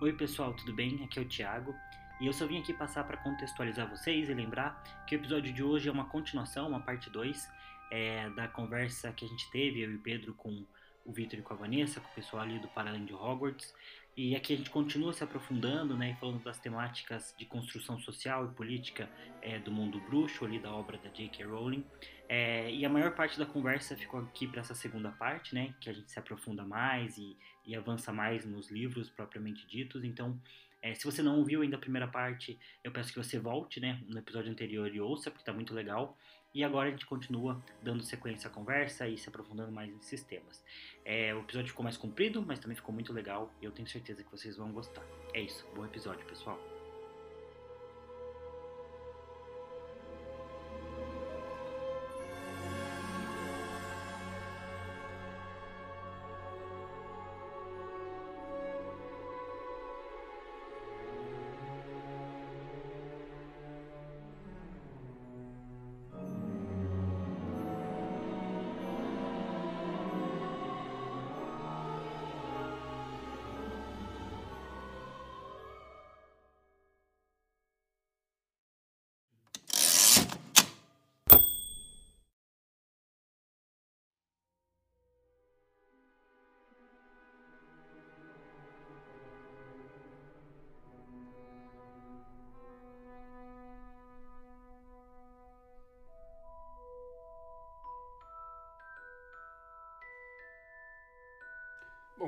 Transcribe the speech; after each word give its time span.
Oi 0.00 0.12
pessoal, 0.12 0.54
tudo 0.54 0.72
bem? 0.72 1.02
Aqui 1.02 1.18
é 1.18 1.22
o 1.22 1.24
Thiago 1.24 1.74
e 2.20 2.28
eu 2.28 2.32
só 2.32 2.46
vim 2.46 2.60
aqui 2.60 2.72
passar 2.72 3.02
para 3.02 3.16
contextualizar 3.16 3.90
vocês 3.90 4.28
e 4.28 4.32
lembrar 4.32 4.80
que 5.04 5.16
o 5.16 5.18
episódio 5.18 5.52
de 5.52 5.60
hoje 5.60 5.88
é 5.88 5.92
uma 5.92 6.04
continuação, 6.04 6.68
uma 6.68 6.78
parte 6.78 7.10
2 7.10 7.50
é, 7.90 8.30
da 8.30 8.46
conversa 8.46 9.12
que 9.12 9.24
a 9.24 9.28
gente 9.28 9.50
teve, 9.50 9.80
eu 9.80 9.90
e 9.90 9.96
o 9.96 9.98
Pedro, 9.98 10.34
com 10.34 10.64
o 11.04 11.12
Victor 11.12 11.40
e 11.40 11.42
com 11.42 11.52
a 11.52 11.56
Vanessa, 11.56 12.00
com 12.00 12.08
o 12.12 12.14
pessoal 12.14 12.44
ali 12.44 12.60
do 12.60 12.68
Paralelo 12.68 13.04
de 13.04 13.12
Hogwarts. 13.12 13.74
E 14.18 14.34
aqui 14.34 14.52
a 14.52 14.56
gente 14.56 14.70
continua 14.70 15.12
se 15.12 15.22
aprofundando, 15.22 15.96
né, 15.96 16.16
falando 16.18 16.42
das 16.42 16.58
temáticas 16.58 17.32
de 17.38 17.46
construção 17.46 18.00
social 18.00 18.46
e 18.46 18.48
política 18.48 19.08
é, 19.40 19.60
do 19.60 19.70
mundo 19.70 20.00
bruxo, 20.00 20.44
ali 20.44 20.58
da 20.58 20.74
obra 20.74 20.98
da 20.98 21.08
J.K. 21.08 21.44
Rowling. 21.44 21.84
É, 22.28 22.68
e 22.68 22.84
a 22.84 22.88
maior 22.88 23.14
parte 23.14 23.38
da 23.38 23.46
conversa 23.46 23.96
ficou 23.96 24.18
aqui 24.18 24.48
para 24.48 24.58
essa 24.58 24.74
segunda 24.74 25.12
parte, 25.12 25.54
né, 25.54 25.72
que 25.80 25.88
a 25.88 25.92
gente 25.92 26.10
se 26.10 26.18
aprofunda 26.18 26.64
mais 26.64 27.16
e, 27.16 27.36
e 27.64 27.76
avança 27.76 28.12
mais 28.12 28.44
nos 28.44 28.72
livros 28.72 29.08
propriamente 29.08 29.64
ditos. 29.68 30.02
Então, 30.02 30.36
é, 30.82 30.94
se 30.94 31.04
você 31.04 31.22
não 31.22 31.38
ouviu 31.38 31.62
ainda 31.62 31.76
a 31.76 31.80
primeira 31.80 32.08
parte, 32.08 32.58
eu 32.82 32.90
peço 32.90 33.12
que 33.12 33.22
você 33.22 33.38
volte, 33.38 33.78
né, 33.78 34.02
no 34.08 34.18
episódio 34.18 34.50
anterior 34.50 34.92
e 34.92 35.00
ouça, 35.00 35.30
porque 35.30 35.42
está 35.42 35.52
muito 35.52 35.72
legal. 35.72 36.18
E 36.58 36.64
agora 36.64 36.88
a 36.88 36.90
gente 36.90 37.06
continua 37.06 37.62
dando 37.80 38.02
sequência 38.02 38.50
à 38.50 38.50
conversa 38.50 39.06
e 39.06 39.16
se 39.16 39.28
aprofundando 39.28 39.70
mais 39.70 39.94
nesses 39.94 40.24
temas. 40.24 40.60
É, 41.04 41.32
o 41.32 41.38
episódio 41.38 41.68
ficou 41.68 41.84
mais 41.84 41.96
comprido, 41.96 42.44
mas 42.44 42.58
também 42.58 42.74
ficou 42.74 42.92
muito 42.92 43.12
legal 43.12 43.54
e 43.62 43.64
eu 43.64 43.70
tenho 43.70 43.86
certeza 43.86 44.24
que 44.24 44.30
vocês 44.32 44.56
vão 44.56 44.72
gostar. 44.72 45.04
É 45.32 45.40
isso, 45.40 45.64
bom 45.76 45.84
episódio, 45.84 46.26
pessoal. 46.26 46.58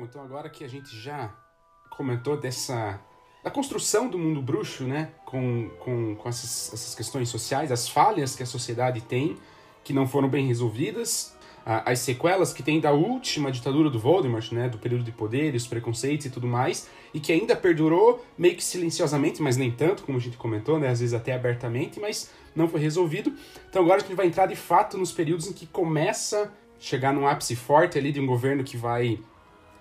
Bom, 0.01 0.06
então 0.06 0.23
agora 0.23 0.48
que 0.48 0.65
a 0.65 0.69
gente 0.69 0.98
já 0.98 1.31
comentou 1.91 2.34
dessa 2.34 2.98
da 3.45 3.51
construção 3.51 4.09
do 4.09 4.19
mundo 4.19 4.41
bruxo, 4.41 4.84
né, 4.84 5.11
com, 5.27 5.69
com, 5.79 6.17
com 6.17 6.27
essas, 6.27 6.73
essas 6.73 6.95
questões 6.95 7.29
sociais, 7.29 7.70
as 7.70 7.87
falhas 7.87 8.34
que 8.34 8.42
a 8.42 8.47
sociedade 8.47 9.03
tem, 9.03 9.37
que 9.84 9.92
não 9.92 10.09
foram 10.09 10.27
bem 10.27 10.47
resolvidas, 10.47 11.37
as 11.67 11.98
sequelas 11.98 12.51
que 12.51 12.62
tem 12.62 12.81
da 12.81 12.92
última 12.92 13.53
ditadura 13.53 13.91
do 13.91 13.98
Voldemort, 13.98 14.51
né, 14.53 14.70
do 14.70 14.79
período 14.79 15.05
de 15.05 15.13
poderes, 15.13 15.67
preconceitos 15.67 16.24
e 16.24 16.30
tudo 16.30 16.47
mais, 16.47 16.89
e 17.13 17.20
que 17.20 17.30
ainda 17.30 17.55
perdurou 17.55 18.24
meio 18.39 18.57
que 18.57 18.64
silenciosamente, 18.64 19.42
mas 19.42 19.58
nem 19.58 19.70
tanto, 19.70 20.03
como 20.05 20.17
a 20.17 20.20
gente 20.20 20.39
comentou, 20.39 20.79
né, 20.79 20.89
às 20.89 21.01
vezes 21.01 21.13
até 21.13 21.35
abertamente, 21.35 22.01
mas 22.01 22.30
não 22.57 22.69
foi 22.69 22.80
resolvido. 22.80 23.35
Então 23.69 23.83
agora 23.83 23.98
a 23.98 24.01
gente 24.01 24.14
vai 24.14 24.27
entrar 24.27 24.47
de 24.47 24.57
fato 24.57 24.97
nos 24.97 25.13
períodos 25.13 25.47
em 25.47 25.53
que 25.53 25.67
começa 25.67 26.45
a 26.45 26.48
chegar 26.79 27.13
num 27.13 27.27
ápice 27.27 27.55
forte 27.55 27.98
ali 27.98 28.11
de 28.11 28.19
um 28.19 28.27
governo 28.27 28.64
que 28.64 28.79
vai 28.79 29.20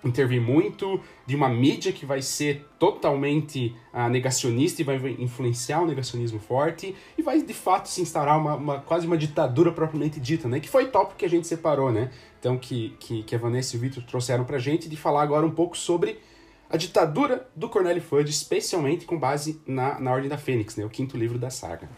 intervir 0.04 0.40
muito, 0.40 1.00
de 1.26 1.36
uma 1.36 1.48
mídia 1.48 1.92
que 1.92 2.06
vai 2.06 2.22
ser 2.22 2.66
totalmente 2.78 3.74
uh, 3.92 4.08
negacionista 4.08 4.80
e 4.80 4.84
vai 4.84 4.96
influenciar 5.18 5.82
o 5.82 5.86
negacionismo 5.86 6.38
forte 6.38 6.94
e 7.16 7.22
vai 7.22 7.42
de 7.42 7.54
fato 7.54 7.88
se 7.88 8.00
instaurar 8.00 8.38
uma, 8.38 8.54
uma, 8.54 8.80
quase 8.80 9.06
uma 9.06 9.16
ditadura 9.16 9.72
propriamente 9.72 10.18
dita, 10.18 10.48
né? 10.48 10.60
Que 10.60 10.68
foi 10.68 10.88
tópico 10.88 11.18
que 11.18 11.24
a 11.24 11.30
gente 11.30 11.46
separou, 11.46 11.92
né? 11.92 12.10
Então 12.38 12.56
que, 12.56 12.96
que, 12.98 13.22
que 13.22 13.34
a 13.34 13.38
Vanessa 13.38 13.76
e 13.76 13.78
o 13.78 13.80
Victor 13.80 14.02
trouxeram 14.04 14.44
pra 14.44 14.58
gente 14.58 14.88
de 14.88 14.96
falar 14.96 15.22
agora 15.22 15.46
um 15.46 15.50
pouco 15.50 15.76
sobre 15.76 16.18
a 16.68 16.76
ditadura 16.76 17.48
do 17.54 17.68
Cornélio 17.68 18.00
Fudge, 18.00 18.30
especialmente 18.30 19.04
com 19.04 19.18
base 19.18 19.60
na, 19.66 19.98
na 19.98 20.12
Ordem 20.12 20.28
da 20.28 20.38
Fênix, 20.38 20.76
né? 20.76 20.84
O 20.84 20.90
quinto 20.90 21.16
livro 21.16 21.38
da 21.38 21.50
saga. 21.50 21.88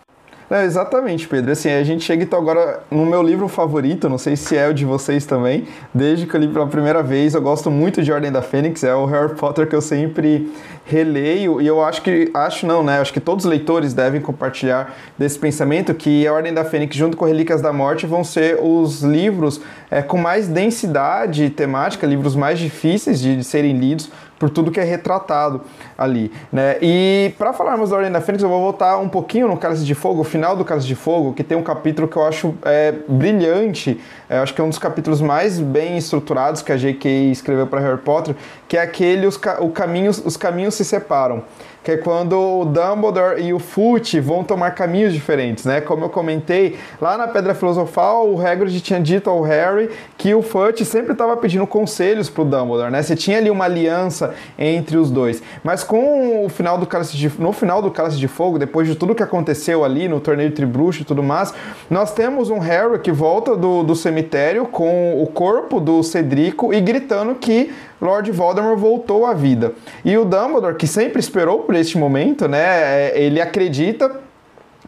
É, 0.52 0.66
exatamente, 0.66 1.26
Pedro. 1.26 1.50
Assim, 1.50 1.70
a 1.70 1.82
gente 1.82 2.04
chega 2.04 2.24
então 2.24 2.38
agora 2.38 2.82
no 2.90 3.06
meu 3.06 3.22
livro 3.22 3.48
favorito, 3.48 4.06
não 4.06 4.18
sei 4.18 4.36
se 4.36 4.54
é 4.54 4.68
o 4.68 4.74
de 4.74 4.84
vocês 4.84 5.24
também, 5.24 5.66
desde 5.94 6.26
que 6.26 6.36
eu 6.36 6.40
li 6.42 6.46
pela 6.46 6.66
primeira 6.66 7.02
vez, 7.02 7.32
eu 7.32 7.40
gosto 7.40 7.70
muito 7.70 8.02
de 8.02 8.12
Ordem 8.12 8.30
da 8.30 8.42
Fênix, 8.42 8.84
é 8.84 8.94
o 8.94 9.06
Harry 9.06 9.34
Potter 9.34 9.66
que 9.66 9.74
eu 9.74 9.80
sempre 9.80 10.52
releio 10.84 11.58
e 11.58 11.66
eu 11.66 11.82
acho 11.82 12.02
que, 12.02 12.30
acho 12.34 12.66
não, 12.66 12.82
né, 12.82 13.00
acho 13.00 13.14
que 13.14 13.20
todos 13.20 13.46
os 13.46 13.50
leitores 13.50 13.94
devem 13.94 14.20
compartilhar 14.20 14.94
desse 15.16 15.38
pensamento 15.38 15.94
que 15.94 16.26
a 16.26 16.34
Ordem 16.34 16.52
da 16.52 16.66
Fênix 16.66 16.94
junto 16.94 17.16
com 17.16 17.24
Relíquias 17.24 17.62
da 17.62 17.72
Morte 17.72 18.04
vão 18.04 18.22
ser 18.22 18.58
os 18.60 19.00
livros 19.00 19.58
é, 19.90 20.02
com 20.02 20.19
mais 20.19 20.48
densidade 20.48 21.48
temática, 21.48 22.06
livros 22.06 22.36
mais 22.36 22.58
difíceis 22.58 23.22
de, 23.22 23.36
de 23.36 23.44
serem 23.44 23.78
lidos, 23.78 24.10
por 24.42 24.50
tudo 24.50 24.72
que 24.72 24.80
é 24.80 24.82
retratado 24.82 25.60
ali, 25.97 26.32
né? 26.50 26.76
E 26.82 27.32
para 27.38 27.53
falarmos 27.53 27.91
da 27.91 27.97
Ordem 27.97 28.10
da 28.10 28.20
Fênix, 28.20 28.42
eu 28.42 28.48
vou 28.48 28.60
voltar 28.60 28.98
um 28.98 29.08
pouquinho 29.08 29.47
no 29.47 29.56
Cálice 29.56 29.84
de 29.84 29.94
Fogo, 29.94 30.22
o 30.22 30.25
final 30.25 30.56
do 30.56 30.64
Cálice 30.64 30.88
de 30.88 30.97
Fogo, 30.97 31.32
que 31.32 31.44
tem 31.44 31.56
um 31.56 31.62
capítulo 31.62 32.08
que 32.08 32.16
eu 32.16 32.26
acho 32.26 32.52
é, 32.64 32.92
brilhante, 33.06 34.00
é, 34.28 34.38
acho 34.38 34.52
que 34.52 34.60
é 34.60 34.64
um 34.64 34.69
dos 34.69 34.81
capítulos 34.81 35.20
mais 35.20 35.60
bem 35.60 35.97
estruturados 35.97 36.60
que 36.60 36.72
a 36.72 36.76
J.K. 36.76 37.31
escreveu 37.31 37.69
para 37.69 37.78
Harry 37.78 37.98
Potter, 37.98 38.34
que 38.66 38.76
é 38.76 38.81
aquele 38.81 39.28
os, 39.28 39.41
o 39.60 39.69
caminhos, 39.69 40.20
os 40.25 40.36
caminhos 40.36 40.75
se 40.75 40.84
separam 40.84 41.44
que 41.82 41.91
é 41.91 41.97
quando 41.97 42.38
o 42.38 42.65
Dumbledore 42.65 43.43
e 43.43 43.53
o 43.53 43.59
Fute 43.59 44.20
vão 44.20 44.44
tomar 44.44 44.70
caminhos 44.72 45.12
diferentes, 45.12 45.65
né? 45.65 45.81
Como 45.81 46.04
eu 46.04 46.09
comentei, 46.09 46.78
lá 47.00 47.19
na 47.19 47.26
Pedra 47.26 47.54
Filosofal, 47.54 48.28
o 48.28 48.41
Hagrid 48.41 48.81
tinha 48.81 49.00
dito 49.00 49.28
ao 49.28 49.43
Harry 49.43 49.91
que 50.16 50.34
o 50.34 50.43
Fute 50.43 50.84
sempre 50.84 51.12
estava 51.12 51.37
pedindo 51.37 51.66
conselhos 51.66 52.31
pro 52.31 52.44
Dumbledore, 52.44 52.91
né? 52.91 53.03
Você 53.03 53.16
tinha 53.16 53.38
ali 53.38 53.50
uma 53.50 53.65
aliança 53.65 54.34
entre 54.56 54.97
os 54.97 55.10
dois. 55.10 55.43
Mas 55.65 55.82
com 55.82 56.44
o 56.44 56.48
final 56.48 56.78
do 56.78 56.87
Cálice 56.87 57.16
de, 57.16 57.32
no 57.38 57.53
final 57.53 57.82
do 57.82 57.91
Cálice 57.91 58.16
de 58.16 58.28
Fogo, 58.28 58.59
depois 58.59 58.87
de 58.87 58.94
tudo 58.94 59.14
que 59.14 59.22
aconteceu 59.22 59.84
ali 59.84 60.06
no 60.06 60.20
torneio 60.20 60.53
Tribruxo 60.53 61.03
e 61.03 61.04
tudo 61.04 61.22
mais, 61.22 61.53
nós 61.91 62.12
temos 62.14 62.49
um 62.49 62.59
Harry 62.59 63.00
que 63.00 63.10
volta 63.10 63.56
do, 63.56 63.82
do 63.82 63.97
cemitério 63.97 64.66
com 64.66 65.20
o 65.20 65.26
corpo 65.26 65.81
do 65.81 66.03
Cedrico 66.03 66.72
e 66.72 66.81
gritando 66.81 67.34
que 67.34 67.72
Lord 68.02 68.32
Voldemort 68.32 68.76
voltou 68.76 69.24
à 69.24 69.32
vida. 69.32 69.72
E 70.04 70.18
o 70.18 70.24
Dumbledore, 70.24 70.74
que 70.74 70.88
sempre 70.88 71.20
esperou 71.20 71.60
por 71.60 71.76
este 71.76 71.96
momento, 71.96 72.48
né? 72.48 73.10
É, 73.10 73.22
ele 73.22 73.40
acredita 73.40 74.10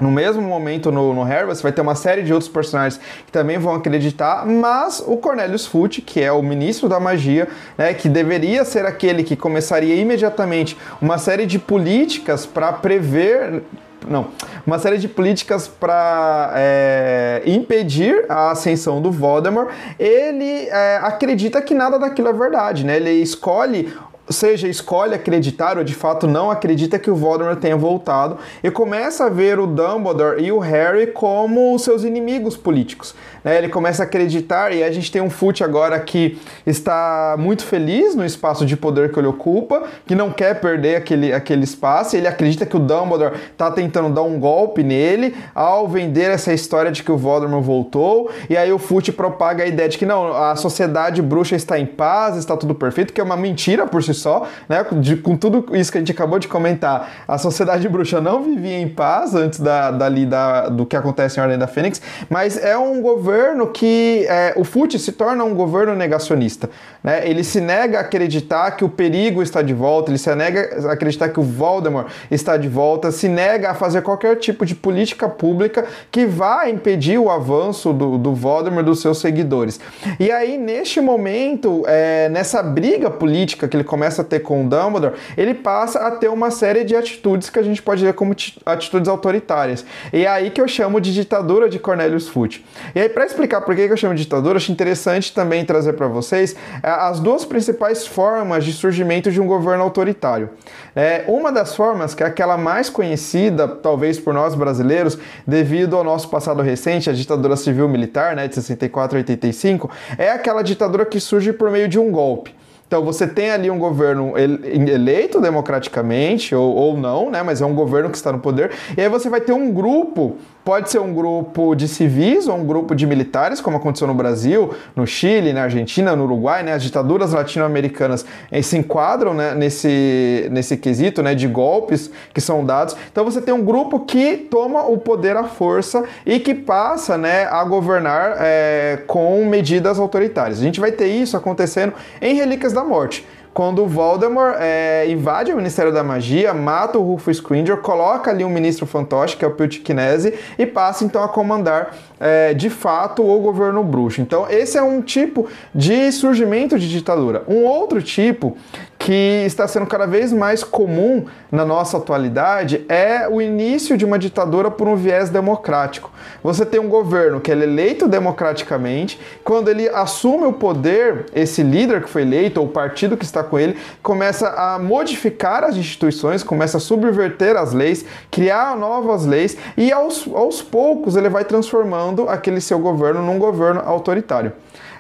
no 0.01 0.11
mesmo 0.11 0.43
momento 0.43 0.91
no, 0.91 1.15
no 1.15 1.23
Harry, 1.23 1.47
você 1.47 1.63
vai 1.63 1.71
ter 1.71 1.81
uma 1.81 1.95
série 1.95 2.23
de 2.23 2.33
outros 2.33 2.51
personagens 2.51 3.01
que 3.25 3.31
também 3.31 3.59
vão 3.59 3.77
acreditar, 3.77 4.45
mas 4.45 5.03
o 5.07 5.17
Cornelius 5.17 5.67
Fudge, 5.67 6.03
que 6.03 6.21
é 6.21 6.33
o 6.33 6.43
ministro 6.43 6.89
da 6.89 6.99
magia, 6.99 7.47
né, 7.79 7.95
que 7.95 8.09
deveria 8.09 8.65
ser 8.65 8.85
aquele 8.85 9.23
que 9.23 9.37
começaria 9.37 9.95
imediatamente 9.95 10.77
uma 11.01 11.17
série 11.17 11.47
de 11.47 11.61
políticas 11.61 12.45
para 12.45 12.73
prever 12.73 13.63
não, 14.09 14.29
uma 14.67 14.79
série 14.79 14.99
de 14.99 15.09
políticas 15.09 15.69
para 15.69 16.53
é, 16.55 17.43
impedir 17.47 18.25
a 18.29 18.51
ascensão 18.51 19.01
do 19.01 19.11
Voldemort, 19.11 19.69
ele 19.99 20.69
é, 20.69 21.01
acredita 21.03 21.61
que 21.63 21.75
nada 21.75 21.99
daquilo 21.99 22.29
é 22.29 22.33
verdade, 22.33 22.85
né? 22.85 22.97
Ele 22.97 23.11
escolhe 23.11 23.93
seja, 24.33 24.67
escolhe 24.67 25.15
acreditar 25.15 25.77
ou 25.77 25.85
de 25.85 25.95
fato 25.95 26.27
não 26.27 26.51
acredita 26.51 26.99
que 26.99 27.11
o 27.11 27.15
Voldemort 27.15 27.59
tenha 27.59 27.77
voltado 27.77 28.39
e 28.63 28.71
começa 28.71 29.27
a 29.27 29.29
ver 29.29 29.59
o 29.59 29.67
Dumbledore 29.67 30.43
e 30.43 30.51
o 30.51 30.59
Harry 30.59 31.09
como 31.09 31.79
seus 31.79 32.05
inimigos 32.05 32.57
políticos. 32.57 33.15
Né? 33.43 33.59
Ele 33.59 33.69
começa 33.69 34.03
a 34.03 34.07
acreditar 34.07 34.73
e 34.73 34.83
a 34.83 34.91
gente 34.91 35.13
tem 35.13 35.21
um 35.21 35.29
Fute 35.29 35.63
agora 35.63 36.01
que 36.01 36.39
está 36.67 37.37
muito 37.39 37.65
feliz 37.65 38.15
no 38.15 38.25
espaço 38.25 38.65
de 38.65 38.77
poder 38.77 39.13
que 39.13 39.19
ele 39.19 39.27
ocupa, 39.27 39.83
que 40.07 40.15
não 40.15 40.31
quer 40.31 40.59
perder 40.59 40.97
aquele, 40.97 41.33
aquele 41.33 41.65
espaço. 41.65 42.17
Ele 42.17 42.27
acredita 42.27 42.65
que 42.65 42.77
o 42.77 42.81
Dumbledore 42.81 43.35
está 43.53 43.71
tentando 43.71 44.09
dar 44.15 44.23
um 44.23 44.41
golpe 44.41 44.83
nele 44.83 45.37
ao 45.55 45.87
vender 45.87 46.31
essa 46.31 46.53
história 46.55 46.91
de 46.91 47.03
que 47.03 47.13
o 47.13 47.19
Voldemort 47.19 47.63
voltou. 47.63 48.31
E 48.49 48.57
aí 48.57 48.73
o 48.73 48.79
Fute 48.79 49.13
propaga 49.13 49.65
a 49.65 49.67
ideia 49.67 49.89
de 49.89 49.99
que 49.99 50.07
não, 50.07 50.35
a 50.35 50.57
sociedade 50.57 51.21
bruxa 51.21 51.55
está 51.55 51.79
em 51.79 51.85
paz, 51.85 52.39
está 52.39 52.57
tudo 52.57 52.75
perfeito, 52.75 53.13
que 53.13 53.21
é 53.21 53.25
uma 53.25 53.37
mentira 53.37 53.87
por 53.87 54.03
si 54.03 54.14
só, 54.15 54.47
né? 54.69 54.85
De, 54.93 55.17
com 55.17 55.37
tudo 55.37 55.67
isso 55.77 55.91
que 55.91 55.99
a 55.99 56.01
gente 56.01 56.13
acabou 56.13 56.39
de 56.39 56.49
comentar, 56.49 57.25
a 57.27 57.39
sociedade 57.39 57.89
bruxa 57.89 58.21
não 58.21 58.43
vivia 58.43 58.79
em 58.79 58.89
paz 58.89 59.35
antes 59.35 59.61
da, 59.61 59.91
dali 59.91 60.25
da, 60.25 60.69
do 60.69 60.87
que 60.87 60.97
acontece 60.97 61.39
em 61.39 61.43
Ordem 61.43 61.59
da 61.59 61.67
Fênix, 61.67 62.01
mas 62.31 62.63
é 62.63 62.77
um 62.77 63.03
governo 63.03 63.67
que 63.69 64.27
é, 64.29 64.55
o 64.57 64.65
FUT 64.65 64.99
se 64.99 65.13
torna 65.13 65.45
um 65.45 65.55
governo 65.55 65.95
negacionista. 65.95 66.71
Né? 67.03 67.29
Ele 67.29 67.43
se 67.43 67.61
nega 67.61 67.99
a 67.99 68.01
acreditar 68.03 68.71
que 68.73 68.85
o 68.85 68.89
perigo 68.89 69.43
está 69.43 69.63
de 69.63 69.75
volta, 69.75 70.11
ele 70.11 70.19
se 70.19 70.35
nega 70.35 70.89
a 70.89 70.93
acreditar 70.93 71.29
que 71.29 71.41
o 71.41 71.43
Voldemort 71.43 72.09
está 72.31 72.57
de 72.57 72.69
volta, 72.69 73.11
se 73.11 73.29
nega 73.29 73.71
a 73.71 73.75
fazer 73.75 74.03
qualquer 74.03 74.37
tipo 74.37 74.65
de 74.65 74.75
política 74.75 75.29
pública 75.29 75.85
que 76.11 76.27
vá 76.27 76.69
impedir 76.69 77.19
o 77.19 77.31
avanço 77.31 77.93
do, 77.93 78.19
do 78.19 78.35
Voldemort 78.35 78.85
dos 78.85 79.01
seus 79.01 79.19
seguidores. 79.19 79.81
E 80.19 80.31
aí, 80.31 80.57
neste 80.57 81.01
momento, 81.01 81.85
é, 81.87 82.29
nessa 82.29 82.63
briga 82.63 83.11
política 83.11 83.67
que 83.69 83.77
ele 83.77 83.85
começa 83.85 84.04
a 84.05 84.25
ter 84.25 84.41
com 84.41 84.65
o 84.65 84.69
Dumbledore, 84.69 85.15
ele 85.37 85.55
passa 85.55 86.01
a 86.01 86.11
ter 86.11 86.29
uma 86.29 86.51
série 86.51 86.85
de 86.85 86.95
atitudes 86.95 87.51
que 87.51 87.59
a 87.59 87.63
gente 87.63 87.83
pode 87.83 88.05
ver 88.05 88.13
como 88.15 88.35
atitudes 88.67 89.09
autoritárias. 89.09 89.85
E 90.13 90.25
é 90.25 90.29
aí 90.29 90.51
que 90.51 90.61
eu 90.61 90.69
chamo 90.69 91.01
de 91.01 91.13
ditadura 91.13 91.69
de 91.69 91.79
Cornelius 91.79 92.29
Fudge. 92.29 92.65
E 92.95 93.01
aí, 93.01 93.09
para 93.09 93.25
explicar 93.25 93.61
por 93.63 93.75
que 93.75 93.83
eu 93.83 93.97
chamo 93.97 94.15
de 94.15 94.23
ditadura, 94.23 94.57
acho 94.57 94.73
interessante 94.73 95.33
também 95.33 95.65
trazer 95.65 95.95
para 95.95 96.07
vocês 96.07 96.55
é, 96.83 96.89
as 96.89 97.21
duas 97.21 97.45
principais 97.45 98.07
formas 98.07 98.65
de 98.65 98.73
surgimento 98.73 99.31
de 99.31 99.41
um 99.41 99.47
governo 99.47 99.83
autoritário. 99.83 100.51
É, 100.95 101.25
uma 101.27 101.51
das 101.51 101.75
formas, 101.75 102.15
que 102.15 102.23
é 102.23 102.27
aquela 102.27 102.57
mais 102.57 102.89
conhecida, 102.89 103.67
talvez 103.67 104.19
por 104.19 104.33
nós 104.33 104.55
brasileiros, 104.55 105.19
devido 105.47 105.97
ao 105.97 106.05
nosso 106.05 106.29
passado 106.29 106.63
recente, 106.63 107.11
a 107.11 107.13
ditadura 107.13 107.57
civil-militar, 107.57 108.37
né, 108.37 108.47
de 108.47 108.55
64 108.55 109.17
a 109.17 109.21
85, 109.21 109.91
é 110.17 110.31
aquela 110.31 110.63
ditadura 110.63 111.05
que 111.05 111.19
surge 111.19 111.53
por 111.53 111.71
meio 111.71 111.89
de 111.89 111.99
um 111.99 112.11
golpe. 112.11 112.55
Então 112.87 113.03
você 113.03 113.27
tem 113.27 113.51
ali 113.51 113.71
um 113.71 113.79
governo 113.79 114.35
eleito 114.37 115.41
democraticamente, 115.41 116.55
ou, 116.55 116.75
ou 116.75 116.97
não, 116.97 117.31
né? 117.31 117.43
Mas 117.43 117.61
é 117.61 117.67
um 117.67 117.75
governo 117.75 118.11
que 118.11 118.17
está 118.17 118.31
no 118.31 118.39
poder. 118.39 118.71
E 118.97 119.01
aí 119.01 119.09
você 119.09 119.29
vai 119.29 119.41
ter 119.41 119.53
um 119.53 119.73
grupo 119.73 120.37
Pode 120.65 120.91
ser 120.91 120.99
um 120.99 121.13
grupo 121.13 121.75
de 121.75 121.87
civis 121.87 122.49
ou 122.49 122.57
um 122.57 122.65
grupo 122.65 122.95
de 122.95 123.07
militares, 123.07 123.61
como 123.61 123.77
aconteceu 123.77 124.09
no 124.09 124.15
Brasil, 124.15 124.75
no 124.97 125.07
Chile, 125.07 125.53
na 125.53 125.65
Argentina, 125.65 126.17
no 126.17 126.25
Uruguai, 126.25 126.63
né? 126.63 126.73
As 126.73 126.83
ditaduras 126.83 127.35
latino-americanas 127.35 128.25
eh, 128.51 128.63
se 128.63 128.79
enquadram 128.79 129.35
né, 129.35 129.55
nesse, 129.55 130.49
nesse 130.51 130.79
quesito 130.79 131.23
né, 131.23 131.35
de 131.35 131.47
golpes 131.47 132.11
que 132.33 132.41
são 132.41 132.65
dados. 132.65 132.97
Então 133.13 133.27
você 133.27 133.43
tem 133.43 133.53
um 133.53 133.63
grupo 133.63 134.01
que 134.01 134.39
toma 134.39 134.87
o 134.87 134.97
poder 134.97 135.37
à 135.37 135.45
força 135.45 136.05
e 136.25 136.41
que 136.41 136.55
passa 136.55 137.19
né, 137.19 137.45
a 137.45 137.63
governar 137.65 138.37
é, 138.39 139.03
com 139.07 139.45
medidas 139.45 139.99
autoritárias. 139.99 140.61
A 140.61 140.63
gente 140.63 140.81
vai 140.81 140.93
ter 140.93 141.09
isso 141.09 141.37
acontecendo 141.37 141.93
em 142.23 142.37
Relíquias 142.37 142.73
da 142.73 142.83
Morte 142.83 143.23
quando 143.55 143.85
o 143.85 143.87
Voldemort 143.87 144.57
é, 144.59 145.07
invade 145.09 145.53
o 145.53 145.57
Ministério 145.57 145.93
da 145.93 146.03
Magia, 146.03 146.53
mata 146.53 146.99
o 146.99 147.03
Rufus 147.03 147.41
Cringer, 147.41 147.77
coloca 147.77 148.29
ali 148.33 148.45
um 148.45 148.51
ministro 148.51 148.85
fantoche, 148.85 149.37
que 149.37 149.45
é 149.45 149.49
o 149.49 149.53
Piltkinese, 149.53 150.35
e 150.59 150.67
passa 150.67 151.05
então 151.05 151.23
a 151.23 151.29
comandar 151.29 151.95
é, 152.19 152.53
de 152.53 152.69
fato 152.69 153.25
o 153.25 153.39
governo 153.39 153.85
bruxo. 153.85 154.21
Então 154.21 154.51
esse 154.51 154.77
é 154.77 154.83
um 154.83 155.01
tipo 155.01 155.47
de 155.73 156.11
surgimento 156.11 156.77
de 156.77 156.91
ditadura. 156.91 157.45
Um 157.47 157.63
outro 157.63 158.03
tipo 158.03 158.57
que 159.05 159.45
está 159.45 159.69
sendo 159.69 159.85
cada 159.85 160.07
vez 160.07 160.33
mais 160.33 160.65
comum 160.65 161.27
na 161.53 161.63
nossa 161.63 161.99
atualidade 161.99 162.87
é 162.89 163.29
o 163.29 163.43
início 163.43 163.99
de 163.99 164.05
uma 164.05 164.19
ditadura 164.19 164.71
por 164.71 164.89
um 164.89 164.97
viés 164.97 165.29
democrático. 165.29 166.11
Você 166.43 166.65
tem 166.65 166.81
um 166.81 166.89
governo 166.89 167.39
que 167.39 167.53
é 167.53 167.55
eleito 167.55 168.09
democraticamente, 168.09 169.21
quando 169.45 169.69
ele 169.69 169.91
assume 169.91 170.47
o 170.47 170.55
poder, 170.55 171.27
esse 171.35 171.63
líder 171.63 172.03
que 172.03 172.09
foi 172.09 172.23
eleito, 172.23 172.63
ou 172.63 172.67
o 172.67 172.71
partido 172.71 173.15
que 173.15 173.27
está 173.27 173.45
com 173.45 173.59
ele, 173.59 173.77
começa 174.03 174.49
a 174.49 174.79
modificar 174.79 175.65
as 175.65 175.77
instituições, 175.77 176.43
começa 176.43 176.79
a 176.79 176.81
subverter 176.81 177.59
as 177.59 177.75
leis, 177.75 178.07
criar 178.31 178.75
novas 178.75 179.27
leis 179.27 179.55
e 179.77 179.93
aos, 179.93 180.27
aos 180.33 180.63
poucos 180.63 181.15
ele 181.15 181.29
vai 181.29 181.45
transformando 181.45 182.27
aquele 182.27 182.59
seu 182.59 182.79
governo 182.79 183.21
num 183.21 183.39
governo 183.39 183.83
autoritário. 183.85 184.51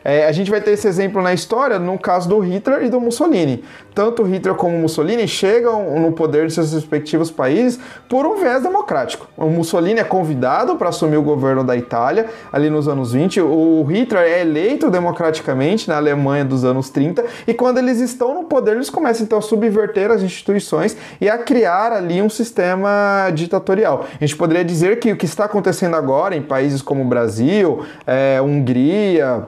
É, 0.05 0.27
a 0.27 0.33
gente 0.33 0.51
vai 0.51 0.61
ter 0.61 0.73
esse 0.73 0.87
exemplo 0.87 1.23
na 1.23 1.33
história 1.33 1.79
no 1.79 1.99
caso 1.99 2.29
do 2.29 2.39
Hitler 2.39 2.85
e 2.85 2.91
do 2.91 3.01
Mussolini. 3.01 3.65
Tanto 3.95 4.23
Hitler 4.23 4.55
como 4.55 4.77
Mussolini 4.79 5.27
chegam 5.27 5.99
no 5.99 6.13
poder 6.13 6.47
de 6.47 6.53
seus 6.53 6.73
respectivos 6.75 7.31
países 7.31 7.81
por 8.09 8.27
um 8.27 8.37
viés 8.37 8.63
democrático. 8.63 9.27
O 9.37 9.47
Mussolini 9.47 10.01
é 10.01 10.05
convidado 10.05 10.77
para 10.77 10.91
assumir 10.91 11.17
o 11.17 11.23
governo 11.23 11.65
da 11.65 11.75
Itália 11.75 12.27
ali 12.53 12.69
nos 12.69 12.87
anos 12.87 13.13
20. 13.13 13.41
O 13.41 13.83
Hitler 13.85 14.25
é 14.25 14.41
eleito 14.43 14.91
democraticamente 14.91 15.89
na 15.89 15.97
Alemanha 15.97 16.45
dos 16.45 16.65
anos 16.65 16.91
30 16.91 17.25
e 17.47 17.55
quando 17.55 17.79
eles 17.79 18.01
estão 18.01 18.35
no 18.35 18.45
poder, 18.45 18.73
eles 18.73 18.91
começam 18.91 19.25
então 19.25 19.39
a 19.39 19.43
subverter 19.43 20.11
as 20.11 20.23
instituições 20.23 20.97
e 21.19 21.31
a 21.31 21.39
criar 21.39 21.93
ali 21.93 22.21
um 22.21 22.29
sistema 22.29 23.31
ditatorial. 23.33 24.05
A 24.21 24.25
gente 24.25 24.37
poderia 24.37 24.65
dizer 24.65 24.99
que 24.99 25.13
o 25.13 25.17
que 25.17 25.25
está 25.25 25.47
acontecendo 25.47 25.97
agora 25.97 26.37
em 26.37 26.43
países 26.43 26.83
como 26.83 27.05
Brasil, 27.05 27.85
é, 28.07 28.41
Hungria, 28.43 29.47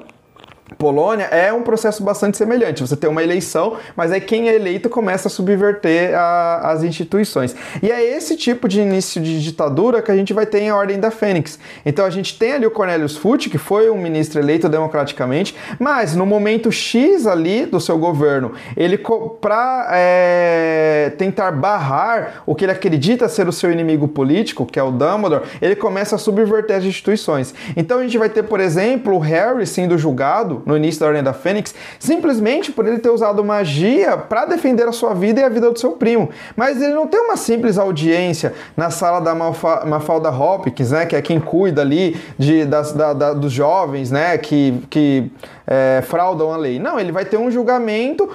Polônia 0.79 1.25
é 1.25 1.53
um 1.53 1.63
processo 1.63 2.03
bastante 2.03 2.37
semelhante. 2.37 2.83
Você 2.83 2.97
tem 2.97 3.09
uma 3.09 3.23
eleição, 3.23 3.77
mas 3.95 4.13
aí 4.13 4.21
quem 4.21 4.49
é 4.49 4.55
eleito 4.55 4.89
começa 4.89 5.29
a 5.29 5.31
subverter 5.31 6.15
a, 6.15 6.71
as 6.71 6.83
instituições. 6.83 7.57
E 7.83 7.91
é 7.91 8.17
esse 8.17 8.37
tipo 8.37 8.69
de 8.69 8.81
início 8.81 9.21
de 9.21 9.43
ditadura 9.43 10.03
que 10.03 10.11
a 10.11 10.17
gente 10.17 10.33
vai 10.33 10.45
ter 10.45 10.61
em 10.61 10.71
Ordem 10.71 11.01
da 11.01 11.11
Fênix. 11.11 11.59
Então 11.85 12.05
a 12.05 12.11
gente 12.11 12.39
tem 12.39 12.53
ali 12.53 12.67
o 12.67 12.71
Cornelius 12.71 13.17
Fute, 13.17 13.49
que 13.49 13.59
foi 13.59 13.89
um 13.89 13.97
ministro 13.97 14.41
eleito 14.41 14.69
democraticamente, 14.69 15.57
mas 15.79 16.15
no 16.15 16.27
momento 16.27 16.71
X 16.71 17.27
ali 17.27 17.65
do 17.65 17.81
seu 17.81 17.97
governo, 17.99 18.53
ele 18.77 18.99
para 19.41 19.89
é, 19.93 21.13
tentar 21.17 21.53
barrar 21.53 22.43
o 22.45 22.55
que 22.55 22.65
ele 22.65 22.73
acredita 22.73 23.29
ser 23.29 23.49
o 23.49 23.53
seu 23.53 23.73
inimigo 23.73 24.09
político, 24.09 24.67
que 24.67 24.79
é 24.79 24.83
o 24.83 24.91
Dumbledore, 24.91 25.45
ele 25.63 25.77
começa 25.77 26.17
a 26.17 26.19
subverter 26.19 26.77
as 26.77 26.85
instituições. 26.85 27.55
Então 27.77 27.99
a 27.99 28.03
gente 28.03 28.19
vai 28.19 28.29
ter, 28.29 28.43
por 28.43 28.61
exemplo, 28.61 29.15
o 29.15 29.19
Harry 29.19 29.67
sendo 29.67 29.97
julgado 29.97 30.63
no 30.67 30.77
início 30.77 31.01
da 31.01 31.07
Ordem 31.07 31.23
da 31.23 31.33
Fênix, 31.33 31.73
simplesmente 31.99 32.73
por 32.73 32.87
ele 32.87 32.99
ter 32.99 33.11
usado 33.11 33.43
magia 33.45 34.17
para 34.17 34.45
defender 34.45 34.89
a 34.89 34.93
sua 34.93 35.15
vida 35.15 35.41
e 35.41 35.45
a 35.45 35.49
vida 35.49 35.71
do 35.71 35.79
seu 35.79 35.93
primo. 35.93 36.29
Mas 36.57 36.83
ele 36.83 36.93
não 36.93 37.07
tem 37.07 37.21
uma 37.21 37.37
simples 37.37 37.79
audiência 37.79 38.53
na 38.77 38.91
sala 38.91 39.21
da 39.21 39.35
Mafalda 39.35 40.29
Hopkins, 40.29 40.91
né, 40.91 41.07
que 41.07 41.15
é 41.15 41.23
quem 41.23 41.39
cuida 41.39 41.83
ali 41.83 42.21
de, 42.37 42.65
das, 42.65 42.93
da, 42.93 43.13
da, 43.13 43.33
dos 43.33 43.53
jovens, 43.53 44.11
né, 44.11 44.37
que, 44.37 44.83
que 44.91 45.31
é, 45.65 46.03
fraudam 46.03 46.53
a 46.53 46.57
lei. 46.57 46.81
Não, 46.81 46.99
ele 46.99 47.13
vai 47.13 47.25
ter 47.25 47.37
um 47.37 47.51
julgamento 47.51 48.29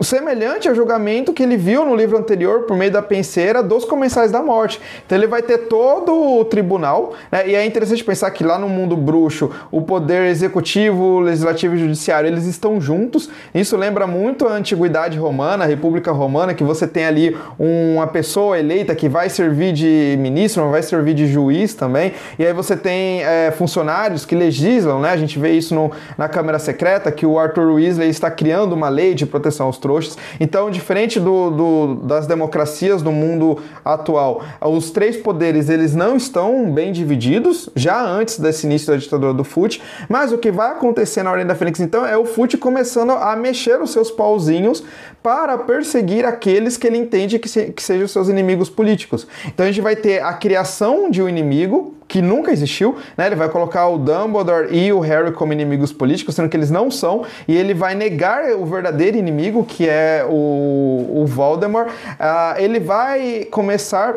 semelhante 0.00 0.68
ao 0.68 0.74
julgamento 0.74 1.32
que 1.32 1.42
ele 1.42 1.56
viu 1.56 1.84
no 1.84 1.94
livro 1.94 2.16
anterior 2.18 2.62
por 2.62 2.76
meio 2.76 2.90
da 2.90 3.02
penseira 3.02 3.62
dos 3.62 3.84
comensais 3.84 4.30
da 4.30 4.42
morte. 4.42 4.80
Então 5.04 5.16
ele 5.16 5.26
vai 5.26 5.42
ter 5.42 5.58
todo 5.68 6.12
o 6.12 6.44
tribunal, 6.44 7.14
né? 7.30 7.48
e 7.48 7.54
é 7.54 7.64
interessante 7.64 8.04
pensar 8.04 8.30
que 8.30 8.44
lá 8.44 8.58
no 8.58 8.68
mundo 8.68 8.96
bruxo, 8.96 9.50
o 9.70 9.82
poder 9.82 10.26
executivo, 10.26 11.20
legislativo 11.20 11.74
e 11.74 11.78
judiciário, 11.78 12.28
eles 12.28 12.46
estão 12.46 12.80
juntos. 12.80 13.28
Isso 13.54 13.76
lembra 13.76 14.06
muito 14.06 14.46
a 14.46 14.52
antiguidade 14.52 15.18
romana, 15.18 15.64
a 15.64 15.66
República 15.66 16.12
Romana, 16.12 16.54
que 16.54 16.64
você 16.64 16.86
tem 16.86 17.04
ali 17.04 17.36
uma 17.58 18.06
pessoa 18.06 18.58
eleita 18.58 18.94
que 18.94 19.08
vai 19.08 19.28
servir 19.28 19.72
de 19.72 20.16
ministro, 20.18 20.70
vai 20.70 20.82
servir 20.82 21.14
de 21.14 21.26
juiz 21.26 21.74
também, 21.74 22.12
e 22.38 22.46
aí 22.46 22.52
você 22.52 22.76
tem 22.76 23.22
é, 23.22 23.50
funcionários 23.50 24.24
que 24.24 24.34
legislam, 24.34 25.00
né? 25.00 25.10
A 25.10 25.16
gente 25.16 25.38
vê 25.38 25.52
isso 25.52 25.74
no, 25.74 25.90
na 26.16 26.28
Câmara 26.28 26.58
Secreta, 26.58 27.10
que 27.10 27.26
o 27.26 27.38
Arthur 27.38 27.74
Weasley 27.74 28.08
está 28.08 28.30
criando 28.30 28.72
uma 28.72 28.88
lei 28.88 29.14
de 29.14 29.26
proteção 29.26 29.68
aos 29.76 29.78
trouxas. 29.78 30.18
Então, 30.40 30.70
diferente 30.70 31.20
do, 31.20 31.50
do, 31.50 31.94
das 32.02 32.26
democracias 32.26 33.02
no 33.02 33.12
mundo 33.12 33.58
atual, 33.84 34.42
os 34.60 34.90
três 34.90 35.16
poderes 35.16 35.68
eles 35.68 35.94
não 35.94 36.16
estão 36.16 36.70
bem 36.72 36.92
divididos, 36.92 37.68
já 37.76 38.02
antes 38.02 38.38
desse 38.38 38.66
início 38.66 38.88
da 38.88 38.96
ditadura 38.96 39.32
do 39.32 39.44
FUT, 39.44 39.82
mas 40.08 40.32
o 40.32 40.38
que 40.38 40.50
vai 40.50 40.72
acontecer 40.72 41.22
na 41.22 41.30
Ordem 41.30 41.46
da 41.46 41.54
Fênix, 41.54 41.80
então, 41.80 42.04
é 42.04 42.16
o 42.16 42.24
FUT 42.24 42.56
começando 42.56 43.12
a 43.12 43.36
mexer 43.36 43.80
os 43.80 43.90
seus 43.90 44.10
pauzinhos 44.10 44.82
para 45.22 45.58
perseguir 45.58 46.24
aqueles 46.24 46.76
que 46.76 46.86
ele 46.86 46.96
entende 46.96 47.38
que, 47.38 47.48
se, 47.48 47.66
que 47.72 47.82
sejam 47.82 48.06
seus 48.06 48.28
inimigos 48.28 48.70
políticos. 48.70 49.26
Então, 49.46 49.64
a 49.64 49.68
gente 49.68 49.80
vai 49.80 49.96
ter 49.96 50.22
a 50.22 50.32
criação 50.32 51.10
de 51.10 51.22
um 51.22 51.28
inimigo, 51.28 51.96
que 52.08 52.22
nunca 52.22 52.52
existiu, 52.52 52.96
né? 53.16 53.26
Ele 53.26 53.34
vai 53.34 53.48
colocar 53.48 53.88
o 53.88 53.98
Dumbledore 53.98 54.68
e 54.70 54.92
o 54.92 55.00
Harry 55.00 55.32
como 55.32 55.52
inimigos 55.52 55.92
políticos, 55.92 56.34
sendo 56.34 56.48
que 56.48 56.56
eles 56.56 56.70
não 56.70 56.90
são, 56.90 57.24
e 57.48 57.56
ele 57.56 57.74
vai 57.74 57.94
negar 57.94 58.52
o 58.54 58.64
verdadeiro 58.64 59.16
inimigo, 59.16 59.64
que 59.66 59.88
é 59.88 60.24
o, 60.28 61.22
o 61.22 61.26
Voldemort. 61.26 61.88
Uh, 61.88 62.58
ele 62.58 62.80
vai 62.80 63.44
começar 63.50 64.16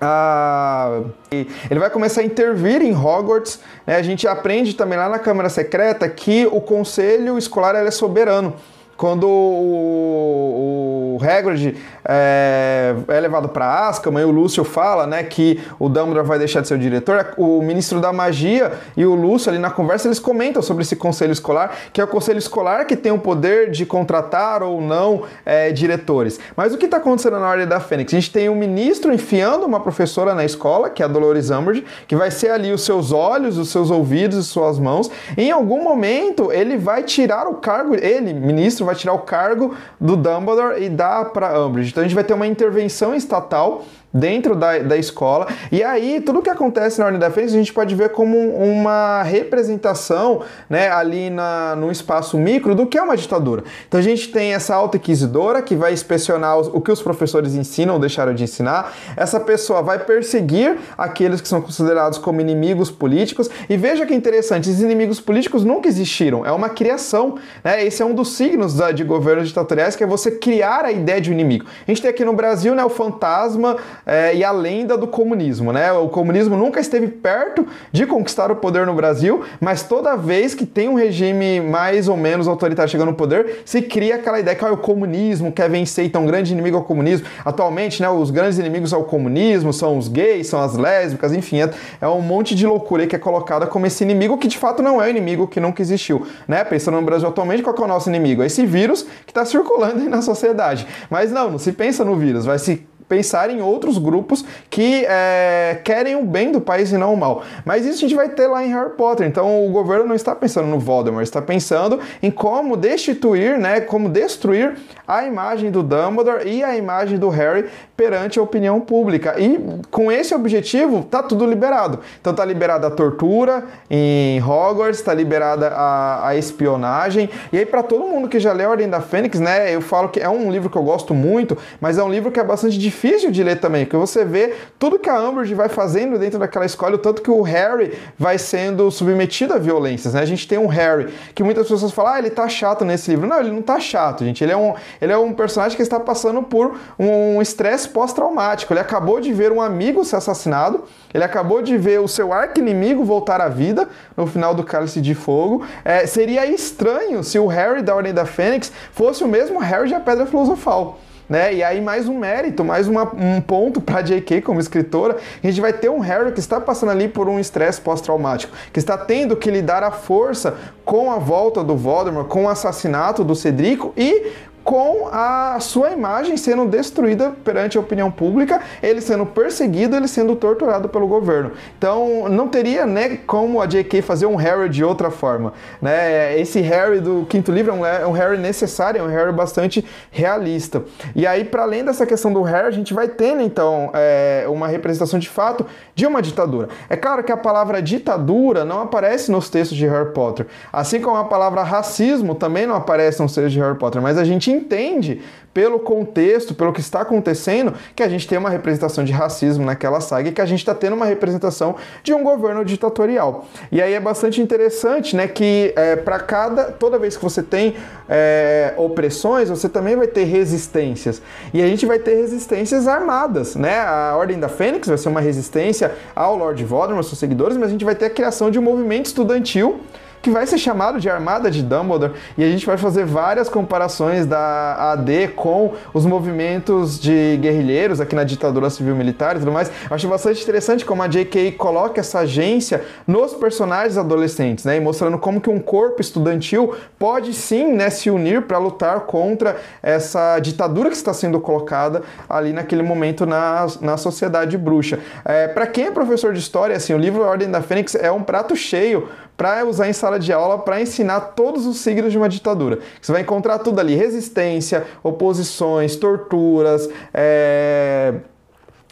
a... 0.00 1.00
ele 1.30 1.80
vai 1.80 1.88
começar 1.90 2.20
a 2.20 2.24
intervir 2.24 2.82
em 2.82 2.94
Hogwarts. 2.94 3.60
Né? 3.86 3.96
A 3.96 4.02
gente 4.02 4.28
aprende 4.28 4.74
também 4.74 4.98
lá 4.98 5.08
na 5.08 5.18
Câmara 5.18 5.48
Secreta 5.48 6.08
que 6.08 6.46
o 6.46 6.60
conselho 6.60 7.38
escolar 7.38 7.74
é 7.74 7.90
soberano. 7.90 8.54
Quando 8.96 9.26
o, 9.28 11.18
o 11.20 11.24
Hagrid 11.24 11.76
é, 12.04 12.94
é 13.08 13.20
levado 13.20 13.48
para 13.48 13.88
Azkaban 13.88 14.22
e 14.22 14.24
o 14.24 14.30
Lúcio 14.30 14.64
fala, 14.64 15.06
né, 15.06 15.22
que 15.22 15.60
o 15.78 15.88
Dumbledore 15.88 16.26
vai 16.26 16.38
deixar 16.38 16.60
de 16.60 16.68
ser 16.68 16.74
o 16.74 16.78
diretor, 16.78 17.34
o 17.36 17.60
ministro 17.60 18.00
da 18.00 18.12
magia 18.12 18.72
e 18.96 19.04
o 19.04 19.14
Lúcio 19.14 19.50
ali 19.50 19.58
na 19.58 19.70
conversa 19.70 20.08
eles 20.08 20.18
comentam 20.18 20.62
sobre 20.62 20.82
esse 20.82 20.96
conselho 20.96 21.32
escolar, 21.32 21.74
que 21.92 22.00
é 22.00 22.04
o 22.04 22.06
conselho 22.06 22.38
escolar 22.38 22.86
que 22.86 22.96
tem 22.96 23.12
o 23.12 23.18
poder 23.18 23.70
de 23.70 23.84
contratar 23.84 24.62
ou 24.62 24.80
não 24.80 25.22
é, 25.44 25.70
diretores. 25.72 26.38
Mas 26.56 26.72
o 26.72 26.78
que 26.78 26.86
está 26.86 26.96
acontecendo 26.96 27.38
na 27.38 27.48
Ordem 27.48 27.66
da 27.66 27.80
Fênix? 27.80 28.12
A 28.12 28.16
gente 28.16 28.32
tem 28.32 28.48
um 28.48 28.54
ministro 28.54 29.12
enfiando 29.12 29.66
uma 29.66 29.80
professora 29.80 30.34
na 30.34 30.44
escola, 30.44 30.88
que 30.88 31.02
é 31.02 31.04
a 31.04 31.08
Dolores 31.08 31.50
Umbridge, 31.50 31.84
que 32.06 32.16
vai 32.16 32.30
ser 32.30 32.50
ali 32.50 32.72
os 32.72 32.84
seus 32.84 33.12
olhos, 33.12 33.58
os 33.58 33.68
seus 33.68 33.90
ouvidos 33.90 34.38
e 34.38 34.44
suas 34.44 34.78
mãos. 34.78 35.10
E 35.36 35.42
em 35.42 35.50
algum 35.50 35.82
momento 35.82 36.52
ele 36.52 36.76
vai 36.76 37.02
tirar 37.02 37.46
o 37.46 37.54
cargo, 37.54 37.94
ele, 37.94 38.32
ministro, 38.32 38.85
vai 38.86 38.94
tirar 38.94 39.12
o 39.12 39.20
cargo 39.20 39.74
do 40.00 40.16
Dumbledore 40.16 40.82
e 40.82 40.88
dar 40.88 41.26
para 41.26 41.60
Umbridge. 41.60 41.90
Então 41.90 42.02
a 42.02 42.06
gente 42.06 42.14
vai 42.14 42.24
ter 42.24 42.34
uma 42.34 42.46
intervenção 42.46 43.14
estatal 43.14 43.84
dentro 44.16 44.56
da, 44.56 44.78
da 44.78 44.96
escola. 44.96 45.46
E 45.70 45.82
aí, 45.82 46.20
tudo 46.20 46.42
que 46.42 46.50
acontece 46.50 46.98
na 46.98 47.06
Ordem 47.06 47.20
da 47.20 47.30
Fênix, 47.30 47.52
a 47.52 47.56
gente 47.56 47.72
pode 47.72 47.94
ver 47.94 48.10
como 48.10 48.38
uma 48.38 49.22
representação 49.22 50.42
né, 50.68 50.90
ali 50.90 51.30
na, 51.30 51.76
no 51.76 51.90
espaço 51.90 52.38
micro 52.38 52.74
do 52.74 52.86
que 52.86 52.98
é 52.98 53.02
uma 53.02 53.16
ditadura. 53.16 53.64
Então 53.86 54.00
a 54.00 54.02
gente 54.02 54.28
tem 54.28 54.54
essa 54.54 54.74
alta 54.74 54.96
inquisidora 54.96 55.60
que 55.62 55.76
vai 55.76 55.92
inspecionar 55.92 56.58
os, 56.58 56.68
o 56.68 56.80
que 56.80 56.90
os 56.90 57.02
professores 57.02 57.54
ensinam 57.54 57.94
ou 57.94 58.00
deixaram 58.00 58.34
de 58.34 58.44
ensinar. 58.44 58.92
Essa 59.16 59.38
pessoa 59.38 59.82
vai 59.82 59.98
perseguir 59.98 60.78
aqueles 60.96 61.40
que 61.40 61.48
são 61.48 61.60
considerados 61.60 62.18
como 62.18 62.40
inimigos 62.40 62.90
políticos. 62.90 63.50
E 63.68 63.76
veja 63.76 64.06
que 64.06 64.14
interessante, 64.14 64.70
esses 64.70 64.82
inimigos 64.82 65.20
políticos 65.20 65.64
nunca 65.64 65.88
existiram, 65.88 66.44
é 66.44 66.52
uma 66.52 66.68
criação. 66.68 67.36
Né? 67.62 67.84
Esse 67.84 68.02
é 68.02 68.04
um 68.04 68.14
dos 68.14 68.36
signos 68.36 68.74
da, 68.74 68.92
de 68.92 69.04
governos 69.04 69.48
ditatoriais, 69.48 69.94
que 69.94 70.02
é 70.02 70.06
você 70.06 70.30
criar 70.30 70.84
a 70.84 70.92
ideia 70.92 71.20
de 71.20 71.30
um 71.30 71.32
inimigo. 71.32 71.66
A 71.86 71.90
gente 71.90 72.00
tem 72.00 72.10
aqui 72.10 72.24
no 72.24 72.32
Brasil 72.32 72.74
né, 72.74 72.84
o 72.84 72.90
fantasma 72.90 73.76
é, 74.06 74.36
e 74.36 74.44
a 74.44 74.52
lenda 74.52 74.96
do 74.96 75.08
comunismo, 75.08 75.72
né? 75.72 75.90
O 75.92 76.08
comunismo 76.08 76.56
nunca 76.56 76.78
esteve 76.78 77.08
perto 77.08 77.66
de 77.90 78.06
conquistar 78.06 78.52
o 78.52 78.56
poder 78.56 78.86
no 78.86 78.94
Brasil, 78.94 79.42
mas 79.60 79.82
toda 79.82 80.16
vez 80.16 80.54
que 80.54 80.64
tem 80.64 80.88
um 80.88 80.94
regime 80.94 81.60
mais 81.60 82.06
ou 82.06 82.16
menos 82.16 82.46
autoritário 82.46 82.88
chegando 82.88 83.08
no 83.08 83.14
poder, 83.14 83.62
se 83.64 83.82
cria 83.82 84.14
aquela 84.14 84.38
ideia 84.38 84.56
que 84.56 84.64
ah, 84.64 84.72
o 84.72 84.76
comunismo 84.76 85.50
quer 85.50 85.68
vencer, 85.68 86.04
então 86.04 86.22
um 86.22 86.26
grande 86.26 86.52
inimigo 86.52 86.76
é 86.76 86.80
o 86.80 86.84
comunismo. 86.84 87.26
Atualmente, 87.44 88.00
né, 88.00 88.08
os 88.08 88.30
grandes 88.30 88.58
inimigos 88.58 88.92
ao 88.92 89.02
comunismo 89.02 89.72
são 89.72 89.98
os 89.98 90.06
gays, 90.06 90.46
são 90.46 90.60
as 90.60 90.76
lésbicas, 90.76 91.32
enfim, 91.32 91.62
é, 91.62 91.70
é 92.00 92.06
um 92.06 92.20
monte 92.20 92.54
de 92.54 92.64
loucura 92.64 93.06
que 93.08 93.16
é 93.16 93.18
colocada 93.18 93.66
como 93.66 93.86
esse 93.86 94.04
inimigo 94.04 94.38
que 94.38 94.46
de 94.46 94.56
fato 94.56 94.82
não 94.82 95.02
é 95.02 95.06
o 95.06 95.10
inimigo 95.10 95.48
que 95.48 95.58
nunca 95.58 95.82
existiu, 95.82 96.24
né? 96.46 96.62
Pensando 96.62 96.96
no 96.96 97.02
Brasil 97.02 97.28
atualmente, 97.28 97.62
qual 97.62 97.74
é 97.76 97.80
o 97.80 97.86
nosso 97.88 98.08
inimigo? 98.08 98.42
É 98.42 98.46
esse 98.46 98.64
vírus 98.64 99.02
que 99.24 99.32
está 99.32 99.44
circulando 99.44 100.02
aí 100.02 100.08
na 100.08 100.22
sociedade. 100.22 100.86
Mas 101.10 101.32
não, 101.32 101.50
não 101.50 101.58
se 101.58 101.72
pensa 101.72 102.04
no 102.04 102.14
vírus, 102.14 102.44
vai 102.44 102.58
se 102.58 102.86
pensar 103.08 103.50
em 103.50 103.60
outros 103.60 103.98
grupos 103.98 104.44
que 104.68 105.04
é, 105.08 105.80
querem 105.84 106.16
o 106.16 106.24
bem 106.24 106.50
do 106.50 106.60
país 106.60 106.90
e 106.90 106.98
não 106.98 107.14
o 107.14 107.16
mal. 107.16 107.42
Mas 107.64 107.86
isso 107.86 107.98
a 108.04 108.08
gente 108.08 108.14
vai 108.14 108.28
ter 108.28 108.46
lá 108.46 108.64
em 108.64 108.72
Harry 108.72 108.90
Potter. 108.90 109.26
Então 109.26 109.66
o 109.66 109.70
governo 109.70 110.06
não 110.06 110.14
está 110.14 110.34
pensando 110.34 110.66
no 110.66 110.78
Voldemort, 110.78 111.22
está 111.22 111.40
pensando 111.40 112.00
em 112.22 112.30
como 112.30 112.76
destituir, 112.76 113.58
né, 113.58 113.80
como 113.80 114.08
destruir 114.08 114.74
a 115.06 115.24
imagem 115.24 115.70
do 115.70 115.82
Dumbledore 115.82 116.48
e 116.48 116.64
a 116.64 116.76
imagem 116.76 117.18
do 117.18 117.28
Harry 117.28 117.66
perante 117.96 118.38
a 118.38 118.42
opinião 118.42 118.80
pública. 118.80 119.36
E 119.38 119.58
com 119.90 120.10
esse 120.10 120.34
objetivo, 120.34 121.04
tá 121.04 121.22
tudo 121.22 121.46
liberado. 121.46 122.00
Então 122.20 122.34
tá 122.34 122.44
liberada 122.44 122.88
a 122.88 122.90
tortura 122.90 123.64
em 123.88 124.42
Hogwarts, 124.42 125.00
tá 125.00 125.14
liberada 125.14 125.68
a, 125.68 126.28
a 126.28 126.36
espionagem. 126.36 127.30
E 127.52 127.58
aí 127.58 127.66
para 127.66 127.82
todo 127.82 128.04
mundo 128.04 128.28
que 128.28 128.40
já 128.40 128.52
leu 128.52 128.68
a 128.68 128.70
Ordem 128.72 128.88
da 128.88 129.00
Fênix, 129.00 129.38
né, 129.38 129.72
eu 129.74 129.80
falo 129.80 130.08
que 130.08 130.18
é 130.18 130.28
um 130.28 130.50
livro 130.50 130.68
que 130.68 130.76
eu 130.76 130.82
gosto 130.82 131.14
muito, 131.14 131.56
mas 131.80 131.98
é 131.98 132.02
um 132.02 132.10
livro 132.10 132.32
que 132.32 132.40
é 132.40 132.44
bastante 132.44 132.76
difícil 132.76 132.95
difícil 132.96 133.30
de 133.30 133.42
ler 133.42 133.60
também, 133.60 133.84
porque 133.84 133.96
você 133.96 134.24
vê 134.24 134.54
tudo 134.78 134.98
que 134.98 135.10
a 135.10 135.20
Umbridge 135.20 135.54
vai 135.54 135.68
fazendo 135.68 136.18
dentro 136.18 136.38
daquela 136.38 136.64
escola, 136.64 136.94
o 136.94 136.98
tanto 136.98 137.20
que 137.20 137.30
o 137.30 137.42
Harry 137.42 137.92
vai 138.18 138.38
sendo 138.38 138.90
submetido 138.90 139.52
a 139.52 139.58
violências, 139.58 140.14
né? 140.14 140.20
A 140.20 140.24
gente 140.24 140.48
tem 140.48 140.58
um 140.58 140.66
Harry 140.66 141.12
que 141.34 141.42
muitas 141.42 141.68
pessoas 141.68 141.92
falam, 141.92 142.14
ah, 142.14 142.18
ele 142.18 142.30
tá 142.30 142.48
chato 142.48 142.84
nesse 142.84 143.10
livro. 143.10 143.26
Não, 143.26 143.38
ele 143.38 143.50
não 143.50 143.60
tá 143.60 143.78
chato, 143.78 144.24
gente. 144.24 144.42
Ele 144.42 144.52
é 144.52 144.56
um, 144.56 144.74
ele 145.00 145.12
é 145.12 145.18
um 145.18 145.32
personagem 145.32 145.76
que 145.76 145.82
está 145.82 146.00
passando 146.00 146.42
por 146.42 146.76
um 146.98 147.40
estresse 147.42 147.88
pós-traumático. 147.88 148.72
Ele 148.72 148.80
acabou 148.80 149.20
de 149.20 149.32
ver 149.32 149.52
um 149.52 149.60
amigo 149.60 150.04
ser 150.04 150.16
assassinado, 150.16 150.84
ele 151.12 151.24
acabou 151.24 151.60
de 151.60 151.76
ver 151.76 152.00
o 152.00 152.08
seu 152.08 152.32
arco-inimigo 152.32 153.04
voltar 153.04 153.40
à 153.40 153.48
vida 153.48 153.88
no 154.16 154.26
final 154.26 154.54
do 154.54 154.64
Cálice 154.64 155.00
de 155.00 155.14
Fogo. 155.14 155.64
É, 155.84 156.06
seria 156.06 156.46
estranho 156.46 157.22
se 157.22 157.38
o 157.38 157.46
Harry 157.46 157.82
da 157.82 157.94
Ordem 157.94 158.14
da 158.14 158.24
Fênix 158.24 158.72
fosse 158.92 159.22
o 159.22 159.28
mesmo 159.28 159.58
Harry 159.58 159.88
de 159.88 159.94
A 159.94 160.00
Pedra 160.00 160.24
Filosofal. 160.26 160.98
Né? 161.28 161.54
E 161.54 161.62
aí 161.62 161.80
mais 161.80 162.08
um 162.08 162.18
mérito, 162.18 162.64
mais 162.64 162.86
uma, 162.86 163.02
um 163.14 163.40
ponto 163.40 163.80
para 163.80 164.00
J.K. 164.00 164.42
como 164.42 164.60
escritora, 164.60 165.16
a 165.42 165.46
gente 165.46 165.60
vai 165.60 165.72
ter 165.72 165.88
um 165.88 165.98
Harry 165.98 166.30
que 166.30 166.38
está 166.38 166.60
passando 166.60 166.90
ali 166.90 167.08
por 167.08 167.28
um 167.28 167.40
estresse 167.40 167.80
pós-traumático, 167.80 168.52
que 168.72 168.78
está 168.78 168.96
tendo 168.96 169.36
que 169.36 169.50
lidar 169.50 169.82
a 169.82 169.90
força 169.90 170.56
com 170.84 171.10
a 171.10 171.18
volta 171.18 171.64
do 171.64 171.76
Voldemort, 171.76 172.28
com 172.28 172.44
o 172.44 172.48
assassinato 172.48 173.24
do 173.24 173.34
Cedrico 173.34 173.92
e 173.96 174.32
com 174.66 175.08
a 175.12 175.58
sua 175.60 175.92
imagem 175.92 176.36
sendo 176.36 176.66
destruída 176.66 177.32
perante 177.44 177.78
a 177.78 177.80
opinião 177.80 178.10
pública, 178.10 178.60
ele 178.82 179.00
sendo 179.00 179.24
perseguido, 179.24 179.94
ele 179.94 180.08
sendo 180.08 180.34
torturado 180.34 180.88
pelo 180.88 181.06
governo. 181.06 181.52
Então, 181.78 182.28
não 182.28 182.48
teria 182.48 182.84
né, 182.84 183.16
como 183.28 183.62
a 183.62 183.66
J.K. 183.66 184.02
fazer 184.02 184.26
um 184.26 184.34
Harry 184.34 184.68
de 184.68 184.82
outra 184.82 185.08
forma. 185.08 185.52
Né? 185.80 186.36
Esse 186.40 186.60
Harry 186.62 186.98
do 186.98 187.24
quinto 187.30 187.52
livro 187.52 187.70
é 187.72 188.04
um, 188.04 188.16
é 188.16 188.18
Harry 188.18 188.38
necessário, 188.38 188.98
é 188.98 189.02
um 189.04 189.06
Harry 189.06 189.30
bastante 189.30 189.86
realista. 190.10 190.82
E 191.14 191.28
aí, 191.28 191.44
para 191.44 191.62
além 191.62 191.84
dessa 191.84 192.04
questão 192.04 192.32
do 192.32 192.42
Harry, 192.42 192.66
a 192.66 192.72
gente 192.72 192.92
vai 192.92 193.06
tendo, 193.06 193.42
então, 193.42 193.92
é, 193.94 194.46
uma 194.48 194.66
representação 194.66 195.20
de 195.20 195.28
fato 195.28 195.64
de 195.94 196.04
uma 196.04 196.20
ditadura. 196.20 196.70
É 196.90 196.96
claro 196.96 197.22
que 197.22 197.30
a 197.30 197.36
palavra 197.36 197.80
ditadura 197.80 198.64
não 198.64 198.80
aparece 198.80 199.30
nos 199.30 199.48
textos 199.48 199.78
de 199.78 199.86
Harry 199.86 200.10
Potter, 200.10 200.48
assim 200.72 201.00
como 201.00 201.16
a 201.16 201.24
palavra 201.24 201.62
racismo 201.62 202.34
também 202.34 202.66
não 202.66 202.74
aparece 202.74 203.22
nos 203.22 203.32
textos 203.32 203.52
de 203.52 203.60
Harry 203.60 203.78
Potter, 203.78 204.02
mas 204.02 204.18
a 204.18 204.24
gente 204.24 204.55
entende 204.56 205.20
pelo 205.56 205.78
contexto, 205.78 206.54
pelo 206.54 206.70
que 206.70 206.80
está 206.80 207.00
acontecendo, 207.00 207.72
que 207.94 208.02
a 208.02 208.08
gente 208.10 208.28
tem 208.28 208.36
uma 208.36 208.50
representação 208.50 209.02
de 209.02 209.10
racismo 209.10 209.64
naquela 209.64 210.02
saga 210.02 210.28
e 210.28 210.32
que 210.32 210.42
a 210.42 210.44
gente 210.44 210.58
está 210.58 210.74
tendo 210.74 210.92
uma 210.92 211.06
representação 211.06 211.76
de 212.02 212.12
um 212.12 212.22
governo 212.22 212.62
ditatorial. 212.62 213.46
E 213.72 213.80
aí 213.80 213.94
é 213.94 214.00
bastante 214.00 214.38
interessante, 214.38 215.16
né, 215.16 215.26
que 215.26 215.72
é, 215.74 215.96
para 215.96 216.18
cada, 216.18 216.64
toda 216.64 216.98
vez 216.98 217.16
que 217.16 217.24
você 217.24 217.42
tem 217.42 217.74
é, 218.06 218.74
opressões, 218.76 219.48
você 219.48 219.66
também 219.66 219.96
vai 219.96 220.06
ter 220.06 220.24
resistências. 220.24 221.22
E 221.54 221.62
a 221.62 221.66
gente 221.66 221.86
vai 221.86 221.98
ter 221.98 222.16
resistências 222.16 222.86
armadas, 222.86 223.56
né? 223.56 223.80
A 223.80 224.14
Ordem 224.14 224.38
da 224.38 224.50
Fênix 224.50 224.86
vai 224.88 224.98
ser 224.98 225.08
uma 225.08 225.22
resistência 225.22 225.94
ao 226.14 226.36
Lord 226.36 226.62
Voldemort, 226.64 227.06
seus 227.06 227.18
seguidores, 227.18 227.56
mas 227.56 227.68
a 227.68 227.72
gente 227.72 227.84
vai 227.84 227.94
ter 227.94 228.04
a 228.04 228.10
criação 228.10 228.50
de 228.50 228.58
um 228.58 228.62
movimento 228.62 229.06
estudantil 229.06 229.80
que 230.26 230.30
vai 230.30 230.44
ser 230.44 230.58
chamado 230.58 230.98
de 230.98 231.08
Armada 231.08 231.48
de 231.48 231.62
Dumbledore, 231.62 232.14
e 232.36 232.42
a 232.42 232.48
gente 232.48 232.66
vai 232.66 232.76
fazer 232.76 233.04
várias 233.04 233.48
comparações 233.48 234.26
da 234.26 234.90
AD 234.90 235.28
com 235.36 235.74
os 235.94 236.04
movimentos 236.04 236.98
de 236.98 237.38
guerrilheiros 237.40 238.00
aqui 238.00 238.16
na 238.16 238.24
ditadura 238.24 238.68
civil-militar 238.68 239.36
e 239.36 239.38
tudo 239.38 239.52
mais. 239.52 239.70
Eu 239.88 239.94
acho 239.94 240.08
bastante 240.08 240.42
interessante 240.42 240.84
como 240.84 241.00
a 241.00 241.06
J.K. 241.06 241.52
coloca 241.52 242.00
essa 242.00 242.18
agência 242.20 242.84
nos 243.06 243.34
personagens 243.34 243.96
adolescentes, 243.96 244.64
né, 244.64 244.78
e 244.78 244.80
mostrando 244.80 245.16
como 245.16 245.40
que 245.40 245.48
um 245.48 245.60
corpo 245.60 246.00
estudantil 246.00 246.74
pode 246.98 247.32
sim, 247.32 247.72
né, 247.72 247.88
se 247.88 248.10
unir 248.10 248.42
para 248.42 248.58
lutar 248.58 249.02
contra 249.02 249.54
essa 249.80 250.40
ditadura 250.40 250.90
que 250.90 250.96
está 250.96 251.14
sendo 251.14 251.38
colocada 251.38 252.02
ali 252.28 252.52
naquele 252.52 252.82
momento 252.82 253.24
na, 253.24 253.68
na 253.80 253.96
sociedade 253.96 254.58
bruxa. 254.58 254.98
É, 255.24 255.46
para 255.46 255.68
quem 255.68 255.84
é 255.84 255.90
professor 255.92 256.32
de 256.32 256.40
história, 256.40 256.74
assim, 256.74 256.92
o 256.92 256.98
livro 256.98 257.22
Ordem 257.22 257.48
da 257.48 257.62
Fênix 257.62 257.94
é 257.94 258.10
um 258.10 258.24
prato 258.24 258.56
cheio 258.56 259.08
para 259.36 259.64
usar 259.64 259.88
em 259.88 259.92
sala 259.92 260.18
de 260.18 260.32
aula 260.32 260.58
para 260.58 260.80
ensinar 260.80 261.20
todos 261.20 261.66
os 261.66 261.78
signos 261.78 262.10
de 262.12 262.18
uma 262.18 262.28
ditadura. 262.28 262.78
Você 263.00 263.12
vai 263.12 263.22
encontrar 263.22 263.58
tudo 263.58 263.80
ali: 263.80 263.94
resistência, 263.94 264.86
oposições, 265.02 265.96
torturas, 265.96 266.88
é 267.12 268.14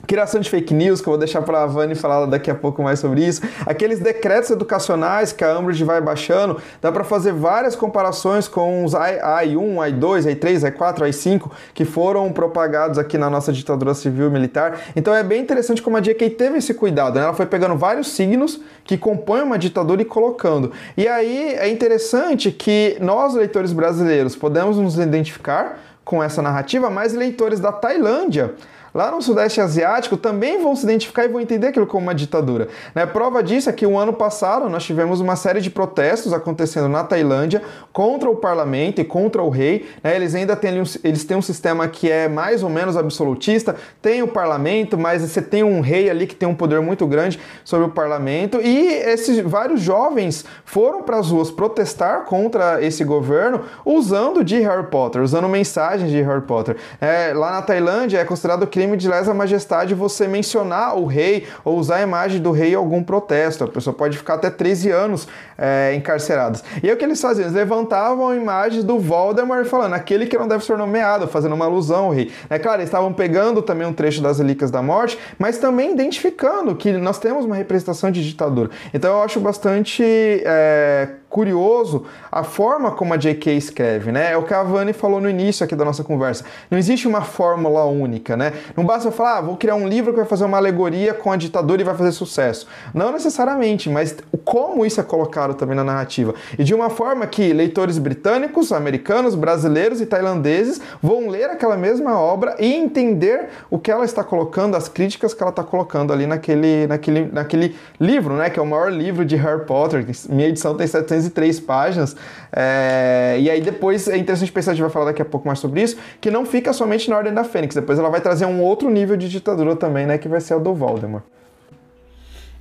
criação 0.06 0.40
de 0.40 0.48
fake 0.50 0.72
news, 0.74 1.00
que 1.00 1.08
eu 1.08 1.12
vou 1.12 1.18
deixar 1.18 1.42
para 1.42 1.62
a 1.62 1.66
Vani 1.66 1.94
falar 1.94 2.26
daqui 2.26 2.50
a 2.50 2.54
pouco 2.54 2.82
mais 2.82 2.98
sobre 2.98 3.24
isso, 3.24 3.42
aqueles 3.66 4.00
decretos 4.00 4.50
educacionais 4.50 5.32
que 5.32 5.44
a 5.44 5.58
Umbridge 5.58 5.84
vai 5.84 6.00
baixando, 6.00 6.60
dá 6.80 6.92
para 6.92 7.04
fazer 7.04 7.32
várias 7.32 7.74
comparações 7.74 8.48
com 8.48 8.84
os 8.84 8.92
AI1, 8.92 9.76
AI2, 9.76 10.26
AI3, 10.26 10.72
AI4, 10.72 10.98
AI5 11.00 11.50
que 11.72 11.84
foram 11.84 12.32
propagados 12.32 12.98
aqui 12.98 13.18
na 13.18 13.30
nossa 13.30 13.52
ditadura 13.52 13.94
civil 13.94 14.28
e 14.28 14.30
militar. 14.30 14.78
Então 14.94 15.14
é 15.14 15.22
bem 15.22 15.40
interessante 15.40 15.82
como 15.82 15.96
a 15.96 16.00
JK 16.00 16.30
teve 16.30 16.58
esse 16.58 16.74
cuidado, 16.74 17.18
né? 17.18 17.24
ela 17.24 17.34
foi 17.34 17.46
pegando 17.46 17.76
vários 17.76 18.08
signos 18.08 18.60
que 18.84 18.98
compõem 18.98 19.42
uma 19.42 19.58
ditadura 19.58 20.02
e 20.02 20.04
colocando. 20.04 20.72
E 20.96 21.08
aí 21.08 21.54
é 21.54 21.68
interessante 21.68 22.50
que 22.50 22.96
nós, 23.00 23.34
leitores 23.34 23.72
brasileiros, 23.72 24.36
podemos 24.36 24.76
nos 24.76 24.98
identificar 24.98 25.78
com 26.04 26.22
essa 26.22 26.42
narrativa, 26.42 26.90
mas 26.90 27.14
leitores 27.14 27.60
da 27.60 27.72
Tailândia 27.72 28.54
lá 28.94 29.10
no 29.10 29.20
Sudeste 29.20 29.60
Asiático 29.60 30.16
também 30.16 30.62
vão 30.62 30.76
se 30.76 30.84
identificar 30.84 31.24
e 31.24 31.28
vão 31.28 31.40
entender 31.40 31.66
aquilo 31.66 31.86
como 31.86 32.06
uma 32.06 32.14
ditadura. 32.14 32.68
Né? 32.94 33.04
Prova 33.04 33.42
disso 33.42 33.68
é 33.68 33.72
que 33.72 33.84
o 33.84 33.98
ano 33.98 34.12
passado 34.12 34.70
nós 34.70 34.84
tivemos 34.84 35.20
uma 35.20 35.34
série 35.34 35.60
de 35.60 35.68
protestos 35.68 36.32
acontecendo 36.32 36.88
na 36.88 37.02
Tailândia 37.02 37.60
contra 37.92 38.30
o 38.30 38.36
parlamento 38.36 39.00
e 39.00 39.04
contra 39.04 39.42
o 39.42 39.50
rei. 39.50 39.90
Né? 40.02 40.14
Eles 40.14 40.34
ainda 40.34 40.54
têm, 40.54 40.82
eles 41.02 41.24
têm 41.24 41.36
um 41.36 41.42
sistema 41.42 41.88
que 41.88 42.08
é 42.08 42.28
mais 42.28 42.62
ou 42.62 42.70
menos 42.70 42.96
absolutista, 42.96 43.74
tem 44.00 44.22
o 44.22 44.28
parlamento, 44.28 44.96
mas 44.96 45.22
você 45.22 45.42
tem 45.42 45.64
um 45.64 45.80
rei 45.80 46.08
ali 46.08 46.26
que 46.26 46.36
tem 46.36 46.48
um 46.48 46.54
poder 46.54 46.80
muito 46.80 47.04
grande 47.06 47.40
sobre 47.64 47.86
o 47.86 47.90
parlamento 47.90 48.60
e 48.60 48.86
esses 48.86 49.40
vários 49.40 49.80
jovens 49.80 50.44
foram 50.64 51.02
para 51.02 51.18
as 51.18 51.30
ruas 51.30 51.50
protestar 51.50 52.24
contra 52.24 52.80
esse 52.84 53.02
governo 53.02 53.62
usando 53.84 54.44
de 54.44 54.60
Harry 54.60 54.86
Potter, 54.86 55.20
usando 55.20 55.48
mensagens 55.48 56.10
de 56.10 56.22
Harry 56.22 56.42
Potter. 56.42 56.76
É, 57.00 57.32
lá 57.34 57.50
na 57.50 57.62
Tailândia 57.62 58.18
é 58.18 58.24
considerado 58.24 58.66
crime 58.66 58.83
de 58.96 59.08
lesa 59.08 59.32
majestade 59.32 59.94
você 59.94 60.28
mencionar 60.28 60.96
o 60.98 61.06
rei 61.06 61.46
ou 61.64 61.78
usar 61.78 61.96
a 61.96 62.02
imagem 62.02 62.40
do 62.40 62.50
rei 62.50 62.72
em 62.72 62.74
algum 62.74 63.02
protesto. 63.02 63.64
A 63.64 63.68
pessoa 63.68 63.94
pode 63.94 64.16
ficar 64.16 64.34
até 64.34 64.50
13 64.50 64.90
anos 64.90 65.28
é, 65.56 65.94
encarcerados. 65.94 66.62
E 66.82 66.88
aí 66.88 66.94
o 66.94 66.96
que 66.96 67.04
eles 67.04 67.20
faziam? 67.20 67.44
Eles 67.44 67.54
levantavam 67.54 68.34
imagens 68.34 68.84
do 68.84 68.98
Voldemort 68.98 69.66
falando 69.66 69.94
aquele 69.94 70.26
que 70.26 70.36
não 70.36 70.46
deve 70.46 70.64
ser 70.64 70.76
nomeado, 70.76 71.26
fazendo 71.26 71.54
uma 71.54 71.64
alusão 71.64 72.04
ao 72.04 72.10
rei. 72.10 72.30
É 72.50 72.58
claro, 72.58 72.78
eles 72.78 72.88
estavam 72.88 73.12
pegando 73.12 73.62
também 73.62 73.86
um 73.86 73.92
trecho 73.92 74.20
das 74.20 74.38
Relíquias 74.38 74.70
da 74.70 74.82
Morte, 74.82 75.18
mas 75.38 75.58
também 75.58 75.92
identificando 75.92 76.74
que 76.74 76.92
nós 76.92 77.18
temos 77.18 77.44
uma 77.44 77.56
representação 77.56 78.10
de 78.10 78.24
ditadura. 78.24 78.70
Então 78.92 79.12
eu 79.12 79.22
acho 79.22 79.40
bastante 79.40 80.02
é, 80.04 81.08
curioso 81.34 82.04
a 82.30 82.44
forma 82.44 82.92
como 82.92 83.12
a 83.12 83.16
J.K. 83.16 83.56
escreve, 83.56 84.12
né? 84.12 84.30
É 84.30 84.36
o 84.36 84.44
que 84.44 84.54
a 84.54 84.62
Vani 84.62 84.92
falou 84.92 85.20
no 85.20 85.28
início 85.28 85.64
aqui 85.64 85.74
da 85.74 85.84
nossa 85.84 86.04
conversa. 86.04 86.44
Não 86.70 86.78
existe 86.78 87.08
uma 87.08 87.22
fórmula 87.22 87.84
única, 87.86 88.36
né? 88.36 88.52
Não 88.76 88.86
basta 88.86 89.08
eu 89.08 89.12
falar, 89.12 89.38
ah, 89.38 89.40
vou 89.40 89.56
criar 89.56 89.74
um 89.74 89.88
livro 89.88 90.12
que 90.12 90.18
vai 90.18 90.28
fazer 90.28 90.44
uma 90.44 90.58
alegoria 90.58 91.12
com 91.12 91.32
a 91.32 91.36
ditadura 91.36 91.82
e 91.82 91.84
vai 91.84 91.96
fazer 91.96 92.12
sucesso. 92.12 92.68
Não 92.94 93.10
necessariamente, 93.10 93.90
mas 93.90 94.16
como 94.44 94.86
isso 94.86 95.00
é 95.00 95.02
colocado 95.02 95.54
também 95.54 95.74
na 95.74 95.82
narrativa. 95.82 96.36
E 96.56 96.62
de 96.62 96.72
uma 96.72 96.88
forma 96.88 97.26
que 97.26 97.52
leitores 97.52 97.98
britânicos, 97.98 98.70
americanos, 98.70 99.34
brasileiros 99.34 100.00
e 100.00 100.06
tailandeses 100.06 100.80
vão 101.02 101.28
ler 101.28 101.50
aquela 101.50 101.76
mesma 101.76 102.16
obra 102.16 102.54
e 102.60 102.72
entender 102.72 103.48
o 103.68 103.76
que 103.76 103.90
ela 103.90 104.04
está 104.04 104.22
colocando, 104.22 104.76
as 104.76 104.88
críticas 104.88 105.34
que 105.34 105.42
ela 105.42 105.50
está 105.50 105.64
colocando 105.64 106.12
ali 106.12 106.28
naquele, 106.28 106.86
naquele, 106.86 107.26
naquele 107.26 107.74
livro, 107.98 108.34
né? 108.34 108.50
Que 108.50 108.60
é 108.60 108.62
o 108.62 108.66
maior 108.66 108.92
livro 108.92 109.24
de 109.24 109.34
Harry 109.34 109.64
Potter. 109.64 110.06
Minha 110.28 110.46
edição 110.46 110.76
tem 110.76 110.86
700 110.86 111.23
203 111.28 111.60
páginas. 111.60 112.16
É, 112.52 113.36
e 113.40 113.50
aí 113.50 113.60
depois 113.60 114.08
é 114.08 114.16
interessante 114.16 114.52
pensar, 114.52 114.72
a 114.72 114.74
gente 114.74 114.82
vai 114.82 114.90
falar 114.90 115.06
daqui 115.06 115.22
a 115.22 115.24
pouco 115.24 115.46
mais 115.46 115.58
sobre 115.58 115.82
isso, 115.82 115.96
que 116.20 116.30
não 116.30 116.44
fica 116.46 116.72
somente 116.72 117.08
na 117.10 117.16
Ordem 117.16 117.32
da 117.32 117.44
Fênix, 117.44 117.74
depois 117.74 117.98
ela 117.98 118.10
vai 118.10 118.20
trazer 118.20 118.46
um 118.46 118.60
outro 118.60 118.90
nível 118.90 119.16
de 119.16 119.28
ditadura 119.28 119.76
também, 119.76 120.06
né, 120.06 120.18
que 120.18 120.28
vai 120.28 120.40
ser 120.40 120.54
o 120.54 120.60
do 120.60 120.74
Voldemort. 120.74 121.24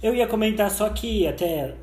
Eu 0.01 0.13
ia 0.13 0.27
comentar 0.27 0.69
só 0.69 0.89
que 0.89 1.27
até 1.27 1.75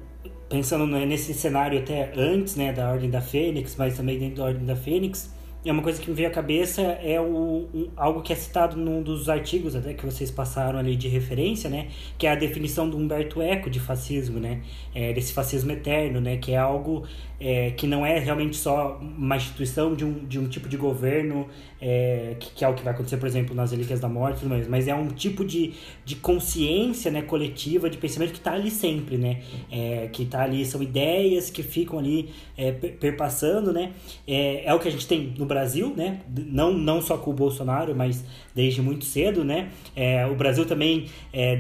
pensando 0.49 0.85
nesse 0.87 1.33
cenário 1.33 1.79
até 1.79 2.13
antes, 2.17 2.57
né, 2.57 2.73
da 2.73 2.91
Ordem 2.91 3.09
da 3.09 3.21
Fênix, 3.21 3.77
mas 3.79 3.97
também 3.97 4.19
dentro 4.19 4.37
da 4.37 4.45
Ordem 4.45 4.67
da 4.67 4.77
Fênix, 4.77 5.31
é 5.65 5.71
uma 5.71 5.83
coisa 5.83 6.01
que 6.01 6.09
me 6.09 6.17
veio 6.17 6.29
à 6.29 6.33
cabeça 6.33 6.81
é 6.81 7.21
o, 7.21 7.69
um, 7.75 7.91
algo 7.97 8.23
que 8.23 8.33
é 8.33 8.37
citado 8.37 8.77
num 8.77 9.03
dos 9.03 9.29
artigos 9.29 9.77
até 9.77 9.93
que 9.93 10.05
vocês 10.05 10.31
passaram 10.31 10.79
ali 10.79 10.97
de 10.97 11.07
referência, 11.07 11.69
né? 11.69 11.89
Que 12.17 12.27
é 12.27 12.31
a 12.31 12.35
definição 12.35 12.89
do 12.89 12.97
Humberto 12.97 13.43
Eco 13.43 13.69
de 13.69 13.79
fascismo, 13.79 14.41
né? 14.41 14.63
É, 14.95 15.13
desse 15.13 15.33
fascismo 15.33 15.71
eterno, 15.73 16.21
né? 16.21 16.39
Que 16.39 16.53
é 16.53 16.57
algo 16.57 17.05
é, 17.41 17.71
que 17.71 17.87
não 17.87 18.05
é 18.05 18.19
realmente 18.19 18.57
só 18.57 18.99
uma 19.01 19.37
instituição 19.37 19.95
de 19.95 20.05
um, 20.05 20.27
de 20.27 20.39
um 20.39 20.47
tipo 20.47 20.69
de 20.69 20.77
governo, 20.77 21.49
é, 21.81 22.37
que, 22.39 22.51
que, 22.51 22.65
é 22.65 22.69
o 22.69 22.75
que 22.75 22.83
vai 22.85 22.93
acontecer, 22.93 23.17
por 23.17 23.27
exemplo, 23.27 23.55
nas 23.55 23.71
Relíquias 23.71 23.99
da 23.99 24.09
Morte, 24.09 24.45
mas, 24.45 24.69
mas 24.69 24.87
é 24.87 24.95
um 24.95 25.09
tipo 25.09 25.43
de, 25.45 25.73
de 26.05 26.17
consciência 26.17 27.11
né, 27.11 27.23
coletiva, 27.23 27.89
de 27.89 27.97
pensamento 27.97 28.33
que 28.33 28.39
está 28.39 28.53
ali 28.53 28.71
sempre, 28.71 29.17
né? 29.17 29.41
É, 29.71 30.09
que 30.13 30.25
está 30.25 30.43
ali, 30.43 30.65
são 30.67 30.83
ideias 30.83 31.49
que 31.49 31.63
ficam 31.63 31.99
ali 31.99 32.29
é, 32.59 32.73
perpassando, 32.73 33.73
né? 33.73 33.93
É, 34.29 34.67
é 34.67 34.75
o 34.75 34.79
que 34.79 34.89
a 34.89 34.91
gente 34.91 35.07
tem 35.07 35.33
no 35.39 35.47
Brasil, 35.47 35.95
né? 35.97 36.21
Não, 36.29 36.73
não 36.73 37.01
só 37.01 37.17
com 37.17 37.31
o 37.31 37.35
Bolsonaro, 37.35 37.97
mas 37.97 38.23
desde 38.55 38.83
muito 38.83 39.07
cedo, 39.07 39.43
né? 39.43 39.71
É, 39.97 40.27
o 40.27 40.35
Brasil 40.35 40.67
também, 40.67 41.07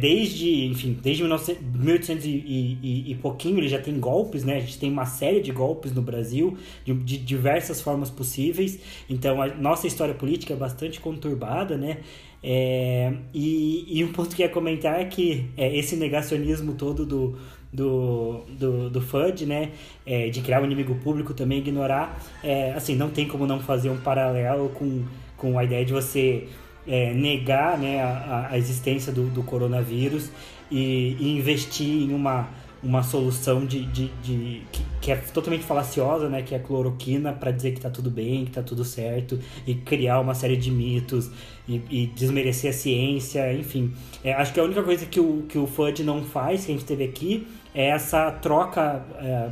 desde, 0.00 0.66
enfim, 0.66 0.98
desde 1.00 1.22
1800 1.22 2.24
e, 2.26 2.28
e, 2.28 3.10
e, 3.12 3.14
pouquinho, 3.14 3.58
ele 3.58 3.68
já 3.68 3.78
tem 3.78 3.98
golpes, 3.98 4.44
né? 4.44 4.56
A 4.56 4.60
gente 4.60 4.78
tem 4.78 4.90
uma 4.90 5.06
série 5.06 5.40
de 5.40 5.50
golpes 5.50 5.69
no 5.94 6.02
Brasil, 6.02 6.56
de, 6.84 6.94
de 6.94 7.18
diversas 7.18 7.80
formas 7.80 8.10
possíveis. 8.10 8.78
Então, 9.08 9.40
a 9.40 9.48
nossa 9.48 9.86
história 9.86 10.14
política 10.14 10.52
é 10.52 10.56
bastante 10.56 11.00
conturbada, 11.00 11.76
né? 11.76 11.98
É, 12.42 13.12
e, 13.34 13.98
e 13.98 14.04
um 14.04 14.12
ponto 14.12 14.34
que 14.34 14.42
ia 14.42 14.48
comentar 14.48 14.98
é 15.00 15.04
que 15.04 15.46
é, 15.56 15.76
esse 15.76 15.96
negacionismo 15.96 16.72
todo 16.72 17.04
do, 17.04 17.38
do, 17.72 18.44
do, 18.58 18.90
do 18.90 19.00
FUD, 19.00 19.46
né? 19.46 19.72
É, 20.06 20.30
de 20.30 20.40
criar 20.40 20.62
um 20.62 20.64
inimigo 20.64 20.94
público 20.96 21.34
também, 21.34 21.58
ignorar. 21.58 22.20
É, 22.42 22.72
assim, 22.72 22.94
não 22.94 23.10
tem 23.10 23.28
como 23.28 23.46
não 23.46 23.60
fazer 23.60 23.90
um 23.90 23.98
paralelo 23.98 24.70
com, 24.70 25.04
com 25.36 25.58
a 25.58 25.64
ideia 25.64 25.84
de 25.84 25.92
você 25.92 26.48
é, 26.86 27.12
negar 27.12 27.78
né, 27.78 28.02
a, 28.02 28.48
a 28.50 28.58
existência 28.58 29.12
do, 29.12 29.26
do 29.26 29.42
coronavírus 29.42 30.30
e, 30.70 31.16
e, 31.18 31.36
investir 31.38 31.86
em 31.86 32.14
uma, 32.14 32.48
uma 32.82 33.02
solução 33.02 33.66
de, 33.66 33.84
de, 33.86 34.08
de 34.22 34.62
que, 34.72 34.82
que, 35.00 35.12
é 35.12 35.16
totalmente 35.16 35.64
falaciosa, 35.64 36.28
né, 36.28 36.42
que 36.42 36.54
é 36.54 36.58
cloroquina, 36.58 37.32
para 37.32 37.50
dizer 37.50 37.72
que 37.72 37.78
está 37.78 37.90
tudo 37.90 38.10
bem, 38.10 38.44
que 38.44 38.50
está 38.50 38.62
tudo 38.62 38.84
certo, 38.84 39.38
e 39.66 39.74
criar 39.74 40.20
uma 40.20 40.34
série 40.34 40.56
de 40.56 40.70
mitos 40.70 41.30
e, 41.68 41.82
e 41.90 42.06
desmerecer 42.06 42.70
a 42.70 42.72
ciência, 42.72 43.52
enfim. 43.52 43.92
É, 44.24 44.32
acho 44.32 44.52
que 44.52 44.60
a 44.60 44.64
única 44.64 44.82
coisa 44.82 45.04
que 45.04 45.20
o, 45.20 45.44
que 45.48 45.58
o 45.58 45.68
não 46.04 46.24
faz, 46.24 46.64
que 46.64 46.72
a 46.72 46.74
gente 46.74 46.86
teve 46.86 47.04
aqui, 47.04 47.46
é 47.74 47.90
essa 47.90 48.30
troca 48.30 49.04
é, 49.18 49.50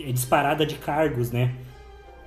é 0.00 0.12
disparada 0.12 0.66
de 0.66 0.74
cargos, 0.74 1.30
né? 1.30 1.54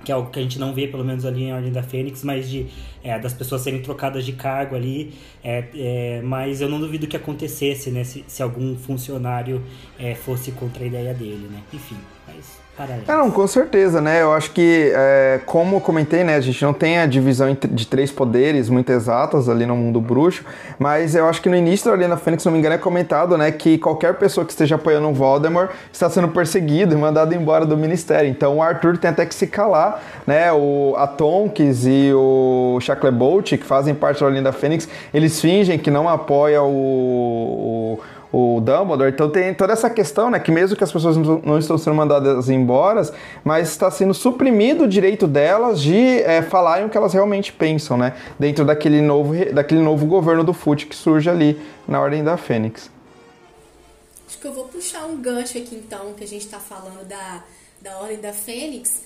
Que 0.04 0.12
é 0.12 0.14
algo 0.14 0.30
que 0.30 0.38
a 0.38 0.42
gente 0.42 0.58
não 0.58 0.72
vê, 0.72 0.86
pelo 0.86 1.04
menos 1.04 1.24
ali 1.24 1.44
em 1.44 1.52
Ordem 1.52 1.72
da 1.72 1.82
Fênix, 1.82 2.22
mas 2.24 2.48
de 2.48 2.66
é, 3.02 3.18
das 3.18 3.32
pessoas 3.32 3.62
serem 3.62 3.80
trocadas 3.82 4.24
de 4.24 4.32
cargo 4.32 4.76
ali. 4.76 5.14
É, 5.42 5.64
é, 5.74 6.22
mas 6.22 6.60
eu 6.60 6.68
não 6.68 6.80
duvido 6.80 7.06
que 7.06 7.16
acontecesse, 7.16 7.90
né? 7.90 8.04
Se, 8.04 8.24
se 8.26 8.42
algum 8.42 8.76
funcionário 8.76 9.62
é, 9.98 10.14
fosse 10.14 10.52
contra 10.52 10.84
a 10.84 10.86
ideia 10.86 11.14
dele, 11.14 11.48
né? 11.50 11.62
Enfim, 11.72 11.96
mas 12.28 12.58
é, 12.80 13.12
não, 13.12 13.28
com 13.28 13.44
certeza, 13.44 14.00
né? 14.00 14.22
Eu 14.22 14.32
acho 14.32 14.52
que, 14.52 14.92
é, 14.94 15.40
como 15.44 15.76
eu 15.76 15.80
comentei, 15.80 16.22
né? 16.22 16.36
A 16.36 16.40
gente 16.40 16.64
não 16.64 16.72
tem 16.72 16.98
a 16.98 17.06
divisão 17.06 17.48
de 17.52 17.86
três 17.88 18.12
poderes 18.12 18.68
muito 18.68 18.92
exatas 18.92 19.48
ali 19.48 19.66
no 19.66 19.74
mundo 19.74 20.00
bruxo, 20.00 20.44
mas 20.78 21.16
eu 21.16 21.26
acho 21.26 21.42
que 21.42 21.48
no 21.48 21.56
início 21.56 21.86
da 21.86 21.96
Arena 21.96 22.16
Fênix, 22.16 22.44
se 22.44 22.46
não 22.46 22.52
me 22.52 22.60
engano, 22.60 22.76
é 22.76 22.78
comentado, 22.78 23.36
né? 23.36 23.50
Que 23.50 23.78
qualquer 23.78 24.14
pessoa 24.14 24.46
que 24.46 24.52
esteja 24.52 24.76
apoiando 24.76 25.08
o 25.08 25.12
Voldemort 25.12 25.70
está 25.92 26.08
sendo 26.08 26.28
perseguido 26.28 26.94
e 26.94 26.96
mandado 26.96 27.34
embora 27.34 27.66
do 27.66 27.76
ministério. 27.76 28.30
Então 28.30 28.58
o 28.58 28.62
Arthur 28.62 28.96
tem 28.96 29.10
até 29.10 29.26
que 29.26 29.34
se 29.34 29.48
calar, 29.48 30.00
né? 30.24 30.52
O, 30.52 30.94
a 30.96 31.08
Tonks 31.08 31.84
e 31.84 32.12
o 32.14 32.78
Shacklebolt, 32.80 33.56
que 33.56 33.64
fazem 33.64 33.92
parte 33.92 34.20
da 34.20 34.26
Arena 34.26 34.52
Fênix, 34.52 34.88
eles 35.12 35.40
fingem 35.40 35.80
que 35.80 35.90
não 35.90 36.08
apoiam 36.08 36.70
o, 36.70 37.98
o 37.98 38.00
o 38.32 38.60
Dumbledore. 38.60 39.10
Então 39.10 39.30
tem 39.30 39.54
toda 39.54 39.72
essa 39.72 39.88
questão, 39.88 40.30
né, 40.30 40.38
que 40.38 40.50
mesmo 40.50 40.76
que 40.76 40.84
as 40.84 40.92
pessoas 40.92 41.16
não 41.16 41.58
estão 41.58 41.78
sendo 41.78 41.94
mandadas 41.94 42.48
embora, 42.48 43.02
mas 43.44 43.68
está 43.68 43.90
sendo 43.90 44.12
suprimido 44.12 44.84
o 44.84 44.88
direito 44.88 45.26
delas 45.26 45.80
de 45.80 46.22
é, 46.22 46.42
falarem 46.42 46.86
o 46.86 46.90
que 46.90 46.96
elas 46.96 47.12
realmente 47.12 47.52
pensam, 47.52 47.96
né, 47.96 48.14
dentro 48.38 48.64
daquele 48.64 49.00
novo, 49.00 49.34
daquele 49.52 49.80
novo 49.80 50.06
governo 50.06 50.44
do 50.44 50.52
FUT 50.52 50.86
que 50.86 50.96
surge 50.96 51.28
ali 51.30 51.60
na 51.86 52.00
Ordem 52.00 52.22
da 52.22 52.36
Fênix. 52.36 52.90
Acho 54.26 54.38
que 54.38 54.46
eu 54.46 54.52
vou 54.52 54.64
puxar 54.64 55.06
um 55.06 55.16
gancho 55.16 55.56
aqui 55.56 55.74
então, 55.74 56.12
que 56.12 56.22
a 56.22 56.28
gente 56.28 56.44
está 56.44 56.58
falando 56.58 57.06
da, 57.08 57.42
da 57.80 57.98
Ordem 57.98 58.20
da 58.20 58.32
Fênix. 58.32 59.02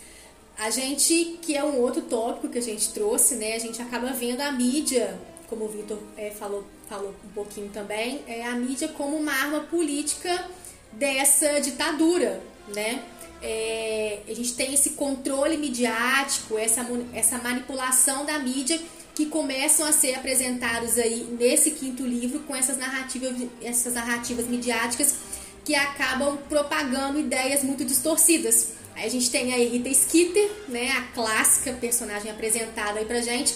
A 0.58 0.68
gente, 0.68 1.38
que 1.40 1.56
é 1.56 1.64
um 1.64 1.80
outro 1.80 2.02
tópico 2.02 2.48
que 2.48 2.58
a 2.58 2.62
gente 2.62 2.92
trouxe, 2.92 3.36
né, 3.36 3.54
a 3.54 3.58
gente 3.58 3.80
acaba 3.80 4.08
vendo 4.08 4.40
a 4.40 4.50
mídia, 4.50 5.16
como 5.52 5.66
o 5.66 5.68
Vitor 5.68 5.98
é, 6.16 6.30
falou 6.30 6.64
falou 6.88 7.14
um 7.24 7.28
pouquinho 7.34 7.68
também, 7.68 8.22
é 8.26 8.46
a 8.46 8.52
mídia 8.52 8.88
como 8.88 9.16
uma 9.16 9.32
arma 9.32 9.60
política 9.60 10.46
dessa 10.92 11.60
ditadura, 11.60 12.40
né? 12.74 13.02
É, 13.42 14.20
a 14.26 14.34
gente 14.34 14.54
tem 14.54 14.72
esse 14.72 14.90
controle 14.90 15.58
midiático, 15.58 16.56
essa, 16.58 16.86
essa 17.12 17.38
manipulação 17.38 18.24
da 18.24 18.38
mídia 18.38 18.80
que 19.14 19.26
começam 19.26 19.86
a 19.86 19.92
ser 19.92 20.14
apresentados 20.14 20.98
aí 20.98 21.26
nesse 21.38 21.72
quinto 21.72 22.02
livro 22.02 22.40
com 22.40 22.56
essas 22.56 22.78
narrativas, 22.78 23.34
essas 23.62 23.94
narrativas 23.94 24.46
midiáticas 24.46 25.16
que 25.64 25.74
acabam 25.74 26.38
propagando 26.48 27.18
ideias 27.18 27.62
muito 27.62 27.84
distorcidas. 27.84 28.72
Aí 28.94 29.06
a 29.06 29.10
gente 29.10 29.30
tem 29.30 29.52
a 29.52 29.56
Rita 29.56 29.92
Skeeter, 29.92 30.50
né, 30.68 30.90
a 30.92 31.02
clássica 31.14 31.72
personagem 31.74 32.30
apresentada 32.30 32.98
aí 33.00 33.04
pra 33.04 33.20
gente, 33.20 33.54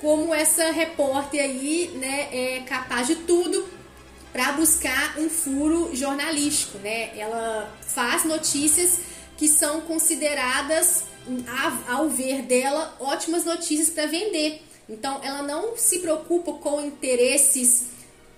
como 0.00 0.34
essa 0.34 0.70
repórter 0.70 1.40
aí, 1.40 1.90
né, 1.94 2.28
é 2.32 2.62
capaz 2.66 3.06
de 3.06 3.16
tudo 3.16 3.66
para 4.32 4.52
buscar 4.52 5.18
um 5.18 5.30
furo 5.30 5.90
jornalístico, 5.94 6.76
né? 6.78 7.18
Ela 7.18 7.74
faz 7.80 8.24
notícias 8.24 9.00
que 9.36 9.48
são 9.48 9.80
consideradas, 9.80 11.04
ao 11.88 12.08
ver 12.08 12.42
dela, 12.42 12.94
ótimas 13.00 13.44
notícias 13.44 13.88
para 13.88 14.06
vender. 14.06 14.62
Então, 14.88 15.20
ela 15.22 15.42
não 15.42 15.76
se 15.76 16.00
preocupa 16.00 16.52
com 16.52 16.80
interesses 16.82 17.86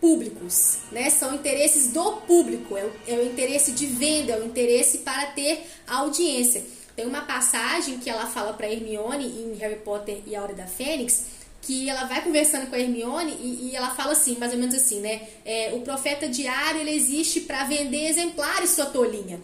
públicos, 0.01 0.79
né? 0.93 1.11
São 1.11 1.35
interesses 1.35 1.89
do 1.91 2.13
público, 2.19 2.77
é 2.77 2.85
o, 2.85 2.93
é 3.07 3.15
o 3.15 3.27
interesse 3.27 3.73
de 3.73 3.87
venda, 3.87 4.33
é 4.33 4.41
o 4.41 4.47
interesse 4.47 4.99
para 4.99 5.27
ter 5.33 5.67
audiência. 5.87 6.65
Tem 6.95 7.07
uma 7.07 7.23
passagem 7.23 7.99
que 7.99 8.09
ela 8.09 8.27
fala 8.27 8.53
para 8.53 8.71
Hermione 8.71 9.27
em 9.27 9.55
Harry 9.55 9.81
Potter 9.81 10.23
e 10.27 10.35
a 10.35 10.43
Hora 10.43 10.55
da 10.55 10.67
Fênix, 10.67 11.27
que 11.69 11.87
ela 11.87 12.05
vai 12.05 12.25
conversando 12.25 12.67
com 12.69 12.75
a 12.75 12.79
Hermione 12.79 13.31
e, 13.43 13.69
e 13.69 13.77
ela 13.77 13.91
fala 13.91 14.13
assim, 14.13 14.39
mais 14.39 14.55
ou 14.55 14.59
menos 14.59 14.75
assim, 14.75 15.01
né? 15.01 15.29
É, 15.45 15.71
o 15.75 15.81
profeta 15.83 16.27
diário 16.27 16.81
ele 16.81 16.93
existe 16.93 17.43
para 17.43 17.65
vender 17.65 18.07
exemplares, 18.09 18.71
sua 18.71 18.87
tolinha. 18.87 19.39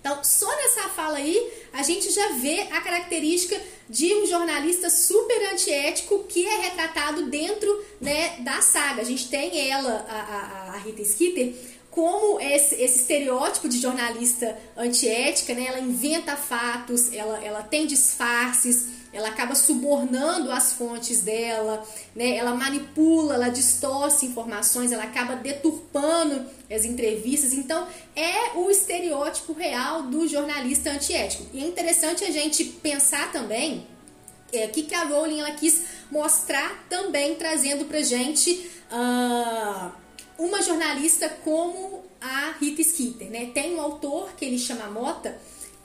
Então, 0.00 0.24
só 0.24 0.48
nessa 0.56 0.88
fala 0.88 1.18
aí, 1.18 1.52
a 1.74 1.82
gente 1.82 2.10
já 2.10 2.28
vê 2.28 2.62
a 2.62 2.80
característica 2.80 3.60
de 3.90 4.14
um 4.14 4.26
jornalista 4.26 4.88
super 4.88 5.52
antiético 5.52 6.24
que 6.24 6.46
é 6.46 6.60
retratado 6.62 7.26
dentro 7.26 7.84
né, 8.00 8.38
da 8.38 8.62
saga. 8.62 9.02
A 9.02 9.04
gente 9.04 9.28
tem 9.28 9.70
ela, 9.70 10.06
a, 10.08 10.14
a, 10.14 10.74
a 10.76 10.78
Rita 10.78 11.04
Skeeter, 11.04 11.52
como 11.90 12.40
esse, 12.40 12.76
esse, 12.76 13.00
estereótipo 13.00 13.68
de 13.68 13.78
jornalista 13.78 14.58
antiética, 14.74 15.52
né? 15.52 15.66
Ela 15.66 15.80
inventa 15.80 16.36
fatos, 16.36 17.12
ela, 17.12 17.44
ela 17.44 17.62
tem 17.62 17.86
disfarces, 17.86 18.99
ela 19.12 19.28
acaba 19.28 19.54
subornando 19.54 20.52
as 20.52 20.72
fontes 20.72 21.22
dela, 21.22 21.84
né? 22.14 22.36
ela 22.36 22.54
manipula, 22.54 23.34
ela 23.34 23.48
distorce 23.48 24.26
informações, 24.26 24.92
ela 24.92 25.02
acaba 25.02 25.34
deturpando 25.34 26.46
as 26.70 26.84
entrevistas. 26.84 27.52
Então, 27.52 27.86
é 28.14 28.56
o 28.56 28.70
estereótipo 28.70 29.52
real 29.52 30.02
do 30.04 30.28
jornalista 30.28 30.90
antiético. 30.90 31.44
E 31.52 31.62
é 31.62 31.66
interessante 31.66 32.24
a 32.24 32.30
gente 32.30 32.64
pensar 32.64 33.32
também 33.32 33.86
é, 34.52 34.66
que, 34.68 34.82
que 34.84 34.94
a 34.94 35.04
Rowling 35.04 35.40
ela 35.40 35.52
quis 35.52 35.82
mostrar 36.10 36.86
também, 36.88 37.34
trazendo 37.34 37.84
pra 37.86 38.02
gente 38.02 38.70
uh, 38.90 39.90
uma 40.38 40.62
jornalista 40.62 41.28
como 41.44 42.04
a 42.20 42.52
Rita 42.60 42.82
Skeeter. 42.82 43.30
Né? 43.30 43.50
Tem 43.52 43.74
um 43.74 43.80
autor 43.80 44.32
que 44.36 44.44
ele 44.44 44.58
chama 44.58 44.86
Mota 44.86 45.36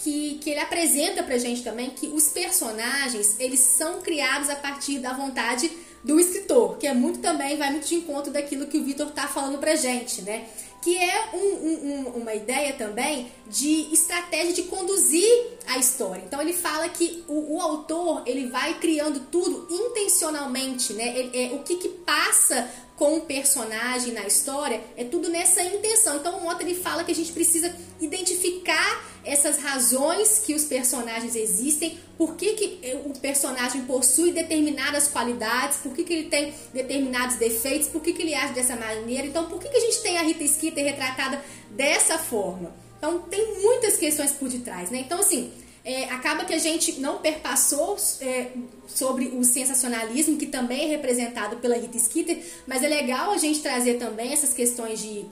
que, 0.05 0.37
que 0.39 0.51
ele 0.51 0.59
apresenta 0.59 1.23
pra 1.23 1.35
gente 1.39 1.63
também 1.63 1.89
que 1.89 2.05
os 2.05 2.29
personagens, 2.29 3.39
eles 3.39 3.59
são 3.59 4.03
criados 4.03 4.51
a 4.51 4.55
partir 4.55 4.99
da 4.99 5.13
vontade 5.13 5.71
do 6.03 6.19
escritor, 6.19 6.77
que 6.77 6.85
é 6.85 6.93
muito 6.93 7.17
também, 7.17 7.57
vai 7.57 7.71
muito 7.71 7.87
de 7.87 7.95
encontro 7.95 8.31
daquilo 8.31 8.67
que 8.67 8.77
o 8.77 8.83
Vitor 8.83 9.09
tá 9.09 9.27
falando 9.27 9.57
pra 9.57 9.75
gente, 9.75 10.21
né? 10.21 10.47
Que 10.83 10.95
é 10.95 11.31
um, 11.33 11.39
um, 11.39 12.07
uma 12.17 12.35
ideia 12.35 12.73
também 12.73 13.31
de 13.47 13.91
estratégia 13.91 14.53
de 14.53 14.63
conduzir 14.63 15.27
a 15.65 15.79
história. 15.79 16.21
Então 16.23 16.39
ele 16.39 16.53
fala 16.53 16.87
que 16.89 17.23
o, 17.27 17.55
o 17.55 17.59
autor 17.59 18.21
ele 18.27 18.45
vai 18.45 18.75
criando 18.75 19.21
tudo 19.31 19.65
intencionalmente, 19.71 20.93
né? 20.93 21.17
Ele, 21.17 21.31
é, 21.35 21.55
o 21.55 21.63
que, 21.63 21.77
que 21.77 21.89
passa 21.89 22.69
com 22.95 23.17
o 23.17 23.21
personagem 23.21 24.13
na 24.13 24.25
história 24.25 24.81
é 24.95 25.03
tudo 25.03 25.29
nessa 25.29 25.62
intenção. 25.63 26.17
Então 26.17 26.38
o 26.38 26.43
Mota 26.43 26.63
ele 26.63 26.75
fala 26.75 27.03
que 27.03 27.12
a 27.12 27.15
gente 27.15 27.31
precisa 27.31 27.75
identificar 27.99 29.03
essas 29.23 29.58
razões 29.58 30.39
que 30.39 30.53
os 30.53 30.65
personagens 30.65 31.36
existem, 31.36 31.97
por 32.17 32.36
que, 32.36 32.53
que 32.53 32.95
o 33.05 33.19
personagem 33.19 33.84
possui 33.86 34.31
determinadas 34.31 35.08
qualidades, 35.08 35.79
por 35.79 35.93
que, 35.93 36.03
que 36.03 36.13
ele 36.13 36.29
tem 36.29 36.53
determinados 36.73 37.36
defeitos, 37.36 37.88
por 37.88 38.01
que, 38.01 38.13
que 38.13 38.21
ele 38.21 38.34
age 38.34 38.53
dessa 38.53 38.75
maneira. 38.75 39.27
Então, 39.27 39.45
por 39.45 39.60
que, 39.60 39.67
que 39.67 39.77
a 39.77 39.79
gente 39.79 40.01
tem 40.01 40.17
a 40.17 40.21
Rita 40.21 40.47
Skeeter 40.47 40.86
retratada 40.86 41.43
dessa 41.71 42.17
forma? 42.17 42.73
Então, 42.97 43.19
tem 43.23 43.62
muitas 43.62 43.97
questões 43.97 44.31
por 44.31 44.47
detrás, 44.47 44.89
né? 44.89 44.99
Então, 44.99 45.19
assim, 45.19 45.51
é, 45.86 46.06
acaba 46.06 46.43
que 46.43 46.54
a 46.54 46.58
gente 46.58 47.00
não 47.00 47.19
perpassou 47.19 47.95
é, 48.19 48.48
sobre 48.88 49.28
o 49.28 49.43
sensacionalismo, 49.43 50.36
que 50.36 50.48
também 50.48 50.86
é 50.86 50.88
representado 50.88 51.58
pela 51.58 51.78
Rita 51.78 52.00
Skeeter, 52.00 52.43
mas 52.65 52.82
é 52.82 52.88
legal 52.88 53.32
a 53.32 53.38
gente 53.38 53.62
trazer 53.62 54.00
também 54.00 54.34
essas 54.34 54.52
questões 54.52 55.00
de, 55.00 55.26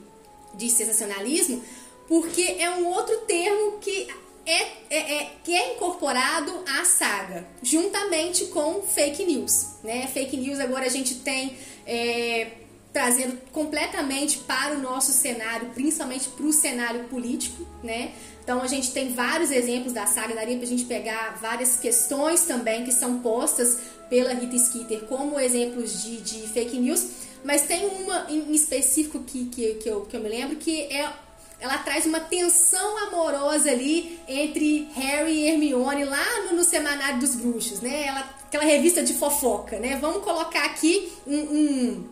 de 0.54 0.70
sensacionalismo, 0.70 1.60
porque 2.06 2.56
é 2.60 2.70
um 2.70 2.86
outro 2.86 3.16
termo 3.22 3.78
que 3.78 4.06
é, 4.46 4.62
é, 4.90 5.14
é, 5.16 5.30
que 5.42 5.52
é 5.52 5.74
incorporado 5.74 6.52
à 6.68 6.84
saga, 6.84 7.46
juntamente 7.62 8.46
com 8.46 8.82
fake 8.82 9.24
news. 9.24 9.78
Né? 9.82 10.06
Fake 10.06 10.36
news 10.36 10.60
agora 10.60 10.86
a 10.86 10.90
gente 10.90 11.16
tem 11.16 11.56
é, 11.86 12.48
trazendo 12.92 13.38
completamente 13.50 14.38
para 14.38 14.76
o 14.76 14.80
nosso 14.80 15.12
cenário, 15.12 15.70
principalmente 15.70 16.28
para 16.28 16.46
o 16.46 16.52
cenário 16.52 17.04
político. 17.04 17.66
Né? 17.82 18.12
Então 18.44 18.60
a 18.60 18.66
gente 18.66 18.92
tem 18.92 19.14
vários 19.14 19.50
exemplos 19.50 19.92
da 19.92 20.06
saga, 20.06 20.34
daria 20.34 20.56
para 20.56 20.66
a 20.66 20.68
gente 20.68 20.84
pegar 20.84 21.38
várias 21.40 21.76
questões 21.76 22.42
também 22.42 22.84
que 22.84 22.92
são 22.92 23.20
postas 23.20 23.78
pela 24.10 24.34
Rita 24.34 24.58
Skeeter 24.58 25.04
como 25.06 25.40
exemplos 25.40 26.02
de, 26.02 26.18
de 26.20 26.46
fake 26.48 26.78
news, 26.78 27.06
mas 27.42 27.62
tem 27.62 27.86
uma 27.86 28.26
em 28.28 28.52
específico 28.52 29.20
que, 29.20 29.46
que, 29.46 29.74
que, 29.74 29.88
eu, 29.88 30.02
que 30.02 30.14
eu 30.14 30.20
me 30.20 30.28
lembro 30.28 30.56
que 30.56 30.82
é 30.82 31.10
ela 31.58 31.78
traz 31.78 32.04
uma 32.04 32.20
tensão 32.20 32.98
amorosa 33.06 33.70
ali 33.70 34.18
entre 34.28 34.88
Harry 34.94 35.32
e 35.32 35.46
Hermione 35.46 36.04
lá 36.04 36.42
no, 36.42 36.56
no 36.56 36.64
Semanário 36.64 37.20
dos 37.20 37.36
Bruxos, 37.36 37.80
né? 37.80 38.06
Ela, 38.06 38.20
aquela 38.46 38.64
revista 38.64 39.02
de 39.02 39.14
fofoca, 39.14 39.78
né? 39.78 39.96
Vamos 39.98 40.22
colocar 40.22 40.64
aqui 40.66 41.10
um, 41.26 41.38
um, 41.38 42.04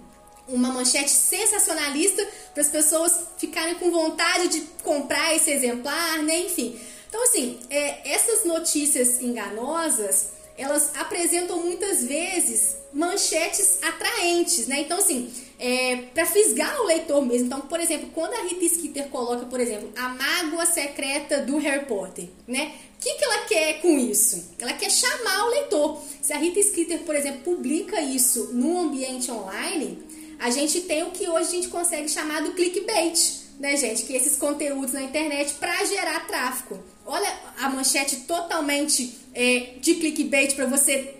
uma 0.48 0.70
manchete 0.70 1.10
sensacionalista 1.10 2.26
para 2.52 2.62
as 2.62 2.68
pessoas 2.68 3.20
ficarem 3.38 3.74
com 3.76 3.90
vontade 3.90 4.48
de 4.48 4.60
comprar 4.82 5.34
esse 5.34 5.50
exemplar, 5.50 6.22
né? 6.22 6.38
Enfim. 6.40 6.78
Então, 7.08 7.22
assim, 7.24 7.60
é, 7.68 8.12
essas 8.12 8.44
notícias 8.44 9.20
enganosas, 9.20 10.30
elas 10.56 10.92
apresentam 10.96 11.60
muitas 11.60 12.04
vezes 12.04 12.76
manchetes 12.92 13.78
atraentes, 13.82 14.66
né? 14.66 14.80
Então, 14.80 14.98
assim, 14.98 15.32
é, 15.58 15.96
para 16.14 16.26
fisgar 16.26 16.80
o 16.80 16.86
leitor 16.86 17.24
mesmo. 17.24 17.46
Então, 17.46 17.60
por 17.60 17.80
exemplo, 17.80 18.10
quando 18.14 18.34
a 18.34 18.42
Rita 18.42 18.68
Skeeter 18.68 19.08
coloca, 19.08 19.46
por 19.46 19.60
exemplo, 19.60 19.90
a 19.96 20.08
mágoa 20.08 20.66
secreta 20.66 21.40
do 21.40 21.58
Harry 21.58 21.86
Potter, 21.86 22.28
né? 22.46 22.72
O 22.96 23.02
que, 23.02 23.14
que 23.14 23.24
ela 23.24 23.38
quer 23.46 23.80
com 23.80 23.98
isso? 23.98 24.54
Ela 24.58 24.72
quer 24.74 24.90
chamar 24.90 25.46
o 25.46 25.50
leitor. 25.50 26.00
Se 26.20 26.32
a 26.32 26.38
Rita 26.38 26.62
Skeeter, 26.62 27.00
por 27.00 27.14
exemplo, 27.14 27.40
publica 27.40 28.00
isso 28.00 28.50
no 28.52 28.78
ambiente 28.80 29.30
online, 29.30 30.02
a 30.42 30.50
gente 30.50 30.80
tem 30.80 31.04
o 31.04 31.12
que 31.12 31.28
hoje 31.28 31.48
a 31.48 31.50
gente 31.52 31.68
consegue 31.68 32.08
chamar 32.08 32.42
do 32.42 32.50
clickbait, 32.52 33.16
né, 33.60 33.76
gente? 33.76 34.02
Que 34.02 34.14
esses 34.14 34.36
conteúdos 34.36 34.92
na 34.92 35.00
internet 35.00 35.54
para 35.54 35.84
gerar 35.84 36.26
tráfego. 36.26 36.82
Olha 37.06 37.32
a 37.60 37.68
manchete 37.68 38.16
totalmente 38.22 39.16
é, 39.32 39.74
de 39.80 39.94
clickbait 39.94 40.56
para 40.56 40.66
você 40.66 41.14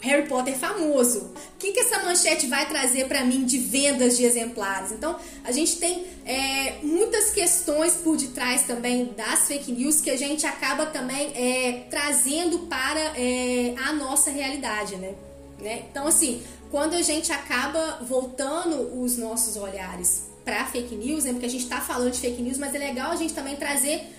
Harry 0.00 0.28
Potter 0.28 0.54
famoso. 0.58 1.20
O 1.54 1.58
que, 1.58 1.72
que 1.72 1.80
essa 1.80 2.04
manchete 2.04 2.48
vai 2.48 2.68
trazer 2.68 3.08
para 3.08 3.24
mim 3.24 3.46
de 3.46 3.56
vendas 3.56 4.18
de 4.18 4.24
exemplares? 4.26 4.92
Então, 4.92 5.16
a 5.42 5.50
gente 5.52 5.76
tem 5.78 6.04
é, 6.26 6.74
muitas 6.82 7.30
questões 7.30 7.94
por 7.94 8.14
detrás 8.18 8.64
também 8.64 9.06
das 9.16 9.48
fake 9.48 9.72
news 9.72 10.02
que 10.02 10.10
a 10.10 10.18
gente 10.18 10.46
acaba 10.46 10.84
também 10.84 11.32
é, 11.34 11.86
trazendo 11.88 12.58
para 12.66 13.00
é, 13.18 13.74
a 13.86 13.94
nossa 13.94 14.30
realidade, 14.30 14.96
né? 14.96 15.14
né? 15.60 15.84
Então, 15.90 16.06
assim, 16.06 16.42
quando 16.70 16.94
a 16.94 17.02
gente 17.02 17.32
acaba 17.32 17.98
voltando 18.02 19.00
os 19.02 19.16
nossos 19.16 19.56
olhares 19.56 20.24
para 20.44 20.64
fake 20.66 20.94
news, 20.94 21.24
né? 21.24 21.32
Porque 21.32 21.46
a 21.46 21.50
gente 21.50 21.64
está 21.64 21.80
falando 21.80 22.12
de 22.12 22.20
fake 22.20 22.40
news, 22.42 22.58
mas 22.58 22.74
é 22.74 22.78
legal 22.78 23.10
a 23.10 23.16
gente 23.16 23.34
também 23.34 23.56
trazer 23.56 24.12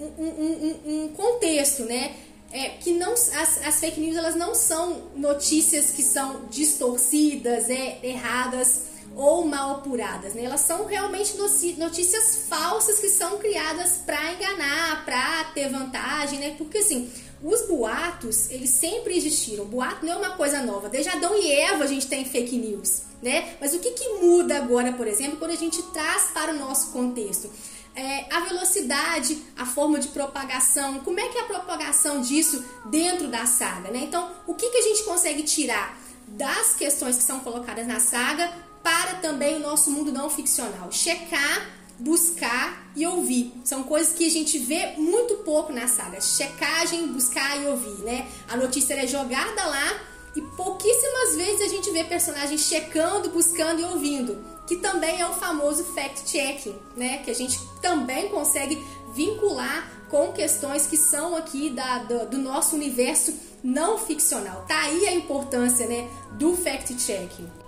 um, 0.00 0.04
um, 0.04 0.80
um, 0.86 1.04
um 1.04 1.08
contexto, 1.08 1.84
né? 1.84 2.14
é, 2.54 2.68
que 2.68 2.92
não 2.92 3.12
as, 3.14 3.66
as, 3.66 3.80
fake 3.80 4.00
news 4.00 4.16
elas 4.16 4.36
não 4.36 4.54
são 4.54 5.10
notícias 5.16 5.90
que 5.90 6.04
são 6.04 6.44
distorcidas, 6.48 7.68
é, 7.68 7.98
erradas 8.00 8.94
ou 9.16 9.44
mal 9.44 9.76
apuradas, 9.76 10.34
né? 10.34 10.44
Elas 10.44 10.60
são 10.60 10.86
realmente 10.86 11.36
notícias 11.36 12.46
falsas 12.48 13.00
que 13.00 13.08
são 13.08 13.38
criadas 13.38 14.00
para 14.06 14.34
enganar, 14.34 15.04
para 15.04 15.44
ter 15.52 15.68
vantagem, 15.68 16.38
né? 16.38 16.54
Porque 16.56 16.78
assim, 16.78 17.10
os 17.44 17.68
boatos, 17.68 18.50
eles 18.50 18.70
sempre 18.70 19.16
existiram. 19.16 19.64
Boato 19.66 20.04
não 20.04 20.14
é 20.14 20.16
uma 20.16 20.30
coisa 20.30 20.62
nova. 20.62 20.88
Desde 20.88 21.10
Adão 21.10 21.36
e 21.36 21.52
Eva 21.52 21.84
a 21.84 21.86
gente 21.86 22.06
tem 22.06 22.24
fake 22.24 22.56
news, 22.56 23.02
né? 23.22 23.56
Mas 23.60 23.74
o 23.74 23.78
que, 23.78 23.90
que 23.90 24.08
muda 24.14 24.56
agora, 24.56 24.92
por 24.92 25.06
exemplo, 25.06 25.36
quando 25.36 25.52
a 25.52 25.56
gente 25.56 25.82
traz 25.92 26.30
para 26.32 26.52
o 26.52 26.58
nosso 26.58 26.90
contexto? 26.90 27.50
é, 27.94 28.26
a 28.34 28.40
velocidade, 28.40 29.40
a 29.56 29.64
forma 29.64 29.98
de 29.98 30.08
propagação, 30.08 30.98
como 31.00 31.20
é 31.20 31.28
que 31.28 31.38
é 31.38 31.42
a 31.42 31.44
propagação 31.44 32.20
disso 32.20 32.64
dentro 32.86 33.28
da 33.28 33.46
saga, 33.46 33.90
né? 33.90 34.00
Então, 34.02 34.30
o 34.46 34.54
que, 34.54 34.68
que 34.68 34.78
a 34.78 34.82
gente 34.82 35.04
consegue 35.04 35.42
tirar 35.44 35.96
das 36.26 36.74
questões 36.74 37.16
que 37.16 37.22
são 37.22 37.40
colocadas 37.40 37.86
na 37.86 38.00
saga 38.00 38.52
para 38.82 39.14
também 39.14 39.56
o 39.56 39.60
nosso 39.60 39.90
mundo 39.90 40.10
não 40.10 40.28
ficcional? 40.28 40.90
Checar, 40.90 41.70
buscar 41.98 42.90
e 42.96 43.06
ouvir. 43.06 43.52
São 43.64 43.82
coisas 43.84 44.12
que 44.12 44.26
a 44.26 44.30
gente 44.30 44.58
vê 44.58 44.94
muito 44.96 45.36
pouco 45.38 45.72
na 45.72 45.86
saga. 45.86 46.20
Checagem, 46.20 47.08
buscar 47.08 47.62
e 47.62 47.66
ouvir, 47.66 48.02
né? 48.04 48.26
A 48.48 48.56
notícia 48.56 48.94
é 48.94 49.06
jogada 49.06 49.64
lá 49.64 50.00
e 50.36 50.40
pouquíssimas 50.40 51.36
vezes 51.36 51.60
a 51.60 51.68
gente 51.68 51.90
vê 51.90 52.04
personagens 52.04 52.62
checando, 52.62 53.30
buscando 53.30 53.80
e 53.80 53.84
ouvindo 53.84 54.54
que 54.66 54.76
também 54.76 55.20
é 55.20 55.26
o 55.26 55.34
famoso 55.34 55.84
fact-checking, 55.84 56.74
né? 56.96 57.18
Que 57.18 57.30
a 57.30 57.34
gente 57.34 57.60
também 57.82 58.28
consegue 58.28 58.82
vincular 59.14 59.90
com 60.10 60.32
questões 60.32 60.86
que 60.86 60.96
são 60.96 61.36
aqui 61.36 61.70
da, 61.70 61.98
do, 61.98 62.30
do 62.30 62.38
nosso 62.38 62.74
universo 62.74 63.34
não 63.62 63.98
ficcional. 63.98 64.64
Tá 64.66 64.78
aí 64.82 65.06
a 65.06 65.14
importância, 65.14 65.86
né, 65.86 66.08
do 66.32 66.54
fact-checking. 66.56 67.63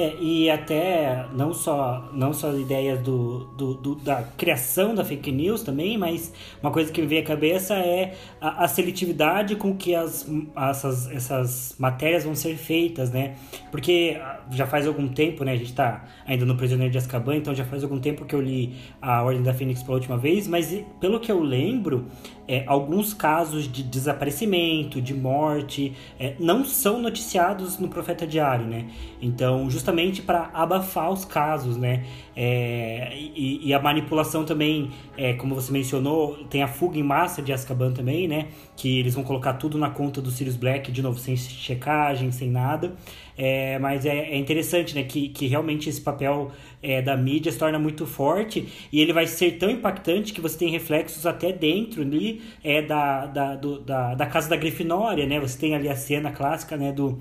É, 0.00 0.16
e 0.18 0.48
até 0.48 1.26
não 1.36 1.52
só, 1.52 2.08
não 2.14 2.32
só 2.32 2.54
ideias 2.54 2.98
do, 3.00 3.44
do, 3.54 3.74
do, 3.74 3.94
da 3.96 4.22
criação 4.38 4.94
da 4.94 5.04
fake 5.04 5.30
news 5.30 5.62
também, 5.62 5.98
mas 5.98 6.32
uma 6.62 6.72
coisa 6.72 6.90
que 6.90 7.02
me 7.02 7.06
veio 7.06 7.20
à 7.20 7.24
cabeça 7.26 7.74
é 7.74 8.14
a, 8.40 8.64
a 8.64 8.68
seletividade 8.68 9.56
com 9.56 9.76
que 9.76 9.94
as, 9.94 10.26
essas, 10.56 11.10
essas 11.10 11.74
matérias 11.78 12.24
vão 12.24 12.34
ser 12.34 12.56
feitas, 12.56 13.10
né? 13.10 13.36
Porque 13.70 14.18
ah, 14.18 14.40
já 14.50 14.66
faz 14.66 14.86
algum 14.86 15.06
tempo, 15.06 15.44
né? 15.44 15.52
A 15.52 15.56
gente 15.56 15.74
tá 15.74 16.06
ainda 16.24 16.46
no 16.46 16.56
Prisioneiro 16.56 16.90
de 16.90 16.96
Azkaban, 16.96 17.36
então 17.36 17.54
já 17.54 17.66
faz 17.66 17.84
algum 17.84 18.00
tempo 18.00 18.24
que 18.24 18.34
eu 18.34 18.40
li 18.40 18.76
a 19.02 19.22
Ordem 19.22 19.42
da 19.42 19.52
Fênix 19.52 19.82
pela 19.82 19.96
última 19.96 20.16
vez, 20.16 20.48
mas 20.48 20.82
pelo 20.98 21.20
que 21.20 21.30
eu 21.30 21.42
lembro, 21.42 22.06
é, 22.50 22.64
alguns 22.66 23.14
casos 23.14 23.70
de 23.70 23.80
desaparecimento, 23.80 25.00
de 25.00 25.14
morte, 25.14 25.92
é, 26.18 26.34
não 26.40 26.64
são 26.64 27.00
noticiados 27.00 27.78
no 27.78 27.86
Profeta 27.86 28.26
Diário, 28.26 28.66
né? 28.66 28.86
Então, 29.22 29.70
justamente 29.70 30.20
para 30.20 30.50
abafar 30.52 31.12
os 31.12 31.24
casos, 31.24 31.76
né? 31.76 32.04
É, 32.34 33.12
e, 33.14 33.68
e, 33.68 33.72
a 33.72 33.80
manipulação 33.80 34.44
também, 34.44 34.90
é, 35.16 35.34
como 35.34 35.54
você 35.54 35.70
mencionou, 35.72 36.38
tem 36.50 36.60
a 36.64 36.66
fuga 36.66 36.98
em 36.98 37.04
massa 37.04 37.40
de 37.40 37.52
Azkaban 37.52 37.92
também, 37.92 38.26
né? 38.26 38.48
Que 38.76 38.98
eles 38.98 39.14
vão 39.14 39.22
colocar 39.22 39.52
tudo 39.52 39.78
na 39.78 39.90
conta 39.90 40.20
do 40.20 40.28
Sirius 40.28 40.56
Black, 40.56 40.90
de 40.90 41.02
novo, 41.02 41.20
sem 41.20 41.36
checagem, 41.36 42.32
sem 42.32 42.50
nada. 42.50 42.96
É, 43.42 43.78
mas 43.78 44.04
é, 44.04 44.18
é, 44.18 44.36
interessante, 44.36 44.94
né? 44.94 45.02
Que, 45.02 45.30
que 45.30 45.46
realmente 45.46 45.88
esse 45.88 45.98
papel 45.98 46.52
é, 46.82 47.00
da 47.00 47.16
mídia 47.16 47.50
se 47.50 47.58
torna 47.58 47.78
muito 47.78 48.04
forte 48.04 48.68
e 48.92 49.00
ele 49.00 49.14
vai 49.14 49.26
ser 49.26 49.52
tão 49.52 49.70
impactante 49.70 50.34
que 50.34 50.42
você 50.42 50.58
tem 50.58 50.68
reflexos 50.68 51.24
até 51.24 51.50
dentro 51.50 52.02
ali 52.02 52.42
é, 52.62 52.82
da, 52.82 53.24
da, 53.24 53.56
do, 53.56 53.80
da, 53.80 54.14
da 54.14 54.26
casa 54.26 54.50
da 54.50 54.56
Grifinória, 54.56 55.26
né? 55.26 55.40
Você 55.40 55.58
tem 55.58 55.74
ali 55.74 55.88
a 55.88 55.96
cena 55.96 56.30
clássica, 56.30 56.76
né? 56.76 56.92
Do, 56.92 57.18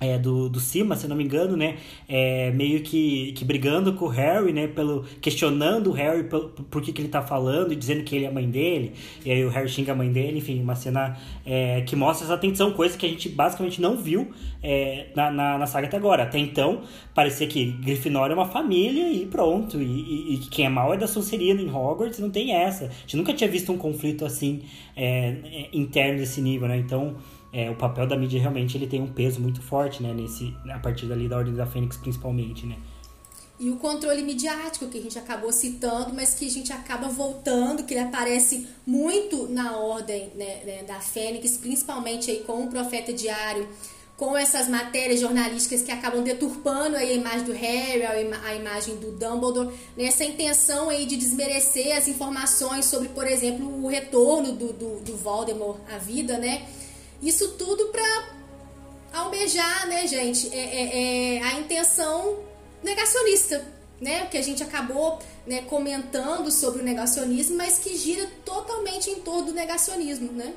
é, 0.00 0.18
do, 0.18 0.48
do 0.48 0.60
Cima, 0.60 0.96
se 0.96 1.06
não 1.06 1.16
me 1.16 1.24
engano, 1.24 1.56
né? 1.56 1.76
É, 2.08 2.50
meio 2.50 2.80
que, 2.82 3.32
que 3.32 3.44
brigando 3.44 3.92
com 3.94 4.06
o 4.06 4.08
Harry, 4.08 4.52
né? 4.52 4.66
Pelo, 4.66 5.04
questionando 5.20 5.90
o 5.90 5.92
Harry 5.92 6.24
por, 6.24 6.50
por 6.50 6.82
que, 6.82 6.92
que 6.92 7.00
ele 7.00 7.08
tá 7.08 7.22
falando 7.22 7.72
e 7.72 7.76
dizendo 7.76 8.02
que 8.02 8.14
ele 8.14 8.24
é 8.24 8.28
a 8.28 8.32
mãe 8.32 8.48
dele. 8.48 8.92
E 9.24 9.30
aí 9.30 9.44
o 9.44 9.48
Harry 9.48 9.68
xinga 9.68 9.92
a 9.92 9.94
mãe 9.94 10.10
dele, 10.10 10.38
enfim, 10.38 10.60
uma 10.60 10.74
cena 10.74 11.16
é, 11.46 11.82
que 11.82 11.94
mostra 11.96 12.26
essa 12.26 12.36
tensão, 12.36 12.72
coisa 12.72 12.96
que 12.96 13.06
a 13.06 13.08
gente 13.08 13.28
basicamente 13.28 13.80
não 13.80 13.96
viu 13.96 14.30
é, 14.62 15.08
na, 15.14 15.30
na, 15.30 15.58
na, 15.58 15.66
saga 15.66 15.86
até 15.86 15.96
agora. 15.96 16.24
Até 16.24 16.38
então, 16.38 16.82
parecia 17.14 17.46
que 17.46 17.72
Grifinória 17.72 18.32
é 18.32 18.36
uma 18.36 18.46
família 18.46 19.10
e 19.10 19.26
pronto. 19.26 19.80
E, 19.80 19.84
e, 19.84 20.34
e 20.34 20.38
quem 20.38 20.66
é 20.66 20.68
mal 20.68 20.92
é 20.94 20.96
da 20.96 21.06
Sonserina 21.06 21.60
em 21.60 21.70
Hogwarts, 21.70 22.18
não 22.18 22.30
tem 22.30 22.52
essa. 22.52 22.86
A 22.86 22.88
gente 22.88 23.16
nunca 23.16 23.32
tinha 23.32 23.48
visto 23.48 23.70
um 23.72 23.78
conflito 23.78 24.24
assim 24.24 24.62
é, 24.96 25.36
é, 25.44 25.68
interno 25.72 26.18
desse 26.18 26.40
nível, 26.40 26.68
né? 26.68 26.78
Então 26.78 27.16
é, 27.54 27.70
o 27.70 27.76
papel 27.76 28.04
da 28.04 28.16
mídia 28.16 28.40
realmente 28.40 28.76
ele 28.76 28.88
tem 28.88 29.00
um 29.00 29.06
peso 29.06 29.40
muito 29.40 29.62
forte, 29.62 30.02
né, 30.02 30.12
nesse, 30.12 30.52
a 30.68 30.78
partir 30.80 31.06
dali 31.06 31.28
da 31.28 31.38
Ordem 31.38 31.54
da 31.54 31.64
Fênix 31.64 31.96
principalmente, 31.96 32.66
né. 32.66 32.76
E 33.60 33.70
o 33.70 33.76
controle 33.76 34.22
midiático 34.22 34.88
que 34.88 34.98
a 34.98 35.00
gente 35.00 35.16
acabou 35.16 35.52
citando, 35.52 36.12
mas 36.12 36.34
que 36.34 36.44
a 36.44 36.50
gente 36.50 36.72
acaba 36.72 37.06
voltando, 37.06 37.84
que 37.84 37.94
ele 37.94 38.00
aparece 38.00 38.66
muito 38.84 39.46
na 39.48 39.76
Ordem 39.76 40.32
né, 40.34 40.64
né, 40.66 40.82
da 40.82 40.98
Fênix, 40.98 41.56
principalmente 41.56 42.28
aí 42.28 42.40
com 42.40 42.64
o 42.64 42.68
Profeta 42.68 43.12
Diário, 43.12 43.68
com 44.16 44.36
essas 44.36 44.68
matérias 44.68 45.20
jornalísticas 45.20 45.82
que 45.82 45.92
acabam 45.92 46.24
deturpando 46.24 46.96
aí 46.96 47.12
a 47.12 47.14
imagem 47.14 47.44
do 47.44 47.52
Harry, 47.52 48.02
a 48.04 48.54
imagem 48.56 48.96
do 48.96 49.12
Dumbledore, 49.12 49.72
nessa 49.96 50.24
intenção 50.24 50.88
aí 50.88 51.06
de 51.06 51.16
desmerecer 51.16 51.96
as 51.96 52.08
informações 52.08 52.86
sobre, 52.86 53.08
por 53.08 53.26
exemplo, 53.26 53.84
o 53.84 53.86
retorno 53.86 54.52
do, 54.52 54.72
do, 54.72 55.00
do 55.00 55.16
Voldemort 55.16 55.78
à 55.92 55.98
vida, 55.98 56.36
né? 56.38 56.66
Isso 57.24 57.52
tudo 57.52 57.86
para 57.86 58.28
almejar, 59.14 59.88
né, 59.88 60.06
gente, 60.06 60.54
é, 60.54 60.58
é, 60.58 61.36
é, 61.36 61.42
a 61.42 61.58
intenção 61.58 62.40
negacionista, 62.82 63.66
né? 63.98 64.26
Que 64.26 64.36
a 64.36 64.42
gente 64.42 64.62
acabou 64.62 65.18
né, 65.46 65.62
comentando 65.62 66.50
sobre 66.50 66.82
o 66.82 66.84
negacionismo, 66.84 67.56
mas 67.56 67.78
que 67.78 67.96
gira 67.96 68.28
totalmente 68.44 69.08
em 69.08 69.20
torno 69.20 69.46
do 69.46 69.52
negacionismo, 69.52 70.32
né? 70.32 70.52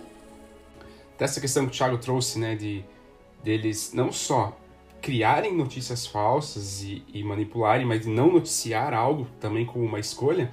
Dessa 1.17 1.39
questão 1.39 1.65
que 1.65 1.71
o 1.71 1.75
Thiago 1.75 1.97
trouxe, 1.97 2.38
né, 2.38 2.56
de 2.56 2.84
deles 3.41 3.91
não 3.93 4.12
só 4.12 4.60
criarem 5.01 5.56
notícias 5.56 6.06
falsas 6.06 6.82
e, 6.82 7.01
e 7.13 7.23
manipularem, 7.23 7.86
mas 7.86 8.06
não 8.06 8.32
noticiar 8.32 8.93
algo 8.93 9.25
também 9.39 9.65
como 9.65 9.86
uma 9.86 9.99
escolha, 9.99 10.51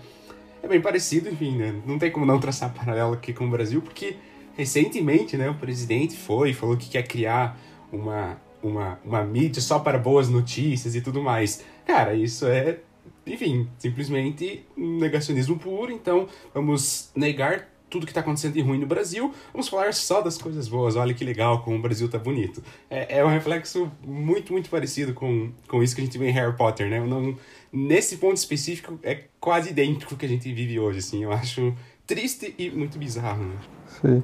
é 0.63 0.69
bem 0.69 0.81
parecido, 0.81 1.29
enfim, 1.29 1.57
né? 1.57 1.83
Não 1.85 1.99
tem 1.99 2.11
como 2.11 2.25
não 2.25 2.39
traçar 2.39 2.73
paralelo 2.73 3.15
aqui 3.15 3.33
com 3.33 3.47
o 3.47 3.51
Brasil, 3.51 3.83
porque 3.83 4.17
recentemente, 4.57 5.37
né, 5.37 5.49
o 5.51 5.55
presidente 5.55 6.17
foi 6.17 6.51
e 6.51 6.55
falou 6.55 6.77
que 6.77 6.89
quer 6.89 7.03
criar 7.03 7.59
uma, 7.93 8.41
uma, 8.63 8.99
uma 9.05 9.25
mídia 9.25 9.61
só 9.61 9.79
para 9.79 9.99
boas 9.99 10.29
notícias 10.29 10.95
e 10.95 11.01
tudo 11.01 11.23
mais. 11.23 11.65
Cara, 11.87 12.15
isso 12.15 12.47
é, 12.47 12.79
enfim, 13.27 13.69
simplesmente 13.79 14.65
um 14.77 14.99
negacionismo 14.99 15.59
puro. 15.59 15.93
Então, 15.93 16.29
vamos 16.53 17.11
negar 17.15 17.69
tudo 17.95 18.07
que 18.07 18.11
está 18.11 18.21
acontecendo 18.21 18.55
de 18.55 18.61
ruim 18.61 18.79
no 18.81 18.87
Brasil, 18.87 19.33
vamos 19.53 19.69
falar 19.69 19.95
só 19.95 20.21
das 20.21 20.37
coisas 20.37 20.67
boas. 20.67 20.97
Olha 20.97 21.15
que 21.15 21.25
legal 21.25 21.63
como 21.63 21.77
o 21.77 21.81
Brasil 21.81 22.09
tá 22.09 22.19
bonito. 22.19 22.61
É, 22.91 23.19
é 23.19 23.25
um 23.25 23.29
reflexo 23.29 23.89
muito, 24.05 24.53
muito 24.53 24.69
parecido 24.69 25.15
com, 25.15 25.53
com 25.69 25.81
isso 25.81 25.95
que 25.95 26.01
a 26.01 26.05
gente 26.05 26.19
vê 26.19 26.29
em 26.29 26.33
Harry 26.33 26.57
Potter, 26.57 26.91
né? 26.91 26.99
Não, 26.99 27.37
nesse 27.73 28.17
ponto 28.17 28.37
específico, 28.37 28.99
é 29.01 29.27
quase 29.39 29.71
idêntico 29.71 30.17
que 30.17 30.27
a 30.27 30.29
gente 30.29 30.53
vive 30.53 30.81
hoje, 30.81 30.99
assim. 30.99 31.23
Eu 31.23 31.31
acho 31.31 31.73
triste 32.05 32.53
e 32.59 32.69
muito 32.69 32.99
bizarro, 32.99 33.45
né? 33.45 33.57
Sim. 34.05 34.23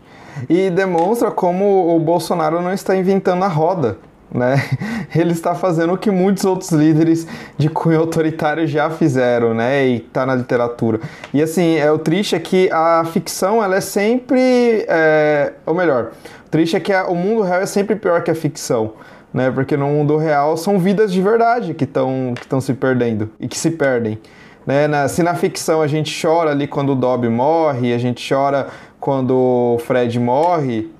E 0.48 0.70
demonstra 0.70 1.30
como 1.30 1.96
o 1.96 1.98
Bolsonaro 1.98 2.60
não 2.60 2.72
está 2.72 2.94
inventando 2.94 3.42
a 3.44 3.48
roda. 3.48 3.96
Né? 4.32 4.62
Ele 5.14 5.32
está 5.32 5.54
fazendo 5.54 5.94
o 5.94 5.98
que 5.98 6.10
muitos 6.10 6.44
outros 6.44 6.70
líderes 6.70 7.26
de 7.58 7.68
cunho 7.68 7.98
autoritário 7.98 8.66
já 8.66 8.88
fizeram, 8.88 9.54
né? 9.54 9.86
E 9.86 9.96
está 9.96 10.24
na 10.24 10.36
literatura. 10.36 11.00
E 11.34 11.42
assim, 11.42 11.76
é 11.76 11.90
o 11.90 11.98
triste 11.98 12.36
é 12.36 12.38
que 12.38 12.70
a 12.70 13.04
ficção 13.04 13.62
ela 13.62 13.76
é 13.76 13.80
sempre, 13.80 14.84
é, 14.88 15.54
ou 15.66 15.74
melhor, 15.74 16.12
o 16.46 16.48
triste 16.48 16.76
é 16.76 16.80
que 16.80 16.92
a, 16.92 17.08
o 17.08 17.16
mundo 17.16 17.42
real 17.42 17.60
é 17.60 17.66
sempre 17.66 17.96
pior 17.96 18.22
que 18.22 18.30
a 18.30 18.34
ficção, 18.34 18.92
né? 19.34 19.50
Porque 19.50 19.76
no 19.76 19.86
mundo 19.86 20.16
real 20.16 20.56
são 20.56 20.78
vidas 20.78 21.12
de 21.12 21.20
verdade 21.20 21.74
que 21.74 21.82
estão 21.82 22.32
que 22.36 22.60
se 22.60 22.74
perdendo 22.74 23.30
e 23.40 23.48
que 23.48 23.58
se 23.58 23.72
perdem. 23.72 24.16
Né? 24.64 24.86
Na, 24.86 25.08
se 25.08 25.22
na 25.22 25.34
ficção 25.34 25.82
a 25.82 25.86
gente 25.86 26.14
chora 26.20 26.50
ali 26.50 26.66
quando 26.66 26.92
o 26.92 26.94
Dobby 26.94 27.28
morre, 27.28 27.92
a 27.92 27.98
gente 27.98 28.26
chora 28.32 28.68
quando 29.00 29.34
o 29.34 29.78
Fred 29.78 30.20
morre, 30.20 30.90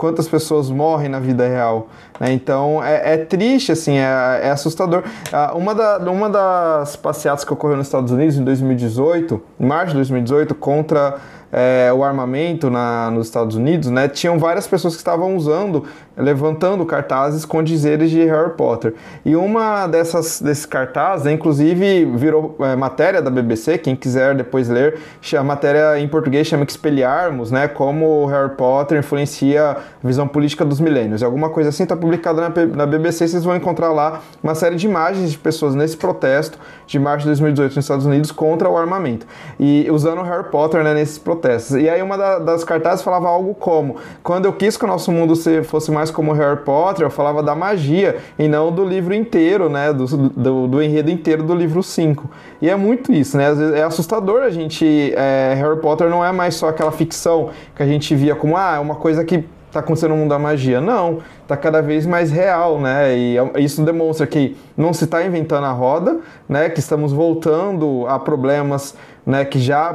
quantas 0.00 0.26
pessoas 0.26 0.70
morrem 0.70 1.10
na 1.10 1.20
vida 1.20 1.46
real. 1.46 1.88
Né? 2.18 2.32
Então 2.32 2.82
é, 2.82 3.14
é, 3.14 3.16
triste, 3.18 3.70
assim, 3.70 3.98
é, 3.98 4.40
é 4.44 4.50
assustador. 4.50 5.04
Ah, 5.30 5.52
uma, 5.54 5.74
da, 5.74 5.98
uma 6.10 6.30
das 6.30 6.96
passeatas 6.96 7.44
que 7.44 7.52
ocorreu 7.52 7.76
nos 7.76 7.86
Estados 7.86 8.10
Unidos 8.10 8.36
em 8.36 8.42
2018, 8.42 9.42
em 9.60 9.66
março 9.66 9.88
de 9.88 9.96
2018, 9.96 10.54
contra 10.54 11.18
é, 11.52 11.92
o 11.92 12.02
armamento 12.02 12.70
na, 12.70 13.10
nos 13.10 13.26
Estados 13.26 13.56
Unidos, 13.56 13.90
né, 13.90 14.08
tinham 14.08 14.38
várias 14.38 14.66
pessoas 14.66 14.94
que 14.94 15.00
estavam 15.00 15.36
usando, 15.36 15.84
levantando 16.20 16.84
cartazes 16.86 17.44
com 17.44 17.62
dizeres 17.62 18.10
de 18.10 18.24
Harry 18.24 18.50
Potter. 18.50 18.94
E 19.24 19.34
uma 19.34 19.86
dessas 19.86 20.40
desses 20.40 20.66
cartazes, 20.66 21.24
né, 21.24 21.32
inclusive, 21.32 22.04
virou 22.16 22.56
é, 22.60 22.76
matéria 22.76 23.20
da 23.20 23.30
BBC, 23.30 23.78
quem 23.78 23.96
quiser 23.96 24.34
depois 24.34 24.68
ler, 24.68 24.98
a 25.36 25.42
matéria 25.42 25.98
em 25.98 26.08
português 26.08 26.46
chama 26.46 26.64
Expelharmos, 26.64 27.50
né, 27.50 27.68
como 27.68 28.26
Harry 28.26 28.50
Potter 28.50 28.98
influencia 28.98 29.70
a 29.70 30.06
visão 30.06 30.26
política 30.28 30.64
dos 30.64 30.80
milênios. 30.80 31.22
Alguma 31.22 31.50
coisa 31.50 31.70
assim 31.70 31.82
está 31.82 31.96
publicada 31.96 32.42
na, 32.42 32.66
na 32.66 32.86
BBC, 32.86 33.28
vocês 33.28 33.44
vão 33.44 33.56
encontrar 33.56 33.92
lá 33.92 34.20
uma 34.42 34.54
série 34.54 34.76
de 34.76 34.86
imagens 34.86 35.30
de 35.32 35.38
pessoas 35.38 35.74
nesse 35.74 35.96
protesto 35.96 36.58
de 36.86 36.98
março 36.98 37.20
de 37.20 37.26
2018 37.26 37.76
nos 37.76 37.84
Estados 37.84 38.06
Unidos 38.06 38.30
contra 38.32 38.68
o 38.68 38.76
armamento. 38.76 39.26
E 39.58 39.88
usando 39.90 40.22
Harry 40.22 40.50
Potter 40.50 40.82
né, 40.82 40.94
nesses 40.94 41.18
protestos. 41.18 41.76
E 41.76 41.88
aí 41.88 42.02
uma 42.02 42.16
da, 42.16 42.38
das 42.38 42.64
cartazes 42.64 43.02
falava 43.02 43.28
algo 43.28 43.54
como: 43.54 43.96
quando 44.22 44.44
eu 44.44 44.52
quis 44.52 44.76
que 44.76 44.84
o 44.84 44.88
nosso 44.88 45.10
mundo 45.12 45.36
se, 45.36 45.62
fosse 45.62 45.90
mais 45.90 46.09
como 46.10 46.32
Harry 46.32 46.60
Potter, 46.60 47.04
eu 47.04 47.10
falava 47.10 47.42
da 47.42 47.54
magia 47.54 48.16
e 48.38 48.48
não 48.48 48.70
do 48.70 48.84
livro 48.84 49.14
inteiro, 49.14 49.68
né? 49.68 49.92
Do, 49.92 50.06
do, 50.06 50.68
do 50.68 50.82
enredo 50.82 51.10
inteiro 51.10 51.42
do 51.42 51.54
livro 51.54 51.82
5. 51.82 52.30
E 52.60 52.68
é 52.68 52.76
muito 52.76 53.12
isso, 53.12 53.36
né? 53.36 53.46
É 53.76 53.82
assustador 53.82 54.42
a 54.42 54.50
gente. 54.50 55.12
É, 55.16 55.54
Harry 55.56 55.80
Potter 55.80 56.08
não 56.08 56.24
é 56.24 56.32
mais 56.32 56.54
só 56.54 56.68
aquela 56.68 56.92
ficção 56.92 57.50
que 57.74 57.82
a 57.82 57.86
gente 57.86 58.14
via 58.14 58.34
como, 58.34 58.56
ah, 58.56 58.76
é 58.76 58.78
uma 58.78 58.96
coisa 58.96 59.24
que 59.24 59.44
está 59.66 59.80
acontecendo 59.80 60.10
no 60.10 60.16
mundo 60.16 60.30
da 60.30 60.38
magia. 60.38 60.80
Não, 60.80 61.18
está 61.42 61.56
cada 61.56 61.80
vez 61.80 62.04
mais 62.04 62.30
real, 62.30 62.80
né? 62.80 63.16
E 63.16 63.38
é 63.38 63.60
isso 63.60 63.82
demonstra 63.82 64.26
que 64.26 64.56
não 64.76 64.92
se 64.92 65.04
está 65.04 65.24
inventando 65.24 65.64
a 65.64 65.72
roda, 65.72 66.18
né? 66.48 66.68
Que 66.68 66.80
estamos 66.80 67.12
voltando 67.12 68.06
a 68.08 68.18
problemas 68.18 68.96
né, 69.24 69.44
que 69.44 69.58
já 69.58 69.94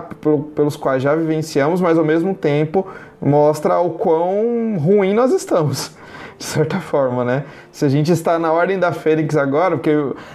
pelos 0.55 0.75
quais 0.75 1.01
já 1.01 1.15
vivenciamos, 1.15 1.81
mas 1.81 1.97
ao 1.97 2.05
mesmo 2.05 2.33
tempo 2.33 2.87
mostra 3.21 3.79
o 3.79 3.91
quão 3.91 4.77
ruim 4.77 5.13
nós 5.13 5.31
estamos, 5.31 5.91
de 6.37 6.43
certa 6.43 6.79
forma, 6.79 7.23
né? 7.23 7.45
Se 7.71 7.85
a 7.85 7.89
gente 7.89 8.11
está 8.11 8.37
na 8.37 8.51
ordem 8.51 8.77
da 8.77 8.91
Fênix 8.91 9.37
agora, 9.37 9.77
porque 9.77 9.91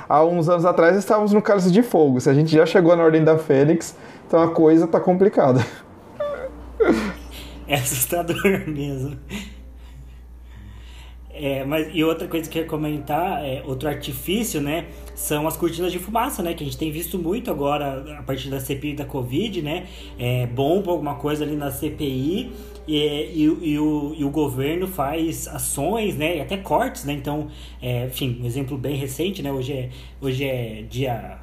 há 0.09 0.25
uns 0.25 0.49
anos 0.49 0.65
atrás 0.65 0.97
estávamos 0.97 1.33
no 1.33 1.43
cálice 1.43 1.71
de 1.71 1.83
fogo, 1.83 2.21
se 2.21 2.31
a 2.31 2.35
gente 2.35 2.51
já 2.51 2.65
chegou 2.65 2.97
na 2.97 3.03
ordem 3.03 3.23
da 3.23 3.37
Fênix, 3.37 3.97
então 4.27 4.43
a 4.43 4.49
coisa 4.49 4.85
está 4.87 4.99
complicada. 4.99 5.65
É 7.67 7.75
assustador 7.75 8.43
mesmo. 8.67 9.17
É, 11.33 11.65
mas, 11.65 11.89
e 11.95 12.05
outra 12.05 12.29
coisa 12.29 12.51
que 12.51 12.59
eu 12.59 12.63
ia 12.65 12.69
comentar, 12.69 13.43
é, 13.43 13.63
outro 13.65 13.89
artifício, 13.89 14.61
né? 14.61 14.87
São 15.15 15.49
as 15.49 15.57
cortinas 15.57 15.91
de 15.91 15.99
fumaça, 15.99 16.43
né? 16.43 16.53
Que 16.53 16.63
a 16.63 16.67
gente 16.67 16.77
tem 16.77 16.91
visto 16.93 17.19
muito 17.19 17.51
agora 17.51 18.19
a 18.19 18.23
partir 18.23 18.51
da 18.51 18.61
CPI 18.61 18.95
da 18.95 19.07
Covid, 19.07 19.63
né? 19.63 19.87
É, 20.19 20.47
bomba 20.47 20.91
alguma 20.91 21.15
coisa 21.15 21.43
ali 21.43 21.57
na 21.57 21.71
CPI 21.71 22.53
e, 22.87 22.97
e, 22.97 23.43
e, 23.43 23.79
o, 23.79 24.15
e 24.17 24.25
o 24.25 24.31
governo 24.31 24.87
faz 24.87 25.49
ações, 25.49 26.17
né? 26.17 26.39
E 26.39 26.41
até 26.41 26.57
cortes, 26.57 27.05
né? 27.05 27.13
Então, 27.13 27.49
é, 27.81 28.07
enfim, 28.07 28.39
um 28.43 28.47
exemplo 28.47 28.77
bem 28.77 28.97
recente, 28.97 29.43
né? 29.43 29.53
Hoje 29.53 29.73
é, 29.73 29.91
hoje 30.21 30.45
é 30.45 30.83
dia 30.89 31.39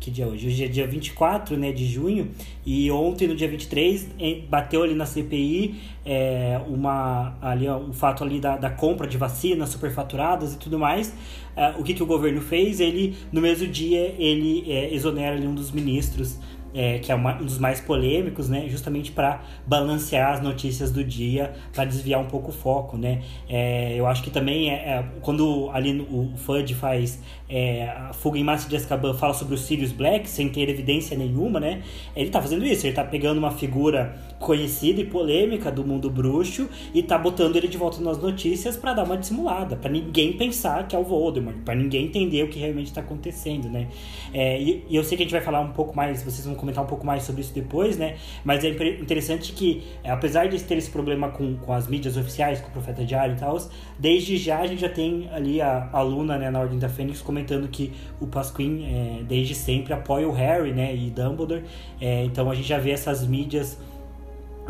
que 0.00 0.10
dia 0.10 0.24
é 0.24 0.28
hoje? 0.28 0.46
Hoje 0.46 0.64
é 0.64 0.66
dia 0.68 0.86
24 0.86 1.56
né, 1.58 1.72
de 1.72 1.86
junho, 1.86 2.30
e 2.64 2.90
ontem, 2.90 3.28
no 3.28 3.36
dia 3.36 3.46
23, 3.46 4.08
bateu 4.48 4.82
ali 4.82 4.94
na 4.94 5.04
CPI 5.04 5.78
é, 6.06 6.58
uma, 6.66 7.36
ali, 7.42 7.68
o 7.68 7.92
fato 7.92 8.24
ali 8.24 8.40
da, 8.40 8.56
da 8.56 8.70
compra 8.70 9.06
de 9.06 9.18
vacinas 9.18 9.68
superfaturadas 9.68 10.54
e 10.54 10.58
tudo 10.58 10.78
mais. 10.78 11.14
É, 11.54 11.74
o 11.78 11.82
que, 11.82 11.92
que 11.92 12.02
o 12.02 12.06
governo 12.06 12.40
fez? 12.40 12.80
Ele, 12.80 13.14
no 13.30 13.42
mesmo 13.42 13.66
dia, 13.66 14.14
ele 14.18 14.64
é, 14.72 14.92
exonera 14.94 15.36
ali 15.36 15.46
um 15.46 15.54
dos 15.54 15.70
ministros 15.70 16.38
é, 16.74 16.98
que 16.98 17.10
é 17.10 17.14
uma, 17.14 17.36
um 17.40 17.44
dos 17.44 17.58
mais 17.58 17.80
polêmicos, 17.80 18.48
né? 18.48 18.68
Justamente 18.68 19.12
para 19.12 19.42
balancear 19.66 20.32
as 20.32 20.42
notícias 20.42 20.90
do 20.90 21.02
dia, 21.02 21.52
para 21.72 21.84
desviar 21.84 22.20
um 22.20 22.26
pouco 22.26 22.50
o 22.50 22.52
foco, 22.52 22.96
né? 22.96 23.22
É, 23.48 23.94
eu 23.96 24.06
acho 24.06 24.22
que 24.22 24.30
também 24.30 24.70
é, 24.70 24.74
é 24.74 25.04
quando 25.20 25.70
ali 25.72 26.00
o 26.10 26.32
FUD 26.36 26.74
faz 26.74 27.20
é, 27.48 27.88
a 27.88 28.12
Fuga 28.12 28.38
em 28.38 28.44
Massa 28.44 28.68
de 28.68 28.76
Azkaban 28.76 29.14
fala 29.14 29.34
sobre 29.34 29.54
o 29.54 29.58
Sirius 29.58 29.92
Black 29.92 30.28
sem 30.28 30.48
ter 30.48 30.68
evidência 30.68 31.16
nenhuma, 31.16 31.58
né? 31.58 31.82
Ele 32.14 32.30
tá 32.30 32.40
fazendo 32.40 32.64
isso, 32.64 32.86
ele 32.86 32.94
tá 32.94 33.04
pegando 33.04 33.38
uma 33.38 33.50
figura 33.50 34.16
conhecida 34.40 35.02
e 35.02 35.04
polêmica 35.04 35.70
do 35.70 35.84
mundo 35.84 36.08
bruxo 36.08 36.68
e 36.94 37.02
tá 37.02 37.18
botando 37.18 37.56
ele 37.56 37.68
de 37.68 37.76
volta 37.76 38.00
nas 38.00 38.16
notícias 38.16 38.74
para 38.74 38.94
dar 38.94 39.04
uma 39.04 39.16
dissimulada, 39.18 39.76
para 39.76 39.90
ninguém 39.90 40.32
pensar 40.32 40.88
que 40.88 40.96
é 40.96 40.98
o 40.98 41.04
Voldemort, 41.04 41.56
para 41.58 41.74
ninguém 41.74 42.06
entender 42.06 42.42
o 42.42 42.48
que 42.48 42.58
realmente 42.58 42.90
tá 42.90 43.02
acontecendo, 43.02 43.68
né? 43.68 43.88
É, 44.32 44.58
e, 44.58 44.84
e, 44.88 44.96
eu 44.96 45.04
sei 45.04 45.16
que 45.16 45.22
a 45.22 45.26
gente 45.26 45.32
vai 45.32 45.42
falar 45.42 45.60
um 45.60 45.72
pouco 45.72 45.94
mais, 45.94 46.22
vocês 46.22 46.46
vão 46.46 46.54
comentar 46.54 46.82
um 46.82 46.86
pouco 46.86 47.06
mais 47.06 47.22
sobre 47.22 47.42
isso 47.42 47.52
depois, 47.52 47.98
né? 47.98 48.16
Mas 48.42 48.64
é 48.64 48.70
interessante 48.70 49.52
que, 49.52 49.82
é, 50.02 50.10
apesar 50.10 50.48
de 50.48 50.60
ter 50.62 50.78
esse 50.78 50.90
problema 50.90 51.28
com, 51.28 51.56
com 51.56 51.72
as 51.74 51.86
mídias 51.86 52.16
oficiais, 52.16 52.60
com 52.60 52.68
o 52.68 52.70
Profeta 52.70 53.04
Diário 53.04 53.36
e 53.36 53.38
tal, 53.38 53.58
desde 53.98 54.38
já 54.38 54.60
a 54.60 54.66
gente 54.66 54.80
já 54.80 54.88
tem 54.88 55.28
ali 55.32 55.60
a, 55.60 55.90
a 55.92 56.00
Luna, 56.00 56.38
né, 56.38 56.48
na 56.50 56.60
Ordem 56.60 56.78
da 56.78 56.88
Fênix, 56.88 57.20
comentando 57.20 57.68
que 57.68 57.92
o 58.18 58.26
Pasquim, 58.26 58.86
é, 58.86 59.22
desde 59.22 59.54
sempre, 59.54 59.92
apoia 59.92 60.26
o 60.26 60.32
Harry, 60.32 60.72
né, 60.72 60.96
e 60.96 61.10
Dumbledore. 61.10 61.62
É, 62.00 62.24
então 62.24 62.50
a 62.50 62.54
gente 62.54 62.68
já 62.68 62.78
vê 62.78 62.92
essas 62.92 63.26
mídias 63.26 63.76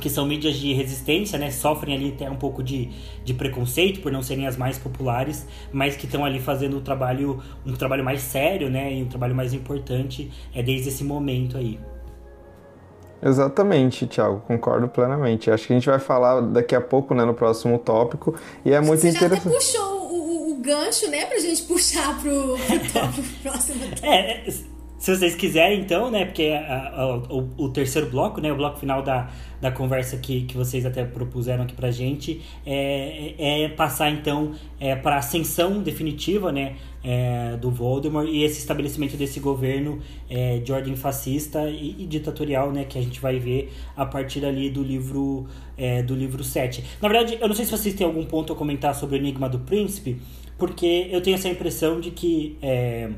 que 0.01 0.11
são 0.11 0.27
mídias 0.27 0.57
de 0.57 0.73
resistência, 0.73 1.39
né? 1.39 1.51
Sofrem 1.51 1.95
ali 1.95 2.09
até 2.09 2.29
um 2.29 2.37
pouco 2.37 2.63
de, 2.63 2.89
de 3.25 3.35
preconceito 3.35 4.01
por 4.01 4.11
não 4.11 4.23
serem 4.23 4.47
as 4.47 4.57
mais 4.57 4.79
populares, 4.79 5.47
mas 5.73 5.97
que 5.97 6.07
estão 6.07 6.25
ali 6.25 6.41
fazendo 6.41 6.79
um 6.79 6.81
trabalho, 6.81 7.41
um 7.65 7.75
trabalho 7.75 8.05
mais 8.05 8.23
sério, 8.23 8.69
né? 8.71 8.95
E 8.95 9.03
um 9.03 9.09
trabalho 9.09 9.35
mais 9.35 9.53
importante 9.53 10.31
é 10.55 10.63
desde 10.63 10.89
esse 10.89 11.05
momento 11.05 11.57
aí. 11.57 11.79
Exatamente, 13.23 14.07
Thiago, 14.07 14.43
concordo 14.47 14.89
plenamente. 14.89 15.51
Acho 15.51 15.67
que 15.67 15.73
a 15.75 15.77
gente 15.77 15.89
vai 15.89 15.99
falar 15.99 16.41
daqui 16.41 16.75
a 16.75 16.81
pouco, 16.81 17.15
né, 17.15 17.25
no 17.25 17.35
próximo 17.35 17.79
tópico, 17.79 18.35
e 18.65 18.73
é 18.73 18.81
muito 18.81 19.01
Você 19.01 19.11
interessante. 19.11 19.43
Você 19.43 19.55
puxou 19.55 20.11
o, 20.11 20.15
o, 20.15 20.53
o, 20.53 20.55
gancho, 20.63 21.11
né, 21.11 21.27
pra 21.27 21.39
gente 21.39 21.63
puxar 21.65 22.19
pro, 22.19 22.57
pro 22.57 22.79
tópico 22.93 23.29
próximo. 23.43 23.85
É, 24.03 24.49
é, 24.49 24.55
se 25.01 25.17
vocês 25.17 25.35
quiserem, 25.35 25.81
então, 25.81 26.11
né, 26.11 26.27
porque 26.27 26.49
a, 26.49 26.91
a, 26.95 27.17
o, 27.17 27.49
o 27.57 27.69
terceiro 27.71 28.11
bloco, 28.11 28.39
né, 28.39 28.53
o 28.53 28.57
bloco 28.57 28.79
final 28.79 29.03
da, 29.03 29.31
da 29.59 29.73
conversa 29.73 30.19
que, 30.19 30.43
que 30.43 30.55
vocês 30.55 30.85
até 30.85 31.03
propuseram 31.05 31.65
aqui 31.65 31.73
pra 31.73 31.91
gente, 31.91 32.43
é, 32.67 33.65
é 33.65 33.69
passar 33.71 34.11
então 34.11 34.53
é, 34.79 34.95
para 34.95 35.17
ascensão 35.17 35.83
definitiva 35.83 36.53
né, 36.53 36.77
é, 37.03 37.57
do 37.57 37.71
Voldemort 37.71 38.29
e 38.29 38.45
esse 38.45 38.59
estabelecimento 38.59 39.17
desse 39.17 39.41
governo 39.41 40.01
é, 40.29 40.59
de 40.59 40.71
ordem 40.71 40.95
fascista 40.95 41.71
e, 41.71 41.97
e, 41.99 42.07
ditatorial 42.07 42.71
né, 42.71 42.85
que 42.85 42.99
a 42.99 43.03
gente 43.03 43.23
vai 43.23 43.39
ver 43.39 43.73
a 43.97 44.05
partir 44.05 44.45
ali 44.45 44.69
do 44.69 44.83
livro, 44.83 45.47
é, 45.79 46.03
do 46.03 46.15
livro 46.15 46.45
7. 46.45 46.85
Na 47.01 47.09
verdade, 47.09 47.39
eu 47.41 47.49
não 47.49 47.55
sei 47.55 47.65
se 47.65 47.71
vocês 47.71 47.95
têm 47.95 48.07
algum 48.07 48.27
ponto 48.27 48.53
a 48.53 48.57
comentar 48.57 48.95
sobre 48.95 49.17
o 49.17 49.19
Enigma 49.19 49.49
do 49.49 49.61
Príncipe, 49.61 50.21
porque 50.59 51.09
eu 51.11 51.23
tenho 51.23 51.37
essa 51.37 51.49
impressão 51.49 51.99
de 51.99 52.11
que 52.11 52.59
é, 52.61 53.09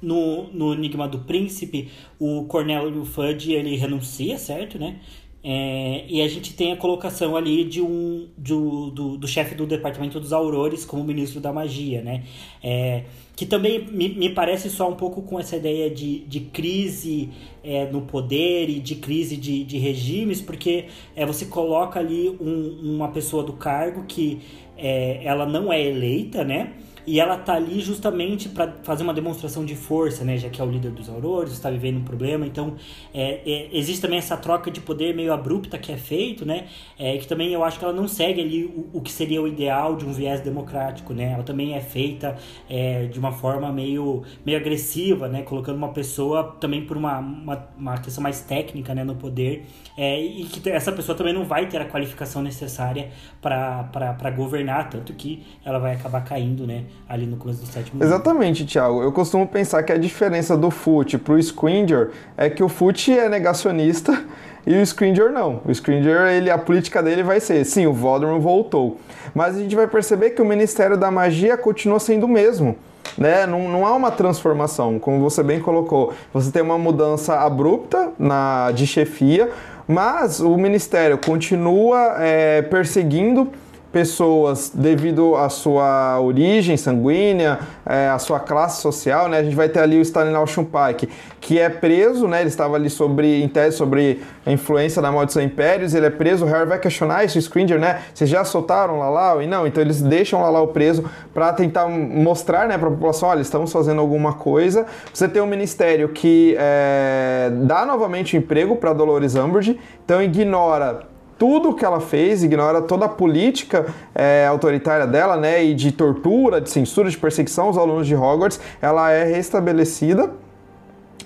no, 0.00 0.44
no 0.52 0.74
Enigma 0.74 1.08
do 1.08 1.20
Príncipe, 1.20 1.90
o 2.18 2.44
Cornélio 2.44 3.04
Fudge, 3.04 3.52
ele 3.52 3.76
renuncia, 3.76 4.38
certo, 4.38 4.78
né? 4.78 5.00
É, 5.42 6.04
e 6.08 6.20
a 6.20 6.26
gente 6.26 6.52
tem 6.52 6.72
a 6.72 6.76
colocação 6.76 7.36
ali 7.36 7.64
de 7.64 7.80
um 7.80 8.28
do, 8.36 8.90
do, 8.90 9.16
do 9.16 9.28
chefe 9.28 9.54
do 9.54 9.66
departamento 9.66 10.18
dos 10.18 10.32
aurores 10.32 10.84
como 10.84 11.04
ministro 11.04 11.40
da 11.40 11.52
magia, 11.52 12.02
né? 12.02 12.24
É, 12.62 13.04
que 13.36 13.46
também 13.46 13.86
me, 13.86 14.08
me 14.08 14.30
parece 14.30 14.68
só 14.68 14.90
um 14.90 14.96
pouco 14.96 15.22
com 15.22 15.38
essa 15.38 15.56
ideia 15.56 15.88
de, 15.88 16.24
de 16.24 16.40
crise 16.40 17.28
é, 17.62 17.88
no 17.88 18.02
poder 18.02 18.68
e 18.68 18.80
de 18.80 18.96
crise 18.96 19.36
de, 19.36 19.62
de 19.62 19.78
regimes, 19.78 20.40
porque 20.42 20.86
é, 21.14 21.24
você 21.24 21.46
coloca 21.46 22.00
ali 22.00 22.28
um, 22.40 22.96
uma 22.96 23.08
pessoa 23.08 23.44
do 23.44 23.52
cargo 23.52 24.06
que 24.08 24.40
é, 24.76 25.24
ela 25.24 25.46
não 25.46 25.72
é 25.72 25.80
eleita, 25.80 26.42
né? 26.42 26.74
E 27.08 27.18
ela 27.18 27.38
tá 27.38 27.54
ali 27.54 27.80
justamente 27.80 28.50
para 28.50 28.70
fazer 28.82 29.02
uma 29.02 29.14
demonstração 29.14 29.64
de 29.64 29.74
força, 29.74 30.24
né? 30.24 30.36
Já 30.36 30.50
que 30.50 30.60
é 30.60 30.64
o 30.64 30.70
líder 30.70 30.90
dos 30.90 31.08
aurores, 31.08 31.54
está 31.54 31.70
vivendo 31.70 31.96
um 31.96 32.04
problema. 32.04 32.46
Então, 32.46 32.74
é, 33.14 33.40
é, 33.50 33.68
existe 33.72 34.02
também 34.02 34.18
essa 34.18 34.36
troca 34.36 34.70
de 34.70 34.78
poder 34.78 35.14
meio 35.16 35.32
abrupta 35.32 35.78
que 35.78 35.90
é 35.90 35.96
feito, 35.96 36.44
né? 36.44 36.66
É, 36.98 37.16
que 37.16 37.26
também 37.26 37.50
eu 37.50 37.64
acho 37.64 37.78
que 37.78 37.84
ela 37.86 37.94
não 37.94 38.06
segue 38.06 38.42
ali 38.42 38.66
o, 38.66 38.90
o 38.92 39.00
que 39.00 39.10
seria 39.10 39.40
o 39.40 39.48
ideal 39.48 39.96
de 39.96 40.04
um 40.04 40.12
viés 40.12 40.42
democrático, 40.42 41.14
né? 41.14 41.32
Ela 41.32 41.42
também 41.42 41.72
é 41.74 41.80
feita 41.80 42.36
é, 42.68 43.06
de 43.06 43.18
uma 43.18 43.32
forma 43.32 43.72
meio, 43.72 44.22
meio 44.44 44.58
agressiva, 44.58 45.28
né? 45.28 45.40
Colocando 45.40 45.76
uma 45.76 45.94
pessoa 45.94 46.58
também 46.60 46.84
por 46.84 46.98
uma, 46.98 47.20
uma, 47.20 47.68
uma 47.78 47.98
questão 48.02 48.22
mais 48.22 48.42
técnica, 48.42 48.94
né? 48.94 49.02
No 49.02 49.14
poder. 49.16 49.64
É, 49.96 50.20
e 50.20 50.44
que 50.44 50.68
essa 50.68 50.92
pessoa 50.92 51.16
também 51.16 51.32
não 51.32 51.44
vai 51.46 51.66
ter 51.70 51.80
a 51.80 51.86
qualificação 51.86 52.42
necessária 52.42 53.08
para 53.40 54.30
governar, 54.36 54.90
tanto 54.90 55.14
que 55.14 55.42
ela 55.64 55.78
vai 55.78 55.94
acabar 55.94 56.22
caindo, 56.22 56.66
né? 56.66 56.84
Ali 57.08 57.26
no 57.26 57.36
começo 57.36 57.60
do 57.60 57.66
sétimo 57.66 58.02
Exatamente, 58.02 58.64
Thiago. 58.66 59.02
Eu 59.02 59.12
costumo 59.12 59.46
pensar 59.46 59.82
que 59.82 59.92
a 59.92 59.98
diferença 59.98 60.56
do 60.56 60.70
Foot 60.70 61.18
pro 61.18 61.38
Scringer 61.38 62.10
é 62.36 62.50
que 62.50 62.62
o 62.62 62.68
Foot 62.68 63.12
é 63.12 63.28
negacionista 63.28 64.24
e 64.66 64.74
o 64.74 64.82
Scringer 64.82 65.32
não. 65.32 65.62
O 65.64 65.70
Scringer, 65.70 66.28
ele, 66.28 66.50
a 66.50 66.58
política 66.58 67.02
dele 67.02 67.22
vai 67.22 67.40
ser, 67.40 67.64
sim, 67.64 67.86
o 67.86 67.92
Voldemort 67.92 68.40
voltou. 68.40 68.98
Mas 69.34 69.56
a 69.56 69.60
gente 69.60 69.74
vai 69.74 69.86
perceber 69.86 70.30
que 70.30 70.42
o 70.42 70.44
Ministério 70.44 70.96
da 70.96 71.10
Magia 71.10 71.56
continua 71.56 71.98
sendo 71.98 72.24
o 72.24 72.28
mesmo. 72.28 72.76
Né? 73.16 73.46
Não, 73.46 73.68
não 73.68 73.86
há 73.86 73.94
uma 73.94 74.10
transformação, 74.10 74.98
como 74.98 75.20
você 75.20 75.42
bem 75.42 75.60
colocou. 75.60 76.12
Você 76.32 76.50
tem 76.50 76.62
uma 76.62 76.78
mudança 76.78 77.40
abrupta 77.40 78.12
na, 78.18 78.70
de 78.72 78.86
chefia, 78.86 79.50
mas 79.86 80.40
o 80.40 80.56
Ministério 80.56 81.16
continua 81.18 82.16
é, 82.18 82.62
perseguindo 82.62 83.50
pessoas 83.92 84.70
devido 84.74 85.34
à 85.34 85.48
sua 85.48 86.20
origem 86.20 86.76
sanguínea, 86.76 87.58
é, 87.86 88.08
à 88.08 88.18
sua 88.18 88.38
classe 88.38 88.82
social, 88.82 89.28
né? 89.28 89.38
A 89.38 89.42
gente 89.42 89.56
vai 89.56 89.68
ter 89.68 89.80
ali 89.80 89.98
o 89.98 90.02
Stanislaw 90.02 90.46
Shumpike, 90.46 91.08
que 91.40 91.58
é 91.58 91.68
preso, 91.68 92.28
né? 92.28 92.40
Ele 92.40 92.48
estava 92.48 92.76
ali 92.76 92.90
sobre, 92.90 93.42
em 93.42 93.48
tese 93.48 93.76
sobre 93.76 94.20
a 94.44 94.52
influência 94.52 95.00
da 95.00 95.10
Maldição 95.10 95.42
Impérios, 95.42 95.94
ele 95.94 96.06
é 96.06 96.10
preso, 96.10 96.44
o 96.44 96.48
Harry 96.48 96.66
vai 96.66 96.78
questionar 96.78 97.24
isso, 97.24 97.38
o 97.38 97.40
Scringer, 97.40 97.78
né? 97.78 98.00
Vocês 98.12 98.28
já 98.28 98.44
soltaram 98.44 98.98
Lalau? 98.98 99.42
E 99.42 99.46
não, 99.46 99.66
então 99.66 99.82
eles 99.82 100.02
deixam 100.02 100.42
Lalau 100.42 100.68
preso 100.68 101.04
para 101.32 101.52
tentar 101.52 101.88
mostrar, 101.88 102.68
né, 102.68 102.76
para 102.76 102.88
a 102.88 102.90
população, 102.90 103.28
olha, 103.28 103.40
estamos 103.40 103.72
fazendo 103.72 104.00
alguma 104.00 104.34
coisa. 104.34 104.86
Você 105.12 105.26
tem 105.28 105.40
um 105.40 105.46
ministério 105.46 106.10
que 106.10 106.54
é, 106.58 107.50
dá 107.62 107.86
novamente 107.86 108.36
emprego 108.36 108.76
para 108.76 108.92
Dolores 108.92 109.34
Umbridge, 109.34 109.78
então 110.04 110.22
ignora 110.22 111.00
tudo 111.38 111.72
que 111.72 111.84
ela 111.84 112.00
fez, 112.00 112.42
ignora 112.42 112.82
toda 112.82 113.04
a 113.04 113.08
política 113.08 113.86
é, 114.14 114.46
autoritária 114.46 115.06
dela, 115.06 115.36
né, 115.36 115.64
e 115.64 115.74
de 115.74 115.92
tortura, 115.92 116.60
de 116.60 116.68
censura, 116.68 117.08
de 117.08 117.16
perseguição 117.16 117.66
aos 117.66 117.78
alunos 117.78 118.06
de 118.06 118.14
Hogwarts, 118.14 118.60
ela 118.82 119.10
é 119.12 119.24
restabelecida 119.24 120.30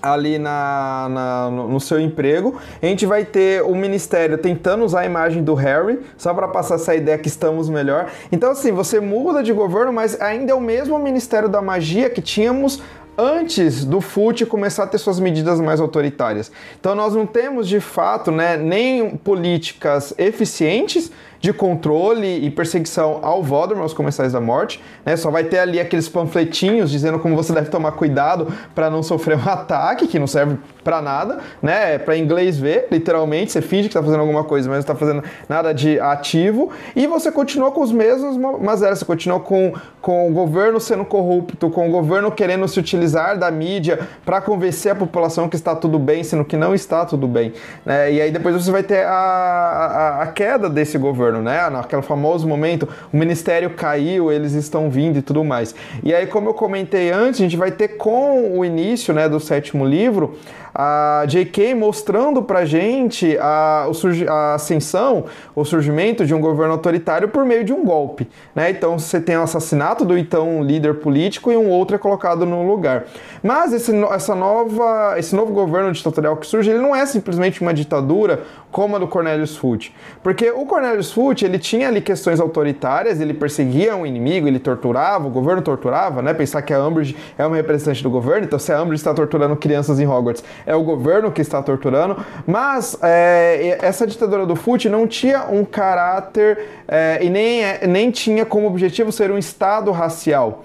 ali 0.02 0.36
na, 0.36 1.08
na, 1.08 1.50
no 1.50 1.78
seu 1.78 2.00
emprego. 2.00 2.56
A 2.82 2.86
gente 2.86 3.06
vai 3.06 3.24
ter 3.24 3.62
o 3.62 3.74
ministério 3.74 4.36
tentando 4.36 4.84
usar 4.84 5.00
a 5.00 5.06
imagem 5.06 5.44
do 5.44 5.54
Harry, 5.54 6.00
só 6.16 6.34
para 6.34 6.48
passar 6.48 6.74
essa 6.74 6.94
ideia 6.94 7.16
que 7.16 7.28
estamos 7.28 7.68
melhor. 7.68 8.10
Então, 8.32 8.50
assim, 8.50 8.72
você 8.72 8.98
muda 8.98 9.42
de 9.42 9.52
governo, 9.52 9.92
mas 9.92 10.20
ainda 10.20 10.50
é 10.50 10.54
o 10.54 10.60
mesmo 10.60 10.98
Ministério 10.98 11.48
da 11.48 11.62
Magia 11.62 12.10
que 12.10 12.20
tínhamos 12.20 12.82
antes 13.16 13.84
do 13.84 14.00
FUT 14.00 14.46
começar 14.46 14.84
a 14.84 14.86
ter 14.86 14.98
suas 14.98 15.20
medidas 15.20 15.60
mais 15.60 15.80
autoritárias. 15.80 16.50
Então 16.78 16.94
nós 16.94 17.14
não 17.14 17.26
temos 17.26 17.68
de 17.68 17.80
fato 17.80 18.30
né, 18.30 18.56
nem 18.56 19.16
políticas 19.16 20.14
eficientes 20.18 21.10
de 21.42 21.52
controle 21.52 22.46
e 22.46 22.48
perseguição 22.50 23.18
ao 23.20 23.42
Voldemort, 23.42 23.82
aos 23.82 23.92
Comensais 23.92 24.32
da 24.32 24.40
Morte, 24.40 24.80
né? 25.04 25.16
Só 25.16 25.28
vai 25.28 25.42
ter 25.42 25.58
ali 25.58 25.80
aqueles 25.80 26.08
panfletinhos 26.08 26.88
dizendo 26.88 27.18
como 27.18 27.34
você 27.34 27.52
deve 27.52 27.68
tomar 27.68 27.92
cuidado 27.92 28.46
para 28.76 28.88
não 28.88 29.02
sofrer 29.02 29.36
um 29.36 29.42
ataque, 29.50 30.06
que 30.06 30.20
não 30.20 30.28
serve 30.28 30.56
para 30.84 31.02
nada, 31.02 31.40
né? 31.60 31.96
É 31.96 31.98
para 31.98 32.16
inglês 32.16 32.58
ver, 32.58 32.86
literalmente, 32.92 33.50
você 33.50 33.60
finge 33.60 33.82
que 33.82 33.88
está 33.88 34.02
fazendo 34.02 34.20
alguma 34.20 34.44
coisa, 34.44 34.68
mas 34.68 34.76
não 34.76 34.80
está 34.80 34.94
fazendo 34.94 35.24
nada 35.48 35.74
de 35.74 35.98
ativo, 35.98 36.70
e 36.94 37.08
você 37.08 37.32
continua 37.32 37.72
com 37.72 37.82
os 37.82 37.90
mesmos 37.90 38.36
mas 38.60 38.80
você 38.80 39.04
continua 39.04 39.40
com, 39.40 39.72
com 40.00 40.28
o 40.28 40.32
governo 40.32 40.78
sendo 40.78 41.04
corrupto, 41.04 41.68
com 41.70 41.88
o 41.88 41.90
governo 41.90 42.30
querendo 42.30 42.68
se 42.68 42.78
utilizar 42.78 43.36
da 43.36 43.50
mídia 43.50 43.98
para 44.24 44.40
convencer 44.40 44.92
a 44.92 44.94
população 44.94 45.48
que 45.48 45.56
está 45.56 45.74
tudo 45.74 45.98
bem, 45.98 46.22
sendo 46.22 46.44
que 46.44 46.56
não 46.56 46.72
está 46.72 47.04
tudo 47.04 47.26
bem, 47.26 47.52
né? 47.84 48.12
E 48.12 48.20
aí 48.20 48.30
depois 48.30 48.54
você 48.54 48.70
vai 48.70 48.84
ter 48.84 49.04
a, 49.04 49.12
a, 49.12 50.22
a 50.22 50.26
queda 50.28 50.68
desse 50.68 50.98
governo, 50.98 51.31
né? 51.40 51.70
Naquele 51.70 52.02
famoso 52.02 52.46
momento, 52.46 52.88
o 53.12 53.16
ministério 53.16 53.70
caiu, 53.70 54.30
eles 54.30 54.52
estão 54.52 54.90
vindo 54.90 55.18
e 55.18 55.22
tudo 55.22 55.44
mais. 55.44 55.74
E 56.02 56.12
aí, 56.14 56.26
como 56.26 56.50
eu 56.50 56.54
comentei 56.54 57.10
antes, 57.10 57.40
a 57.40 57.44
gente 57.44 57.56
vai 57.56 57.70
ter 57.70 57.96
com 57.96 58.58
o 58.58 58.64
início, 58.64 59.14
né, 59.14 59.28
do 59.28 59.38
sétimo 59.38 59.86
livro, 59.86 60.36
a 60.74 61.24
J.K. 61.26 61.74
mostrando 61.74 62.42
pra 62.42 62.64
gente 62.64 63.36
a, 63.38 63.86
a 64.28 64.54
ascensão, 64.54 65.24
o 65.54 65.64
surgimento 65.64 66.24
de 66.24 66.34
um 66.34 66.40
governo 66.40 66.72
autoritário 66.72 67.28
por 67.28 67.44
meio 67.44 67.64
de 67.64 67.72
um 67.72 67.84
golpe. 67.84 68.28
Né? 68.54 68.70
Então 68.70 68.98
você 68.98 69.20
tem 69.20 69.36
o 69.36 69.42
assassinato 69.42 70.04
do 70.04 70.16
então 70.16 70.62
líder 70.62 70.94
político 70.94 71.52
e 71.52 71.56
um 71.56 71.68
outro 71.68 71.96
é 71.96 71.98
colocado 71.98 72.46
no 72.46 72.66
lugar. 72.66 73.04
Mas 73.42 73.72
esse, 73.72 73.92
essa 74.04 74.34
nova, 74.34 75.14
esse 75.18 75.34
novo 75.34 75.52
governo 75.52 75.92
ditatorial 75.92 76.36
que 76.36 76.46
surge, 76.46 76.70
ele 76.70 76.80
não 76.80 76.94
é 76.94 77.04
simplesmente 77.06 77.60
uma 77.60 77.74
ditadura 77.74 78.42
como 78.70 78.96
a 78.96 78.98
do 78.98 79.06
Cornelius 79.06 79.56
Foote. 79.56 79.94
Porque 80.22 80.50
o 80.50 80.64
Cornelius 80.64 81.12
Foote, 81.12 81.44
ele 81.44 81.58
tinha 81.58 81.88
ali 81.88 82.00
questões 82.00 82.40
autoritárias, 82.40 83.20
ele 83.20 83.34
perseguia 83.34 83.94
um 83.94 84.06
inimigo, 84.06 84.48
ele 84.48 84.58
torturava, 84.58 85.26
o 85.26 85.30
governo 85.30 85.60
torturava, 85.60 86.22
né? 86.22 86.32
Pensar 86.32 86.62
que 86.62 86.72
a 86.72 86.84
Umbridge 86.84 87.14
é 87.36 87.46
uma 87.46 87.56
representante 87.56 88.02
do 88.02 88.08
governo, 88.08 88.46
então 88.46 88.58
se 88.58 88.72
a 88.72 88.80
Umbridge 88.80 89.00
está 89.00 89.12
torturando 89.12 89.54
crianças 89.56 90.00
em 90.00 90.06
Hogwarts, 90.06 90.42
é 90.66 90.74
o 90.74 90.82
governo 90.82 91.30
que 91.30 91.40
está 91.40 91.62
torturando. 91.62 92.24
Mas 92.46 92.96
é, 93.02 93.78
essa 93.80 94.06
ditadura 94.06 94.46
do 94.46 94.56
Foote 94.56 94.88
não 94.88 95.06
tinha 95.06 95.44
um 95.50 95.64
caráter 95.64 96.82
é, 96.86 97.18
e 97.22 97.30
nem, 97.30 97.64
é, 97.64 97.86
nem 97.86 98.10
tinha 98.10 98.44
como 98.44 98.66
objetivo 98.66 99.10
ser 99.12 99.30
um 99.30 99.38
Estado 99.38 99.90
racial 99.90 100.64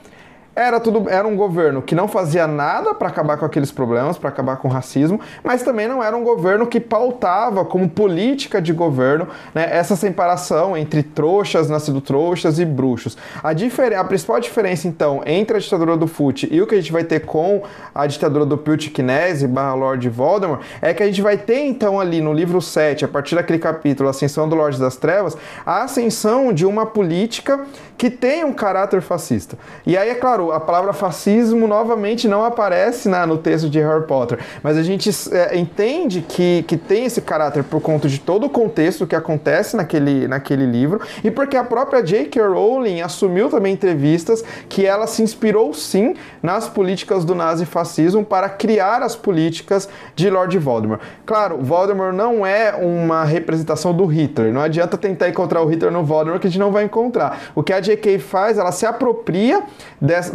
era 0.58 0.80
tudo 0.80 1.08
era 1.08 1.28
um 1.28 1.36
governo 1.36 1.84
que 1.84 1.93
não 1.93 2.08
fazia 2.08 2.47
nada 2.47 2.95
para 2.95 3.08
acabar 3.10 3.38
com 3.38 3.45
aqueles 3.45 3.72
problemas, 3.72 4.18
para 4.18 4.30
acabar 4.30 4.58
com 4.58 4.68
o 4.68 4.72
racismo, 4.72 5.20
mas 5.43 5.62
também 5.62 5.88
não 5.88 6.03
era 6.03 6.18
um 6.18 6.24
governo 6.24 6.66
que 6.66 6.80
pautava 6.80 7.64
como 7.64 7.88
política 7.88 8.60
de 8.60 8.74
governo 8.74 9.28
né, 9.53 9.68
essa 9.70 9.95
separação 9.95 10.76
entre 10.76 11.03
trouxas, 11.03 11.70
nascido 11.70 12.01
trouxas 12.01 12.58
e 12.58 12.66
bruxos. 12.66 13.16
A, 13.43 13.51
a 13.99 14.03
principal 14.03 14.39
diferença 14.39 14.88
então 14.88 15.22
entre 15.28 15.58
a 15.58 15.60
ditadura 15.60 15.95
do 15.95 16.08
Fute 16.08 16.47
e 16.51 16.60
o 16.60 16.66
que 16.66 16.74
a 16.74 16.80
gente 16.80 16.91
vai 16.91 17.03
ter 17.03 17.20
com 17.20 17.62
a 17.93 18.08
ditadura 18.08 18.45
do 18.45 18.58
Piltkinese 18.58 19.47
barra 19.47 19.76
Lord 19.76 20.10
Voldemort 20.10 20.62
é 20.82 20.91
que 20.91 21.03
a 21.03 21.05
gente 21.05 21.22
vai 21.22 21.38
ter 21.38 21.66
então 21.66 21.99
ali 21.99 22.20
no 22.20 22.34
livro 22.34 22.60
7, 22.60 23.05
a 23.05 23.08
partir 23.08 23.36
daquele 23.36 23.60
capítulo 23.60 24.10
Ascensão 24.10 24.49
do 24.49 24.55
Lorde 24.55 24.80
das 24.80 24.97
Trevas, 24.97 25.38
a 25.64 25.84
ascensão 25.84 26.51
de 26.51 26.66
uma 26.66 26.88
política 26.88 27.66
que 27.97 28.10
tem 28.10 28.43
um 28.43 28.53
caráter 28.53 29.01
fascista. 29.01 29.58
E 29.86 29.97
aí, 29.97 30.10
é 30.10 30.16
claro, 30.16 30.47
a 30.52 30.60
palavra 30.60 30.93
fascismo 30.93 31.68
novamente 31.68 32.28
não 32.28 32.43
aparece 32.43 33.08
na, 33.10 33.26
no 33.26 33.38
texto 33.38 33.70
de 33.70 33.80
Harry 33.80 34.06
Potter, 34.06 34.39
mas 34.64 34.78
a 34.78 34.84
gente 34.84 35.10
é, 35.32 35.58
entende 35.58 36.26
que, 36.28 36.64
que 36.68 36.78
tem 36.78 37.06
esse 37.06 37.22
caráter 37.22 37.64
por 37.64 37.82
conta 37.82 38.08
de 38.08 38.20
todo 38.20 38.45
o 38.45 38.50
contexto 38.50 39.06
que 39.06 39.16
acontece 39.16 39.76
naquele, 39.76 40.28
naquele 40.28 40.66
livro 40.66 41.02
e 41.24 41.32
porque 41.32 41.58
a 41.58 41.64
própria 41.64 42.02
J.K. 42.02 42.41
Rowling 42.41 43.02
assumiu 43.02 43.50
também 43.50 43.74
entrevistas 43.74 44.43
que 44.70 44.86
ela 44.86 45.08
se 45.08 45.22
inspirou 45.22 45.74
sim 45.74 46.16
nas 46.41 46.68
políticas 46.68 47.26
do 47.26 47.36
nazifascismo 47.36 48.24
para 48.24 48.50
criar 48.50 49.02
as 49.02 49.16
políticas 49.16 49.89
de 50.16 50.30
Lord 50.30 50.58
Voldemort. 50.58 51.02
Claro, 51.26 51.60
Voldemort 51.62 52.14
não 52.14 52.45
é 52.45 52.74
uma 52.74 53.24
representação 53.24 53.93
do 53.93 54.06
Hitler, 54.06 54.54
não 54.54 54.62
adianta 54.62 54.98
tentar 54.98 55.30
encontrar 55.30 55.62
o 55.62 55.68
Hitler 55.68 55.91
no 55.91 56.04
Voldemort 56.04 56.41
que 56.41 56.48
a 56.48 56.50
gente 56.50 56.60
não 56.60 56.72
vai 56.72 56.86
encontrar. 56.86 57.39
O 57.56 57.64
que 57.64 57.74
a 57.74 57.80
J.K. 57.80 58.20
faz, 58.20 58.58
ela 58.58 58.72
se 58.72 58.86
apropria 58.86 59.64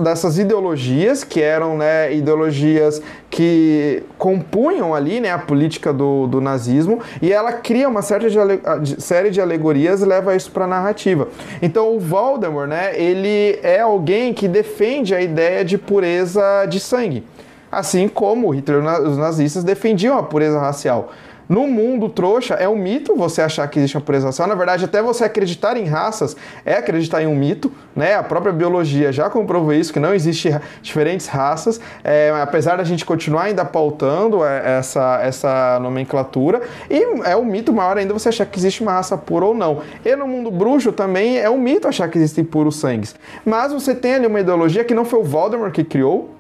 dessas 0.03 0.39
ideologias, 0.39 1.25
que 1.25 1.41
eram 1.41 1.77
né, 1.77 2.13
ideologias 2.15 3.01
que 3.31 4.03
compunham 4.19 4.95
ali 4.95 5.21
né, 5.21 5.31
a 5.31 5.39
política 5.39 5.93
do, 5.93 6.27
do 6.27 6.41
nazismo, 6.41 7.01
e 7.23 7.33
ela 7.33 7.53
cria 7.53 7.89
uma 7.89 8.03
série 8.03 8.29
de, 8.29 9.01
série 9.01 9.31
de 9.31 9.41
alegorias 9.41 10.03
e 10.03 10.05
leva 10.05 10.37
isso 10.37 10.51
para 10.51 10.65
a 10.65 10.69
narrativa. 10.69 11.29
Então 11.63 11.97
o 11.97 11.99
Voldemort, 11.99 12.69
né, 12.69 12.93
ele 13.01 13.59
é 13.63 13.81
alguém 13.81 14.35
que 14.35 14.47
defende 14.47 15.15
a 15.15 15.21
ideia 15.21 15.65
de 15.65 15.79
pureza 15.79 16.67
de 16.69 16.79
sangue. 16.79 17.25
Assim 17.71 18.07
como 18.07 18.51
Hitler 18.51 18.85
os 19.03 19.17
nazistas 19.17 19.65
defendiam 19.65 20.19
a 20.19 20.23
pureza 20.23 20.61
racial. 20.61 21.11
No 21.53 21.67
mundo 21.67 22.09
trouxa, 22.09 22.55
é 22.55 22.67
um 22.67 22.75
mito 22.75 23.15
você 23.15 23.43
achar 23.43 23.69
que 23.69 23.79
existe 23.79 23.95
uma 23.95 24.01
pureza 24.01 24.25
racial. 24.25 24.49
Na 24.49 24.55
verdade, 24.55 24.87
até 24.87 25.03
você 25.03 25.25
acreditar 25.25 25.77
em 25.77 25.85
raças 25.85 26.35
é 26.65 26.77
acreditar 26.77 27.23
em 27.23 27.27
um 27.27 27.37
mito. 27.37 27.71
Né? 27.95 28.15
A 28.15 28.23
própria 28.23 28.51
biologia 28.51 29.13
já 29.13 29.29
comprovou 29.29 29.75
isso, 29.75 29.93
que 29.93 30.01
não 30.01 30.15
existe 30.15 30.49
diferentes 30.81 31.27
raças. 31.27 31.79
É, 32.03 32.33
apesar 32.41 32.77
da 32.77 32.85
gente 32.85 33.05
continuar 33.05 33.43
ainda 33.43 33.67
pautando 33.67 34.43
é, 34.43 34.79
essa, 34.79 35.21
essa 35.23 35.79
nomenclatura. 35.79 36.63
E 36.89 37.05
é 37.23 37.37
um 37.37 37.45
mito 37.45 37.71
maior 37.71 37.99
ainda 37.99 38.15
você 38.15 38.31
achar 38.31 38.47
que 38.47 38.59
existe 38.59 38.81
uma 38.81 38.93
raça 38.93 39.19
pura 39.19 39.45
ou 39.45 39.53
não. 39.53 39.83
E 40.03 40.17
no 40.17 40.27
mundo 40.27 40.51
bruxo 40.51 40.91
também 40.91 41.37
é 41.37 41.51
um 41.51 41.59
mito 41.59 41.87
achar 41.87 42.09
que 42.09 42.17
existem 42.17 42.43
puros 42.43 42.77
sangues. 42.77 43.15
Mas 43.45 43.75
você 43.75 43.95
tem 43.95 44.15
ali 44.15 44.27
uma 44.27 44.41
ideologia 44.41 44.85
que 44.85 44.95
não 44.95 45.05
foi 45.05 45.21
o 45.21 45.25
Voldemort 45.25 45.71
que 45.71 45.85
criou, 45.85 46.31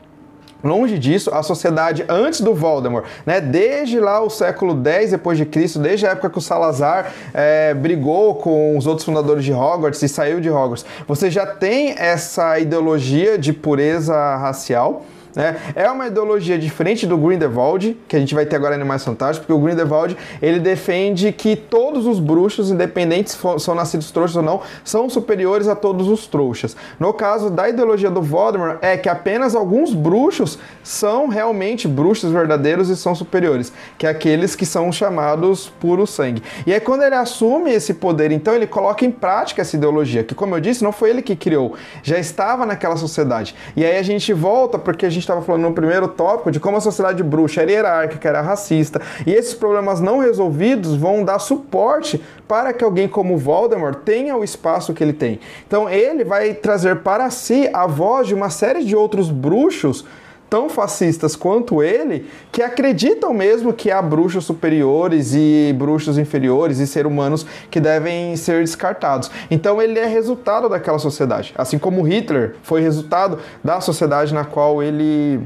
Longe 0.63 0.99
disso, 0.99 1.31
a 1.35 1.43
sociedade 1.43 2.05
antes 2.09 2.41
do 2.41 2.55
Voldemort, 2.55 3.05
né, 3.27 3.41
desde 3.41 3.99
lá 3.99 4.21
o 4.21 4.31
século 4.31 4.81
X 4.85 5.11
depois 5.11 5.37
de 5.37 5.45
Cristo, 5.45 5.79
desde 5.79 6.07
a 6.07 6.11
época 6.11 6.31
que 6.31 6.39
o 6.39 6.41
Salazar 6.41 7.13
é, 7.35 7.75
brigou 7.75 8.37
com 8.37 8.77
os 8.77 8.87
outros 8.87 9.05
fundadores 9.05 9.45
de 9.45 9.53
Hogwarts 9.53 10.03
e 10.03 10.09
saiu 10.09 10.41
de 10.41 10.51
Hogwarts, 10.51 10.85
você 11.07 11.31
já 11.31 11.47
tem 11.47 11.95
essa 11.99 12.59
ideologia 12.59 13.37
de 13.39 13.53
pureza 13.53 14.15
racial. 14.37 15.05
Né? 15.35 15.57
É 15.74 15.91
uma 15.91 16.07
ideologia 16.07 16.59
diferente 16.59 17.07
do 17.07 17.16
Grindelwald, 17.16 17.97
que 18.07 18.16
a 18.16 18.18
gente 18.18 18.35
vai 18.35 18.45
ter 18.47 18.57
agora 18.57 18.74
em 18.74 18.80
Animais 18.80 19.05
Fantásticos, 19.05 19.47
porque 19.47 19.53
o 19.53 19.59
Grindelwald 19.59 20.16
ele 20.41 20.59
defende 20.59 21.33
que 21.33 21.57
todos 21.57 22.07
os 22.07 22.18
bruxos, 22.18 22.70
independentes 22.70 23.33
se 23.33 23.39
são 23.59 23.74
nascidos 23.74 24.11
trouxas 24.11 24.37
ou 24.37 24.43
não, 24.43 24.61
são 24.85 25.09
superiores 25.09 25.68
a 25.68 25.74
todos 25.74 26.09
os 26.09 26.26
trouxas. 26.26 26.76
No 26.99 27.12
caso 27.12 27.51
da 27.51 27.68
ideologia 27.68 28.11
do 28.11 28.22
Voldemort, 28.22 28.78
é 28.83 28.97
que 28.97 29.09
apenas 29.09 29.55
alguns 29.55 29.95
bruxos 29.95 30.59
são 30.83 31.28
realmente 31.28 31.89
bruxos 31.89 32.30
verdadeiros 32.30 32.89
e 32.89 32.97
são 32.97 33.14
superiores, 33.14 33.72
que 33.97 34.07
é 34.07 34.11
aqueles 34.11 34.55
que 34.55 34.66
são 34.66 34.93
chamados 34.93 35.72
puro 35.80 36.07
sangue. 36.07 36.43
E 36.66 36.72
aí 36.72 36.80
quando 36.80 37.03
ele 37.03 37.14
assume 37.14 37.72
esse 37.72 37.95
poder, 37.95 38.30
então 38.33 38.55
ele 38.55 38.66
coloca 38.66 39.05
em 39.05 39.11
prática 39.11 39.62
essa 39.62 39.76
ideologia, 39.76 40.24
que 40.24 40.35
como 40.35 40.55
eu 40.55 40.61
disse, 40.61 40.85
não 40.85 40.93
foi 40.93 41.11
ele 41.11 41.22
que 41.22 41.37
criou, 41.37 41.74
já 42.03 42.18
estava 42.18 42.66
naquela 42.66 42.97
sociedade. 42.97 43.55
E 43.76 43.85
aí 43.85 43.97
a 43.97 44.03
gente 44.03 44.33
volta 44.33 44.78
porque 44.78 45.07
a 45.07 45.11
gente 45.11 45.22
estava 45.23 45.43
falando 45.43 45.62
no 45.62 45.73
primeiro 45.73 46.09
tópico 46.09 46.51
de 46.51 46.61
como 46.61 46.77
a 46.77 46.81
sociedade 46.81 47.23
bruxa 47.23 47.62
era 47.62 47.70
hierárquica, 47.70 48.29
era 48.29 48.41
racista, 48.41 49.01
e 49.27 49.33
esses 49.33 49.55
problemas 49.55 50.01
não 50.01 50.18
resolvidos 50.18 50.95
vão 50.95 51.25
dar 51.25 51.39
suporte 51.39 52.23
para 52.47 52.73
que 52.73 52.85
alguém 52.85 53.09
como 53.09 53.39
Voldemort 53.39 53.97
tenha 54.05 54.37
o 54.37 54.45
espaço 54.45 54.93
que 54.93 55.03
ele 55.03 55.12
tem. 55.12 55.41
Então 55.66 55.89
ele 55.89 56.25
vai 56.25 56.55
trazer 56.55 56.97
para 56.97 57.31
si 57.31 57.68
a 57.73 57.87
voz 57.87 58.29
de 58.29 58.35
uma 58.35 58.51
série 58.51 58.85
de 58.85 58.95
outros 58.95 59.31
bruxos 59.31 60.05
tão 60.53 60.69
fascistas 60.69 61.35
quanto 61.35 61.83
ele, 61.83 62.27
que 62.53 62.63
acreditam 62.63 63.33
mesmo 63.33 63.73
que 63.73 63.91
há 63.91 64.03
bruxos 64.03 64.45
superiores 64.45 65.33
e 65.35 65.75
bruxos 65.79 66.19
inferiores 66.19 66.79
e 66.79 66.87
seres 66.87 67.11
humanos 67.11 67.47
que 67.71 67.81
devem 67.81 68.37
ser 68.37 68.61
descartados. 68.61 69.31
Então 69.51 69.81
ele 69.81 69.99
é 69.99 70.05
resultado 70.05 70.69
daquela 70.69 70.99
sociedade, 70.99 71.55
assim 71.57 71.79
como 71.79 72.03
Hitler 72.03 72.57
foi 72.63 72.83
resultado 72.83 73.39
da 73.65 73.81
sociedade 73.81 74.35
na 74.35 74.45
qual 74.45 74.83
ele 74.83 75.41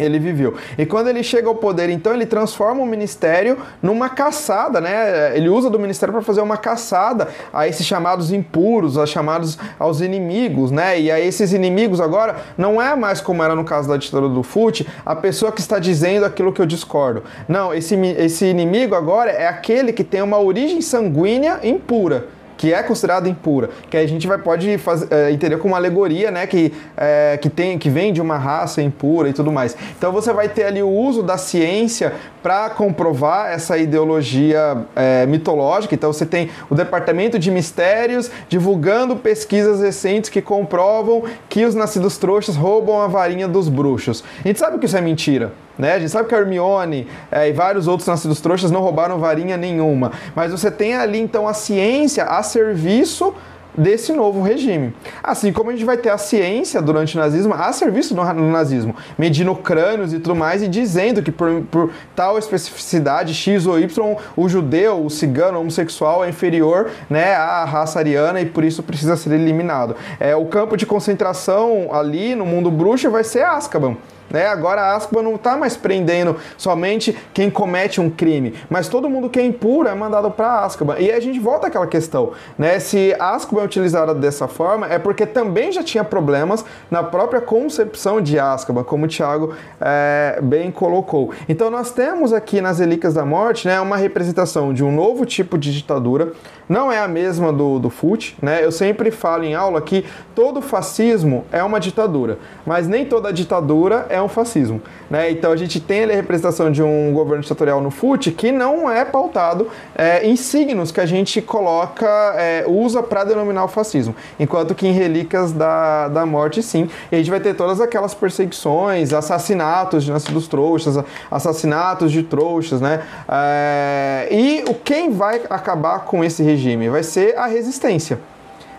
ele 0.00 0.18
viveu. 0.18 0.54
E 0.78 0.86
quando 0.86 1.08
ele 1.08 1.22
chega 1.22 1.48
ao 1.48 1.54
poder, 1.54 1.90
então 1.90 2.14
ele 2.14 2.26
transforma 2.26 2.82
o 2.82 2.86
ministério 2.86 3.58
numa 3.82 4.08
caçada, 4.08 4.80
né? 4.80 5.36
Ele 5.36 5.48
usa 5.48 5.68
do 5.68 5.78
ministério 5.78 6.12
para 6.12 6.22
fazer 6.22 6.40
uma 6.40 6.56
caçada 6.56 7.28
a 7.52 7.68
esses 7.68 7.86
chamados 7.86 8.32
impuros, 8.32 8.96
a 8.96 9.06
chamados 9.06 9.58
aos 9.78 10.00
inimigos, 10.00 10.70
né? 10.70 11.00
E 11.00 11.10
a 11.10 11.20
esses 11.20 11.52
inimigos 11.52 12.00
agora 12.00 12.36
não 12.56 12.80
é 12.80 12.96
mais 12.96 13.20
como 13.20 13.42
era 13.42 13.54
no 13.54 13.64
caso 13.64 13.88
da 13.88 13.96
ditadura 13.96 14.32
do 14.32 14.42
FUT, 14.42 14.86
a 15.04 15.14
pessoa 15.14 15.52
que 15.52 15.60
está 15.60 15.78
dizendo 15.78 16.24
aquilo 16.24 16.52
que 16.52 16.60
eu 16.60 16.66
discordo. 16.66 17.22
Não, 17.48 17.74
esse, 17.74 17.94
esse 17.94 18.46
inimigo 18.46 18.94
agora 18.94 19.30
é 19.30 19.46
aquele 19.46 19.92
que 19.92 20.04
tem 20.04 20.22
uma 20.22 20.38
origem 20.38 20.80
sanguínea 20.80 21.60
impura 21.62 22.39
que 22.60 22.74
é 22.74 22.82
considerada 22.82 23.26
impura, 23.26 23.70
que 23.88 23.96
a 23.96 24.06
gente 24.06 24.26
vai 24.26 24.36
pode 24.36 24.76
fazer, 24.76 25.08
é, 25.10 25.32
entender 25.32 25.56
como 25.56 25.72
uma 25.72 25.78
alegoria, 25.78 26.30
né, 26.30 26.46
que, 26.46 26.70
é, 26.94 27.38
que 27.40 27.48
tem 27.48 27.78
que 27.78 27.88
vem 27.88 28.12
de 28.12 28.20
uma 28.20 28.36
raça 28.36 28.82
impura 28.82 29.30
e 29.30 29.32
tudo 29.32 29.50
mais. 29.50 29.74
Então 29.96 30.12
você 30.12 30.30
vai 30.30 30.46
ter 30.46 30.64
ali 30.64 30.82
o 30.82 30.90
uso 30.90 31.22
da 31.22 31.38
ciência 31.38 32.12
para 32.42 32.70
comprovar 32.70 33.50
essa 33.50 33.76
ideologia 33.76 34.86
é, 34.94 35.26
mitológica. 35.26 35.94
Então 35.94 36.12
você 36.12 36.26
tem 36.26 36.50
o 36.68 36.74
Departamento 36.74 37.38
de 37.38 37.50
Mistérios 37.50 38.30
divulgando 38.48 39.16
pesquisas 39.16 39.80
recentes 39.80 40.30
que 40.30 40.40
comprovam 40.40 41.24
que 41.48 41.64
os 41.64 41.74
nascidos 41.74 42.16
trouxas 42.18 42.56
roubam 42.56 43.00
a 43.00 43.06
varinha 43.06 43.48
dos 43.48 43.68
bruxos. 43.68 44.24
A 44.44 44.48
gente 44.48 44.58
sabe 44.58 44.78
que 44.78 44.86
isso 44.86 44.96
é 44.96 45.00
mentira. 45.00 45.52
Né? 45.78 45.94
A 45.94 45.98
gente 45.98 46.10
sabe 46.10 46.28
que 46.28 46.34
a 46.34 46.38
Hermione 46.38 47.06
é, 47.30 47.48
e 47.48 47.52
vários 47.52 47.88
outros 47.88 48.06
nascidos 48.06 48.40
trouxas 48.40 48.70
não 48.70 48.80
roubaram 48.80 49.18
varinha 49.18 49.56
nenhuma. 49.56 50.12
Mas 50.34 50.52
você 50.52 50.70
tem 50.70 50.94
ali 50.94 51.18
então 51.18 51.48
a 51.48 51.54
ciência 51.54 52.24
a 52.24 52.42
serviço 52.42 53.34
desse 53.76 54.12
novo 54.12 54.42
regime. 54.42 54.94
Assim 55.22 55.52
como 55.52 55.70
a 55.70 55.72
gente 55.72 55.84
vai 55.84 55.96
ter 55.96 56.10
a 56.10 56.18
ciência 56.18 56.80
durante 56.80 57.16
o 57.16 57.20
nazismo 57.20 57.54
a 57.54 57.72
serviço 57.72 58.14
do, 58.14 58.22
nazismo, 58.24 58.94
medindo 59.18 59.54
crânios 59.54 60.12
e 60.12 60.18
tudo 60.18 60.34
mais 60.34 60.62
e 60.62 60.68
dizendo 60.68 61.22
que 61.22 61.30
por, 61.30 61.62
por, 61.70 61.90
tal 62.14 62.38
especificidade 62.38 63.34
X 63.34 63.66
ou 63.66 63.78
Y, 63.78 64.16
o 64.36 64.48
judeu, 64.48 65.04
o 65.04 65.10
cigano, 65.10 65.58
o 65.58 65.60
homossexual 65.60 66.24
é 66.24 66.28
inferior 66.28 66.90
né, 67.08 67.34
à 67.34 67.64
raça 67.64 67.98
ariana 67.98 68.40
e 68.40 68.46
por 68.46 68.64
isso 68.64 68.82
precisa 68.82 69.16
ser 69.16 69.32
eliminado. 69.32 69.96
É, 70.18 70.34
o 70.34 70.46
campo 70.46 70.76
de 70.76 70.86
concentração 70.86 71.88
ali 71.92 72.34
no 72.34 72.46
mundo 72.46 72.70
bruxo 72.70 73.10
vai 73.10 73.24
ser 73.24 73.44
Azkaban. 73.44 73.96
Né? 74.30 74.46
Agora 74.46 74.80
a 74.80 74.96
Azkaban 74.96 75.22
não 75.22 75.34
está 75.34 75.56
mais 75.56 75.76
prendendo 75.76 76.36
somente 76.56 77.16
quem 77.34 77.50
comete 77.50 78.00
um 78.00 78.08
crime, 78.08 78.54
mas 78.68 78.88
todo 78.88 79.10
mundo 79.10 79.28
que 79.28 79.38
é 79.38 79.44
impuro 79.44 79.88
é 79.88 79.94
mandado 79.94 80.30
para 80.30 80.64
Azkaban. 80.64 80.96
E 80.98 81.10
a 81.10 81.20
gente 81.20 81.38
volta 81.38 81.66
àquela 81.66 81.86
questão, 81.86 82.32
né? 82.58 82.78
Se 82.78 83.14
Azkaban 83.18 83.62
é 83.62 83.64
utilizada 83.64 84.14
dessa 84.14 84.46
forma, 84.46 84.86
é 84.86 84.98
porque 84.98 85.26
também 85.26 85.72
já 85.72 85.82
tinha 85.82 86.04
problemas 86.04 86.64
na 86.90 87.02
própria 87.02 87.40
concepção 87.40 88.20
de 88.20 88.38
Azkaban, 88.38 88.84
como 88.84 89.06
o 89.06 89.08
Thiago 89.08 89.54
é, 89.80 90.38
bem 90.42 90.70
colocou. 90.70 91.32
Então 91.48 91.70
nós 91.70 91.90
temos 91.90 92.32
aqui 92.32 92.60
nas 92.60 92.78
Relíquias 92.78 93.14
da 93.14 93.24
Morte 93.24 93.66
né, 93.66 93.80
uma 93.80 93.96
representação 93.96 94.72
de 94.72 94.84
um 94.84 94.92
novo 94.92 95.26
tipo 95.26 95.58
de 95.58 95.72
ditadura, 95.72 96.32
não 96.70 96.92
é 96.92 97.00
a 97.00 97.08
mesma 97.08 97.52
do, 97.52 97.80
do 97.80 97.90
FUT, 97.90 98.36
né? 98.40 98.64
Eu 98.64 98.70
sempre 98.70 99.10
falo 99.10 99.42
em 99.42 99.56
aula 99.56 99.82
que 99.82 100.04
todo 100.36 100.62
fascismo 100.62 101.44
é 101.50 101.60
uma 101.64 101.80
ditadura, 101.80 102.38
mas 102.64 102.86
nem 102.86 103.04
toda 103.04 103.32
ditadura 103.32 104.06
é 104.08 104.22
um 104.22 104.28
fascismo, 104.28 104.80
né? 105.10 105.32
Então 105.32 105.50
a 105.50 105.56
gente 105.56 105.80
tem 105.80 106.04
a 106.04 106.14
representação 106.14 106.70
de 106.70 106.80
um 106.80 107.12
governo 107.12 107.42
ditatorial 107.42 107.80
no 107.80 107.90
FUT 107.90 108.30
que 108.30 108.52
não 108.52 108.88
é 108.88 109.04
pautado 109.04 109.66
é, 109.96 110.24
em 110.24 110.36
signos 110.36 110.92
que 110.92 111.00
a 111.00 111.06
gente 111.06 111.42
coloca, 111.42 112.06
é, 112.36 112.64
usa 112.68 113.02
para 113.02 113.24
denominar 113.24 113.64
o 113.64 113.68
fascismo, 113.68 114.14
enquanto 114.38 114.72
que 114.72 114.86
em 114.86 114.92
Relíquias 114.92 115.50
da, 115.50 116.06
da 116.06 116.24
Morte, 116.24 116.62
sim. 116.62 116.88
E 117.10 117.16
a 117.16 117.18
gente 117.18 117.30
vai 117.30 117.40
ter 117.40 117.54
todas 117.54 117.80
aquelas 117.80 118.14
perseguições, 118.14 119.12
assassinatos 119.12 120.04
de 120.04 120.12
nascidos 120.12 120.46
trouxas, 120.46 121.04
assassinatos 121.28 122.12
de 122.12 122.22
trouxas, 122.22 122.80
né? 122.80 123.02
É, 123.28 124.28
e 124.30 124.64
quem 124.84 125.10
vai 125.10 125.40
acabar 125.50 126.04
com 126.04 126.22
esse 126.22 126.44
regime? 126.44 126.59
Regime? 126.60 126.88
Vai 126.90 127.02
ser 127.02 127.36
a 127.36 127.46
resistência. 127.46 128.20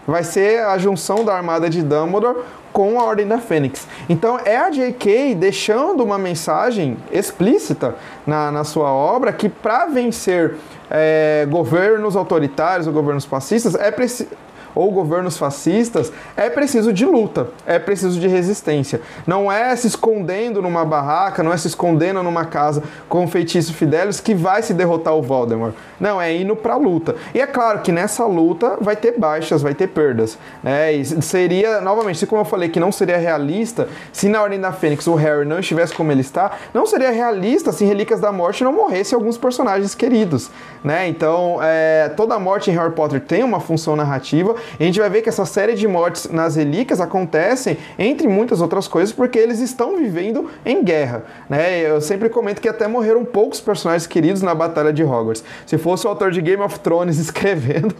Vai 0.05 0.23
ser 0.23 0.63
a 0.63 0.77
junção 0.77 1.25
da 1.25 1.33
armada 1.33 1.69
de 1.69 1.81
Dumbledore 1.81 2.43
com 2.71 2.99
a 2.99 3.03
Ordem 3.03 3.27
da 3.27 3.37
Fênix. 3.37 3.87
Então 4.07 4.39
é 4.43 4.57
a 4.57 4.69
J.K. 4.69 5.35
deixando 5.35 6.03
uma 6.03 6.17
mensagem 6.17 6.97
explícita 7.11 7.95
na, 8.25 8.51
na 8.51 8.63
sua 8.63 8.91
obra 8.91 9.33
que 9.33 9.49
para 9.49 9.87
vencer 9.87 10.55
é, 10.89 11.45
governos 11.49 12.15
autoritários 12.15 12.87
ou 12.87 12.93
governos 12.93 13.25
fascistas 13.25 13.75
é 13.75 13.91
preciso 13.91 14.29
ou 14.75 14.91
governos 14.91 15.37
fascistas, 15.37 16.11
é 16.35 16.49
preciso 16.49 16.91
de 16.91 17.05
luta, 17.05 17.47
é 17.65 17.79
preciso 17.79 18.19
de 18.19 18.27
resistência. 18.27 19.01
Não 19.25 19.51
é 19.51 19.75
se 19.75 19.87
escondendo 19.87 20.61
numa 20.61 20.85
barraca, 20.85 21.43
não 21.43 21.53
é 21.53 21.57
se 21.57 21.67
escondendo 21.67 22.23
numa 22.23 22.45
casa 22.45 22.83
com 23.07 23.23
o 23.23 23.27
feitiço 23.27 23.73
Fidelis 23.73 24.19
que 24.19 24.33
vai 24.33 24.61
se 24.61 24.73
derrotar 24.73 25.15
o 25.15 25.21
Voldemort. 25.21 25.73
Não, 25.99 26.21
é 26.21 26.35
indo 26.35 26.55
pra 26.55 26.75
luta. 26.75 27.15
E 27.33 27.39
é 27.39 27.47
claro 27.47 27.79
que 27.79 27.91
nessa 27.91 28.25
luta 28.25 28.77
vai 28.81 28.95
ter 28.95 29.17
baixas, 29.17 29.61
vai 29.61 29.73
ter 29.73 29.87
perdas. 29.87 30.37
Né? 30.63 30.93
E 30.93 31.21
seria, 31.21 31.81
novamente, 31.81 32.25
como 32.25 32.41
eu 32.41 32.45
falei 32.45 32.69
que 32.69 32.79
não 32.79 32.91
seria 32.91 33.17
realista, 33.17 33.87
se 34.11 34.27
na 34.27 34.41
Ordem 34.41 34.59
da 34.59 34.71
Fênix 34.71 35.05
o 35.07 35.15
Harry 35.15 35.45
não 35.45 35.59
estivesse 35.59 35.93
como 35.93 36.11
ele 36.11 36.21
está, 36.21 36.51
não 36.73 36.85
seria 36.85 37.11
realista 37.11 37.71
se 37.71 37.85
Relíquias 37.85 38.19
da 38.19 38.31
Morte 38.31 38.63
não 38.63 38.73
morresse 38.73 39.13
alguns 39.13 39.37
personagens 39.37 39.93
queridos. 39.93 40.49
Né? 40.83 41.07
Então, 41.07 41.59
é, 41.61 42.09
toda 42.15 42.39
morte 42.39 42.71
em 42.71 42.73
Harry 42.73 42.91
Potter 42.93 43.21
tem 43.21 43.43
uma 43.43 43.59
função 43.59 43.95
narrativa 43.95 44.55
a 44.79 44.83
gente 44.83 44.99
vai 44.99 45.09
ver 45.09 45.21
que 45.21 45.29
essa 45.29 45.45
série 45.45 45.73
de 45.73 45.87
mortes 45.87 46.29
nas 46.29 46.55
relíquias 46.55 46.99
acontecem, 47.01 47.77
entre 47.97 48.27
muitas 48.27 48.61
outras 48.61 48.87
coisas, 48.87 49.13
porque 49.13 49.37
eles 49.37 49.59
estão 49.59 49.97
vivendo 49.97 50.49
em 50.65 50.83
guerra. 50.83 51.23
Né? 51.49 51.81
Eu 51.81 52.01
sempre 52.01 52.29
comento 52.29 52.61
que 52.61 52.69
até 52.69 52.87
morreram 52.87 53.23
poucos 53.25 53.59
personagens 53.59 54.07
queridos 54.07 54.41
na 54.41 54.53
Batalha 54.53 54.91
de 54.91 55.03
Hogwarts. 55.03 55.43
Se 55.65 55.77
fosse 55.77 56.05
o 56.05 56.09
autor 56.09 56.31
de 56.31 56.41
Game 56.41 56.61
of 56.61 56.79
Thrones 56.79 57.17
escrevendo, 57.19 57.95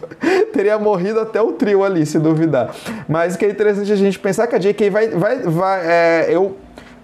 teria 0.52 0.78
morrido 0.78 1.20
até 1.20 1.40
o 1.40 1.52
trio 1.52 1.84
ali, 1.84 2.04
se 2.06 2.18
duvidar. 2.18 2.74
Mas 3.08 3.34
o 3.34 3.38
que 3.38 3.44
é 3.44 3.50
interessante 3.50 3.92
a 3.92 3.96
gente 3.96 4.18
pensar 4.18 4.46
que 4.46 4.54
a 4.54 4.58
J.K. 4.58 4.90
vai. 4.90 5.08
vai, 5.08 5.38
vai 5.38 5.80
é, 5.84 6.26
eu 6.30 6.56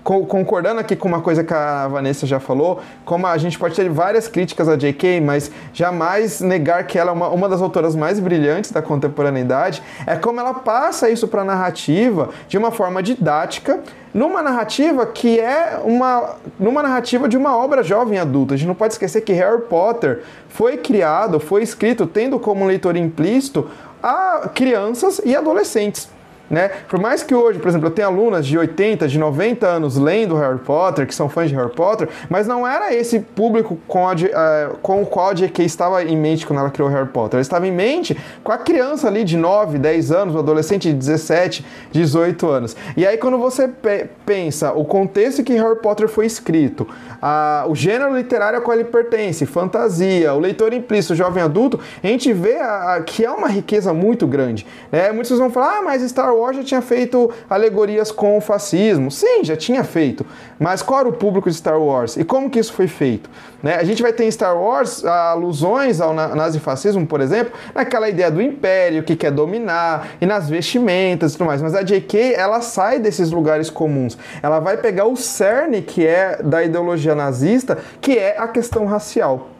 concordando 0.09 0.81
aqui 0.81 0.97
com 0.97 1.07
uma 1.07 1.21
coisa 1.21 1.45
que 1.45 1.53
a 1.53 1.87
Vanessa 1.87 2.27
já 2.27 2.41
falou, 2.41 2.81
como 3.05 3.27
a 3.27 3.37
gente 3.37 3.59
pode 3.59 3.77
ter 3.77 3.91
várias 3.91 4.27
críticas 4.27 4.67
a 4.67 4.75
J.K., 4.75 5.21
mas 5.21 5.51
jamais 5.75 6.41
negar 6.41 6.87
que 6.87 6.99
ela 6.99 7.11
é 7.11 7.13
uma, 7.13 7.29
uma 7.29 7.47
das 7.47 7.61
autoras 7.61 7.95
mais 7.95 8.19
brilhantes 8.19 8.73
da 8.73 8.81
contemporaneidade, 8.81 9.83
é 10.07 10.17
como 10.17 10.41
ela 10.41 10.55
passa 10.55 11.11
isso 11.11 11.29
para 11.29 11.43
a 11.43 11.45
narrativa 11.45 12.31
de 12.49 12.57
uma 12.57 12.71
forma 12.71 13.03
didática, 13.03 13.81
numa 14.15 14.43
narrativa 14.43 15.05
que 15.05 15.39
é 15.39 15.79
uma 15.85 16.37
numa 16.59 16.83
narrativa 16.83 17.29
de 17.29 17.37
uma 17.37 17.55
obra 17.55 17.83
jovem 17.83 18.19
adulta. 18.19 18.55
A 18.55 18.57
gente 18.57 18.67
não 18.67 18.75
pode 18.75 18.95
esquecer 18.95 19.21
que 19.21 19.35
Harry 19.35 19.61
Potter 19.63 20.23
foi 20.49 20.79
criado, 20.79 21.39
foi 21.39 21.63
escrito 21.63 22.07
tendo 22.07 22.41
como 22.41 22.65
leitor 22.65 22.97
implícito 22.97 23.69
a 24.03 24.49
crianças 24.55 25.21
e 25.23 25.37
adolescentes. 25.37 26.09
Né? 26.51 26.71
Por 26.89 26.99
mais 26.99 27.23
que 27.23 27.35
hoje, 27.35 27.59
por 27.59 27.69
exemplo, 27.69 27.89
eu 27.89 27.91
tenha 27.91 28.09
alunas 28.09 28.47
de 28.47 28.57
80, 28.57 29.07
de 29.07 29.19
90 29.19 29.67
anos 29.67 29.97
lendo 29.97 30.35
Harry 30.37 30.59
Potter, 30.59 31.07
que 31.07 31.15
são 31.15 31.29
fãs 31.29 31.51
de 31.51 31.55
Harry 31.55 31.71
Potter, 31.71 32.09
mas 32.29 32.47
não 32.47 32.67
era 32.67 32.95
esse 32.95 33.21
público 33.21 33.79
com, 33.87 34.09
a, 34.09 34.13
uh, 34.13 34.77
com 34.81 35.03
o 35.03 35.07
qual 35.07 35.31
a 35.31 35.35
J.K. 35.35 35.65
estava 35.65 36.03
em 36.03 36.17
mente 36.17 36.47
quando 36.47 36.61
ela 36.61 36.71
criou 36.71 36.89
Harry 36.89 37.09
Potter. 37.09 37.37
Ela 37.37 37.43
estava 37.43 37.67
em 37.67 37.73
mente 37.73 38.17
com 38.43 38.51
a 38.51 38.59
criança 38.59 39.09
ali 39.09 39.25
de 39.25 39.37
9, 39.37 39.79
10 39.79 40.13
anos, 40.13 40.35
o 40.35 40.39
adolescente 40.39 40.89
de 40.89 40.95
17, 40.95 41.65
18 41.93 42.49
anos. 42.49 42.77
E 42.97 43.07
aí, 43.07 43.19
quando 43.19 43.39
você 43.39 43.69
pe 43.69 44.09
pensa 44.25 44.73
o 44.73 44.85
contexto 44.85 45.41
em 45.41 45.45
que 45.45 45.55
Harry 45.55 45.77
Potter 45.77 46.07
foi 46.07 46.27
escrito, 46.27 46.87
a, 47.21 47.65
o 47.67 47.75
gênero 47.75 48.15
literário 48.15 48.59
a 48.59 48.63
qual 48.63 48.77
ele 48.77 48.85
pertence, 48.85 49.47
fantasia, 49.47 50.35
o 50.35 50.39
leitor 50.39 50.73
implícito, 50.75 51.15
o 51.15 51.17
jovem 51.17 51.43
adulto, 51.43 51.81
a 52.03 52.07
gente 52.07 52.33
vê 52.33 52.57
a, 52.57 53.03
que 53.05 53.25
é 53.25 53.31
uma 53.31 53.49
riqueza 53.49 53.93
muito 53.93 54.27
grande. 54.27 54.67
Né? 54.93 55.11
Muitos 55.13 55.39
vão 55.39 55.51
falar, 55.51 55.79
ah, 55.79 55.83
mas 55.83 56.03
Star 56.03 56.35
Wars 56.39 56.57
já 56.57 56.65
tinha 56.65 56.83
feito 56.83 57.31
alegorias 57.49 58.11
com 58.11 58.37
o 58.37 58.41
fascismo. 58.41 59.11
Sim, 59.11 59.45
já 59.45 59.57
tinha 59.57 59.85
feito. 59.85 60.25
Mas 60.59 60.83
qual 60.83 61.01
era 61.01 61.09
o 61.09 61.13
público 61.13 61.51
de 61.51 61.57
Star 61.57 61.81
Wars? 61.81 62.17
E 62.17 62.25
como 62.25 62.49
que 62.49 62.59
isso 62.59 62.73
foi 62.73 62.87
feito? 62.87 63.29
Né? 63.63 63.75
A 63.75 63.85
gente 63.85 64.03
vai 64.03 64.13
ter 64.13 64.25
em 64.25 64.31
Star 64.31 64.57
Wars 64.57 65.05
alusões 65.05 66.01
ao 66.01 66.15
nazifascismo, 66.15 67.07
por 67.07 67.21
exemplo, 67.21 67.53
naquela 67.75 68.09
ideia 68.09 68.31
do 68.31 68.41
império 68.41 69.03
que 69.03 69.17
quer 69.17 69.31
dominar 69.31 70.09
e 70.21 70.27
nas 70.27 70.49
vestimentas 70.49 71.33
e 71.35 71.39
tudo 71.39 71.47
mais. 71.47 71.61
Mas 71.61 71.75
a 71.75 71.83
J.K. 71.83 72.35
ela 72.35 72.61
sai 72.61 72.99
desses 72.99 73.31
lugares 73.31 73.69
comuns. 73.71 74.17
Ela 74.43 74.61
vai 74.61 74.77
pegar 74.77 75.07
o 75.07 75.17
cerne 75.17 75.83
que 75.83 76.07
é 76.07 76.41
da 76.43 76.63
ideologia 76.63 77.15
nazista, 77.15 77.79
que 78.01 78.17
é 78.17 78.37
a 78.39 78.49
questão 78.49 78.87
racial. 78.87 79.58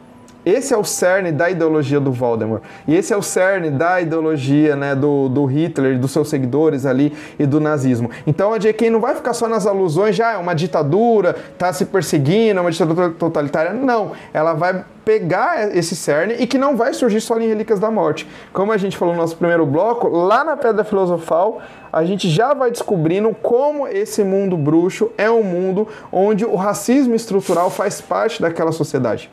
Esse 0.49 0.73
é 0.73 0.77
o 0.77 0.83
cerne 0.83 1.31
da 1.31 1.49
ideologia 1.49 1.99
do 1.99 2.11
Voldemort. 2.11 2.63
E 2.87 2.95
esse 2.95 3.13
é 3.13 3.17
o 3.17 3.21
cerne 3.21 3.69
da 3.69 4.01
ideologia 4.01 4.75
né, 4.75 4.95
do, 4.95 5.29
do 5.29 5.45
Hitler, 5.45 5.99
dos 5.99 6.11
seus 6.11 6.27
seguidores 6.27 6.87
ali 6.87 7.13
e 7.37 7.45
do 7.45 7.59
nazismo. 7.59 8.09
Então 8.25 8.51
a 8.51 8.57
J.K. 8.57 8.89
não 8.89 8.99
vai 8.99 9.13
ficar 9.13 9.33
só 9.33 9.47
nas 9.47 9.67
alusões, 9.67 10.15
já 10.15 10.33
é 10.33 10.37
uma 10.37 10.55
ditadura, 10.55 11.35
tá 11.57 11.71
se 11.71 11.85
perseguindo, 11.85 12.57
é 12.57 12.61
uma 12.61 12.71
ditadura 12.71 13.11
totalitária. 13.11 13.73
Não, 13.73 14.13
ela 14.33 14.53
vai 14.53 14.83
pegar 15.05 15.75
esse 15.75 15.95
cerne 15.95 16.35
e 16.39 16.47
que 16.47 16.57
não 16.57 16.75
vai 16.75 16.93
surgir 16.93 17.21
só 17.21 17.39
em 17.39 17.47
Relíquias 17.47 17.79
da 17.79 17.91
Morte. 17.91 18.27
Como 18.51 18.71
a 18.71 18.77
gente 18.77 18.97
falou 18.97 19.13
no 19.13 19.21
nosso 19.21 19.37
primeiro 19.37 19.65
bloco, 19.65 20.07
lá 20.07 20.43
na 20.43 20.57
Pedra 20.57 20.83
Filosofal, 20.83 21.61
a 21.93 22.03
gente 22.03 22.27
já 22.27 22.53
vai 22.53 22.71
descobrindo 22.71 23.35
como 23.41 23.87
esse 23.87 24.23
mundo 24.23 24.57
bruxo 24.57 25.11
é 25.17 25.29
um 25.29 25.43
mundo 25.43 25.87
onde 26.11 26.43
o 26.43 26.55
racismo 26.55 27.15
estrutural 27.15 27.69
faz 27.69 28.01
parte 28.01 28.41
daquela 28.41 28.71
sociedade. 28.71 29.29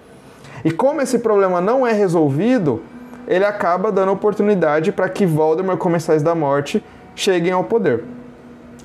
E 0.67 0.73
como 0.73 1.01
esse 1.01 1.21
problema 1.21 1.61
não 1.61 1.87
é 1.87 1.93
resolvido, 1.93 2.83
ele 3.29 3.45
acaba 3.45 3.93
dando 3.93 4.11
oportunidade 4.11 4.91
para 4.91 5.09
que 5.09 5.25
Voldemort, 5.25 5.79
Comensais 5.79 6.25
da 6.25 6.35
Morte, 6.35 6.85
cheguem 7.15 7.53
ao 7.53 7.63
poder. 7.63 8.03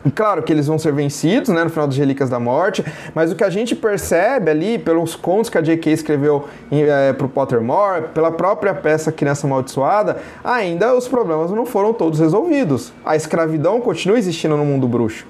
E 0.06 0.12
claro 0.12 0.44
que 0.44 0.54
eles 0.54 0.68
vão 0.68 0.78
ser 0.78 0.94
vencidos 0.94 1.50
né, 1.50 1.64
no 1.64 1.72
final 1.72 1.88
das 1.88 1.98
Relíquias 1.98 2.30
da 2.30 2.40
Morte, 2.40 2.86
mas 3.16 3.32
o 3.32 3.36
que 3.36 3.44
a 3.44 3.50
gente 3.50 3.76
percebe 3.76 4.52
ali, 4.52 4.78
pelos 4.78 5.16
contos 5.16 5.50
que 5.50 5.58
a 5.58 5.62
J.K. 5.62 5.92
escreveu 5.92 6.46
é, 6.72 7.14
para 7.14 7.26
o 7.26 7.30
Pottermore, 7.30 8.10
pela 8.14 8.32
própria 8.32 8.76
peça 8.76 9.12
Criança 9.12 9.48
Amaldiçoada, 9.48 10.18
ainda 10.44 10.96
os 10.96 11.08
problemas 11.08 11.50
não 11.50 11.66
foram 11.66 11.94
todos 11.94 12.20
resolvidos. 12.20 12.94
A 13.04 13.16
escravidão 13.16 13.82
continua 13.82 14.20
existindo 14.20 14.56
no 14.56 14.64
mundo 14.64 14.88
bruxo. 14.88 15.26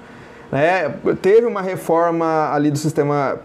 Né? 0.52 0.94
Teve 1.22 1.46
uma 1.46 1.62
reforma 1.62 2.52
ali 2.52 2.70
do 2.70 2.76
sistema 2.76 3.40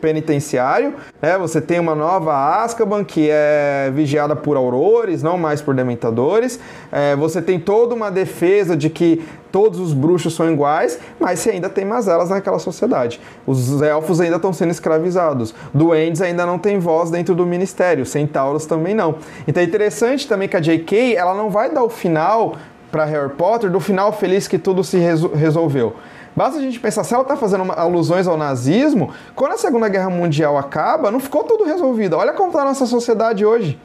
penitenciário, 0.00 0.94
né? 1.22 1.38
Você 1.38 1.60
tem 1.60 1.78
uma 1.78 1.94
nova 1.94 2.34
Azkaban 2.34 3.04
que 3.04 3.28
é 3.30 3.92
vigiada 3.94 4.34
por 4.34 4.56
aurores, 4.56 5.22
não 5.22 5.38
mais 5.38 5.62
por 5.62 5.72
dementadores. 5.72 6.58
É, 6.90 7.14
você 7.14 7.40
tem 7.40 7.60
toda 7.60 7.94
uma 7.94 8.10
defesa 8.10 8.76
de 8.76 8.90
que 8.90 9.24
todos 9.52 9.78
os 9.78 9.92
bruxos 9.92 10.34
são 10.34 10.50
iguais, 10.50 10.98
mas 11.20 11.38
você 11.38 11.50
ainda 11.50 11.68
tem 11.68 11.84
mazelas 11.84 12.30
naquela 12.30 12.58
sociedade. 12.58 13.20
Os 13.46 13.80
elfos 13.80 14.20
ainda 14.20 14.36
estão 14.36 14.52
sendo 14.52 14.70
escravizados. 14.70 15.54
Duendes 15.72 16.20
ainda 16.20 16.44
não 16.44 16.58
tem 16.58 16.80
voz 16.80 17.08
dentro 17.08 17.36
do 17.36 17.46
ministério. 17.46 18.04
Centauros 18.04 18.66
também 18.66 18.94
não. 18.94 19.16
Então 19.46 19.62
é 19.62 19.66
interessante 19.66 20.26
também 20.26 20.48
que 20.48 20.56
a 20.56 20.60
J.K. 20.60 21.14
ela 21.14 21.34
não 21.34 21.50
vai 21.50 21.70
dar 21.70 21.84
o 21.84 21.88
final 21.88 22.56
para 22.90 23.04
Harry 23.04 23.30
Potter 23.30 23.70
do 23.70 23.80
final 23.80 24.12
feliz 24.12 24.48
que 24.48 24.58
tudo 24.58 24.82
se 24.82 24.98
resolveu. 24.98 25.96
Basta 26.34 26.58
a 26.58 26.62
gente 26.62 26.80
pensar, 26.80 27.04
se 27.04 27.12
ela 27.12 27.22
está 27.22 27.36
fazendo 27.36 27.70
alusões 27.72 28.26
ao 28.26 28.36
nazismo, 28.36 29.12
quando 29.34 29.52
a 29.52 29.58
Segunda 29.58 29.88
Guerra 29.88 30.10
Mundial 30.10 30.56
acaba, 30.56 31.10
não 31.10 31.20
ficou 31.20 31.44
tudo 31.44 31.64
resolvido. 31.64 32.16
Olha 32.16 32.32
como 32.32 32.48
está 32.48 32.62
a 32.62 32.64
nossa 32.64 32.86
sociedade 32.86 33.44
hoje. 33.44 33.78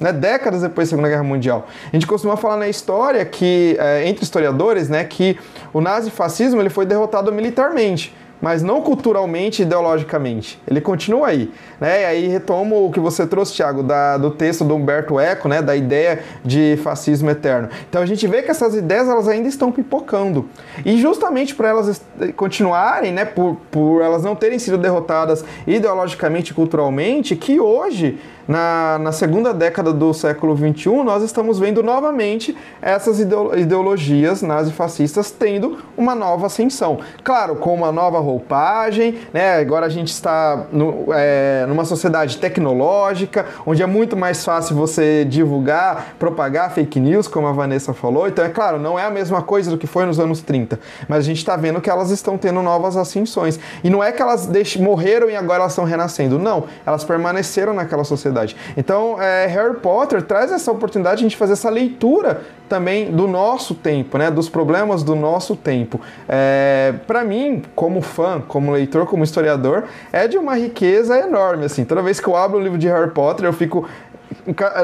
Né, 0.00 0.12
décadas 0.12 0.62
depois 0.62 0.88
da 0.88 0.90
Segunda 0.90 1.08
Guerra 1.08 1.22
Mundial. 1.22 1.68
A 1.86 1.94
gente 1.94 2.04
costuma 2.04 2.36
falar 2.36 2.56
na 2.56 2.66
história 2.68 3.24
que, 3.24 3.76
é, 3.78 4.08
entre 4.08 4.24
historiadores, 4.24 4.88
né, 4.88 5.04
que 5.04 5.38
o 5.72 5.80
nazifascismo 5.80 6.60
ele 6.60 6.68
foi 6.68 6.84
derrotado 6.84 7.30
militarmente 7.30 8.12
mas 8.44 8.62
não 8.62 8.82
culturalmente 8.82 9.62
ideologicamente. 9.62 10.60
Ele 10.68 10.78
continua 10.78 11.28
aí. 11.28 11.50
Né? 11.80 12.02
E 12.02 12.04
aí 12.04 12.28
retomo 12.28 12.84
o 12.84 12.92
que 12.92 13.00
você 13.00 13.26
trouxe, 13.26 13.54
Thiago, 13.54 13.82
da, 13.82 14.18
do 14.18 14.30
texto 14.30 14.62
do 14.66 14.74
Humberto 14.74 15.18
Eco, 15.18 15.48
né? 15.48 15.62
da 15.62 15.74
ideia 15.74 16.22
de 16.44 16.78
fascismo 16.84 17.30
eterno. 17.30 17.70
Então 17.88 18.02
a 18.02 18.06
gente 18.06 18.26
vê 18.26 18.42
que 18.42 18.50
essas 18.50 18.74
ideias 18.74 19.08
elas 19.08 19.28
ainda 19.28 19.48
estão 19.48 19.72
pipocando. 19.72 20.46
E 20.84 20.98
justamente 20.98 21.54
para 21.54 21.70
elas 21.70 22.04
continuarem, 22.36 23.12
né? 23.12 23.24
por, 23.24 23.56
por 23.70 24.02
elas 24.02 24.22
não 24.22 24.36
terem 24.36 24.58
sido 24.58 24.76
derrotadas 24.76 25.42
ideologicamente 25.66 26.52
e 26.52 26.54
culturalmente, 26.54 27.34
que 27.36 27.58
hoje 27.58 28.18
na, 28.46 28.98
na 28.98 29.12
segunda 29.12 29.54
década 29.54 29.92
do 29.92 30.12
século 30.12 30.56
XXI, 30.56 31.02
nós 31.02 31.22
estamos 31.22 31.58
vendo 31.58 31.82
novamente 31.82 32.56
essas 32.80 33.18
ideologias 33.20 34.42
nazifascistas 34.42 35.30
tendo 35.30 35.78
uma 35.96 36.14
nova 36.14 36.46
ascensão. 36.46 36.98
Claro, 37.22 37.56
com 37.56 37.74
uma 37.74 37.90
nova 37.90 38.18
roupagem, 38.18 39.18
né? 39.32 39.58
agora 39.58 39.86
a 39.86 39.88
gente 39.88 40.08
está 40.08 40.66
no, 40.70 41.06
é, 41.12 41.64
numa 41.66 41.84
sociedade 41.84 42.38
tecnológica, 42.38 43.46
onde 43.66 43.82
é 43.82 43.86
muito 43.86 44.16
mais 44.16 44.44
fácil 44.44 44.76
você 44.76 45.24
divulgar, 45.24 46.14
propagar 46.18 46.72
fake 46.72 47.00
news, 47.00 47.26
como 47.26 47.46
a 47.46 47.52
Vanessa 47.52 47.94
falou. 47.94 48.28
Então, 48.28 48.44
é 48.44 48.48
claro, 48.48 48.78
não 48.78 48.98
é 48.98 49.04
a 49.04 49.10
mesma 49.10 49.42
coisa 49.42 49.70
do 49.70 49.78
que 49.78 49.86
foi 49.86 50.04
nos 50.04 50.20
anos 50.20 50.42
30, 50.42 50.78
mas 51.08 51.18
a 51.18 51.22
gente 51.22 51.38
está 51.38 51.56
vendo 51.56 51.80
que 51.80 51.88
elas 51.88 52.10
estão 52.10 52.36
tendo 52.36 52.60
novas 52.62 52.96
ascensões. 52.96 53.58
E 53.82 53.88
não 53.88 54.04
é 54.04 54.12
que 54.12 54.20
elas 54.20 54.48
morreram 54.76 55.30
e 55.30 55.36
agora 55.36 55.60
elas 55.60 55.72
estão 55.72 55.84
renascendo, 55.84 56.38
não. 56.38 56.64
Elas 56.84 57.04
permaneceram 57.04 57.72
naquela 57.72 58.04
sociedade 58.04 58.33
Então, 58.76 59.20
é, 59.20 59.46
Harry 59.46 59.76
Potter 59.76 60.22
traz 60.22 60.50
essa 60.52 60.70
oportunidade 60.70 61.18
de 61.18 61.24
a 61.24 61.28
gente 61.28 61.36
fazer 61.36 61.54
essa 61.54 61.70
leitura 61.70 62.42
também 62.68 63.10
do 63.10 63.28
nosso 63.28 63.74
tempo, 63.74 64.18
né, 64.18 64.30
dos 64.30 64.48
problemas 64.48 65.02
do 65.02 65.14
nosso 65.14 65.54
tempo. 65.54 66.00
É, 66.28 66.94
para 67.06 67.24
mim, 67.24 67.62
como 67.74 68.00
fã, 68.00 68.42
como 68.46 68.72
leitor, 68.72 69.06
como 69.06 69.22
historiador, 69.22 69.84
é 70.12 70.26
de 70.26 70.36
uma 70.36 70.56
riqueza 70.56 71.18
enorme. 71.18 71.64
Assim, 71.66 71.84
toda 71.84 72.02
vez 72.02 72.20
que 72.20 72.28
eu 72.28 72.36
abro 72.36 72.58
o 72.58 72.62
livro 72.62 72.78
de 72.78 72.88
Harry 72.88 73.10
Potter, 73.10 73.46
eu 73.46 73.52
fico 73.52 73.88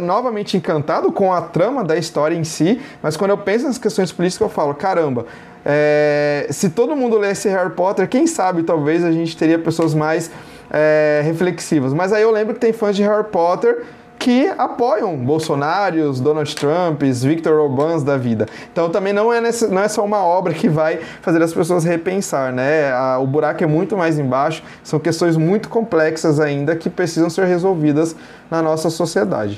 novamente 0.03 0.57
encantado 0.57 1.11
com 1.13 1.33
a 1.33 1.43
trama 1.43 1.83
da 1.83 1.97
história 1.97 2.37
em 2.37 2.45
si, 2.45 2.81
mas 3.03 3.17
quando 3.17 3.31
eu 3.31 3.39
penso 3.39 3.67
nas 3.67 3.79
questões 3.79 4.13
políticas, 4.13 4.49
eu 4.49 4.55
falo, 4.55 4.75
caramba, 4.75 5.27
é, 5.65 6.47
se 6.51 6.71
todo 6.71 6.97
mundo 6.97 7.19
lesse 7.19 7.49
Harry 7.49 7.71
Potter, 7.71 8.09
quem 8.09 8.27
sabe 8.27 8.63
talvez 8.63 9.05
a 9.05 9.13
gente 9.13 9.37
teria 9.37 9.59
pessoas 9.59 9.95
mais 9.95 10.31
é, 10.71 11.21
reflexivas. 11.25 11.93
Mas 11.93 12.13
aí 12.13 12.23
eu 12.23 12.31
lembro 12.31 12.55
que 12.55 12.61
tem 12.61 12.73
fãs 12.73 12.97
de 12.97 13.03
Harry 13.03 13.25
Potter 13.25 13.85
que 14.21 14.49
apoiam 14.59 15.17
Bolsonaros, 15.17 16.21
Donald 16.21 16.55
Trumps, 16.55 17.25
Victor 17.25 17.59
Orbans 17.59 18.05
da 18.05 18.19
vida. 18.19 18.47
Então 18.71 18.91
também 18.91 19.15
não 19.15 19.33
é, 19.33 19.41
não 19.41 19.83
é 19.83 19.89
só 19.89 20.05
uma 20.05 20.23
obra 20.23 20.53
que 20.53 20.69
vai 20.69 20.99
fazer 21.23 21.43
as 21.43 21.55
pessoas 21.55 21.85
repensar, 21.85 22.53
né? 22.53 22.93
A, 22.93 23.19
o 23.19 23.27
buraco 23.27 23.65
é 23.65 23.67
muito 23.67 23.97
mais 23.97 24.19
embaixo, 24.19 24.63
são 24.85 25.01
questões 25.01 25.39
muito 25.39 25.71
complexas 25.71 26.39
ainda 26.39 26.77
que 26.77 26.91
precisam 26.91 27.31
ser 27.31 27.47
resolvidas 27.47 28.15
na 28.51 28.61
nossa 28.63 28.91
sociedade 28.91 29.57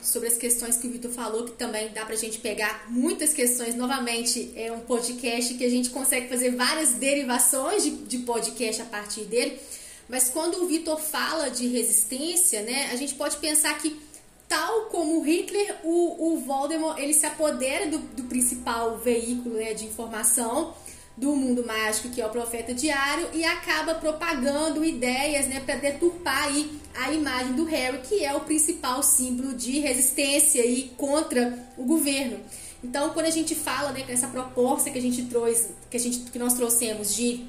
sobre 0.00 0.28
as 0.28 0.38
questões 0.38 0.78
que 0.78 0.86
o 0.86 0.90
Vitor 0.90 1.10
falou, 1.10 1.44
que 1.44 1.52
também 1.52 1.90
dá 1.94 2.02
pra 2.02 2.16
gente 2.16 2.38
pegar 2.38 2.86
muitas 2.88 3.34
questões. 3.34 3.74
Novamente, 3.74 4.52
é 4.56 4.72
um 4.72 4.80
podcast 4.80 5.52
que 5.52 5.62
a 5.62 5.68
gente 5.68 5.90
consegue 5.90 6.28
fazer 6.28 6.52
várias 6.52 6.92
derivações 6.94 7.82
de, 7.82 7.90
de 7.90 8.18
podcast 8.18 8.80
a 8.80 8.86
partir 8.86 9.24
dele. 9.24 9.60
Mas 10.08 10.28
quando 10.28 10.62
o 10.62 10.66
Vitor 10.66 10.98
fala 10.98 11.50
de 11.50 11.66
resistência, 11.68 12.62
né, 12.62 12.88
a 12.90 12.96
gente 12.96 13.14
pode 13.14 13.36
pensar 13.36 13.76
que, 13.78 14.00
tal 14.48 14.86
como 14.86 15.20
Hitler, 15.20 15.76
o, 15.84 16.32
o 16.32 16.38
Voldemort 16.38 16.98
ele 16.98 17.12
se 17.12 17.26
apodera 17.26 17.86
do, 17.86 17.98
do 17.98 18.24
principal 18.24 18.98
veículo 18.98 19.56
né, 19.56 19.74
de 19.74 19.84
informação 19.84 20.74
do 21.18 21.34
mundo 21.34 21.66
mágico, 21.66 22.10
que 22.10 22.20
é 22.20 22.26
o 22.26 22.30
profeta 22.30 22.72
diário, 22.72 23.28
e 23.34 23.44
acaba 23.44 23.96
propagando 23.96 24.84
ideias 24.84 25.48
né, 25.48 25.60
para 25.60 25.74
deturpar 25.74 26.44
aí 26.44 26.70
a 26.94 27.12
imagem 27.12 27.54
do 27.54 27.64
Harry, 27.64 27.98
que 27.98 28.24
é 28.24 28.32
o 28.34 28.40
principal 28.40 29.02
símbolo 29.02 29.52
de 29.52 29.80
resistência 29.80 30.62
aí 30.62 30.92
contra 30.96 31.66
o 31.76 31.84
governo. 31.84 32.38
Então, 32.82 33.10
quando 33.10 33.26
a 33.26 33.30
gente 33.30 33.54
fala 33.56 33.90
né, 33.90 34.04
com 34.04 34.12
essa 34.12 34.28
proposta 34.28 34.90
que 34.90 34.98
a 34.98 35.02
gente 35.02 35.24
trouxe, 35.24 35.70
que, 35.90 35.96
a 35.96 36.00
gente, 36.00 36.18
que 36.30 36.38
nós 36.38 36.54
trouxemos 36.54 37.14
de 37.14 37.44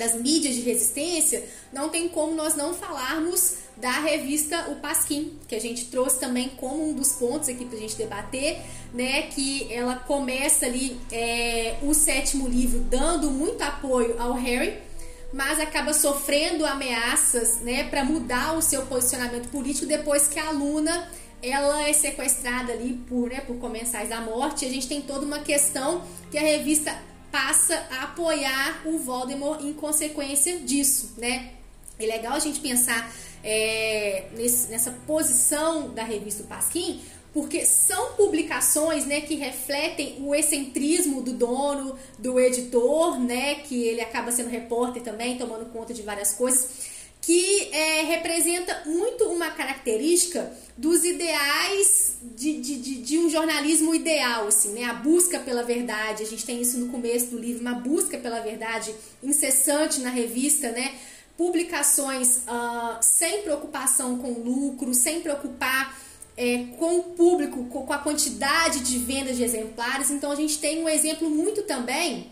das 0.00 0.14
mídias 0.14 0.54
de 0.54 0.62
resistência, 0.62 1.44
não 1.70 1.90
tem 1.90 2.08
como 2.08 2.34
nós 2.34 2.56
não 2.56 2.72
falarmos 2.72 3.56
da 3.76 3.92
revista 3.92 4.70
O 4.70 4.76
Pasquim, 4.76 5.38
que 5.46 5.54
a 5.54 5.60
gente 5.60 5.84
trouxe 5.86 6.18
também 6.18 6.48
como 6.56 6.88
um 6.88 6.94
dos 6.94 7.12
pontos 7.12 7.50
aqui 7.50 7.66
para 7.66 7.76
a 7.76 7.80
gente 7.80 7.96
debater, 7.96 8.62
né? 8.94 9.22
Que 9.22 9.70
ela 9.70 9.96
começa 9.96 10.64
ali 10.64 10.98
é, 11.12 11.76
o 11.82 11.92
sétimo 11.92 12.48
livro 12.48 12.80
dando 12.80 13.30
muito 13.30 13.60
apoio 13.62 14.16
ao 14.18 14.32
Harry, 14.32 14.78
mas 15.34 15.60
acaba 15.60 15.92
sofrendo 15.92 16.64
ameaças, 16.64 17.60
né, 17.60 17.84
para 17.84 18.04
mudar 18.04 18.56
o 18.56 18.62
seu 18.62 18.84
posicionamento 18.86 19.48
político 19.48 19.86
depois 19.86 20.26
que 20.26 20.40
a 20.40 20.48
aluna 20.48 21.08
ela 21.42 21.88
é 21.88 21.92
sequestrada 21.92 22.72
ali 22.72 22.94
por, 23.08 23.30
né, 23.30 23.40
por 23.40 23.56
comensais 23.58 24.08
da 24.08 24.20
morte. 24.20 24.64
A 24.64 24.68
gente 24.68 24.88
tem 24.88 25.00
toda 25.00 25.24
uma 25.24 25.38
questão 25.40 26.02
que 26.30 26.36
a 26.36 26.42
revista 26.42 26.96
passa 27.30 27.74
a 27.90 28.04
apoiar 28.04 28.82
o 28.84 28.98
Voldemort 28.98 29.62
em 29.62 29.72
consequência 29.72 30.58
disso, 30.60 31.14
né? 31.16 31.52
É 31.98 32.06
legal 32.06 32.34
a 32.34 32.38
gente 32.38 32.60
pensar 32.60 33.12
é, 33.44 34.26
nesse, 34.36 34.68
nessa 34.70 34.90
posição 35.06 35.90
da 35.90 36.02
revista 36.02 36.44
Pasquim, 36.44 37.00
porque 37.32 37.64
são 37.64 38.14
publicações 38.14 39.06
né, 39.06 39.20
que 39.20 39.36
refletem 39.36 40.16
o 40.20 40.34
excentrismo 40.34 41.22
do 41.22 41.32
dono, 41.32 41.96
do 42.18 42.40
editor, 42.40 43.20
né, 43.20 43.56
que 43.56 43.84
ele 43.84 44.00
acaba 44.00 44.32
sendo 44.32 44.48
repórter 44.48 45.02
também, 45.02 45.38
tomando 45.38 45.66
conta 45.66 45.94
de 45.94 46.02
várias 46.02 46.32
coisas 46.32 46.89
que 47.30 47.68
é, 47.70 48.02
representa 48.02 48.82
muito 48.86 49.22
uma 49.26 49.52
característica 49.52 50.52
dos 50.76 51.04
ideais 51.04 52.14
de, 52.22 52.60
de, 52.60 52.76
de, 52.76 52.94
de, 53.02 53.18
um 53.18 53.30
jornalismo 53.30 53.94
ideal, 53.94 54.48
assim, 54.48 54.72
né? 54.72 54.86
A 54.86 54.94
busca 54.94 55.38
pela 55.38 55.62
verdade. 55.62 56.24
A 56.24 56.26
gente 56.26 56.44
tem 56.44 56.60
isso 56.60 56.76
no 56.76 56.88
começo 56.88 57.26
do 57.26 57.38
livro, 57.38 57.60
uma 57.60 57.74
busca 57.74 58.18
pela 58.18 58.40
verdade 58.40 58.92
incessante 59.22 60.00
na 60.00 60.10
revista, 60.10 60.72
né? 60.72 60.96
Publicações 61.36 62.38
uh, 62.48 62.98
sem 63.00 63.42
preocupação 63.42 64.18
com 64.18 64.32
lucro, 64.32 64.92
sem 64.92 65.20
preocupar 65.20 65.96
é, 66.36 66.64
com 66.80 66.98
o 66.98 67.02
público, 67.14 67.66
com, 67.66 67.92
a 67.92 67.98
quantidade 67.98 68.80
de 68.80 68.98
vendas 68.98 69.36
de 69.36 69.44
exemplares. 69.44 70.10
Então 70.10 70.32
a 70.32 70.34
gente 70.34 70.58
tem 70.58 70.82
um 70.82 70.88
exemplo 70.88 71.30
muito 71.30 71.62
também. 71.62 72.26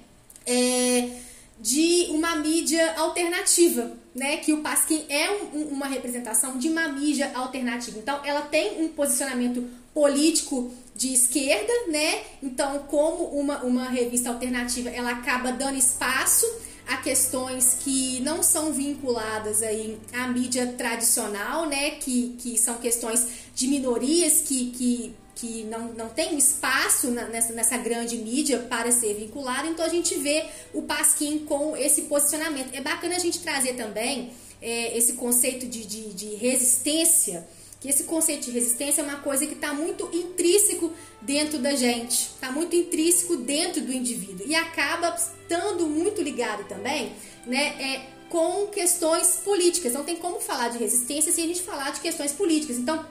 É, 0.44 1.28
de 1.61 2.07
uma 2.11 2.37
mídia 2.37 2.95
alternativa, 2.97 3.97
né? 4.15 4.37
Que 4.39 4.53
o 4.53 4.61
Pasquim 4.61 5.05
é 5.09 5.31
um, 5.53 5.69
uma 5.69 5.87
representação 5.87 6.57
de 6.57 6.69
uma 6.69 6.89
mídia 6.89 7.33
alternativa. 7.35 7.99
Então, 7.99 8.21
ela 8.25 8.43
tem 8.43 8.83
um 8.83 8.89
posicionamento 8.89 9.69
político 9.93 10.73
de 10.95 11.13
esquerda, 11.13 11.73
né? 11.89 12.23
Então, 12.43 12.81
como 12.89 13.25
uma, 13.25 13.63
uma 13.65 13.89
revista 13.89 14.31
alternativa, 14.31 14.89
ela 14.91 15.11
acaba 15.11 15.51
dando 15.51 15.77
espaço 15.77 16.47
a 16.87 16.97
questões 16.97 17.77
que 17.81 18.21
não 18.21 18.43
são 18.43 18.73
vinculadas 18.73 19.63
aí 19.63 19.99
à 20.13 20.27
mídia 20.29 20.75
tradicional, 20.79 21.67
né? 21.67 21.91
Que, 21.93 22.37
que 22.39 22.57
são 22.57 22.79
questões 22.79 23.27
de 23.55 23.67
minorias 23.67 24.41
que, 24.41 24.71
que 24.71 25.15
que 25.39 25.62
não, 25.64 25.93
não 25.95 26.09
tem 26.09 26.36
espaço 26.36 27.11
na, 27.12 27.26
nessa, 27.26 27.53
nessa 27.53 27.76
grande 27.78 28.16
mídia 28.16 28.59
para 28.59 28.91
ser 28.91 29.14
vinculado, 29.14 29.68
então 29.68 29.84
a 29.84 29.89
gente 29.89 30.16
vê 30.16 30.45
o 30.74 30.82
Pasquim 30.82 31.39
com 31.41 31.76
esse 31.76 32.03
posicionamento. 32.03 32.74
É 32.74 32.80
bacana 32.80 33.14
a 33.14 33.20
gente 33.20 33.39
trazer 33.39 33.74
também 33.74 34.32
é, 34.61 34.99
esse 34.99 35.12
conceito 35.12 35.64
de, 35.64 35.86
de, 35.86 36.12
de 36.12 36.34
resistência 36.34 37.47
que 37.80 37.89
esse 37.89 38.05
conceito 38.05 38.47
de 38.47 38.51
resistência 38.51 39.03
é 39.03 39.05
uma 39.05 39.20
coisa 39.20 39.47
que 39.47 39.55
está 39.55 39.72
muito 39.72 40.11
intrínseco 40.12 40.93
dentro 41.22 41.59
da 41.59 41.76
gente, 41.76 42.30
está 42.34 42.51
muito 42.51 42.74
intrínseco 42.74 43.36
dentro 43.36 43.80
do 43.80 43.93
indivíduo 43.93 44.45
e 44.45 44.55
acaba 44.57 45.14
estando 45.14 45.86
muito 45.86 46.20
ligado 46.20 46.66
também, 46.66 47.12
né, 47.47 47.66
é, 47.80 48.07
com 48.28 48.66
questões 48.66 49.36
políticas. 49.45 49.93
Não 49.93 50.03
tem 50.03 50.16
como 50.16 50.41
falar 50.41 50.70
de 50.70 50.78
resistência 50.78 51.30
sem 51.30 51.45
a 51.45 51.47
gente 51.47 51.62
falar 51.62 51.93
de 51.93 52.01
questões 52.01 52.32
políticas. 52.32 52.78
Então, 52.78 53.07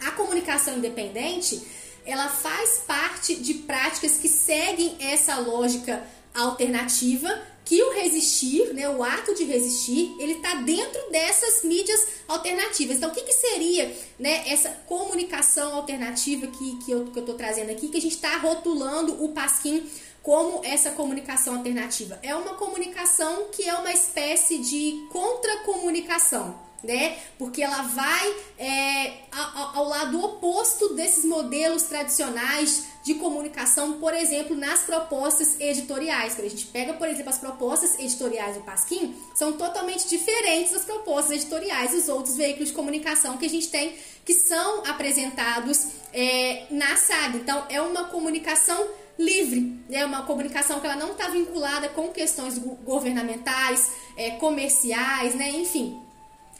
a 0.00 0.10
comunicação 0.12 0.78
independente, 0.78 1.60
ela 2.04 2.28
faz 2.28 2.82
parte 2.86 3.34
de 3.34 3.54
práticas 3.54 4.18
que 4.18 4.28
seguem 4.28 4.96
essa 5.00 5.38
lógica 5.38 6.06
alternativa 6.34 7.42
que 7.66 7.82
o 7.82 7.92
resistir, 7.94 8.72
né, 8.72 8.88
o 8.88 9.02
ato 9.02 9.34
de 9.34 9.42
resistir, 9.42 10.14
ele 10.20 10.34
está 10.34 10.54
dentro 10.54 11.10
dessas 11.10 11.64
mídias 11.64 12.00
alternativas. 12.28 12.98
Então, 12.98 13.10
o 13.10 13.12
que, 13.12 13.22
que 13.22 13.32
seria 13.32 13.92
né, 14.20 14.44
essa 14.46 14.70
comunicação 14.86 15.74
alternativa 15.74 16.46
que, 16.46 16.76
que 16.84 16.92
eu 16.92 17.06
estou 17.08 17.34
trazendo 17.34 17.70
aqui, 17.72 17.88
que 17.88 17.98
a 17.98 18.00
gente 18.00 18.14
está 18.14 18.36
rotulando 18.36 19.24
o 19.24 19.30
Pasquim 19.30 19.84
como 20.22 20.64
essa 20.64 20.92
comunicação 20.92 21.56
alternativa? 21.56 22.20
É 22.22 22.36
uma 22.36 22.54
comunicação 22.54 23.48
que 23.50 23.68
é 23.68 23.74
uma 23.74 23.92
espécie 23.92 24.58
de 24.58 25.04
contra-comunicação 25.10 26.65
né? 26.82 27.18
Porque 27.38 27.62
ela 27.62 27.82
vai 27.82 28.34
é, 28.58 29.12
ao, 29.32 29.76
ao 29.78 29.88
lado 29.88 30.24
oposto 30.24 30.94
desses 30.94 31.24
modelos 31.24 31.84
tradicionais 31.84 32.84
de 33.02 33.14
comunicação, 33.14 34.00
por 34.00 34.12
exemplo, 34.12 34.56
nas 34.56 34.80
propostas 34.80 35.60
editoriais. 35.60 36.34
Quando 36.34 36.46
a 36.46 36.50
gente 36.50 36.66
pega, 36.66 36.92
por 36.94 37.08
exemplo, 37.08 37.30
as 37.30 37.38
propostas 37.38 37.96
editoriais 38.00 38.56
do 38.56 38.62
Pasquim, 38.62 39.14
são 39.32 39.52
totalmente 39.52 40.08
diferentes 40.08 40.72
das 40.72 40.84
propostas 40.84 41.36
editoriais 41.36 41.92
dos 41.92 42.08
outros 42.08 42.36
veículos 42.36 42.70
de 42.70 42.74
comunicação 42.74 43.36
que 43.36 43.46
a 43.46 43.48
gente 43.48 43.68
tem, 43.68 43.94
que 44.24 44.34
são 44.34 44.82
apresentados 44.86 45.86
é, 46.12 46.66
na 46.68 46.96
saga. 46.96 47.38
Então, 47.38 47.64
é 47.68 47.80
uma 47.80 48.04
comunicação 48.04 48.88
livre, 49.18 49.80
é 49.88 50.04
uma 50.04 50.22
comunicação 50.22 50.80
que 50.80 50.86
ela 50.86 50.96
não 50.96 51.12
está 51.12 51.28
vinculada 51.28 51.88
com 51.90 52.08
questões 52.08 52.58
governamentais, 52.58 53.90
é, 54.16 54.32
comerciais, 54.32 55.34
né? 55.34 55.50
Enfim, 55.50 56.00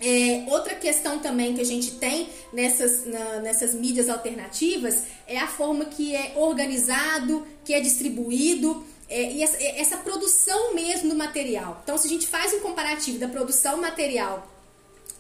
é, 0.01 0.44
outra 0.49 0.74
questão 0.74 1.18
também 1.18 1.55
que 1.55 1.61
a 1.61 1.64
gente 1.64 1.92
tem 1.92 2.28
nessas, 2.53 3.07
na, 3.07 3.40
nessas 3.40 3.74
mídias 3.74 4.09
alternativas 4.09 5.05
é 5.26 5.38
a 5.38 5.47
forma 5.47 5.86
que 5.86 6.14
é 6.14 6.34
organizado, 6.36 7.47
que 7.64 7.72
é 7.72 7.80
distribuído 7.80 8.84
é, 9.09 9.32
e 9.32 9.42
essa, 9.42 9.62
essa, 9.62 9.97
produção 9.99 10.74
mesmo 10.74 11.11
do 11.11 11.14
material. 11.14 11.80
Então, 11.82 11.97
se 11.97 12.07
a 12.07 12.11
gente 12.11 12.26
faz 12.26 12.53
um 12.53 12.61
comparativo 12.61 13.18
da 13.18 13.28
produção 13.28 13.80
material 13.80 14.47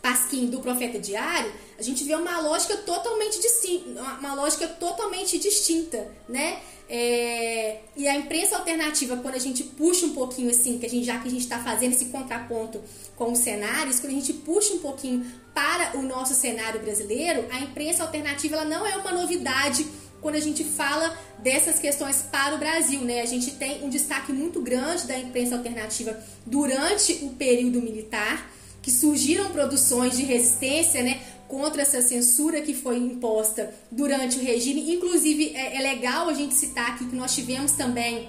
Pasquim 0.06 0.46
do 0.46 0.60
Profeta 0.60 1.00
Diário, 1.00 1.52
a 1.76 1.82
gente 1.82 2.04
vê 2.04 2.14
uma 2.14 2.38
lógica 2.38 2.76
totalmente 2.76 3.40
distinta, 3.40 4.00
uma 4.20 4.34
lógica 4.34 4.68
totalmente 4.68 5.36
distinta, 5.36 6.06
né? 6.28 6.60
É, 6.88 7.80
e 7.96 8.06
a 8.06 8.14
imprensa 8.14 8.56
alternativa, 8.56 9.16
quando 9.16 9.34
a 9.34 9.40
gente 9.40 9.64
puxa 9.64 10.06
um 10.06 10.14
pouquinho 10.14 10.48
assim, 10.48 10.78
que 10.78 10.86
a 10.86 10.88
gente, 10.88 11.04
já 11.04 11.18
que 11.18 11.26
a 11.26 11.30
gente 11.30 11.42
está 11.42 11.58
fazendo 11.58 11.90
esse 11.90 12.04
contraponto 12.04 12.80
com 13.16 13.32
os 13.32 13.40
cenários, 13.40 13.98
quando 13.98 14.12
a 14.12 14.14
gente 14.14 14.32
puxa 14.32 14.74
um 14.74 14.78
pouquinho 14.78 15.26
para 15.52 15.98
o 15.98 16.02
nosso 16.02 16.34
cenário 16.34 16.80
brasileiro, 16.80 17.44
a 17.50 17.58
imprensa 17.58 18.04
alternativa 18.04 18.54
ela 18.54 18.64
não 18.64 18.86
é 18.86 18.96
uma 18.96 19.10
novidade 19.10 19.84
quando 20.22 20.36
a 20.36 20.40
gente 20.40 20.62
fala 20.62 21.18
dessas 21.40 21.80
questões 21.80 22.22
para 22.30 22.54
o 22.54 22.58
Brasil, 22.58 23.00
né? 23.00 23.22
A 23.22 23.26
gente 23.26 23.50
tem 23.56 23.82
um 23.84 23.90
destaque 23.90 24.32
muito 24.32 24.62
grande 24.62 25.08
da 25.08 25.18
imprensa 25.18 25.56
alternativa 25.56 26.16
durante 26.46 27.24
o 27.24 27.30
período 27.30 27.82
militar, 27.82 28.54
que 28.86 28.90
surgiram 28.92 29.50
produções 29.50 30.16
de 30.16 30.22
resistência, 30.22 31.02
né? 31.02 31.20
contra 31.48 31.82
essa 31.82 32.00
censura 32.00 32.60
que 32.60 32.72
foi 32.72 32.98
imposta 32.98 33.74
durante 33.90 34.38
o 34.38 34.42
regime. 34.42 34.94
Inclusive, 34.94 35.56
é, 35.56 35.76
é 35.76 35.80
legal 35.80 36.28
a 36.28 36.34
gente 36.34 36.54
citar 36.54 36.92
aqui 36.92 37.04
que 37.04 37.16
nós 37.16 37.34
tivemos 37.34 37.72
também 37.72 38.28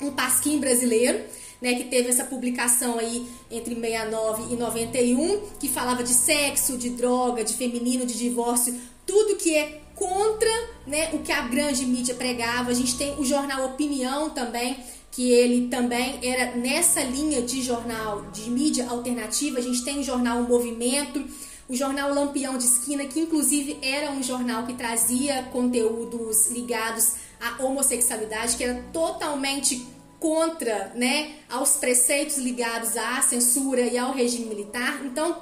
um 0.00 0.10
Pasquim 0.10 0.58
brasileiro, 0.58 1.22
né, 1.60 1.74
que 1.74 1.84
teve 1.84 2.08
essa 2.08 2.24
publicação 2.24 2.98
aí 2.98 3.26
entre 3.50 3.74
69 3.74 4.54
e 4.54 4.56
91, 4.56 5.40
que 5.60 5.68
falava 5.68 6.02
de 6.02 6.14
sexo, 6.14 6.78
de 6.78 6.88
droga, 6.88 7.44
de 7.44 7.52
feminino, 7.52 8.06
de 8.06 8.16
divórcio, 8.16 8.80
tudo 9.04 9.36
que 9.36 9.54
é 9.54 9.82
contra 9.94 10.50
né, 10.86 11.10
o 11.12 11.18
que 11.18 11.32
a 11.32 11.42
grande 11.42 11.84
mídia 11.84 12.14
pregava. 12.14 12.70
A 12.70 12.74
gente 12.74 12.96
tem 12.96 13.14
o 13.18 13.24
jornal 13.26 13.66
Opinião 13.66 14.30
também, 14.30 14.78
que 15.18 15.32
ele 15.32 15.66
também 15.66 16.20
era 16.22 16.54
nessa 16.54 17.02
linha 17.02 17.42
de 17.42 17.60
jornal 17.60 18.30
de 18.30 18.48
mídia 18.48 18.88
alternativa. 18.88 19.58
A 19.58 19.60
gente 19.60 19.82
tem 19.82 19.98
o 19.98 20.02
jornal 20.04 20.44
Movimento, 20.44 21.24
o 21.68 21.74
jornal 21.74 22.14
Lampião 22.14 22.56
de 22.56 22.62
Esquina, 22.62 23.04
que 23.04 23.18
inclusive 23.18 23.80
era 23.82 24.12
um 24.12 24.22
jornal 24.22 24.64
que 24.64 24.74
trazia 24.74 25.42
conteúdos 25.50 26.52
ligados 26.52 27.14
à 27.40 27.60
homossexualidade, 27.60 28.56
que 28.56 28.62
era 28.62 28.80
totalmente 28.92 29.88
contra, 30.20 30.92
né, 30.94 31.32
aos 31.50 31.72
preceitos 31.72 32.38
ligados 32.38 32.96
à 32.96 33.20
censura 33.20 33.80
e 33.80 33.98
ao 33.98 34.12
regime 34.12 34.46
militar. 34.46 35.04
Então, 35.04 35.36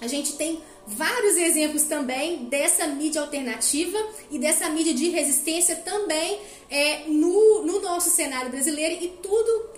a 0.00 0.06
gente 0.06 0.34
tem 0.34 0.60
vários 0.86 1.36
exemplos 1.36 1.84
também 1.84 2.44
dessa 2.44 2.86
mídia 2.86 3.20
alternativa 3.20 3.98
e 4.30 4.38
dessa 4.38 4.68
mídia 4.68 4.94
de 4.94 5.08
resistência 5.10 5.76
também 5.76 6.40
é, 6.70 7.04
no, 7.08 7.62
no 7.62 7.80
nosso 7.80 8.10
cenário 8.10 8.50
brasileiro 8.50 9.02
e 9.02 9.08
tudo 9.22 9.76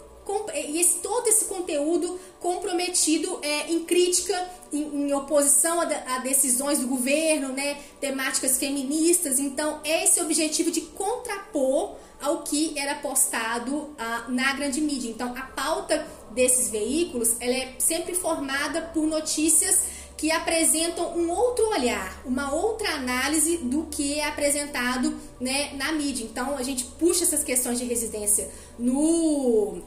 e 0.55 0.79
esse, 0.79 0.99
todo 0.99 1.27
esse 1.27 1.47
conteúdo 1.47 2.21
comprometido 2.39 3.41
é, 3.43 3.73
em 3.73 3.85
crítica, 3.85 4.51
em, 4.71 5.09
em 5.09 5.13
oposição 5.15 5.81
a, 5.81 5.85
a, 5.85 6.19
decisões 6.19 6.81
do 6.81 6.87
governo, 6.87 7.49
né, 7.49 7.79
temáticas 7.99 8.59
feministas. 8.59 9.39
Então, 9.39 9.81
é 9.85 10.05
esse 10.05 10.21
objetivo 10.21 10.71
de 10.71 10.83
contrapor 10.83 11.97
ao 12.21 12.43
que 12.43 12.79
era 12.79 12.97
postado 12.97 13.95
na 14.29 14.53
grande 14.53 14.81
mídia. 14.83 15.09
Então, 15.09 15.35
a 15.35 15.43
pauta 15.43 16.07
desses 16.33 16.69
veículos 16.71 17.37
ela 17.41 17.55
é 17.55 17.77
sempre 17.79 18.15
formada 18.15 18.83
por 18.83 19.07
notícias 19.07 19.98
que 20.19 20.33
apresentam 20.33 21.17
um 21.17 21.31
outro 21.31 21.65
olhar, 21.71 22.21
uma 22.27 22.53
outra 22.53 22.91
análise 22.97 23.59
do 23.59 23.85
que 23.85 24.19
é 24.19 24.27
apresentado 24.27 25.17
né, 25.41 25.73
na 25.75 25.93
mídia. 25.93 26.25
Então, 26.25 26.57
a 26.57 26.63
gente 26.65 26.85
puxa 26.99 27.23
essas 27.23 27.45
questões 27.45 27.79
de 27.79 27.85
residência 27.85 28.51
no 28.77 29.81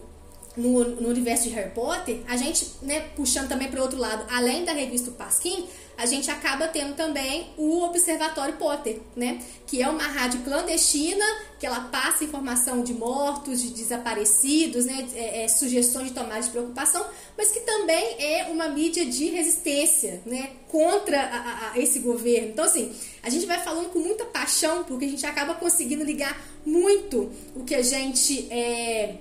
no, 0.55 0.83
no, 0.83 1.07
universo 1.07 1.45
de 1.45 1.51
Harry 1.51 1.71
Potter, 1.71 2.19
a 2.27 2.35
gente, 2.35 2.71
né, 2.81 2.99
puxando 3.15 3.47
também 3.47 3.69
para 3.69 3.79
o 3.79 3.83
outro 3.83 3.97
lado, 3.97 4.25
além 4.29 4.65
da 4.65 4.73
revista 4.73 5.09
Pasquim, 5.11 5.65
a 6.01 6.05
gente 6.07 6.31
acaba 6.31 6.67
tendo 6.67 6.95
também 6.95 7.51
o 7.57 7.83
Observatório 7.83 8.55
Potter, 8.55 8.99
né, 9.15 9.39
que 9.67 9.83
é 9.83 9.87
uma 9.87 10.01
rádio 10.01 10.41
clandestina, 10.41 11.23
que 11.59 11.65
ela 11.67 11.81
passa 11.81 12.23
informação 12.23 12.81
de 12.81 12.91
mortos, 12.91 13.61
de 13.61 13.69
desaparecidos, 13.69 14.85
né, 14.85 15.07
é, 15.13 15.43
é, 15.43 15.47
sugestões 15.47 16.07
de 16.07 16.13
tomada 16.15 16.41
de 16.41 16.49
preocupação, 16.49 17.05
mas 17.37 17.51
que 17.51 17.59
também 17.59 18.15
é 18.17 18.47
uma 18.49 18.67
mídia 18.67 19.05
de 19.05 19.25
resistência, 19.25 20.23
né, 20.25 20.49
contra 20.69 21.21
a, 21.21 21.71
a, 21.71 21.79
esse 21.79 21.99
governo. 21.99 22.49
Então, 22.49 22.65
assim, 22.65 22.91
a 23.21 23.29
gente 23.29 23.45
vai 23.45 23.59
falando 23.59 23.89
com 23.89 23.99
muita 23.99 24.25
paixão, 24.25 24.83
porque 24.83 25.05
a 25.05 25.09
gente 25.09 25.25
acaba 25.27 25.53
conseguindo 25.53 26.03
ligar 26.03 26.41
muito 26.65 27.31
o 27.55 27.63
que 27.63 27.75
a 27.75 27.83
gente 27.83 28.51
é, 28.51 29.17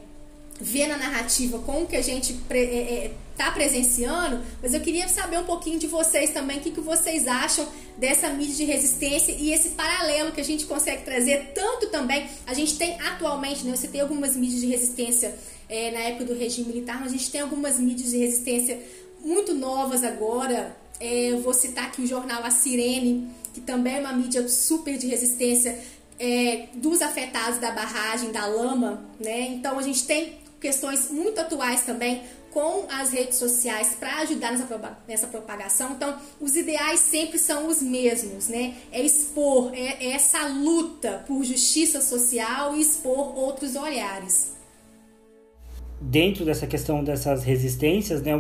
ver 0.60 0.86
na 0.86 0.96
narrativa 0.96 1.58
com 1.60 1.82
o 1.82 1.86
que 1.86 1.96
a 1.96 2.02
gente 2.02 2.32
está 2.32 2.54
é, 2.54 3.06
é, 3.48 3.50
presenciando, 3.52 4.42
mas 4.62 4.74
eu 4.74 4.80
queria 4.80 5.08
saber 5.08 5.38
um 5.38 5.44
pouquinho 5.44 5.78
de 5.78 5.86
vocês 5.86 6.30
também, 6.30 6.58
o 6.58 6.60
que, 6.60 6.70
que 6.70 6.80
vocês 6.80 7.26
acham 7.26 7.66
dessa 7.96 8.28
mídia 8.28 8.54
de 8.54 8.64
resistência 8.64 9.32
e 9.32 9.52
esse 9.52 9.70
paralelo 9.70 10.32
que 10.32 10.40
a 10.40 10.44
gente 10.44 10.66
consegue 10.66 11.02
trazer, 11.02 11.52
tanto 11.54 11.88
também, 11.88 12.28
a 12.46 12.52
gente 12.52 12.76
tem 12.76 13.00
atualmente, 13.00 13.64
né, 13.64 13.74
você 13.74 13.88
tem 13.88 14.00
algumas 14.00 14.36
mídias 14.36 14.60
de 14.60 14.66
resistência 14.66 15.34
é, 15.68 15.90
na 15.90 16.00
época 16.00 16.26
do 16.26 16.34
regime 16.34 16.68
militar, 16.68 17.00
mas 17.00 17.12
a 17.12 17.16
gente 17.16 17.30
tem 17.30 17.40
algumas 17.40 17.78
mídias 17.78 18.10
de 18.10 18.18
resistência 18.18 18.78
muito 19.24 19.54
novas 19.54 20.04
agora, 20.04 20.76
é, 20.98 21.32
eu 21.32 21.40
vou 21.40 21.54
citar 21.54 21.86
aqui 21.86 22.02
o 22.02 22.06
jornal 22.06 22.44
A 22.44 22.50
Sirene, 22.50 23.28
que 23.54 23.60
também 23.60 23.96
é 23.96 24.00
uma 24.00 24.12
mídia 24.12 24.46
super 24.48 24.98
de 24.98 25.06
resistência, 25.06 25.78
é, 26.18 26.68
dos 26.74 27.00
afetados 27.00 27.58
da 27.58 27.70
barragem 27.70 28.30
da 28.30 28.44
lama, 28.44 29.02
né? 29.18 29.48
Então 29.48 29.78
a 29.78 29.82
gente 29.82 30.04
tem 30.04 30.39
questões 30.60 31.10
muito 31.10 31.40
atuais 31.40 31.82
também 31.82 32.22
com 32.50 32.86
as 32.90 33.12
redes 33.12 33.38
sociais 33.38 33.96
para 33.98 34.18
ajudar 34.22 34.52
nessa, 35.06 35.26
propagação. 35.28 35.92
Então, 35.92 36.16
os 36.40 36.56
ideais 36.56 37.00
sempre 37.00 37.38
são 37.38 37.68
os 37.68 37.80
mesmos, 37.80 38.48
né? 38.48 38.74
É 38.90 39.00
expor, 39.00 39.72
é, 39.72 40.04
é 40.04 40.10
essa 40.12 40.46
luta 40.48 41.24
por 41.26 41.44
justiça 41.44 42.00
social 42.00 42.76
e 42.76 42.80
expor 42.80 43.38
outros 43.38 43.76
olhares. 43.76 44.56
Dentro 46.00 46.44
dessa 46.44 46.66
questão 46.66 47.04
dessas 47.04 47.44
resistências, 47.44 48.22
né, 48.22 48.32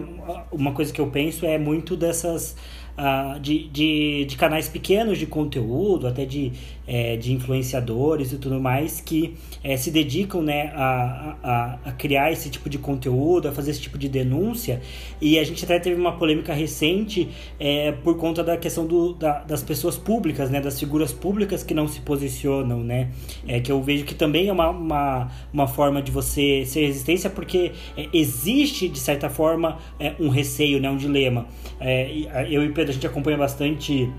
uma 0.50 0.72
coisa 0.72 0.92
que 0.92 1.00
eu 1.00 1.10
penso 1.10 1.44
é 1.44 1.58
muito 1.58 1.94
dessas 1.94 2.56
uh, 2.96 3.38
de, 3.38 3.68
de, 3.68 4.24
de, 4.24 4.36
canais 4.36 4.68
pequenos 4.68 5.18
de 5.18 5.26
conteúdo, 5.26 6.06
até 6.06 6.24
de, 6.24 6.52
é, 6.90 7.16
de 7.16 7.32
influenciadores 7.32 8.32
e 8.32 8.36
tudo 8.36 8.60
mais, 8.60 9.00
que 9.00 9.36
é, 9.62 9.76
se 9.76 9.92
dedicam 9.92 10.42
né, 10.42 10.72
a, 10.74 11.36
a, 11.40 11.78
a, 11.84 11.92
criar 11.92 12.32
esse 12.32 12.50
tipo 12.50 12.68
de 12.68 12.78
conteúdo, 12.78 13.46
a 13.46 13.52
fazer 13.52 13.70
esse 13.70 13.80
tipo 13.80 13.96
de 13.96 14.08
denúncia. 14.08 14.82
E 15.20 15.38
a 15.38 15.44
gente 15.44 15.64
até 15.64 15.78
teve 15.78 15.94
uma 15.94 16.18
polêmica 16.18 16.52
recente 16.52 17.28
é, 17.60 17.92
por 17.92 18.16
conta 18.16 18.42
da 18.42 18.56
questão 18.56 18.84
do, 18.84 19.12
da, 19.14 19.38
das 19.44 19.62
pessoas 19.62 19.96
públicas, 19.96 20.50
né, 20.50 20.60
das 20.60 20.80
figuras 20.80 21.12
públicas 21.12 21.62
que 21.62 21.72
não 21.72 21.86
se 21.86 22.00
posicionam, 22.00 22.80
né? 22.82 23.10
É, 23.46 23.60
que 23.60 23.70
eu 23.70 23.80
vejo 23.80 24.04
que 24.04 24.14
também 24.14 24.48
é 24.48 24.52
uma, 24.52 24.70
uma, 24.70 25.30
uma 25.52 25.68
forma 25.68 26.02
de 26.02 26.10
você 26.10 26.64
ser 26.66 26.86
resistência, 26.86 27.30
porque 27.30 27.70
é, 27.96 28.08
existe, 28.12 28.88
de 28.88 28.98
certa 28.98 29.30
forma, 29.30 29.78
é, 30.00 30.14
um 30.18 30.28
receio, 30.28 30.80
né, 30.80 30.90
um 30.90 30.96
dilema. 30.96 31.46
Eu 32.50 32.64
e 32.64 32.68
Pedro, 32.72 32.90
a 32.90 32.94
gente 32.94 33.06
acompanha 33.06 33.38
bastante 33.38 34.10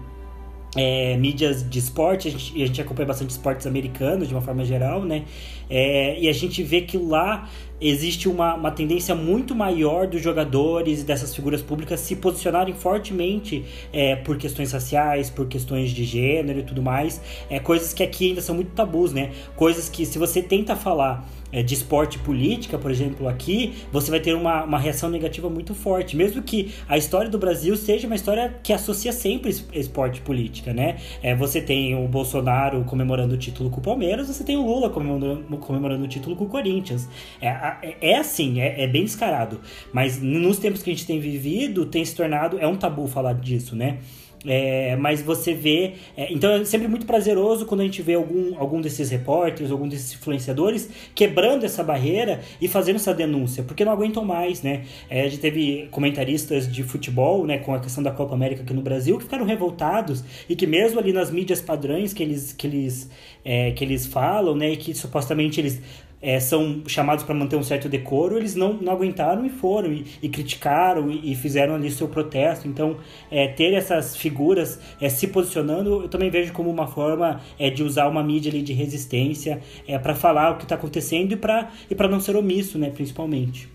é, 0.75 1.17
mídias 1.17 1.67
de 1.69 1.79
esporte, 1.79 2.27
a 2.27 2.31
gente, 2.31 2.61
a 2.61 2.65
gente 2.65 2.81
acompanha 2.81 3.07
bastante 3.07 3.31
esportes 3.31 3.67
americanos 3.67 4.27
de 4.27 4.33
uma 4.33 4.41
forma 4.41 4.63
geral, 4.63 5.03
né? 5.03 5.23
É, 5.69 6.19
e 6.19 6.27
a 6.27 6.33
gente 6.33 6.63
vê 6.63 6.81
que 6.81 6.97
lá 6.97 7.49
existe 7.79 8.29
uma, 8.29 8.53
uma 8.53 8.71
tendência 8.71 9.15
muito 9.15 9.55
maior 9.55 10.05
dos 10.05 10.21
jogadores 10.21 11.01
e 11.01 11.03
dessas 11.03 11.35
figuras 11.35 11.61
públicas 11.61 11.99
se 11.99 12.15
posicionarem 12.15 12.73
fortemente 12.73 13.65
é, 13.91 14.15
por 14.15 14.37
questões 14.37 14.71
raciais, 14.71 15.29
por 15.29 15.47
questões 15.47 15.91
de 15.91 16.03
gênero 16.03 16.59
e 16.59 16.63
tudo 16.63 16.81
mais. 16.81 17.21
É, 17.49 17.59
coisas 17.59 17.93
que 17.93 18.03
aqui 18.03 18.29
ainda 18.29 18.41
são 18.41 18.55
muito 18.55 18.71
tabus, 18.71 19.11
né? 19.11 19.31
Coisas 19.55 19.89
que 19.89 20.05
se 20.05 20.19
você 20.19 20.41
tenta 20.41 20.75
falar 20.75 21.27
de 21.51 21.73
esporte 21.73 22.17
política, 22.19 22.77
por 22.77 22.89
exemplo, 22.89 23.27
aqui, 23.27 23.73
você 23.91 24.09
vai 24.09 24.19
ter 24.19 24.33
uma, 24.33 24.63
uma 24.63 24.79
reação 24.79 25.09
negativa 25.09 25.49
muito 25.49 25.75
forte. 25.75 26.15
Mesmo 26.15 26.41
que 26.41 26.73
a 26.87 26.97
história 26.97 27.29
do 27.29 27.37
Brasil 27.37 27.75
seja 27.75 28.07
uma 28.07 28.15
história 28.15 28.55
que 28.63 28.71
associa 28.71 29.11
sempre 29.11 29.49
esporte 29.73 30.19
e 30.19 30.21
política, 30.21 30.73
né? 30.73 30.97
É, 31.21 31.35
você 31.35 31.61
tem 31.61 31.95
o 31.95 32.07
Bolsonaro 32.07 32.83
comemorando 32.85 33.35
o 33.35 33.37
título 33.37 33.69
com 33.69 33.79
o 33.79 33.83
Palmeiras, 33.83 34.27
você 34.27 34.43
tem 34.43 34.55
o 34.55 34.65
Lula 34.65 34.89
comemorando, 34.89 35.57
comemorando 35.57 36.03
o 36.05 36.07
título 36.07 36.35
com 36.35 36.45
o 36.45 36.47
Corinthians. 36.47 37.07
É, 37.41 37.47
é, 37.47 37.97
é 38.01 38.17
assim, 38.17 38.59
é, 38.61 38.83
é, 38.83 38.87
bem 38.87 39.03
descarado. 39.03 39.59
Mas 39.91 40.21
nos 40.21 40.57
tempos 40.57 40.81
que 40.81 40.89
a 40.89 40.93
gente 40.93 41.05
tem 41.05 41.19
vivido, 41.19 41.85
tem 41.85 42.03
se 42.05 42.15
tornado. 42.15 42.59
É 42.59 42.67
um 42.67 42.75
tabu 42.75 43.07
falar 43.07 43.33
disso, 43.33 43.75
né? 43.75 43.99
É, 44.45 44.95
mas 44.95 45.21
você 45.21 45.53
vê. 45.53 45.93
É, 46.17 46.31
então 46.33 46.51
é 46.51 46.65
sempre 46.65 46.87
muito 46.87 47.05
prazeroso 47.05 47.65
quando 47.65 47.81
a 47.81 47.83
gente 47.83 48.01
vê 48.01 48.15
algum, 48.15 48.57
algum 48.57 48.81
desses 48.81 49.09
repórteres, 49.09 49.71
algum 49.71 49.87
desses 49.87 50.13
influenciadores 50.13 50.89
quebrando 51.13 51.63
essa 51.63 51.83
barreira 51.83 52.41
e 52.59 52.67
fazendo 52.67 52.95
essa 52.95 53.13
denúncia, 53.13 53.63
porque 53.63 53.85
não 53.85 53.91
aguentam 53.91 54.25
mais, 54.25 54.61
né? 54.61 54.85
É, 55.09 55.21
a 55.21 55.29
gente 55.29 55.39
teve 55.39 55.87
comentaristas 55.91 56.71
de 56.71 56.83
futebol, 56.83 57.45
né, 57.45 57.59
com 57.59 57.73
a 57.73 57.79
questão 57.79 58.03
da 58.03 58.11
Copa 58.11 58.33
América 58.33 58.63
aqui 58.63 58.73
no 58.73 58.81
Brasil, 58.81 59.17
que 59.17 59.23
ficaram 59.25 59.45
revoltados 59.45 60.23
e 60.49 60.55
que 60.55 60.65
mesmo 60.65 60.99
ali 60.99 61.13
nas 61.13 61.29
mídias 61.29 61.61
padrões 61.61 62.13
que 62.13 62.23
eles, 62.23 62.53
que 62.53 62.65
eles, 62.65 63.09
é, 63.45 63.71
que 63.71 63.83
eles 63.83 64.05
falam, 64.05 64.55
né, 64.55 64.71
e 64.71 64.77
que 64.77 64.93
supostamente 64.95 65.59
eles 65.59 65.81
é, 66.21 66.39
são 66.39 66.83
chamados 66.85 67.23
para 67.23 67.33
manter 67.33 67.55
um 67.55 67.63
certo 67.63 67.89
decoro, 67.89 68.37
eles 68.37 68.53
não, 68.53 68.73
não 68.73 68.93
aguentaram 68.93 69.45
e 69.45 69.49
foram, 69.49 69.91
e, 69.91 70.05
e 70.21 70.29
criticaram 70.29 71.09
e, 71.09 71.31
e, 71.31 71.35
fizeram 71.35 71.73
ali 71.73 71.89
seu 71.89 72.07
protesto. 72.07 72.67
Então, 72.67 72.97
é, 73.31 73.47
ter 73.47 73.73
essas 73.73 74.15
figuras 74.15 74.79
é, 74.99 75.09
se 75.09 75.27
posicionando, 75.27 76.03
eu 76.03 76.09
também 76.09 76.29
vejo 76.29 76.53
como 76.53 76.69
uma 76.69 76.87
forma 76.87 77.41
é, 77.57 77.69
de 77.69 77.83
usar 77.83 78.07
uma 78.07 78.23
mídia 78.23 78.51
ali 78.51 78.61
de 78.61 78.73
resistência 78.73 79.61
é, 79.87 79.97
para 79.97 80.13
falar 80.13 80.51
o 80.51 80.57
que 80.57 80.63
está 80.63 80.75
acontecendo 80.75 81.31
e 81.31 81.35
para 81.35 81.71
e 81.89 81.95
não 82.11 82.19
ser 82.19 82.35
omisso, 82.35 82.77
né, 82.77 82.89
principalmente. 82.89 83.69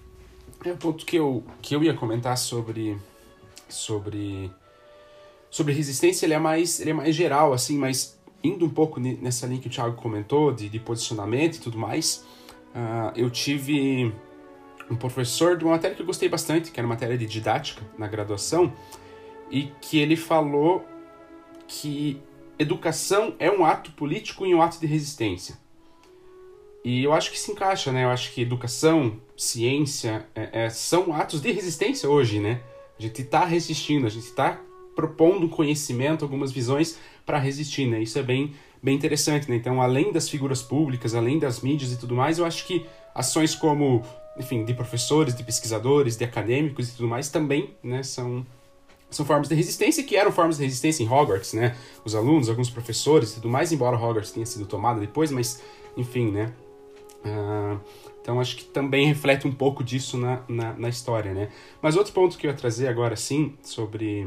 É 0.65 0.73
um 0.73 0.77
ponto 0.77 1.05
que 1.07 1.17
eu, 1.17 1.43
que 1.63 1.75
eu 1.75 1.83
ia 1.83 1.95
comentar 1.95 2.37
sobre, 2.37 2.97
sobre, 3.69 4.51
sobre 5.51 5.73
resistência, 5.73 6.27
ele 6.27 6.35
é, 6.35 6.39
mais, 6.39 6.81
ele 6.81 6.91
é 6.91 6.93
mais 6.93 7.15
geral, 7.15 7.53
assim, 7.53 7.79
mas 7.79 8.19
indo 8.43 8.65
um 8.67 8.71
pouco 8.71 9.01
nessa 9.01 9.47
linha 9.47 9.61
que 9.61 9.69
o 9.69 9.71
Thiago 9.71 9.97
comentou, 9.97 10.53
de, 10.53 10.69
de 10.69 10.79
posicionamento 10.79 11.57
e 11.57 11.61
tudo 11.61 11.79
mais, 11.79 12.25
uh, 12.77 13.13
eu 13.17 13.31
tive 13.31 14.13
um 14.91 14.95
professor 14.95 15.57
de 15.57 15.65
uma 15.65 15.73
matéria 15.73 15.97
que 15.97 16.03
eu 16.03 16.07
gostei 16.07 16.29
bastante, 16.29 16.71
que 16.71 16.79
era 16.79 16.87
matéria 16.87 17.17
de 17.17 17.27
didática 17.27 17.83
na 17.99 18.07
graduação, 18.07 18.73
e 19.51 19.73
que 19.81 19.99
ele 19.99 20.17
falou 20.17 20.85
que 21.67 22.21
educação 22.59 23.35
é 23.39 23.51
um 23.51 23.65
ato 23.65 23.91
político 23.93 24.47
e 24.47 24.55
um 24.55 24.63
ato 24.63 24.79
de 24.79 24.87
resistência. 24.87 25.59
E 26.85 27.03
eu 27.03 27.13
acho 27.13 27.33
que 27.33 27.39
se 27.39 27.51
encaixa, 27.51 27.91
né? 27.91 28.05
Eu 28.05 28.11
acho 28.11 28.33
que 28.33 28.41
educação, 28.41 29.21
ciência, 29.37 30.25
é, 30.35 30.67
é, 30.67 30.71
são 30.71 31.13
atos 31.13 31.41
de 31.41 31.51
resistência 31.51 32.09
hoje, 32.09 32.39
né? 32.39 32.61
A 32.97 33.03
gente 33.03 33.23
está 33.23 33.45
resistindo, 33.45 34.07
a 34.07 34.09
gente 34.09 34.27
está 34.27 34.61
propondo 34.95 35.49
conhecimento, 35.49 36.25
algumas 36.25 36.53
visões 36.53 36.99
para 37.27 37.39
resistir, 37.39 37.87
né? 37.87 38.01
Isso 38.01 38.19
é 38.19 38.23
bem, 38.23 38.55
bem 38.87 38.95
interessante, 38.95 39.51
né? 39.51 39.57
Então, 39.57 39.83
além 39.83 40.13
das 40.13 40.29
figuras 40.29 40.63
públicas, 40.63 41.13
além 41.13 41.41
das 41.41 41.61
mídias 41.61 41.93
e 41.93 41.99
tudo 41.99 42.15
mais, 42.15 42.39
eu 42.39 42.45
acho 42.45 42.65
que 42.65 42.87
ações 43.13 43.53
como, 43.53 44.01
enfim, 44.39 44.65
de 44.65 44.73
professores, 44.73 45.35
de 45.35 45.43
pesquisadores, 45.43 46.17
de 46.17 46.25
acadêmicos 46.25 46.89
e 46.89 46.97
tudo 46.97 47.09
mais 47.09 47.29
também, 47.29 47.75
né, 47.83 48.05
são 48.05 48.47
são 49.09 49.25
formas 49.25 49.49
de 49.49 49.55
resistência 49.55 50.03
que 50.03 50.17
eram 50.17 50.33
formas 50.33 50.59
de 50.59 50.65
resistência 50.65 51.03
em 51.03 51.09
Hogwarts, 51.09 51.53
né? 51.53 51.77
Os 52.05 52.15
alunos, 52.15 52.49
alguns 52.49 52.69
professores 52.69 53.31
e 53.31 53.35
tudo 53.37 53.49
mais, 53.49 53.73
embora 53.73 53.97
Hogwarts 53.97 54.33
tenha 54.33 54.45
sido 54.45 54.67
tomada 54.67 55.01
depois, 55.01 55.31
mas 55.31 55.63
enfim, 55.97 56.31
né? 56.31 56.53
Uh, 57.25 57.81
então 58.21 58.41
acho 58.41 58.57
que 58.57 58.65
também 58.65 59.07
reflete 59.07 59.47
um 59.47 59.53
pouco 59.53 59.83
disso 59.85 60.19
na, 60.19 60.43
na, 60.49 60.73
na, 60.75 60.89
história, 60.89 61.33
né? 61.33 61.51
Mas 61.81 61.97
outro 61.97 62.13
ponto 62.13 62.37
que 62.37 62.47
eu 62.47 62.51
ia 62.51 62.57
trazer 62.57 62.89
agora 62.89 63.17
sim 63.17 63.55
sobre, 63.63 64.27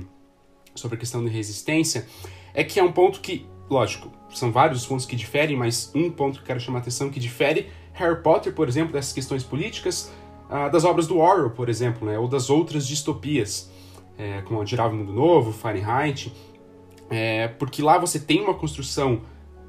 sobre 0.73 0.95
a 0.95 0.99
questão 0.99 1.23
de 1.23 1.29
resistência 1.29 2.07
é 2.53 2.63
que 2.63 2.79
é 2.79 2.83
um 2.83 2.91
ponto 2.91 3.19
que, 3.19 3.45
lógico, 3.69 4.18
são 4.33 4.51
vários 4.51 4.85
pontos 4.85 5.05
que 5.05 5.15
diferem, 5.15 5.55
mas 5.55 5.91
um 5.95 6.09
ponto 6.09 6.39
que 6.39 6.45
quero 6.45 6.59
chamar 6.59 6.79
a 6.79 6.81
atenção 6.81 7.09
que 7.09 7.19
difere 7.19 7.67
Harry 7.93 8.21
Potter, 8.21 8.53
por 8.53 8.67
exemplo, 8.67 8.93
dessas 8.93 9.13
questões 9.13 9.43
políticas, 9.43 10.11
uh, 10.49 10.71
das 10.71 10.85
obras 10.85 11.07
do 11.07 11.17
Orwell, 11.17 11.49
por 11.51 11.69
exemplo, 11.69 12.07
né, 12.07 12.17
ou 12.17 12.27
das 12.27 12.49
outras 12.49 12.87
distopias, 12.87 13.71
é, 14.17 14.41
como 14.41 14.61
Admirável 14.61 14.97
Mundo 14.97 15.13
Novo, 15.13 15.51
Fahrenheit, 15.51 16.33
é, 17.09 17.47
porque 17.47 17.81
lá 17.81 17.97
você 17.97 18.19
tem 18.19 18.41
uma 18.41 18.53
construção 18.53 19.21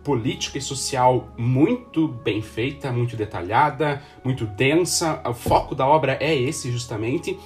política 0.04 0.58
e 0.58 0.60
social 0.60 1.28
muito 1.36 2.08
bem 2.08 2.42
feita, 2.42 2.90
muito 2.90 3.16
detalhada, 3.16 4.02
muito 4.24 4.46
densa. 4.46 5.22
O 5.26 5.34
foco 5.34 5.74
da 5.74 5.86
obra 5.86 6.16
é 6.20 6.34
esse 6.34 6.70
justamente, 6.70 7.38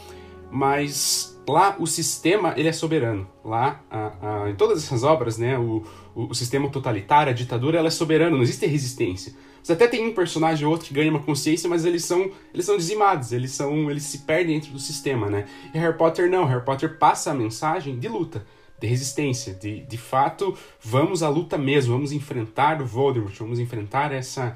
mas 0.51 1.39
lá 1.49 1.77
o 1.79 1.87
sistema 1.87 2.55
ele 2.57 2.69
é 2.69 2.73
soberano. 2.73 3.27
Lá, 3.45 3.81
a, 3.91 4.45
a, 4.45 4.51
em 4.51 4.55
todas 4.55 4.83
essas 4.83 5.03
obras, 5.03 5.37
né, 5.37 5.59
o, 5.59 5.83
o, 6.15 6.27
o, 6.27 6.35
sistema 6.35 6.69
totalitário, 6.69 7.31
a 7.31 7.35
ditadura, 7.35 7.79
ela 7.79 7.89
é 7.89 7.91
soberana, 7.91 8.37
não 8.37 8.43
existe 8.43 8.67
resistência. 8.67 9.35
Você 9.63 9.73
até 9.73 9.87
tem 9.87 10.07
um 10.07 10.15
personagem 10.15 10.67
ou 10.67 10.73
outro 10.73 10.87
que 10.87 10.95
ganha 10.95 11.11
uma 11.11 11.23
consciência, 11.23 11.69
mas 11.69 11.85
eles 11.85 12.05
são, 12.05 12.31
eles 12.53 12.67
são 12.67 12.77
dizimados, 12.77 13.33
eles 13.33 13.51
são, 13.53 13.91
eles 13.91 14.03
se 14.05 14.19
perdem 14.19 14.57
dentro 14.57 14.73
do 14.73 14.79
sistema, 14.79 15.31
né? 15.31 15.47
E 15.73 15.79
Harry 15.79 15.97
Potter 15.97 16.31
não, 16.31 16.45
Harry 16.45 16.65
Potter 16.65 16.99
passa 16.99 17.31
a 17.31 17.35
mensagem 17.35 17.99
de 17.99 18.07
luta, 18.07 18.47
de 18.79 18.87
resistência, 18.87 19.55
de, 19.55 19.81
de 19.81 19.97
fato, 19.97 20.57
vamos 20.81 21.23
à 21.23 21.29
luta 21.29 21.57
mesmo, 21.57 21.95
vamos 21.95 22.13
enfrentar 22.13 22.83
o 22.83 22.87
Voldemort, 22.87 23.35
vamos 23.39 23.59
enfrentar 23.59 24.13
essa, 24.13 24.55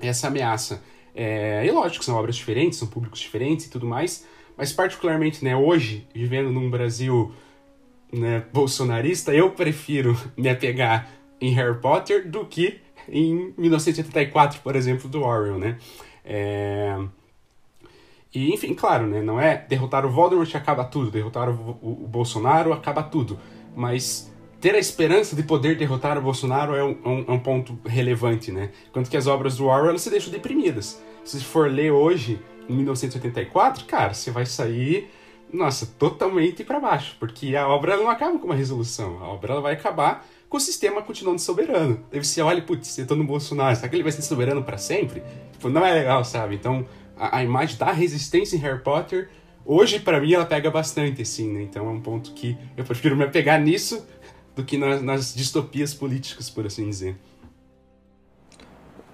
essa 0.00 0.28
ameaça. 0.28 0.82
É, 1.14 1.66
e 1.66 1.70
lógico, 1.70 2.04
são 2.04 2.16
obras 2.16 2.36
diferentes, 2.36 2.78
são 2.78 2.88
públicos 2.88 3.18
diferentes 3.18 3.66
e 3.66 3.70
tudo 3.70 3.86
mais, 3.86 4.24
mas 4.56 4.72
particularmente, 4.72 5.44
né, 5.44 5.56
hoje, 5.56 6.06
vivendo 6.14 6.50
num 6.50 6.70
Brasil 6.70 7.32
né, 8.12 8.44
bolsonarista, 8.52 9.32
eu 9.32 9.50
prefiro 9.50 10.16
me 10.36 10.48
apegar 10.48 11.08
em 11.40 11.52
Harry 11.54 11.78
Potter 11.80 12.28
do 12.28 12.44
que 12.44 12.80
em 13.08 13.52
1984, 13.56 14.60
por 14.60 14.76
exemplo, 14.76 15.08
do 15.08 15.22
Orwell, 15.22 15.58
né? 15.58 15.78
É... 16.24 16.96
E, 18.34 18.52
enfim, 18.52 18.74
claro, 18.74 19.06
né, 19.06 19.20
não 19.20 19.38
é 19.38 19.56
derrotar 19.68 20.06
o 20.06 20.10
Voldemort 20.10 20.54
acaba 20.54 20.84
tudo, 20.84 21.10
derrotar 21.10 21.50
o, 21.50 21.78
o, 21.82 22.04
o, 22.04 22.08
Bolsonaro 22.08 22.72
acaba 22.72 23.02
tudo, 23.02 23.38
mas 23.76 24.32
ter 24.58 24.74
a 24.74 24.78
esperança 24.78 25.36
de 25.36 25.42
poder 25.42 25.76
derrotar 25.76 26.16
o 26.16 26.22
Bolsonaro 26.22 26.74
é 26.74 26.82
um, 26.82 26.96
é 27.04 27.08
um, 27.08 27.24
é 27.28 27.32
um 27.32 27.38
ponto 27.38 27.78
relevante, 27.84 28.50
né? 28.50 28.70
Quanto 28.90 29.10
que 29.10 29.16
as 29.16 29.26
obras 29.26 29.56
do 29.56 29.66
Orwell 29.66 29.98
se 29.98 30.08
deixam 30.08 30.32
deprimidas. 30.32 31.02
Se 31.24 31.42
for 31.44 31.70
ler 31.70 31.90
hoje 31.90 32.40
em 32.68 32.74
1984, 32.74 33.84
cara, 33.84 34.14
você 34.14 34.30
vai 34.30 34.46
sair, 34.46 35.10
nossa, 35.52 35.86
totalmente 35.98 36.64
para 36.64 36.80
baixo, 36.80 37.16
porque 37.20 37.54
a 37.54 37.68
obra 37.68 37.96
não 37.96 38.08
acaba 38.08 38.38
com 38.38 38.46
uma 38.46 38.54
resolução, 38.54 39.18
a 39.22 39.28
obra 39.28 39.60
vai 39.60 39.74
acabar 39.74 40.26
com 40.48 40.56
o 40.56 40.60
sistema 40.60 41.02
continuando 41.02 41.40
soberano. 41.40 42.02
Aí 42.10 42.22
você 42.22 42.40
olha, 42.40 42.62
putz, 42.62 42.96
eu 42.98 43.06
tô 43.06 43.14
no 43.14 43.24
Bolsonaro, 43.24 43.76
será 43.76 43.88
que 43.88 43.96
ele 43.96 44.02
vai 44.02 44.12
ser 44.12 44.22
soberano 44.22 44.62
para 44.62 44.78
sempre? 44.78 45.22
Tipo, 45.52 45.68
não 45.68 45.84
é 45.84 45.92
legal, 45.92 46.24
sabe? 46.24 46.54
Então, 46.54 46.86
a, 47.16 47.38
a 47.38 47.44
imagem 47.44 47.76
da 47.76 47.92
resistência 47.92 48.56
em 48.56 48.60
Harry 48.60 48.80
Potter, 48.80 49.28
hoje 49.64 50.00
para 50.00 50.20
mim 50.20 50.32
ela 50.32 50.46
pega 50.46 50.70
bastante, 50.70 51.22
assim, 51.22 51.52
né? 51.52 51.62
Então 51.62 51.86
é 51.86 51.90
um 51.90 52.00
ponto 52.00 52.32
que 52.32 52.56
eu 52.76 52.84
prefiro 52.84 53.14
me 53.14 53.24
apegar 53.24 53.60
nisso 53.60 54.06
do 54.56 54.64
que 54.64 54.78
nas, 54.78 55.02
nas 55.02 55.34
distopias 55.34 55.92
políticas, 55.92 56.48
por 56.48 56.66
assim 56.66 56.88
dizer. 56.88 57.16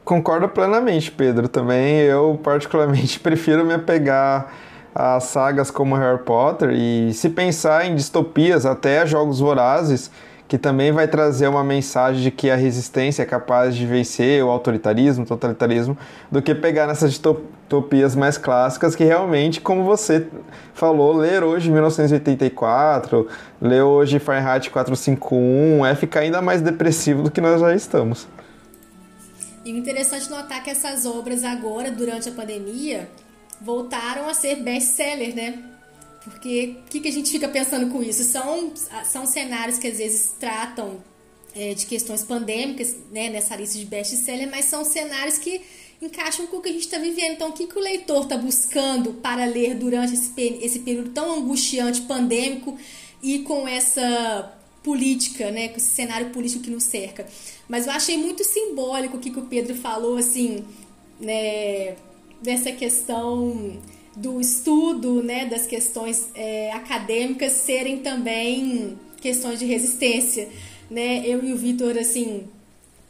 Concordo 0.04 0.48
plenamente, 0.48 1.10
Pedro. 1.10 1.48
Também 1.48 1.96
eu, 1.98 2.40
particularmente, 2.42 3.18
prefiro 3.20 3.64
me 3.64 3.74
apegar 3.74 4.54
as 4.98 5.24
sagas 5.24 5.70
como 5.70 5.94
Harry 5.94 6.18
Potter 6.24 6.70
e 6.70 7.14
se 7.14 7.30
pensar 7.30 7.86
em 7.86 7.94
distopias, 7.94 8.66
até 8.66 9.06
jogos 9.06 9.38
vorazes, 9.38 10.10
que 10.48 10.58
também 10.58 10.90
vai 10.90 11.06
trazer 11.06 11.46
uma 11.46 11.62
mensagem 11.62 12.20
de 12.20 12.32
que 12.32 12.50
a 12.50 12.56
resistência 12.56 13.22
é 13.22 13.24
capaz 13.26 13.76
de 13.76 13.86
vencer 13.86 14.42
o 14.42 14.48
autoritarismo, 14.48 15.22
o 15.22 15.26
totalitarismo, 15.26 15.96
do 16.32 16.42
que 16.42 16.52
pegar 16.52 16.88
nessas 16.88 17.12
distopias 17.12 18.16
mais 18.16 18.36
clássicas 18.36 18.96
que 18.96 19.04
realmente, 19.04 19.60
como 19.60 19.84
você 19.84 20.26
falou, 20.74 21.12
ler 21.12 21.44
hoje 21.44 21.70
1984, 21.70 23.28
ler 23.62 23.82
hoje 23.82 24.18
Fahrenheit 24.18 24.68
451 24.68 25.86
é 25.86 25.94
ficar 25.94 26.20
ainda 26.20 26.42
mais 26.42 26.60
depressivo 26.60 27.22
do 27.22 27.30
que 27.30 27.40
nós 27.40 27.60
já 27.60 27.72
estamos. 27.72 28.26
E 29.64 29.72
o 29.72 29.76
interessante 29.76 30.28
notar 30.28 30.60
que 30.64 30.70
essas 30.70 31.06
obras 31.06 31.44
agora, 31.44 31.88
durante 31.92 32.30
a 32.30 32.32
pandemia, 32.32 33.08
voltaram 33.60 34.28
a 34.28 34.34
ser 34.34 34.56
best-seller, 34.56 35.34
né? 35.34 35.64
Porque 36.22 36.76
o 36.86 36.90
que, 36.90 37.00
que 37.00 37.08
a 37.08 37.12
gente 37.12 37.30
fica 37.30 37.48
pensando 37.48 37.90
com 37.90 38.02
isso? 38.02 38.22
São, 38.24 38.72
são 39.04 39.26
cenários 39.26 39.78
que 39.78 39.86
às 39.86 39.98
vezes 39.98 40.34
tratam 40.38 41.02
é, 41.54 41.74
de 41.74 41.86
questões 41.86 42.22
pandêmicas, 42.22 42.94
né, 43.10 43.30
nessa 43.30 43.56
lista 43.56 43.78
de 43.78 43.86
best-seller, 43.86 44.48
mas 44.50 44.66
são 44.66 44.84
cenários 44.84 45.38
que 45.38 45.60
encaixam 46.00 46.46
com 46.46 46.58
o 46.58 46.60
que 46.60 46.68
a 46.68 46.72
gente 46.72 46.84
está 46.84 46.98
vivendo. 46.98 47.32
Então, 47.32 47.50
o 47.50 47.52
que, 47.52 47.66
que 47.66 47.78
o 47.78 47.80
leitor 47.80 48.22
está 48.22 48.36
buscando 48.36 49.14
para 49.14 49.44
ler 49.44 49.74
durante 49.74 50.14
esse, 50.14 50.32
esse 50.62 50.80
período 50.80 51.10
tão 51.10 51.38
angustiante, 51.38 52.02
pandêmico 52.02 52.78
e 53.22 53.40
com 53.40 53.66
essa 53.66 54.54
política, 54.82 55.50
né, 55.50 55.68
com 55.68 55.76
esse 55.76 55.90
cenário 55.90 56.30
político 56.30 56.62
que 56.62 56.70
nos 56.70 56.84
cerca? 56.84 57.26
Mas 57.68 57.86
eu 57.86 57.92
achei 57.92 58.16
muito 58.16 58.44
simbólico 58.44 59.16
o 59.16 59.20
que, 59.20 59.30
que 59.30 59.38
o 59.38 59.46
Pedro 59.46 59.74
falou, 59.74 60.16
assim, 60.16 60.64
né, 61.20 61.96
dessa 62.42 62.72
questão 62.72 63.78
do 64.16 64.40
estudo 64.40 65.22
né, 65.22 65.46
das 65.46 65.66
questões 65.66 66.28
é, 66.34 66.72
acadêmicas 66.72 67.52
serem 67.52 67.98
também 67.98 68.98
questões 69.20 69.58
de 69.58 69.64
resistência. 69.64 70.48
Né? 70.90 71.22
Eu 71.24 71.44
e 71.44 71.52
o 71.52 71.56
Vitor, 71.56 71.96
assim, 71.96 72.44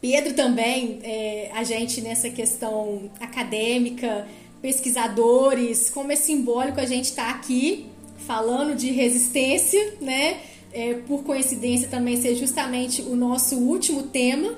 Pedro 0.00 0.34
também, 0.34 1.00
é, 1.02 1.50
a 1.54 1.64
gente 1.64 2.00
nessa 2.00 2.28
questão 2.30 3.10
acadêmica, 3.20 4.26
pesquisadores, 4.60 5.90
como 5.90 6.12
é 6.12 6.16
simbólico 6.16 6.80
a 6.80 6.86
gente 6.86 7.06
estar 7.06 7.24
tá 7.24 7.30
aqui 7.30 7.86
falando 8.26 8.76
de 8.76 8.90
resistência, 8.90 9.94
né? 10.00 10.40
É, 10.70 10.94
por 11.06 11.24
coincidência 11.24 11.88
também 11.88 12.20
ser 12.20 12.34
justamente 12.34 13.00
o 13.00 13.16
nosso 13.16 13.56
último 13.56 14.02
tema, 14.02 14.54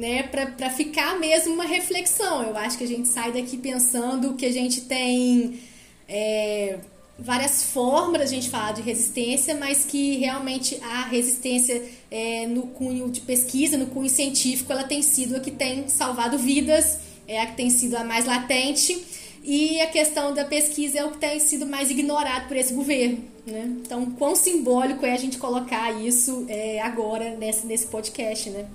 né? 0.00 0.22
Para 0.22 0.70
ficar 0.70 1.20
mesmo 1.20 1.52
uma 1.52 1.66
reflexão. 1.66 2.42
Eu 2.42 2.56
acho 2.56 2.78
que 2.78 2.84
a 2.84 2.86
gente 2.86 3.06
sai 3.06 3.30
daqui 3.30 3.58
pensando 3.58 4.32
que 4.32 4.46
a 4.46 4.52
gente 4.52 4.80
tem 4.80 5.60
é, 6.08 6.78
várias 7.18 7.64
formas 7.64 8.22
a 8.22 8.26
gente 8.26 8.48
falar 8.48 8.72
de 8.72 8.80
resistência, 8.80 9.54
mas 9.54 9.84
que 9.84 10.16
realmente 10.16 10.78
a 10.82 11.02
resistência 11.02 11.84
é, 12.10 12.46
no 12.46 12.62
cunho 12.62 13.10
de 13.10 13.20
pesquisa, 13.20 13.76
no 13.76 13.88
cunho 13.88 14.08
científico, 14.08 14.72
ela 14.72 14.84
tem 14.84 15.02
sido 15.02 15.36
a 15.36 15.40
que 15.40 15.50
tem 15.50 15.86
salvado 15.86 16.38
vidas, 16.38 16.98
é 17.28 17.42
a 17.42 17.46
que 17.46 17.56
tem 17.56 17.68
sido 17.68 17.94
a 17.96 18.02
mais 18.02 18.24
latente. 18.24 19.04
E 19.44 19.80
a 19.82 19.86
questão 19.86 20.32
da 20.32 20.46
pesquisa 20.46 20.98
é 20.98 21.04
o 21.04 21.12
que 21.12 21.18
tem 21.18 21.38
sido 21.40 21.66
mais 21.66 21.90
ignorado 21.90 22.48
por 22.48 22.56
esse 22.56 22.72
governo. 22.72 23.18
Né? 23.46 23.70
Então, 23.84 24.06
quão 24.12 24.34
simbólico 24.34 25.04
é 25.04 25.12
a 25.12 25.16
gente 25.18 25.36
colocar 25.36 25.90
isso 25.92 26.46
é, 26.48 26.80
agora 26.80 27.36
nesse, 27.36 27.66
nesse 27.66 27.86
podcast, 27.86 28.48
né? 28.48 28.66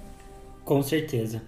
Com 0.65 0.81
certeza. 0.81 1.41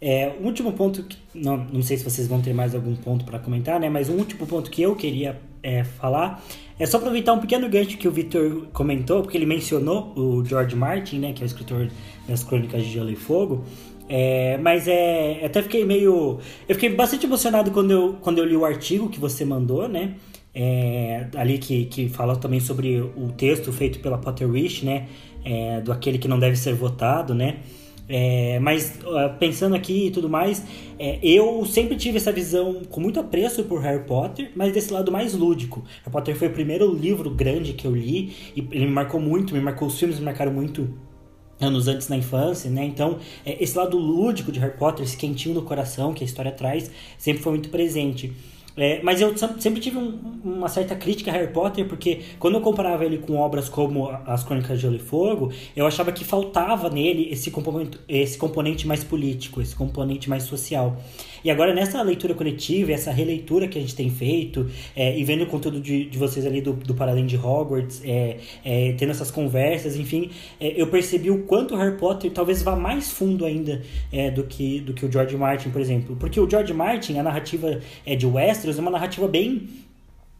É, 0.00 0.34
o 0.40 0.44
último 0.44 0.72
ponto, 0.72 1.02
que, 1.04 1.16
não, 1.34 1.56
não 1.56 1.82
sei 1.82 1.96
se 1.96 2.04
vocês 2.04 2.28
vão 2.28 2.42
ter 2.42 2.52
mais 2.52 2.74
algum 2.74 2.94
ponto 2.94 3.24
para 3.24 3.38
comentar, 3.38 3.80
né? 3.80 3.88
Mas 3.88 4.08
o 4.08 4.12
último 4.12 4.46
ponto 4.46 4.70
que 4.70 4.82
eu 4.82 4.94
queria 4.94 5.40
é, 5.62 5.84
falar 5.84 6.44
é 6.78 6.84
só 6.84 6.98
aproveitar 6.98 7.32
um 7.32 7.40
pequeno 7.40 7.68
gancho 7.68 7.96
que 7.96 8.06
o 8.06 8.10
Victor 8.10 8.66
comentou, 8.72 9.22
porque 9.22 9.38
ele 9.38 9.46
mencionou 9.46 10.12
o 10.14 10.44
George 10.44 10.76
Martin, 10.76 11.20
né? 11.20 11.32
Que 11.32 11.42
é 11.42 11.44
o 11.44 11.46
escritor 11.46 11.88
das 12.28 12.44
Crônicas 12.44 12.84
de 12.84 12.92
Gelo 12.92 13.10
e 13.10 13.16
Fogo. 13.16 13.64
É, 14.08 14.58
mas 14.58 14.86
é, 14.86 15.44
até 15.44 15.62
fiquei 15.62 15.84
meio. 15.84 16.38
Eu 16.68 16.74
fiquei 16.74 16.90
bastante 16.90 17.24
emocionado 17.24 17.70
quando 17.70 17.90
eu, 17.90 18.16
quando 18.20 18.38
eu 18.38 18.44
li 18.44 18.56
o 18.56 18.64
artigo 18.64 19.08
que 19.08 19.18
você 19.18 19.44
mandou, 19.44 19.88
né? 19.88 20.14
É, 20.54 21.26
ali 21.36 21.58
que, 21.58 21.86
que 21.86 22.08
fala 22.08 22.36
também 22.36 22.60
sobre 22.60 23.00
o 23.00 23.32
texto 23.36 23.72
feito 23.72 23.98
pela 24.00 24.18
Potter 24.18 24.48
Wish, 24.48 24.84
né? 24.84 25.08
É, 25.44 25.80
do 25.80 25.90
aquele 25.90 26.18
que 26.18 26.28
não 26.28 26.38
deve 26.38 26.56
ser 26.56 26.74
votado, 26.74 27.34
né? 27.34 27.60
É, 28.08 28.60
mas 28.60 28.98
pensando 29.40 29.74
aqui 29.74 30.06
e 30.06 30.10
tudo 30.10 30.28
mais, 30.28 30.62
é, 30.98 31.18
eu 31.22 31.64
sempre 31.64 31.96
tive 31.96 32.18
essa 32.18 32.30
visão 32.30 32.82
com 32.88 33.00
muito 33.00 33.18
apreço 33.18 33.64
por 33.64 33.80
Harry 33.80 34.04
Potter, 34.04 34.52
mas 34.54 34.72
desse 34.72 34.92
lado 34.92 35.10
mais 35.10 35.34
lúdico. 35.34 35.84
Harry 36.02 36.12
Potter 36.12 36.36
foi 36.36 36.48
o 36.48 36.52
primeiro 36.52 36.92
livro 36.94 37.30
grande 37.30 37.72
que 37.72 37.86
eu 37.86 37.94
li 37.94 38.32
e 38.54 38.60
ele 38.70 38.86
me 38.86 38.92
marcou 38.92 39.20
muito, 39.20 39.54
me 39.54 39.60
marcou 39.60 39.88
os 39.88 39.98
filmes 39.98 40.18
me 40.18 40.24
marcaram 40.24 40.52
muito 40.52 40.88
anos 41.60 41.88
antes 41.88 42.08
na 42.08 42.16
infância, 42.16 42.70
né? 42.70 42.84
Então, 42.84 43.18
é, 43.44 43.62
esse 43.62 43.76
lado 43.76 43.96
lúdico 43.96 44.52
de 44.52 44.60
Harry 44.60 44.76
Potter, 44.76 45.04
esse 45.04 45.16
quentinho 45.16 45.54
no 45.54 45.62
coração 45.62 46.12
que 46.12 46.22
a 46.22 46.26
história 46.26 46.52
traz, 46.52 46.90
sempre 47.18 47.42
foi 47.42 47.52
muito 47.52 47.70
presente. 47.70 48.32
É, 48.76 49.00
mas 49.02 49.22
eu 49.22 49.34
sempre 49.36 49.80
tive 49.80 49.96
um, 49.96 50.18
uma 50.44 50.68
certa 50.68 50.94
crítica 50.94 51.30
a 51.30 51.34
Harry 51.34 51.50
Potter, 51.50 51.88
porque 51.88 52.20
quando 52.38 52.54
eu 52.56 52.60
comparava 52.60 53.06
ele 53.06 53.16
com 53.18 53.36
obras 53.36 53.70
como 53.70 54.10
As 54.26 54.44
Crônicas 54.44 54.76
de 54.76 54.82
Gelo 54.82 54.96
e 54.96 54.98
Fogo, 54.98 55.50
eu 55.74 55.86
achava 55.86 56.12
que 56.12 56.24
faltava 56.24 56.90
nele 56.90 57.28
esse 57.30 57.50
componente, 57.50 57.98
esse 58.06 58.36
componente 58.36 58.86
mais 58.86 59.02
político, 59.02 59.62
esse 59.62 59.74
componente 59.74 60.28
mais 60.28 60.42
social. 60.42 60.96
E 61.46 61.50
agora, 61.52 61.72
nessa 61.72 62.02
leitura 62.02 62.34
coletiva, 62.34 62.90
essa 62.90 63.12
releitura 63.12 63.68
que 63.68 63.78
a 63.78 63.80
gente 63.80 63.94
tem 63.94 64.10
feito, 64.10 64.68
é, 64.96 65.16
e 65.16 65.22
vendo 65.22 65.44
o 65.44 65.46
conteúdo 65.46 65.80
de, 65.80 66.06
de 66.06 66.18
vocês 66.18 66.44
ali 66.44 66.60
do, 66.60 66.72
do 66.72 66.92
Paralém 66.92 67.24
de 67.24 67.36
Hogwarts, 67.36 68.02
é, 68.04 68.38
é, 68.64 68.94
tendo 68.98 69.10
essas 69.10 69.30
conversas, 69.30 69.94
enfim, 69.94 70.32
é, 70.58 70.74
eu 70.76 70.88
percebi 70.88 71.30
o 71.30 71.44
quanto 71.44 71.76
o 71.76 71.78
Harry 71.78 71.96
Potter 71.98 72.32
talvez 72.32 72.64
vá 72.64 72.74
mais 72.74 73.12
fundo 73.12 73.46
ainda 73.46 73.80
é, 74.12 74.28
do, 74.28 74.42
que, 74.42 74.80
do 74.80 74.92
que 74.92 75.06
o 75.06 75.12
George 75.12 75.36
Martin, 75.36 75.70
por 75.70 75.80
exemplo. 75.80 76.16
Porque 76.16 76.40
o 76.40 76.50
George 76.50 76.72
Martin, 76.74 77.16
a 77.16 77.22
narrativa 77.22 77.80
é 78.04 78.16
de 78.16 78.26
Westeros, 78.26 78.76
é 78.76 78.80
uma 78.80 78.90
narrativa 78.90 79.28
bem 79.28 79.68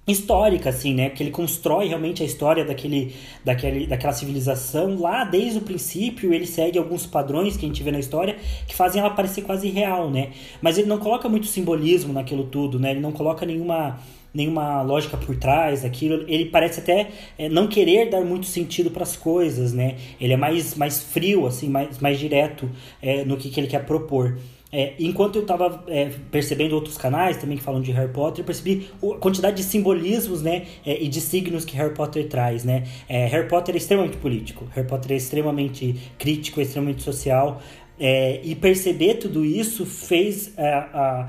histórica, 0.07 0.71
assim, 0.71 0.95
né? 0.95 1.11
Que 1.11 1.23
ele 1.23 1.31
constrói 1.31 1.89
realmente 1.89 2.23
a 2.23 2.27
história 2.27 2.65
daquele, 2.65 3.15
daquele, 3.45 3.87
daquela 3.87 4.13
civilização 4.13 4.99
lá 5.01 5.25
desde 5.25 5.59
o 5.59 5.63
princípio. 5.63 6.33
Ele 6.33 6.47
segue 6.47 6.79
alguns 6.79 7.07
padrões 7.07 7.57
que 7.57 7.65
a 7.65 7.69
gente 7.69 7.83
vê 7.83 7.91
na 7.91 7.99
história 7.99 8.37
que 8.67 8.75
fazem 8.75 9.01
ela 9.01 9.11
parecer 9.11 9.43
quase 9.43 9.69
real, 9.69 10.11
né? 10.11 10.31
Mas 10.63 10.79
ele 10.79 10.87
não 10.87 10.99
coloca 10.99 11.29
muito 11.29 11.47
simbolismo 11.47 12.13
naquilo 12.13 12.45
tudo, 12.45 12.79
né? 12.79 12.93
Ele 12.93 13.01
não 13.01 13.13
coloca 13.13 13.45
nenhuma 13.45 13.99
nenhuma 14.37 14.83
lógica 14.83 15.17
por 15.17 15.35
trás 15.37 15.83
daquilo. 15.83 16.25
Ele 16.29 16.45
parece 16.45 16.81
até 16.81 17.09
é, 17.39 17.49
não 17.49 17.67
querer 17.67 18.11
dar 18.11 18.21
muito 18.21 18.45
sentido 18.45 18.91
para 18.91 19.03
as 19.03 19.17
coisas, 19.17 19.73
né? 19.73 19.97
Ele 20.21 20.35
é 20.35 20.37
mais, 20.37 20.75
mais 20.75 21.03
frio, 21.03 21.47
assim, 21.47 21.71
mais, 21.71 21.99
mais 21.99 22.19
direto 22.19 22.71
é, 23.01 23.25
no 23.25 23.39
que, 23.39 23.49
que 23.49 23.59
ele 23.59 23.67
quer 23.67 23.87
propor. 23.87 24.39
É, 24.73 24.95
enquanto 24.99 25.37
eu 25.37 25.43
estava 25.43 25.85
é, 25.87 26.11
percebendo 26.31 26.75
outros 26.75 26.99
canais 26.99 27.37
também 27.37 27.57
que 27.57 27.63
falam 27.63 27.81
de 27.81 27.93
Harry 27.93 28.13
Potter, 28.13 28.43
eu 28.43 28.45
percebi 28.47 28.89
a 29.03 29.19
quantidade 29.19 29.57
de 29.57 29.63
simbolismos 29.63 30.43
né, 30.43 30.67
é, 30.85 31.03
e 31.03 31.09
de 31.09 31.21
signos 31.21 31.65
que 31.65 31.77
Harry 31.77 31.95
Potter 31.95 32.27
traz. 32.29 32.65
Né? 32.65 32.85
É, 33.09 33.27
Harry 33.27 33.49
Potter 33.49 33.75
é 33.75 33.79
extremamente 33.79 34.17
político, 34.17 34.67
Harry 34.75 34.87
Potter 34.87 35.13
é 35.13 35.17
extremamente 35.17 35.95
crítico, 36.19 36.61
é 36.61 36.65
extremamente 36.65 37.03
social. 37.03 37.63
É, 37.99 38.41
e 38.43 38.55
perceber 38.55 39.15
tudo 39.15 39.45
isso 39.45 39.87
fez 39.87 40.53
é, 40.59 40.69
a, 40.69 41.29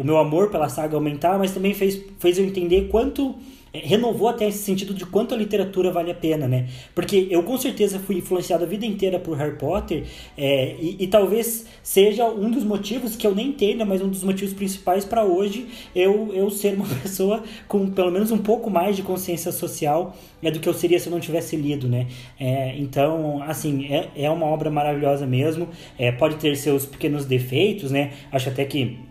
o 0.00 0.04
meu 0.04 0.18
amor 0.18 0.50
pela 0.50 0.68
saga 0.68 0.96
aumentar, 0.96 1.38
mas 1.38 1.52
também 1.52 1.72
fez, 1.72 2.00
fez 2.18 2.38
eu 2.38 2.44
entender 2.44 2.88
quanto 2.88 3.36
renovou 3.72 4.28
até 4.28 4.48
esse 4.48 4.58
sentido 4.58 4.92
de 4.92 5.06
quanto 5.06 5.34
a 5.34 5.36
literatura 5.36 5.90
vale 5.92 6.10
a 6.10 6.14
pena, 6.14 6.48
né? 6.48 6.68
Porque 6.94 7.28
eu 7.30 7.42
com 7.42 7.56
certeza 7.56 7.98
fui 7.98 8.16
influenciado 8.18 8.64
a 8.64 8.66
vida 8.66 8.84
inteira 8.84 9.18
por 9.18 9.36
Harry 9.36 9.56
Potter 9.56 10.04
é, 10.36 10.74
e, 10.80 10.96
e, 11.00 11.06
talvez 11.06 11.66
seja 11.82 12.26
um 12.26 12.50
dos 12.50 12.64
motivos 12.64 13.14
que 13.14 13.26
eu 13.26 13.34
nem 13.34 13.48
entenda, 13.48 13.84
mas 13.84 14.02
um 14.02 14.08
dos 14.08 14.24
motivos 14.24 14.52
principais 14.52 15.04
para 15.04 15.24
hoje 15.24 15.68
eu, 15.94 16.30
eu 16.34 16.50
ser 16.50 16.74
uma 16.74 16.86
pessoa 17.02 17.42
com 17.68 17.90
pelo 17.90 18.10
menos 18.10 18.30
um 18.30 18.38
pouco 18.38 18.68
mais 18.68 18.96
de 18.96 19.02
consciência 19.02 19.52
social 19.52 20.16
é 20.42 20.50
do 20.50 20.58
que 20.58 20.68
eu 20.68 20.74
seria 20.74 20.98
se 20.98 21.08
eu 21.08 21.12
não 21.12 21.20
tivesse 21.20 21.54
lido, 21.56 21.88
né? 21.88 22.06
É, 22.38 22.74
então, 22.78 23.42
assim, 23.42 23.86
é, 23.92 24.08
é 24.16 24.30
uma 24.30 24.46
obra 24.46 24.70
maravilhosa 24.70 25.26
mesmo. 25.26 25.68
É, 25.98 26.10
pode 26.10 26.36
ter 26.36 26.56
seus 26.56 26.86
pequenos 26.86 27.26
defeitos, 27.26 27.90
né? 27.90 28.12
Acho 28.32 28.48
até 28.48 28.64
que 28.64 29.09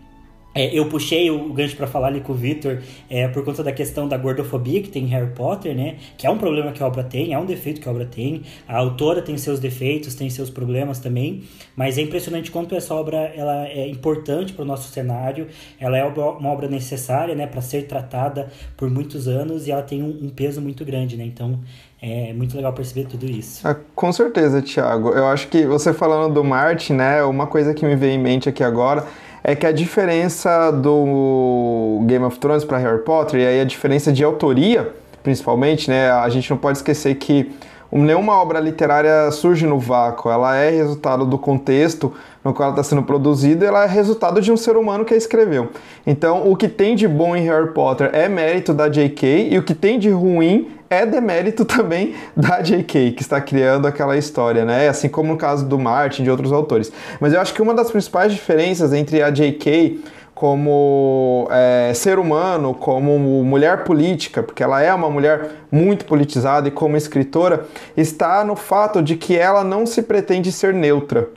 é, 0.52 0.76
eu 0.76 0.86
puxei 0.88 1.30
o 1.30 1.52
gancho 1.52 1.76
para 1.76 1.86
falar 1.86 2.08
ali 2.08 2.20
com 2.20 2.32
o 2.32 2.34
Victor 2.34 2.82
é, 3.08 3.28
por 3.28 3.44
conta 3.44 3.62
da 3.62 3.70
questão 3.70 4.08
da 4.08 4.16
gordofobia 4.16 4.82
que 4.82 4.88
tem 4.88 5.04
em 5.04 5.06
Harry 5.08 5.30
Potter, 5.32 5.76
né? 5.76 5.96
Que 6.18 6.26
é 6.26 6.30
um 6.30 6.38
problema 6.38 6.72
que 6.72 6.82
a 6.82 6.86
obra 6.86 7.04
tem, 7.04 7.32
é 7.32 7.38
um 7.38 7.46
defeito 7.46 7.80
que 7.80 7.88
a 7.88 7.92
obra 7.92 8.04
tem. 8.04 8.42
A 8.66 8.76
autora 8.76 9.22
tem 9.22 9.38
seus 9.38 9.60
defeitos, 9.60 10.14
tem 10.14 10.28
seus 10.28 10.50
problemas 10.50 10.98
também, 10.98 11.44
mas 11.76 11.98
é 11.98 12.02
impressionante 12.02 12.50
quanto 12.50 12.74
essa 12.74 12.92
obra 12.94 13.32
ela 13.36 13.68
é 13.68 13.88
importante 13.88 14.52
para 14.52 14.62
o 14.62 14.66
nosso 14.66 14.90
cenário. 14.90 15.46
Ela 15.78 15.98
é 15.98 16.04
uma 16.04 16.50
obra 16.50 16.68
necessária, 16.68 17.34
né, 17.34 17.46
para 17.46 17.60
ser 17.60 17.86
tratada 17.86 18.48
por 18.76 18.90
muitos 18.90 19.28
anos 19.28 19.68
e 19.68 19.70
ela 19.70 19.82
tem 19.82 20.02
um, 20.02 20.26
um 20.26 20.28
peso 20.28 20.60
muito 20.60 20.84
grande, 20.84 21.16
né? 21.16 21.24
Então 21.24 21.60
é 22.02 22.32
muito 22.32 22.56
legal 22.56 22.72
perceber 22.72 23.06
tudo 23.06 23.26
isso. 23.26 23.66
Ah, 23.66 23.76
com 23.94 24.12
certeza, 24.12 24.60
Thiago. 24.62 25.10
Eu 25.10 25.26
acho 25.26 25.48
que 25.48 25.64
você 25.64 25.92
falando 25.92 26.34
do 26.34 26.42
Martin, 26.42 26.94
né, 26.94 27.22
uma 27.22 27.46
coisa 27.46 27.72
que 27.72 27.84
me 27.84 27.94
veio 27.94 28.14
em 28.14 28.18
mente 28.18 28.48
aqui 28.48 28.64
agora 28.64 29.06
é 29.42 29.54
que 29.54 29.66
a 29.66 29.72
diferença 29.72 30.70
do 30.70 32.00
Game 32.04 32.24
of 32.24 32.38
Thrones 32.38 32.64
para 32.64 32.78
Harry 32.78 33.02
Potter, 33.02 33.40
e 33.40 33.46
aí 33.46 33.60
a 33.60 33.64
diferença 33.64 34.12
de 34.12 34.22
autoria, 34.22 34.92
principalmente, 35.22 35.88
né? 35.88 36.10
A 36.10 36.28
gente 36.28 36.50
não 36.50 36.56
pode 36.56 36.78
esquecer 36.78 37.14
que 37.16 37.52
nenhuma 37.92 38.40
obra 38.40 38.60
literária 38.60 39.30
surge 39.30 39.66
no 39.66 39.78
vácuo, 39.78 40.30
ela 40.30 40.56
é 40.56 40.70
resultado 40.70 41.26
do 41.26 41.36
contexto 41.36 42.12
no 42.44 42.54
qual 42.54 42.68
ela 42.68 42.80
está 42.80 42.82
sendo 42.82 43.02
produzida, 43.02 43.66
ela 43.66 43.84
é 43.84 43.86
resultado 43.86 44.40
de 44.40 44.52
um 44.52 44.56
ser 44.56 44.76
humano 44.76 45.04
que 45.04 45.12
a 45.12 45.16
escreveu. 45.16 45.70
Então, 46.06 46.50
o 46.50 46.56
que 46.56 46.68
tem 46.68 46.94
de 46.94 47.08
bom 47.08 47.34
em 47.34 47.42
Harry 47.44 47.72
Potter 47.72 48.10
é 48.12 48.28
mérito 48.28 48.72
da 48.72 48.88
J.K. 48.88 49.48
e 49.50 49.58
o 49.58 49.62
que 49.62 49.74
tem 49.74 49.98
de 49.98 50.10
ruim 50.10 50.68
é 50.90 51.06
demérito 51.06 51.64
também 51.64 52.16
da 52.36 52.60
J.K., 52.60 53.12
que 53.12 53.22
está 53.22 53.40
criando 53.40 53.86
aquela 53.86 54.16
história, 54.16 54.64
né? 54.64 54.88
Assim 54.88 55.08
como 55.08 55.32
no 55.32 55.38
caso 55.38 55.64
do 55.64 55.78
Martin 55.78 56.22
e 56.22 56.24
de 56.24 56.30
outros 56.30 56.52
autores. 56.52 56.92
Mas 57.20 57.32
eu 57.32 57.40
acho 57.40 57.54
que 57.54 57.62
uma 57.62 57.72
das 57.72 57.92
principais 57.92 58.32
diferenças 58.32 58.92
entre 58.92 59.22
a 59.22 59.30
J.K 59.30 60.00
como 60.34 61.46
é, 61.50 61.92
ser 61.94 62.18
humano, 62.18 62.72
como 62.72 63.18
mulher 63.44 63.84
política, 63.84 64.42
porque 64.42 64.62
ela 64.62 64.80
é 64.80 64.92
uma 64.94 65.10
mulher 65.10 65.50
muito 65.70 66.06
politizada 66.06 66.66
e 66.66 66.70
como 66.70 66.96
escritora, 66.96 67.66
está 67.94 68.42
no 68.42 68.56
fato 68.56 69.02
de 69.02 69.16
que 69.16 69.36
ela 69.36 69.62
não 69.62 69.84
se 69.84 70.00
pretende 70.00 70.50
ser 70.50 70.72
neutra 70.72 71.28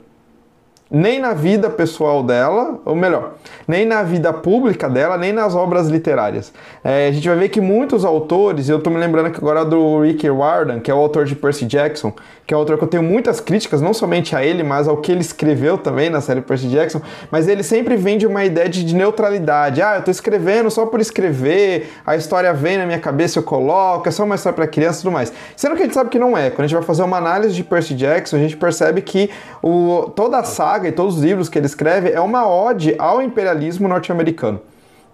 nem 0.94 1.18
na 1.18 1.34
vida 1.34 1.68
pessoal 1.68 2.22
dela, 2.22 2.78
ou 2.84 2.94
melhor, 2.94 3.32
nem 3.66 3.84
na 3.84 4.04
vida 4.04 4.32
pública 4.32 4.88
dela, 4.88 5.18
nem 5.18 5.32
nas 5.32 5.52
obras 5.52 5.88
literárias. 5.88 6.52
É, 6.84 7.08
a 7.08 7.12
gente 7.12 7.26
vai 7.26 7.36
ver 7.36 7.48
que 7.48 7.60
muitos 7.60 8.04
autores, 8.04 8.68
eu 8.68 8.78
estou 8.78 8.92
me 8.92 9.00
lembrando 9.00 9.26
aqui 9.26 9.38
agora 9.38 9.64
do 9.64 10.02
Rick 10.02 10.30
Warden, 10.30 10.78
que 10.78 10.88
é 10.88 10.94
o 10.94 10.98
autor 10.98 11.24
de 11.24 11.34
Percy 11.34 11.64
Jackson, 11.64 12.12
que 12.46 12.54
é 12.54 12.56
um 12.56 12.60
autor 12.60 12.78
que 12.78 12.84
eu 12.84 12.88
tenho 12.88 13.02
muitas 13.02 13.40
críticas, 13.40 13.80
não 13.80 13.92
somente 13.92 14.36
a 14.36 14.44
ele, 14.44 14.62
mas 14.62 14.86
ao 14.86 14.98
que 14.98 15.10
ele 15.10 15.20
escreveu 15.20 15.76
também 15.76 16.08
na 16.08 16.20
série 16.20 16.40
Percy 16.40 16.68
Jackson, 16.68 17.00
mas 17.28 17.48
ele 17.48 17.64
sempre 17.64 17.96
vem 17.96 18.16
de 18.16 18.26
uma 18.26 18.44
ideia 18.44 18.68
de, 18.68 18.84
de 18.84 18.94
neutralidade. 18.94 19.82
Ah, 19.82 19.94
eu 19.94 19.98
estou 19.98 20.12
escrevendo 20.12 20.70
só 20.70 20.86
por 20.86 21.00
escrever, 21.00 21.90
a 22.06 22.14
história 22.14 22.54
vem 22.54 22.78
na 22.78 22.86
minha 22.86 23.00
cabeça, 23.00 23.40
eu 23.40 23.42
coloco, 23.42 24.08
é 24.08 24.12
só 24.12 24.22
uma 24.22 24.36
história 24.36 24.54
para 24.54 24.68
criança 24.68 25.00
e 25.00 25.02
tudo 25.02 25.12
mais. 25.12 25.32
Sendo 25.56 25.74
que 25.74 25.82
a 25.82 25.84
gente 25.86 25.94
sabe 25.94 26.08
que 26.08 26.20
não 26.20 26.38
é. 26.38 26.50
Quando 26.50 26.60
a 26.60 26.66
gente 26.68 26.76
vai 26.76 26.84
fazer 26.84 27.02
uma 27.02 27.16
análise 27.16 27.52
de 27.52 27.64
Percy 27.64 27.94
Jackson, 27.94 28.36
a 28.36 28.38
gente 28.38 28.56
percebe 28.56 29.02
que 29.02 29.28
o, 29.60 30.12
toda 30.14 30.38
a 30.38 30.44
saga 30.44 30.83
e 30.88 30.92
todos 30.92 31.16
os 31.16 31.22
livros 31.22 31.48
que 31.48 31.58
ele 31.58 31.66
escreve 31.66 32.10
é 32.10 32.20
uma 32.20 32.48
ode 32.48 32.94
ao 32.98 33.22
imperialismo 33.22 33.88
norte-americano. 33.88 34.60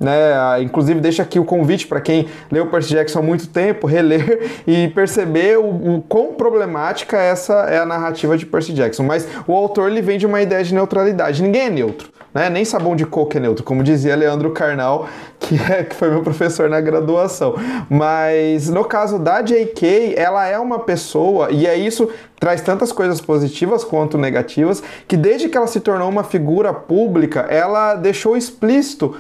Né? 0.01 0.63
Inclusive, 0.63 0.99
deixa 0.99 1.23
aqui 1.23 1.39
o 1.39 1.45
convite 1.45 1.87
para 1.87 2.01
quem 2.01 2.27
leu 2.51 2.67
Percy 2.69 2.95
Jackson 2.95 3.19
há 3.19 3.23
muito 3.23 3.49
tempo, 3.49 3.87
reler 3.87 4.63
e 4.67 4.89
perceber 4.89 5.59
o, 5.59 5.97
o 5.97 6.03
quão 6.09 6.33
problemática 6.33 7.19
essa 7.19 7.53
é 7.69 7.79
a 7.79 7.85
narrativa 7.85 8.37
de 8.39 8.47
Percy 8.47 8.73
Jackson. 8.73 9.03
Mas 9.03 9.29
o 9.47 9.55
autor 9.55 9.91
ele 9.91 10.01
vem 10.01 10.19
de 10.19 10.25
uma 10.25 10.41
ideia 10.41 10.65
de 10.65 10.75
neutralidade. 10.75 11.43
Ninguém 11.43 11.67
é 11.67 11.71
neutro. 11.71 12.09
Né? 12.33 12.49
Nem 12.49 12.65
sabão 12.65 12.97
de 12.97 13.05
coco 13.05 13.37
é 13.37 13.41
neutro, 13.41 13.63
como 13.63 13.83
dizia 13.83 14.17
Leandro 14.17 14.53
Carnal, 14.53 15.09
que, 15.41 15.57
é, 15.57 15.83
que 15.83 15.97
foi 15.97 16.11
meu 16.11 16.23
professor 16.23 16.69
na 16.69 16.81
graduação. 16.81 17.55
Mas 17.89 18.69
no 18.69 18.85
caso 18.85 19.19
da 19.19 19.43
J.K., 19.43 20.15
ela 20.17 20.47
é 20.47 20.59
uma 20.59 20.81
pessoa, 20.81 21.51
e 21.51 21.67
é 21.67 21.77
isso 21.77 22.09
traz 22.39 22.63
tantas 22.63 22.91
coisas 22.91 23.21
positivas 23.21 23.85
quanto 23.85 24.17
negativas, 24.17 24.83
que 25.07 25.17
desde 25.17 25.49
que 25.49 25.57
ela 25.59 25.67
se 25.67 25.79
tornou 25.79 26.09
uma 26.09 26.25
figura 26.25 26.73
pública, 26.73 27.41
ela 27.51 27.95
deixou 27.95 28.35
explícito 28.35 29.15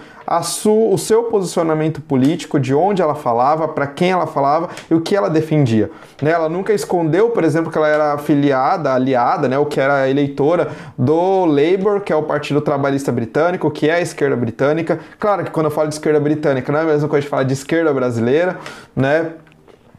o 0.64 0.96
seu 0.96 1.24
posicionamento 1.24 2.00
político, 2.00 2.60
de 2.60 2.72
onde 2.72 3.02
ela 3.02 3.16
falava, 3.16 3.66
para 3.66 3.86
quem 3.86 4.12
ela 4.12 4.26
falava 4.26 4.68
e 4.88 4.94
o 4.94 5.00
que 5.00 5.16
ela 5.16 5.28
defendia. 5.28 5.90
Né? 6.22 6.30
Ela 6.30 6.48
nunca 6.48 6.72
escondeu, 6.72 7.30
por 7.30 7.42
exemplo, 7.42 7.70
que 7.70 7.76
ela 7.76 7.88
era 7.88 8.12
afiliada, 8.12 8.92
aliada, 8.92 9.48
né, 9.48 9.58
o 9.58 9.66
que 9.66 9.80
era 9.80 10.08
eleitora 10.08 10.70
do 10.96 11.46
Labour, 11.46 12.00
que 12.00 12.12
é 12.12 12.16
o 12.16 12.22
Partido 12.22 12.60
Trabalhista 12.60 13.10
Britânico, 13.10 13.70
que 13.70 13.88
é 13.88 13.94
a 13.94 14.00
esquerda 14.00 14.36
britânica. 14.36 15.00
Claro 15.18 15.44
que 15.44 15.50
quando 15.50 15.66
eu 15.66 15.70
falo 15.70 15.88
de 15.88 15.94
esquerda 15.94 16.09
britânica, 16.18 16.72
não 16.72 16.80
é 16.80 16.82
a 16.82 16.86
mesma 16.86 17.08
coisa 17.08 17.22
de 17.22 17.28
falar 17.28 17.42
de 17.44 17.52
esquerda 17.52 17.92
brasileira, 17.92 18.58
né? 18.96 19.32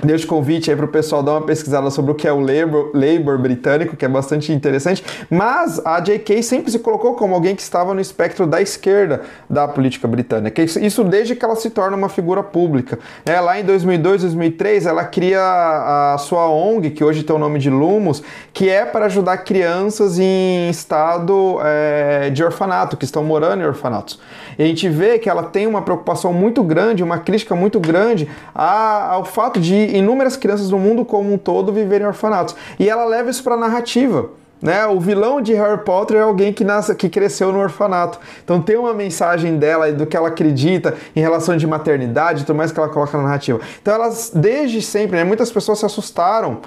Deixo 0.04 0.26
convite 0.26 0.70
aí 0.70 0.76
para 0.76 0.86
o 0.86 0.90
pessoal 0.90 1.22
dar 1.22 1.34
uma 1.34 1.42
pesquisada 1.42 1.90
sobre 1.90 2.12
o 2.12 2.16
que 2.16 2.28
é 2.28 2.34
o 2.34 2.40
labor, 2.40 2.92
labor 2.94 3.38
britânico, 3.38 3.96
que 3.96 4.04
é 4.04 4.08
bastante 4.08 4.52
interessante. 4.52 5.04
Mas 5.30 5.80
a 5.86 6.00
J.K. 6.00 6.42
sempre 6.42 6.72
se 6.72 6.80
colocou 6.80 7.16
como 7.16 7.36
alguém 7.36 7.56
que 7.56 7.62
estava 7.62 7.94
no 7.94 8.02
espectro 8.02 8.48
da 8.48 8.62
esquerda 8.62 9.22
da 9.50 9.68
política 9.68 10.08
britânica. 10.08 10.62
Isso 10.62 11.04
desde 11.04 11.36
que 11.36 11.46
ela 11.46 11.56
se 11.56 11.70
torna 11.70 11.96
uma 11.96 12.10
figura 12.10 12.42
pública. 12.42 12.98
É, 13.26 13.40
lá 13.40 13.60
em 13.60 13.64
2002, 13.64 14.22
2003, 14.22 14.86
ela 14.86 15.04
cria 15.04 15.42
a 15.42 16.18
sua 16.18 16.50
ONG, 16.50 16.90
que 16.92 17.04
hoje 17.04 17.24
tem 17.24 17.36
o 17.36 17.40
nome 17.40 17.60
de 17.60 17.70
Lumos, 17.70 18.24
que 18.54 18.70
é 18.70 18.86
para 18.86 19.06
ajudar 19.06 19.38
crianças 19.38 20.18
em 20.18 20.70
estado 20.70 21.60
é, 21.64 22.30
de 22.30 22.44
orfanato, 22.44 22.98
que 22.98 23.06
estão 23.06 23.24
morando 23.24 23.62
em 23.62 23.66
orfanatos. 23.66 24.20
E 24.58 24.64
a 24.64 24.66
gente 24.66 24.90
vê 24.90 25.20
que 25.20 25.30
ela 25.30 25.44
tem 25.44 25.68
uma 25.68 25.82
preocupação 25.82 26.34
muito 26.34 26.64
grande, 26.64 27.04
uma 27.04 27.20
crítica 27.20 27.56
muito 27.56 27.80
grande 27.80 28.28
ao 28.54 29.26
fato 29.26 29.60
de 29.60 29.91
inúmeras 29.98 30.36
crianças 30.36 30.70
no 30.70 30.80
mundo 30.80 31.06
como 31.06 31.34
um 31.34 31.38
todo 31.38 31.72
viverem 31.72 32.06
em 32.06 32.08
orfanatos. 32.08 32.56
E 32.80 32.90
ela 32.90 33.06
leva 33.06 33.30
isso 33.30 33.44
para 33.44 33.56
a 33.56 33.58
narrativa. 33.58 34.30
Né? 34.62 34.86
O 34.86 35.00
vilão 35.00 35.42
de 35.42 35.54
Harry 35.54 35.84
Potter 35.84 36.18
é 36.18 36.22
alguém 36.22 36.54
que, 36.54 36.64
nasce, 36.64 36.94
que 36.94 37.10
cresceu 37.10 37.52
no 37.52 37.60
orfanato. 37.60 38.20
Então 38.44 38.62
tem 38.62 38.78
uma 38.78 38.94
mensagem 38.94 39.58
dela 39.58 39.92
do 39.92 40.06
que 40.06 40.16
ela 40.16 40.28
acredita 40.28 40.96
em 41.16 41.20
relação 41.20 41.58
de 41.58 41.66
maternidade 41.66 42.44
e 42.44 42.46
tudo 42.46 42.56
mais 42.56 42.72
que 42.72 42.80
ela 42.80 42.90
coloca 42.90 43.18
na 43.18 43.24
narrativa. 43.24 43.60
Então 43.82 43.94
elas, 43.94 44.32
desde 44.34 44.82
sempre, 44.82 45.18
né, 45.18 45.24
muitas 45.24 45.52
pessoas 45.52 45.80
se 45.80 45.86
assustaram 45.86 46.60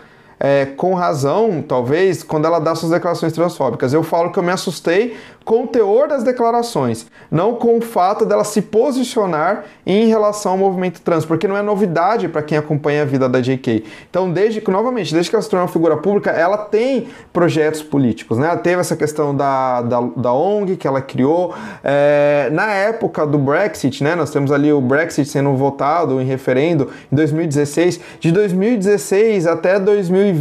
é, 0.45 0.66
com 0.66 0.92
razão, 0.92 1.64
talvez, 1.66 2.22
quando 2.22 2.45
ela 2.45 2.59
dá 2.59 2.74
suas 2.74 2.92
declarações 2.92 3.32
transfóbicas. 3.32 3.95
Eu 3.95 4.03
falo 4.03 4.30
que 4.30 4.38
eu 4.38 4.42
me 4.42 4.53
assustei 4.53 5.16
com 5.42 5.64
o 5.64 5.66
teor 5.66 6.09
das 6.09 6.22
declarações, 6.22 7.07
não 7.30 7.55
com 7.55 7.78
o 7.78 7.80
fato 7.80 8.26
dela 8.26 8.45
se 8.45 8.61
posicionar 8.61 9.64
em 9.86 10.07
relação 10.07 10.53
ao 10.53 10.59
movimento 10.59 11.01
trans, 11.01 11.24
porque 11.24 11.49
não 11.49 11.57
é 11.57 11.62
novidade 11.62 12.28
para 12.28 12.42
quem 12.42 12.59
acompanha 12.59 13.03
a 13.03 13.05
vida 13.07 13.26
da 13.26 13.40
JK. 13.40 13.84
Então, 14.09 14.30
desde 14.30 14.61
que, 14.61 14.70
novamente, 14.70 15.12
desde 15.14 15.30
que 15.30 15.36
ela 15.36 15.42
se 15.42 15.49
tornou 15.49 15.66
figura 15.68 15.97
pública, 15.97 16.30
ela 16.30 16.59
tem 16.59 17.09
projetos 17.32 17.82
políticos, 17.82 18.38
né? 18.38 18.49
Ela 18.49 18.57
teve 18.57 18.80
essa 18.80 18.97
questão 18.97 19.34
da, 19.34 19.80
da, 19.82 20.01
da 20.01 20.32
ONG 20.32 20.76
que 20.76 20.86
ela 20.86 21.01
criou. 21.01 21.55
É, 21.82 22.51
na 22.53 22.70
época 22.72 23.26
do 23.26 23.38
Brexit, 23.38 24.05
né? 24.05 24.14
Nós 24.14 24.30
temos 24.30 24.53
ali 24.53 24.72
o 24.72 24.80
Brexit 24.80 25.28
sendo 25.28 25.55
votado 25.55 26.20
em 26.20 26.24
referendo 26.24 26.90
em 27.11 27.16
2016. 27.16 28.01
De 28.20 28.30
2016 28.30 29.47
até 29.47 29.78
2020, 29.78 30.34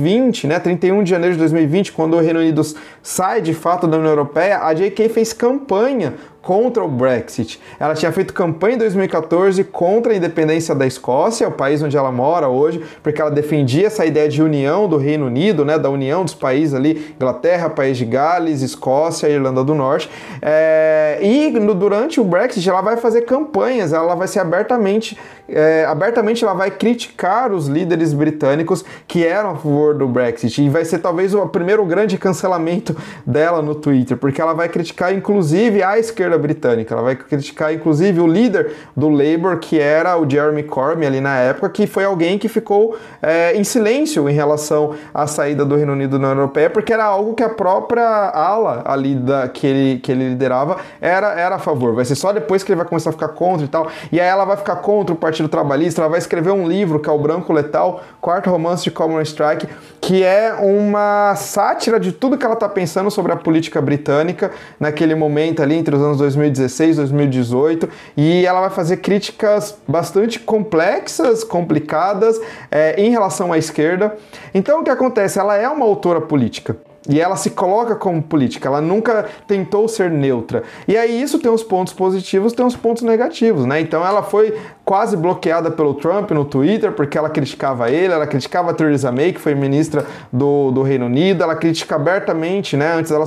né? 0.48 0.60
31 0.60 1.04
de 1.04 1.10
janeiro 1.10 1.36
de 1.36 1.40
2020, 1.40 1.92
quando 1.92 2.16
o 2.16 2.20
Reino 2.20 2.40
Unido 2.40 2.62
sai 3.02 3.42
de 3.42 3.54
fato 3.54 3.88
da 3.88 3.98
União 3.98 4.12
Europeia, 4.12 4.60
a 4.64 4.74
JK 4.74 5.10
fez 5.10 5.34
campanha 5.34 6.14
contra 6.44 6.84
o 6.84 6.90
Brexit. 6.90 7.60
Ela 7.80 7.96
tinha 7.96 8.12
feito 8.12 8.34
campanha 8.34 8.76
em 8.76 8.78
2014 8.78 9.64
contra 9.64 10.12
a 10.12 10.16
independência 10.16 10.76
da 10.76 10.86
Escócia, 10.86 11.48
o 11.48 11.52
país 11.52 11.82
onde 11.82 11.96
ela 11.96 12.12
mora 12.12 12.50
hoje, 12.50 12.84
porque 13.02 13.22
ela 13.22 13.32
defendia 13.32 13.88
essa 13.88 14.06
ideia 14.06 14.28
de 14.28 14.44
união 14.44 14.88
do 14.88 14.98
Reino 14.98 15.26
Unido, 15.26 15.64
né, 15.64 15.80
da 15.80 15.90
união 15.90 16.26
dos 16.26 16.36
países 16.36 16.76
ali, 16.76 17.16
Inglaterra, 17.16 17.70
País 17.70 17.98
de 17.98 18.04
Gales, 18.04 18.62
Escócia, 18.62 19.28
Irlanda 19.28 19.64
do 19.64 19.74
Norte. 19.74 20.10
É, 20.42 21.18
e 21.22 21.50
no, 21.52 21.74
durante 21.74 22.20
o 22.20 22.26
Brexit 22.26 22.70
ela 22.70 22.82
vai 22.82 22.98
fazer 22.98 23.22
campanhas, 23.22 23.94
ela 23.94 24.14
vai 24.14 24.28
ser 24.28 24.40
abertamente, 24.40 25.18
é, 25.56 25.86
abertamente 25.86 26.44
ela 26.44 26.54
vai 26.54 26.72
criticar 26.72 27.52
os 27.52 27.68
líderes 27.68 28.14
britânicos 28.14 28.84
que 29.08 29.26
eram 29.26 29.52
a 29.52 29.56
favor 29.56 29.96
do 29.96 30.08
Brexit 30.08 30.62
e 30.62 30.70
vai 30.70 30.86
ser 30.86 31.00
talvez 31.00 31.34
o 31.34 31.48
primeiro 31.48 31.86
grande 31.86 32.18
cancelamento 32.18 32.96
dela 33.26 33.62
no 33.62 33.76
Twitter, 33.76 34.18
porque 34.18 34.42
ela 34.42 34.54
vai 34.54 34.70
criticar 34.70 35.14
inclusive 35.14 35.84
a 35.84 35.98
esquerda 35.98 36.38
britânica. 36.38 36.94
Ela 36.94 37.04
vai 37.04 37.16
criticar, 37.16 37.74
inclusive, 37.74 38.20
o 38.20 38.28
líder 38.28 38.74
do 38.96 39.10
Labour, 39.10 39.58
que 39.58 39.80
era 39.80 40.18
o 40.18 40.30
Jeremy 40.30 40.64
Corbyn 40.64 41.06
ali 41.08 41.22
na 41.22 41.38
época, 41.38 41.70
que 41.70 41.88
foi 41.88 42.04
alguém 42.04 42.38
que 42.38 42.48
ficou 42.48 42.98
é, 43.22 43.56
em 43.56 43.64
silêncio 43.64 44.30
em 44.30 44.34
relação 44.34 44.96
à 45.14 45.28
saída 45.28 45.66
do 45.66 45.76
Reino 45.76 45.94
Unido 45.94 46.12
da 46.12 46.18
União 46.18 46.32
Europeia, 46.32 46.70
porque 46.70 46.94
era 46.94 47.06
algo 47.06 47.34
que 47.34 47.44
a 47.44 47.50
própria 47.50 48.04
ala 48.04 48.84
ali 48.86 49.16
da, 49.16 49.48
que, 49.48 49.66
ele, 49.66 50.00
que 50.00 50.12
ele 50.12 50.30
liderava 50.30 50.78
era, 51.00 51.34
era 51.40 51.56
a 51.56 51.60
favor. 51.60 51.94
Vai 51.94 52.06
ser 52.06 52.16
só 52.16 52.32
depois 52.32 52.64
que 52.64 52.72
ele 52.72 52.78
vai 52.78 52.88
começar 52.88 53.10
a 53.10 53.14
ficar 53.14 53.30
contra 53.30 53.66
e 53.66 53.70
tal. 53.70 53.88
E 54.12 54.20
aí 54.20 54.28
ela 54.28 54.46
vai 54.46 54.58
ficar 54.58 54.78
contra 54.78 55.14
o 55.14 55.18
Partido 55.18 55.43
Trabalhista, 55.48 56.02
ela 56.02 56.10
vai 56.10 56.20
escrever 56.20 56.52
um 56.52 56.68
livro 56.68 57.00
que 57.00 57.10
é 57.10 57.12
o 57.12 57.18
Branco 57.18 57.52
Letal, 57.54 58.04
quarto 58.22 58.50
romance 58.50 58.84
de 58.84 58.92
Common 58.92 59.22
Strike, 59.22 59.68
que 60.02 60.24
é 60.24 60.54
uma 60.54 61.36
sátira 61.36 62.00
de 62.00 62.12
tudo 62.12 62.38
que 62.38 62.46
ela 62.46 62.54
está 62.54 62.68
pensando 62.68 63.10
sobre 63.10 63.32
a 63.32 63.36
política 63.36 63.82
britânica 63.82 64.52
naquele 64.80 65.16
momento 65.16 65.62
ali 65.62 65.76
entre 65.76 65.96
os 65.96 66.02
anos 66.02 66.18
2016, 66.18 66.98
2018, 66.98 67.90
e 68.18 68.46
ela 68.46 68.62
vai 68.62 68.70
fazer 68.70 68.98
críticas 68.98 69.78
bastante 69.88 70.40
complexas, 70.40 71.44
complicadas 71.44 72.40
é, 72.70 73.02
em 73.02 73.10
relação 73.10 73.52
à 73.52 73.58
esquerda. 73.58 74.16
Então 74.54 74.82
o 74.82 74.84
que 74.84 74.90
acontece? 74.90 75.40
Ela 75.40 75.58
é 75.58 75.68
uma 75.68 75.86
autora 75.86 76.22
política. 76.22 76.76
E 77.10 77.20
ela 77.20 77.36
se 77.36 77.50
coloca 77.50 77.96
como 77.96 78.22
política, 78.22 78.70
ela 78.70 78.80
nunca 78.80 79.26
tentou 79.46 79.88
ser 79.88 80.10
neutra. 80.10 80.64
E 80.88 80.96
aí 80.96 81.22
isso 81.22 81.38
tem 81.38 81.52
uns 81.52 81.64
pontos 81.64 81.94
positivos, 81.94 82.54
tem 82.54 82.66
uns 82.66 82.76
pontos 82.76 83.04
negativos, 83.04 83.66
né? 83.66 83.82
Então 83.82 84.06
ela 84.06 84.24
foi 84.24 84.58
quase 84.86 85.18
bloqueada 85.18 85.70
pelo 85.70 85.94
Trump 85.96 86.32
no 86.32 86.46
Twitter 86.46 86.94
porque 86.94 87.18
ela 87.18 87.30
criticava 87.30 87.90
ele, 87.90 88.14
ela 88.14 88.26
criticava 88.26 88.72
a 88.72 88.74
Theresa 88.74 89.12
May, 89.12 89.34
que 89.34 89.40
foi 89.40 89.54
ministra 89.54 90.06
do, 90.32 90.72
do 90.72 90.82
Reino 90.82 91.06
Unido, 91.06 91.44
ela 91.44 91.56
critica 91.56 91.96
abertamente, 91.96 92.78
né? 92.78 92.94
Antes 92.94 93.12
ela 93.12 93.26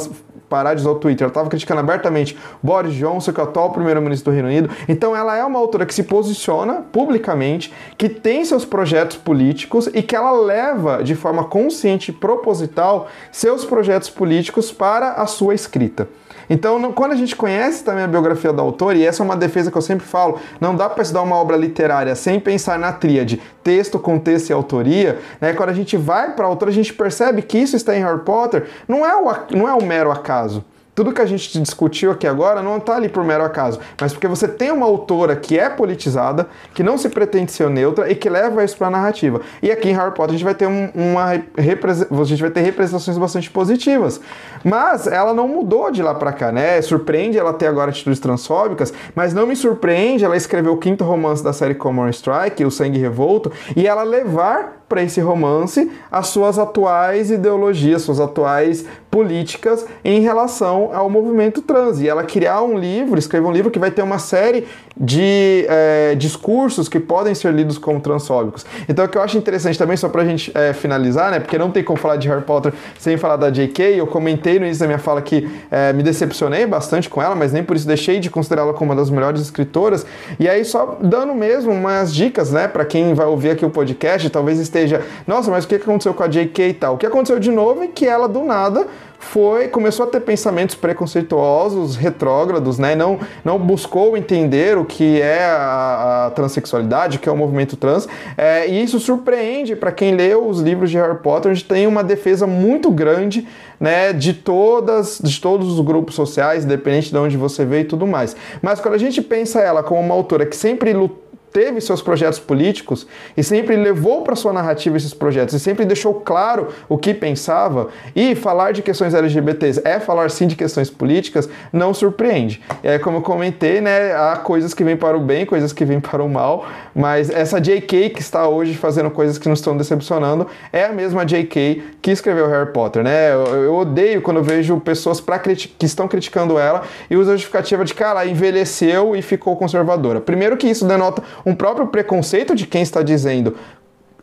parar 0.49 0.75
de 0.75 0.81
usar 0.81 0.91
o 0.91 0.97
Twitter. 0.97 1.25
Ela 1.25 1.31
estava 1.31 1.49
criticando 1.49 1.81
abertamente 1.81 2.37
Boris 2.63 2.95
Johnson, 2.95 3.33
que 3.33 3.41
é 3.41 3.43
o 3.43 3.47
atual 3.47 3.73
primeiro-ministro 3.73 4.31
do 4.31 4.35
Reino 4.35 4.49
Unido. 4.49 4.71
Então 4.89 5.15
ela 5.15 5.37
é 5.37 5.45
uma 5.45 5.59
autora 5.59 5.87
que 5.87 5.95
se 5.95 6.03
posiciona 6.03 6.85
publicamente, 6.93 7.73
que 7.97 8.09
tem 8.09 8.45
seus 8.45 8.65
projetos 8.65 9.17
políticos 9.17 9.89
e 9.93 10.03
que 10.03 10.15
ela 10.15 10.33
leva 10.33 11.03
de 11.03 11.15
forma 11.15 11.45
consciente 11.45 12.11
e 12.11 12.15
proposital 12.15 13.09
seus 13.31 13.65
projetos 13.65 14.11
políticos 14.11 14.71
para 14.71 15.13
a 15.13 15.27
sua 15.27 15.55
escrita. 15.55 16.09
Então, 16.49 16.93
quando 16.93 17.13
a 17.13 17.17
gente 17.17 17.35
conhece 17.35 17.83
também 17.85 18.05
a 18.05 18.09
biografia 18.09 18.53
do 18.53 18.61
autor, 18.61 18.97
e 18.97 19.05
essa 19.05 19.23
é 19.23 19.25
uma 19.25 19.37
defesa 19.37 19.71
que 19.71 19.77
eu 19.77 19.83
sempre 19.83 20.07
falo, 20.07 20.39
não 20.61 20.75
dá 20.75 20.89
para 20.89 21.03
estudar 21.03 21.23
uma 21.23 21.37
obra 21.37 21.57
literária 21.57 22.15
sem 22.15 22.39
pensar 22.39 22.79
na 22.79 22.93
tríade 22.93 23.41
texto, 23.63 23.99
contexto 23.99 24.51
e 24.51 24.53
autoria, 24.53 25.19
né? 25.41 25.53
Quando 25.53 25.71
a 25.71 25.75
gente 25.75 25.97
vai 25.97 26.33
para 26.35 26.47
o 26.47 26.49
autor, 26.51 26.69
a 26.69 26.73
gente 26.73 26.95
percebe 26.95 27.43
que 27.43 27.59
isso 27.59 27.77
está 27.77 27.97
em 27.97 28.03
Harry 28.03 28.21
Potter, 28.21 28.69
não 28.87 29.05
é 29.05 29.17
o, 29.17 29.57
não 29.57 29.69
é 29.69 29.75
o 29.75 29.85
mero 29.85 30.11
acaso 30.11 30.65
tudo 30.97 31.13
que 31.13 31.21
a 31.21 31.27
gente 31.27 31.61
discutiu 31.61 32.11
aqui 32.11 32.27
agora 32.27 32.63
não 32.63 32.79
está 32.79 32.97
ali 32.97 33.11
por 33.11 33.23
mero 33.23 33.45
acaso, 33.45 33.79
mas 34.01 34.15
porque 34.15 34.27
você 34.27 34.49
tem 34.49 34.73
uma 34.73 34.87
autora 34.87 35.37
que 35.37 35.59
é 35.59 35.69
politizada, 35.69 36.49
que 36.73 36.83
não 36.83 36.97
se 36.97 37.11
pretende 37.11 37.53
ser 37.53 37.69
neutra 37.69 38.11
e 38.11 38.15
que 38.15 38.31
leva 38.31 38.65
isso 38.65 38.79
para 38.79 38.87
a 38.87 38.91
narrativa. 38.91 39.43
E 39.63 39.71
aqui 39.71 39.91
em 39.91 39.93
Harry 39.93 40.13
Potter 40.13 40.31
a 40.31 40.33
gente 40.33 40.45
vai 40.45 40.55
ter 40.55 40.67
um, 40.67 40.91
uma 40.95 41.33
a 41.35 42.25
gente 42.25 42.41
vai 42.41 42.51
ter 42.51 42.63
representações 42.63 43.19
bastante 43.19 43.51
positivas, 43.51 44.19
mas 44.65 45.07
ela 45.07 45.35
não 45.35 45.47
mudou 45.47 45.91
de 45.91 46.03
lá 46.03 46.15
para 46.15 46.33
cá, 46.33 46.51
né? 46.51 46.81
Surpreende 46.81 47.37
ela 47.37 47.53
ter 47.53 47.67
agora 47.67 47.91
atitudes 47.91 48.19
transfóbicas, 48.19 48.91
mas 49.15 49.35
não 49.35 49.47
me 49.47 49.55
surpreende 49.55 50.25
ela 50.25 50.37
escrever 50.37 50.71
o 50.71 50.79
quinto 50.79 51.05
romance 51.05 51.45
da 51.45 51.53
série 51.53 51.75
Common 51.75 52.09
Strike, 52.09 52.65
o 52.65 52.71
Sangue 52.71 52.99
Revolto, 52.99 53.53
e 53.77 53.87
ela 53.87 54.03
levar 54.03 54.86
para 54.89 55.03
esse 55.03 55.21
romance 55.21 55.91
as 56.11 56.29
suas 56.29 56.59
atuais 56.59 57.31
ideologias, 57.31 58.03
suas 58.03 58.21
atuais 58.21 58.85
políticas 59.11 59.85
em 60.05 60.21
relação 60.21 60.91
ao 60.95 61.11
movimento 61.11 61.63
trans. 61.63 62.01
E 62.01 62.09
ela 62.09 62.25
criar 62.25 62.63
um 62.63 62.79
livro, 62.79 63.19
escrever 63.19 63.47
um 63.47 63.53
livro 63.53 63.71
que 63.71 63.79
vai 63.79 63.91
ter 63.91 64.03
uma 64.03 64.19
série 64.19 64.67
de 64.99 65.67
é, 65.69 66.15
discursos 66.15 66.89
que 66.89 66.99
podem 66.99 67.35
ser 67.35 67.53
lidos 67.53 67.77
como 67.77 68.01
transfóbicos. 68.01 68.65
Então, 68.89 69.05
o 69.05 69.09
que 69.09 69.19
eu 69.19 69.23
acho 69.23 69.37
interessante 69.37 69.79
também, 69.79 69.97
só 69.97 70.09
para 70.09 70.23
a 70.23 70.25
gente 70.25 70.51
é, 70.55 70.73
finalizar, 70.73 71.31
né, 71.31 71.41
porque 71.41 71.59
não 71.59 71.71
tem 71.71 71.85
como 71.85 71.99
falar 71.99 72.17
de 72.17 72.29
Harry 72.29 72.43
Potter 72.43 72.73
sem 72.99 73.17
falar 73.17 73.37
da 73.37 73.51
J.K., 73.51 73.99
eu 73.99 74.07
comentei 74.07 74.59
no 74.59 74.65
início 74.65 74.81
da 74.81 74.87
minha 74.87 74.99
fala 74.99 75.21
que 75.21 75.49
é, 75.71 75.93
me 75.93 76.03
decepcionei 76.03 76.67
bastante 76.67 77.11
com 77.11 77.21
ela, 77.21 77.35
mas 77.35 77.53
nem 77.53 77.63
por 77.63 77.77
isso 77.77 77.87
deixei 77.87 78.19
de 78.19 78.31
considerá-la 78.31 78.73
como 78.73 78.91
uma 78.93 78.97
das 78.97 79.11
melhores 79.11 79.41
escritoras. 79.43 80.07
E 80.41 80.49
aí, 80.49 80.65
só 80.65 80.99
dando 81.01 81.35
mesmo 81.35 81.73
umas 81.73 82.15
dicas, 82.15 82.51
né, 82.51 82.67
para 82.67 82.85
quem 82.85 83.13
vai 83.13 83.27
ouvir 83.27 83.51
aqui 83.51 83.65
o 83.67 83.71
podcast, 83.71 84.31
talvez 84.31 84.59
esteja, 84.59 85.03
nossa, 85.27 85.51
mas 85.51 85.65
o 85.65 85.69
que 85.69 85.75
aconteceu 85.75 86.15
com 86.15 86.23
a 86.23 86.29
J.K. 86.29 86.69
e 86.69 86.75
tal? 86.75 86.95
O 86.95 86.99
que 86.99 87.07
aconteceu 87.07 87.39
de 87.39 87.51
novo 87.51 87.83
é 87.83 87.89
que 87.89 88.07
ela, 88.07 88.27
do 88.27 88.43
nada, 88.43 88.87
foi 89.19 89.69
começou 89.69 90.07
a 90.07 90.09
ter 90.09 90.21
pensamentos 90.21 90.75
preconceituosos, 90.75 91.97
retrógrados, 91.97 92.79
né? 92.79 92.95
Não, 92.95 93.19
não 93.45 93.59
buscou 93.59 94.17
entender 94.17 94.77
o 94.79 94.85
que 94.85 95.21
é 95.21 95.45
a, 95.45 96.27
a 96.27 96.31
transexualidade, 96.31 97.17
o 97.17 97.21
que 97.21 97.29
é 97.29 97.33
o 97.33 97.37
movimento 97.37 97.77
trans. 97.77 98.09
É, 98.37 98.69
e 98.69 98.83
isso 98.83 98.99
surpreende 99.01 99.75
para 99.77 99.93
quem 99.93 100.15
leu 100.15 100.47
os 100.47 100.61
livros 100.61 100.91
de 100.91 100.97
Harry 100.97 101.19
Potter, 101.19 101.51
onde 101.51 101.65
tem 101.65 101.87
uma 101.87 102.05
defesa 102.05 102.47
muito 102.47 102.91
grande 102.91 103.47
né, 103.79 104.13
de 104.13 104.33
todas, 104.33 105.21
de 105.23 105.41
todos 105.41 105.73
os 105.73 105.85
grupos 105.85 106.15
sociais, 106.15 106.65
independente 106.65 107.11
de 107.11 107.19
onde 107.19 107.37
você 107.37 107.65
veio 107.65 107.83
e 107.83 107.85
tudo 107.85 108.07
mais. 108.07 108.35
Mas 108.63 108.81
quando 108.81 108.95
a 108.95 108.99
gente 108.99 109.21
pensa 109.21 109.61
ela 109.61 109.83
como 109.83 110.01
uma 110.01 110.15
autora 110.15 110.47
que 110.47 110.57
sempre 110.57 110.93
lutou 110.93 111.26
teve 111.53 111.81
seus 111.81 112.03
projetos 112.03 112.39
políticos 112.39 113.07
e 113.37 113.43
sempre 113.43 113.77
levou 113.77 114.23
para 114.23 114.37
sua 114.37 114.53
narrativa 114.53 114.97
esses 114.97 115.15
projetos 115.15 115.55
e 115.55 115.61
sempre 115.61 115.85
deixou 115.85 116.15
claro 116.15 116.69
o 116.89 116.99
que 116.99 117.15
pensava 117.15 117.89
e 118.15 118.35
falar 118.35 118.73
de 118.73 118.83
questões 118.83 119.15
LGBTs 119.15 119.81
é 119.85 119.99
falar 119.99 120.31
sim 120.31 120.47
de 120.47 120.57
questões 120.57 120.91
políticas, 120.91 121.49
não 121.73 121.95
surpreende. 121.95 122.63
É 122.83 122.99
como 122.99 123.19
eu 123.19 123.23
comentei, 123.23 123.81
né, 123.81 124.15
há 124.15 124.37
coisas 124.37 124.75
que 124.75 124.85
vêm 124.85 124.97
para 124.97 125.17
o 125.17 125.21
bem, 125.21 125.47
coisas 125.47 125.73
que 125.73 125.85
vêm 125.85 126.01
para 126.01 126.23
o 126.23 126.29
mal, 126.29 126.67
mas 126.95 127.31
essa 127.31 127.61
JK 127.61 128.11
que 128.11 128.21
está 128.21 128.49
hoje 128.49 128.75
fazendo 128.75 129.11
coisas 129.11 129.39
que 129.39 129.49
nos 129.49 129.59
estão 129.59 129.77
decepcionando 129.77 130.47
é 130.73 130.85
a 130.85 130.93
mesma 130.93 131.25
JK 131.25 131.83
que 132.03 132.11
escreveu 132.11 132.49
Harry 132.49 132.73
Potter, 132.73 133.03
né? 133.03 133.33
Eu, 133.33 133.47
eu 133.65 133.75
odeio 133.75 134.23
quando 134.23 134.39
eu 134.39 134.43
vejo 134.43 134.79
pessoas 134.81 135.21
pra 135.21 135.39
que 135.39 135.87
estão 135.87 136.09
criticando 136.09 136.59
ela 136.59 136.83
e 137.11 137.17
usam 137.17 137.35
a 137.35 137.37
justificativa 137.37 137.85
de, 137.85 137.95
cara, 137.95 138.27
envelheceu 138.27 139.17
e 139.17 139.23
ficou 139.23 139.57
conservadora. 139.57 140.21
Primeiro 140.21 140.57
que 140.57 140.67
isso 140.67 140.87
denota 140.87 141.23
um 141.45 141.55
próprio 141.55 141.87
preconceito 141.89 142.55
de 142.55 142.67
quem 142.67 142.83
está 142.83 143.03
dizendo 143.03 143.57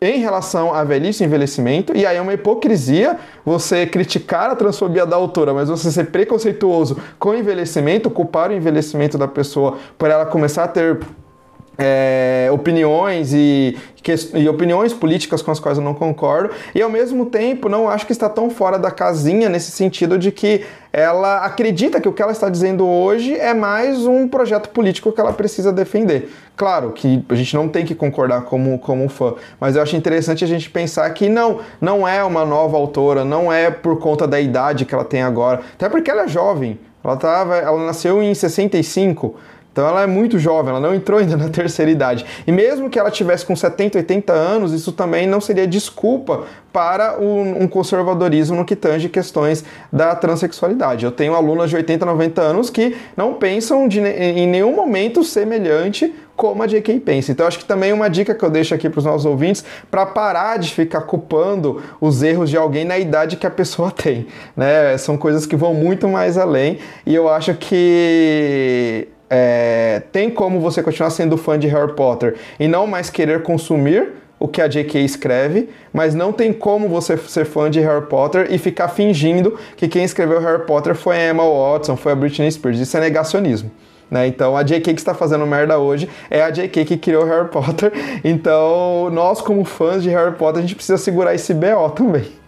em 0.00 0.18
relação 0.18 0.74
à 0.74 0.84
velhice 0.84 1.22
e 1.22 1.26
envelhecimento, 1.26 1.96
e 1.96 2.04
aí 2.04 2.16
é 2.16 2.20
uma 2.20 2.34
hipocrisia 2.34 3.16
você 3.44 3.86
criticar 3.86 4.50
a 4.50 4.56
transfobia 4.56 5.06
da 5.06 5.16
autora, 5.16 5.54
mas 5.54 5.68
você 5.68 5.90
ser 5.90 6.06
preconceituoso 6.06 6.98
com 7.18 7.30
o 7.30 7.34
envelhecimento, 7.34 8.10
culpar 8.10 8.50
o 8.50 8.54
envelhecimento 8.54 9.16
da 9.16 9.26
pessoa 9.26 9.78
por 9.96 10.10
ela 10.10 10.26
começar 10.26 10.64
a 10.64 10.68
ter 10.68 11.00
é, 11.78 12.48
opiniões 12.52 13.32
e, 13.32 13.76
e, 14.34 14.48
opiniões 14.48 14.92
políticas 14.92 15.42
com 15.42 15.50
as 15.50 15.58
quais 15.58 15.78
eu 15.78 15.84
não 15.84 15.94
concordo, 15.94 16.50
e 16.74 16.80
ao 16.80 16.90
mesmo 16.90 17.26
tempo 17.26 17.68
não 17.68 17.88
acho 17.88 18.06
que 18.06 18.12
está 18.12 18.28
tão 18.28 18.50
fora 18.50 18.78
da 18.78 18.90
casinha 18.90 19.48
nesse 19.48 19.70
sentido 19.70 20.18
de 20.18 20.30
que 20.30 20.64
ela 20.92 21.38
acredita 21.38 22.00
que 22.00 22.08
o 22.08 22.12
que 22.12 22.22
ela 22.22 22.30
está 22.30 22.48
dizendo 22.48 22.86
hoje 22.86 23.34
é 23.34 23.52
mais 23.52 24.06
um 24.06 24.28
projeto 24.28 24.68
político 24.68 25.10
que 25.10 25.20
ela 25.20 25.32
precisa 25.32 25.72
defender. 25.72 26.30
Claro 26.56 26.92
que 26.92 27.24
a 27.28 27.34
gente 27.34 27.54
não 27.56 27.68
tem 27.68 27.84
que 27.84 27.96
concordar 27.96 28.42
como, 28.42 28.78
como 28.78 29.08
fã, 29.08 29.34
mas 29.58 29.74
eu 29.74 29.82
acho 29.82 29.96
interessante 29.96 30.44
a 30.44 30.46
gente 30.46 30.70
pensar 30.70 31.10
que 31.10 31.28
não, 31.28 31.58
não 31.80 32.06
é 32.06 32.22
uma 32.22 32.44
nova 32.44 32.76
autora, 32.76 33.24
não 33.24 33.52
é 33.52 33.70
por 33.70 33.98
conta 33.98 34.26
da 34.26 34.40
idade 34.40 34.84
que 34.84 34.94
ela 34.94 35.04
tem 35.04 35.22
agora, 35.22 35.62
até 35.74 35.88
porque 35.88 36.10
ela 36.10 36.22
é 36.22 36.28
jovem. 36.28 36.78
Ela, 37.04 37.18
tava, 37.18 37.56
ela 37.56 37.84
nasceu 37.84 38.22
em 38.22 38.34
65. 38.34 39.36
Então 39.74 39.88
ela 39.88 40.02
é 40.02 40.06
muito 40.06 40.38
jovem, 40.38 40.70
ela 40.70 40.78
não 40.78 40.94
entrou 40.94 41.18
ainda 41.18 41.36
na 41.36 41.48
terceira 41.50 41.90
idade. 41.90 42.24
E 42.46 42.52
mesmo 42.52 42.88
que 42.88 42.96
ela 42.96 43.10
tivesse 43.10 43.44
com 43.44 43.56
70, 43.56 43.98
80 43.98 44.32
anos, 44.32 44.72
isso 44.72 44.92
também 44.92 45.26
não 45.26 45.40
seria 45.40 45.66
desculpa 45.66 46.44
para 46.72 47.18
um 47.20 47.66
conservadorismo 47.66 48.56
no 48.56 48.64
que 48.64 48.76
tange 48.76 49.08
questões 49.08 49.64
da 49.92 50.14
transexualidade. 50.14 51.04
Eu 51.04 51.10
tenho 51.10 51.34
alunas 51.34 51.70
de 51.70 51.76
80, 51.76 52.06
90 52.06 52.40
anos 52.40 52.70
que 52.70 52.96
não 53.16 53.34
pensam 53.34 53.88
de, 53.88 53.98
em 54.00 54.46
nenhum 54.46 54.76
momento 54.76 55.24
semelhante 55.24 56.14
como 56.36 56.62
a 56.62 56.66
JK 56.66 57.00
pensa. 57.00 57.32
Então, 57.32 57.46
acho 57.46 57.58
que 57.58 57.64
também 57.64 57.92
uma 57.92 58.08
dica 58.08 58.34
que 58.34 58.44
eu 58.44 58.50
deixo 58.50 58.74
aqui 58.74 58.88
para 58.88 58.98
os 58.98 59.04
nossos 59.04 59.24
ouvintes 59.24 59.64
para 59.90 60.06
parar 60.06 60.58
de 60.58 60.72
ficar 60.72 61.02
culpando 61.02 61.82
os 62.00 62.22
erros 62.22 62.50
de 62.50 62.56
alguém 62.56 62.84
na 62.84 62.98
idade 62.98 63.36
que 63.36 63.46
a 63.46 63.50
pessoa 63.50 63.90
tem. 63.90 64.26
Né? 64.56 64.96
São 64.98 65.16
coisas 65.16 65.46
que 65.46 65.56
vão 65.56 65.74
muito 65.74 66.08
mais 66.08 66.38
além 66.38 66.78
e 67.04 67.14
eu 67.14 67.28
acho 67.28 67.54
que 67.54 69.08
é, 69.36 70.00
tem 70.12 70.30
como 70.30 70.60
você 70.60 70.80
continuar 70.80 71.10
sendo 71.10 71.36
fã 71.36 71.58
de 71.58 71.66
Harry 71.66 71.92
Potter 71.94 72.36
e 72.60 72.68
não 72.68 72.86
mais 72.86 73.10
querer 73.10 73.42
consumir 73.42 74.12
o 74.38 74.46
que 74.46 74.62
a 74.62 74.68
J.K. 74.68 75.00
escreve, 75.00 75.70
mas 75.92 76.14
não 76.14 76.32
tem 76.32 76.52
como 76.52 76.88
você 76.88 77.16
ser 77.16 77.44
fã 77.44 77.68
de 77.68 77.80
Harry 77.80 78.06
Potter 78.06 78.46
e 78.50 78.58
ficar 78.58 78.86
fingindo 78.86 79.58
que 79.76 79.88
quem 79.88 80.04
escreveu 80.04 80.38
Harry 80.38 80.64
Potter 80.64 80.94
foi 80.94 81.16
a 81.16 81.30
Emma 81.30 81.42
Watson, 81.42 81.96
foi 81.96 82.12
a 82.12 82.14
Britney 82.14 82.48
Spears. 82.52 82.78
Isso 82.78 82.96
é 82.96 83.00
negacionismo. 83.00 83.72
Né? 84.08 84.28
Então 84.28 84.56
a 84.56 84.62
J.K. 84.62 84.94
que 84.94 85.00
está 85.00 85.14
fazendo 85.14 85.44
merda 85.44 85.78
hoje 85.78 86.08
é 86.30 86.40
a 86.40 86.50
J.K. 86.50 86.84
que 86.84 86.96
criou 86.96 87.24
Harry 87.24 87.48
Potter. 87.50 87.92
Então 88.22 89.10
nós, 89.10 89.40
como 89.40 89.64
fãs 89.64 90.00
de 90.00 90.10
Harry 90.10 90.36
Potter, 90.36 90.58
a 90.58 90.62
gente 90.62 90.76
precisa 90.76 90.96
segurar 90.96 91.34
esse 91.34 91.52
BO 91.52 91.90
também. 91.90 92.43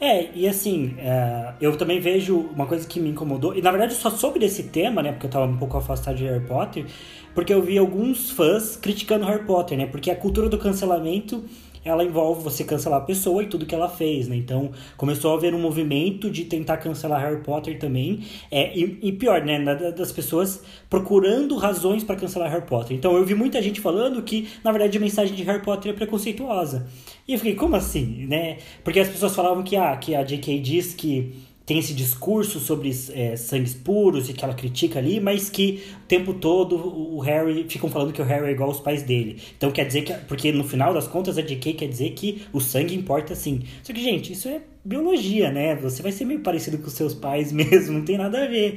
É, 0.00 0.30
e 0.34 0.48
assim, 0.48 0.94
é, 0.96 1.52
eu 1.60 1.76
também 1.76 2.00
vejo 2.00 2.38
uma 2.54 2.66
coisa 2.66 2.88
que 2.88 2.98
me 2.98 3.10
incomodou, 3.10 3.54
e 3.54 3.60
na 3.60 3.70
verdade 3.70 3.92
eu 3.92 3.98
só 3.98 4.08
soube 4.08 4.38
desse 4.38 4.62
tema, 4.62 5.02
né, 5.02 5.12
porque 5.12 5.26
eu 5.26 5.30
tava 5.30 5.44
um 5.44 5.58
pouco 5.58 5.76
afastado 5.76 6.16
de 6.16 6.24
Harry 6.24 6.42
Potter, 6.46 6.86
porque 7.34 7.52
eu 7.52 7.60
vi 7.60 7.76
alguns 7.76 8.30
fãs 8.30 8.76
criticando 8.76 9.26
Harry 9.26 9.44
Potter, 9.44 9.76
né, 9.76 9.84
porque 9.84 10.10
a 10.10 10.16
cultura 10.16 10.48
do 10.48 10.56
cancelamento 10.56 11.44
ela 11.84 12.04
envolve 12.04 12.42
você 12.42 12.64
cancelar 12.64 13.00
a 13.00 13.04
pessoa 13.04 13.42
e 13.42 13.46
tudo 13.46 13.66
que 13.66 13.74
ela 13.74 13.88
fez, 13.88 14.28
né? 14.28 14.36
Então 14.36 14.70
começou 14.96 15.32
a 15.32 15.34
haver 15.34 15.54
um 15.54 15.60
movimento 15.60 16.30
de 16.30 16.44
tentar 16.44 16.76
cancelar 16.76 17.20
Harry 17.20 17.42
Potter 17.42 17.78
também. 17.78 18.20
É, 18.50 18.76
e, 18.76 18.98
e 19.02 19.12
pior, 19.12 19.42
né? 19.42 19.62
Das 19.92 20.12
pessoas 20.12 20.62
procurando 20.88 21.56
razões 21.56 22.04
para 22.04 22.16
cancelar 22.16 22.50
Harry 22.50 22.66
Potter. 22.66 22.96
Então 22.96 23.16
eu 23.16 23.24
vi 23.24 23.34
muita 23.34 23.62
gente 23.62 23.80
falando 23.80 24.22
que, 24.22 24.48
na 24.62 24.72
verdade, 24.72 24.98
a 24.98 25.00
mensagem 25.00 25.34
de 25.34 25.42
Harry 25.44 25.62
Potter 25.62 25.92
é 25.92 25.94
preconceituosa. 25.94 26.86
E 27.26 27.32
eu 27.32 27.38
fiquei, 27.38 27.54
como 27.54 27.76
assim, 27.76 28.26
né? 28.26 28.58
Porque 28.84 29.00
as 29.00 29.08
pessoas 29.08 29.34
falavam 29.34 29.62
que, 29.62 29.76
ah, 29.76 29.96
que 29.96 30.14
a 30.14 30.22
J.K. 30.22 30.58
diz 30.60 30.94
que 30.94 31.32
tem 31.70 31.78
esse 31.78 31.94
discurso 31.94 32.58
sobre 32.58 32.90
é, 33.14 33.36
sangues 33.36 33.74
puros 33.74 34.28
e 34.28 34.32
que 34.32 34.44
ela 34.44 34.54
critica 34.54 34.98
ali, 34.98 35.20
mas 35.20 35.48
que 35.48 35.84
o 36.02 36.06
tempo 36.08 36.34
todo 36.34 36.74
o 36.74 37.20
Harry 37.20 37.64
ficam 37.68 37.88
falando 37.88 38.12
que 38.12 38.20
o 38.20 38.24
Harry 38.24 38.48
é 38.48 38.50
igual 38.50 38.70
aos 38.70 38.80
pais 38.80 39.04
dele. 39.04 39.40
Então 39.56 39.70
quer 39.70 39.86
dizer 39.86 40.02
que. 40.02 40.12
Porque 40.26 40.50
no 40.50 40.64
final 40.64 40.92
das 40.92 41.06
contas 41.06 41.38
a 41.38 41.42
JK 41.42 41.74
quer 41.74 41.86
dizer 41.86 42.10
que 42.10 42.42
o 42.52 42.58
sangue 42.58 42.96
importa 42.96 43.36
sim. 43.36 43.62
Só 43.84 43.92
que, 43.92 44.02
gente, 44.02 44.32
isso 44.32 44.48
é 44.48 44.62
biologia, 44.84 45.52
né? 45.52 45.76
Você 45.76 46.02
vai 46.02 46.10
ser 46.10 46.24
meio 46.24 46.40
parecido 46.40 46.76
com 46.78 46.90
seus 46.90 47.14
pais 47.14 47.52
mesmo, 47.54 47.98
não 47.98 48.04
tem 48.04 48.18
nada 48.18 48.42
a 48.42 48.48
ver. 48.48 48.76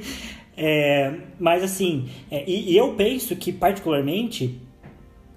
É, 0.56 1.14
mas 1.40 1.64
assim, 1.64 2.04
é, 2.30 2.48
e, 2.48 2.74
e 2.74 2.76
eu 2.76 2.94
penso 2.94 3.34
que 3.34 3.52
particularmente 3.52 4.56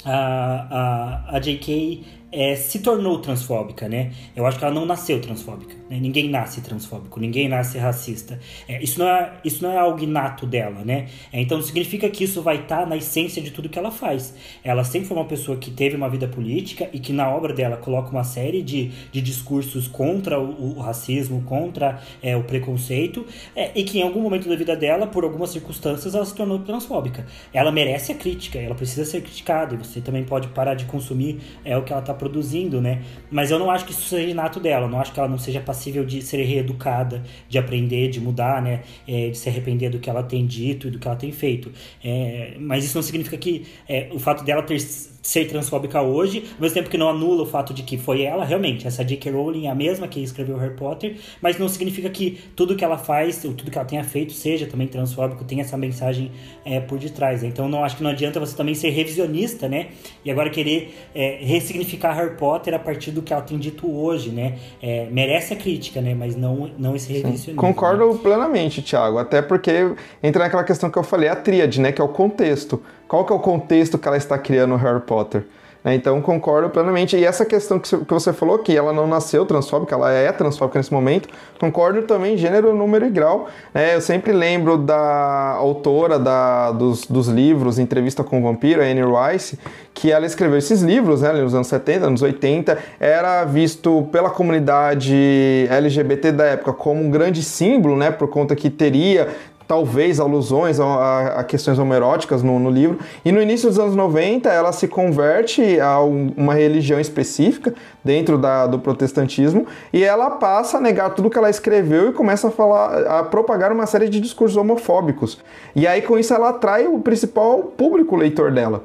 a, 0.06 1.32
a, 1.32 1.38
a 1.38 1.40
JK 1.40 2.04
é, 2.32 2.56
se 2.56 2.80
tornou 2.80 3.20
transfóbica, 3.20 3.88
né? 3.88 4.12
Eu 4.36 4.46
acho 4.46 4.60
que 4.60 4.64
ela 4.64 4.74
não 4.74 4.86
nasceu 4.86 5.20
transfóbica. 5.20 5.76
Né? 5.89 5.99
Ninguém 5.99 6.30
nasce 6.30 6.61
transfóbico, 6.61 7.19
ninguém 7.19 7.47
nasce 7.47 7.77
racista. 7.77 8.39
É, 8.68 8.81
isso, 8.81 8.99
não 8.99 9.07
é, 9.07 9.34
isso 9.43 9.64
não 9.64 9.72
é 9.72 9.77
algo 9.77 10.03
inato 10.03 10.45
dela, 10.45 10.84
né? 10.84 11.07
É, 11.31 11.41
então 11.41 11.61
significa 11.61 12.09
que 12.09 12.23
isso 12.23 12.41
vai 12.41 12.57
estar 12.57 12.80
tá 12.80 12.85
na 12.85 12.97
essência 12.97 13.41
de 13.41 13.51
tudo 13.51 13.69
que 13.69 13.80
ela 13.80 13.91
faz. 13.91 14.34
Ela 14.64 14.84
sempre 14.84 15.07
foi 15.07 15.18
uma 15.18 15.26
pessoa 15.26 15.57
que 15.57 15.72
teve 15.72 15.95
uma 15.95 16.09
vida 16.09 16.27
política 16.27 16.89
e 16.93 16.99
que 16.99 17.14
na 17.14 17.30
obra 17.30 17.53
dela 17.53 17.77
coloca 17.77 18.09
uma 18.09 18.23
série 18.23 18.61
de, 18.61 18.91
de 19.11 19.22
discursos 19.22 19.88
contra 19.88 20.39
o, 20.39 20.77
o 20.77 20.80
racismo, 20.80 21.41
contra 21.43 22.01
é, 22.22 22.35
o 22.35 22.43
preconceito, 22.43 23.26
é, 23.55 23.72
e 23.76 23.84
que 23.84 23.99
em 23.99 24.01
algum 24.01 24.22
momento 24.22 24.49
da 24.49 24.55
vida 24.55 24.76
dela, 24.76 25.07
por 25.07 25.23
algumas 25.23 25.49
circunstâncias, 25.51 26.14
ela 26.14 26.26
se 26.26 26.35
tornou 26.35 26.59
transfóbica. 26.59 27.26
Ela 27.53 27.72
merece 27.72 28.11
a 28.11 28.15
crítica, 28.15 28.59
ela 28.59 28.76
precisa 28.76 29.05
ser 29.05 29.22
criticada, 29.22 29.76
e 29.76 29.77
você 29.77 30.01
também 30.01 30.23
pode 30.23 30.47
parar 30.49 30.76
de 30.76 30.85
consumir 30.85 31.39
é, 31.64 31.77
o 31.77 31.84
que 31.84 31.91
ela 31.91 32.01
está 32.01 32.14
produzindo, 32.14 32.81
né? 32.81 33.01
Mas 33.31 33.51
eu 33.51 33.59
não 33.59 33.72
acho 33.72 33.85
que 33.85 33.91
isso 33.91 34.07
seja 34.07 34.30
inato 34.30 34.59
dela, 34.59 34.88
não 34.88 34.99
acho 34.99 35.14
que 35.14 35.19
ela 35.19 35.30
não 35.30 35.38
seja 35.38 35.59
passível 35.78 36.04
de 36.04 36.22
ser 36.22 36.44
reeducada, 36.44 37.24
de 37.48 37.60
aprender, 37.60 38.10
de 38.10 38.20
mudar, 38.20 38.62
né? 38.62 38.82
É, 39.08 39.30
de 39.30 39.38
se 39.38 39.48
arrepender 39.48 39.90
do 39.90 39.99
que 39.99 40.10
ela 40.10 40.24
tem 40.24 40.45
dito 40.45 40.88
e 40.88 40.91
do 40.91 40.98
que 40.98 41.08
ela 41.08 41.16
tem 41.16 41.32
feito. 41.32 41.72
É, 42.04 42.56
mas 42.60 42.84
isso 42.84 42.98
não 42.98 43.04
significa 43.04 43.38
que 43.38 43.66
é, 43.88 44.10
o 44.12 44.20
fato 44.20 44.44
dela 44.44 44.64
ter 44.64 44.80
ser 45.28 45.45
transfóbica 45.45 46.02
hoje, 46.02 46.45
ao 46.56 46.62
mesmo 46.62 46.76
tempo 46.76 46.90
que 46.90 46.98
não 46.98 47.10
anula 47.10 47.44
o 47.44 47.45
fato 47.45 47.74
de 47.74 47.84
que 47.84 47.98
foi 47.98 48.22
ela, 48.22 48.45
realmente, 48.45 48.88
essa 48.88 49.04
J.K. 49.04 49.30
Rowling 49.30 49.68
é 49.68 49.70
a 49.70 49.76
mesma 49.76 50.08
que 50.08 50.22
escreveu 50.22 50.56
Harry 50.56 50.78
Potter, 50.78 51.18
mas 51.41 51.60
não 51.60 51.68
significa 51.68 52.10
que 52.10 52.40
tudo 52.56 52.78
que 52.78 52.84
ela 52.86 52.98
faz, 52.98 53.44
ou 53.44 53.54
tudo 53.54 53.70
que 53.70 53.78
ela 53.78 53.86
tenha 53.86 54.06
feito, 54.06 54.32
seja 54.32 54.66
também 54.68 54.88
transfóbico, 54.88 55.44
tenha 55.44 55.64
essa 55.64 55.76
mensagem 55.76 56.32
é, 56.64 56.80
por 56.80 56.98
detrás. 56.98 57.44
Então 57.44 57.68
não 57.68 57.84
acho 57.84 57.98
que 57.98 58.04
não 58.04 58.12
adianta 58.12 58.40
você 58.40 58.56
também 58.56 58.74
ser 58.74 58.90
revisionista, 58.91 59.68
né? 59.68 59.88
E 60.24 60.32
agora 60.32 60.49
querer 60.49 60.95
é, 61.14 61.40
ressignificar 61.41 62.14
Harry 62.14 62.38
Potter 62.38 62.74
a 62.74 62.80
partir 62.80 63.12
do 63.12 63.22
que 63.22 63.34
ela 63.34 63.41
tem 63.41 63.58
dito 63.58 63.86
hoje, 63.91 64.30
né? 64.30 64.58
É, 64.82 65.10
merece 65.12 65.54
a 65.54 65.58
crítica, 65.68 66.02
né? 66.02 66.15
Mas 66.15 66.35
não, 66.35 66.69
não 66.77 66.95
esse 66.95 67.11
revisionismo. 67.11 67.56
Concordo 67.56 68.14
né? 68.14 68.19
plenamente, 68.22 68.81
Thiago, 68.81 69.18
até 69.18 69.41
porque 69.41 69.94
entra 70.23 70.44
naquela 70.44 70.64
questão 70.64 70.89
que 70.89 70.98
eu 70.98 71.03
falei, 71.03 71.27
a 71.27 71.35
tríade, 71.35 71.81
né? 71.81 71.91
Que 71.91 72.02
é 72.02 72.03
o 72.03 72.07
contexto 72.07 72.81
qual 73.07 73.26
que 73.26 73.31
é 73.31 73.35
o 73.35 73.39
contexto 73.39 73.98
que 73.98 74.07
ela 74.07 74.18
está 74.18 74.38
criando 74.38 74.73
o 74.73 74.77
Harry 74.77 75.02
Potter. 75.02 75.45
Né? 75.88 75.95
Então 75.95 76.22
concordo 76.22 76.69
plenamente. 76.69 77.15
E 77.15 77.23
essa 77.23 77.45
questão 77.45 77.80
que 77.80 77.95
você 78.09 78.34
falou, 78.34 78.59
que 78.59 78.76
ela 78.76 78.91
não 78.91 79.07
nasceu 79.07 79.45
transfóbica, 79.45 79.95
ela 79.95 80.11
é 80.11 80.30
transfóbica 80.34 80.77
nesse 80.77 80.91
momento, 80.91 81.30
concordo 81.57 82.01
também 82.01 82.35
gênero, 82.35 82.76
número 82.76 83.05
e 83.05 83.09
grau. 83.09 83.47
Né? 83.73 83.95
Eu 83.95 84.01
sempre 84.01 84.34
lembro 84.34 84.77
da 84.77 85.53
autora 85.57 86.19
da, 86.19 86.72
dos, 86.72 87.05
dos 87.05 87.30
livros 87.30 87.80
Entrevista 87.80 88.22
com 88.22 88.39
o 88.39 88.43
Vampiro, 88.43 88.81
Anne 88.81 89.01
Rice, 89.01 89.57
que 89.93 90.11
ela 90.11 90.26
escreveu 90.26 90.57
esses 90.57 90.81
livros 90.81 91.22
né, 91.22 91.31
nos 91.31 91.55
anos 91.55 91.68
70, 91.68 92.05
anos 92.05 92.22
80, 92.22 92.77
era 92.99 93.45
visto 93.45 94.09
pela 94.11 94.30
comunidade 94.30 95.68
LGBT 95.72 96.34
da 96.34 96.45
época 96.47 96.73
como 96.73 97.01
um 97.01 97.09
grande 97.09 97.41
símbolo, 97.41 97.95
né, 97.95 98.11
por 98.11 98.27
conta 98.27 98.55
que 98.57 98.69
teria 98.69 99.30
talvez 99.68 100.19
alusões 100.19 100.80
a, 100.80 101.39
a 101.39 101.44
questões 101.44 101.77
homeróticas 101.77 102.41
no, 102.41 102.57
no, 102.57 102.69
livro. 102.69 102.99
E 103.26 103.31
no 103.31 103.41
início 103.41 103.68
dos 103.68 103.77
anos 103.77 103.95
90, 103.95 104.49
ela 104.49 104.72
se 104.72 104.88
converte 104.88 105.80
a 105.80 106.02
um, 106.02 106.31
uma 106.38 106.53
religião 106.53 106.99
específica 106.99 107.73
dentro 108.03 108.38
da, 108.38 108.65
do 108.65 108.80
protestantismo 108.80 109.68
e 109.91 110.03
ela 110.03 110.31
passa 110.31 110.77
a 110.77 110.81
negar 110.81 111.10
tudo 111.10 111.30
que 111.30 111.38
ela 111.38 111.49
escreveu 111.49 112.10
e 112.10 112.14
começa 112.14 112.48
a 112.48 112.52
falar, 112.52 113.19
a 113.19 113.23
propagar 113.23 113.72
uma 113.72 113.85
série 113.85 114.07
de 114.07 114.22
discursos 114.22 114.56
homofóbicos. 114.56 115.38
E 115.76 115.85
aí 115.85 116.02
com 116.02 116.18
isso 116.18 116.34
ela 116.34 116.49
atrai 116.49 116.88
o 116.88 116.99
principal 116.99 117.64
público 117.64 118.15
leitor 118.15 118.52
dela. 118.52 118.84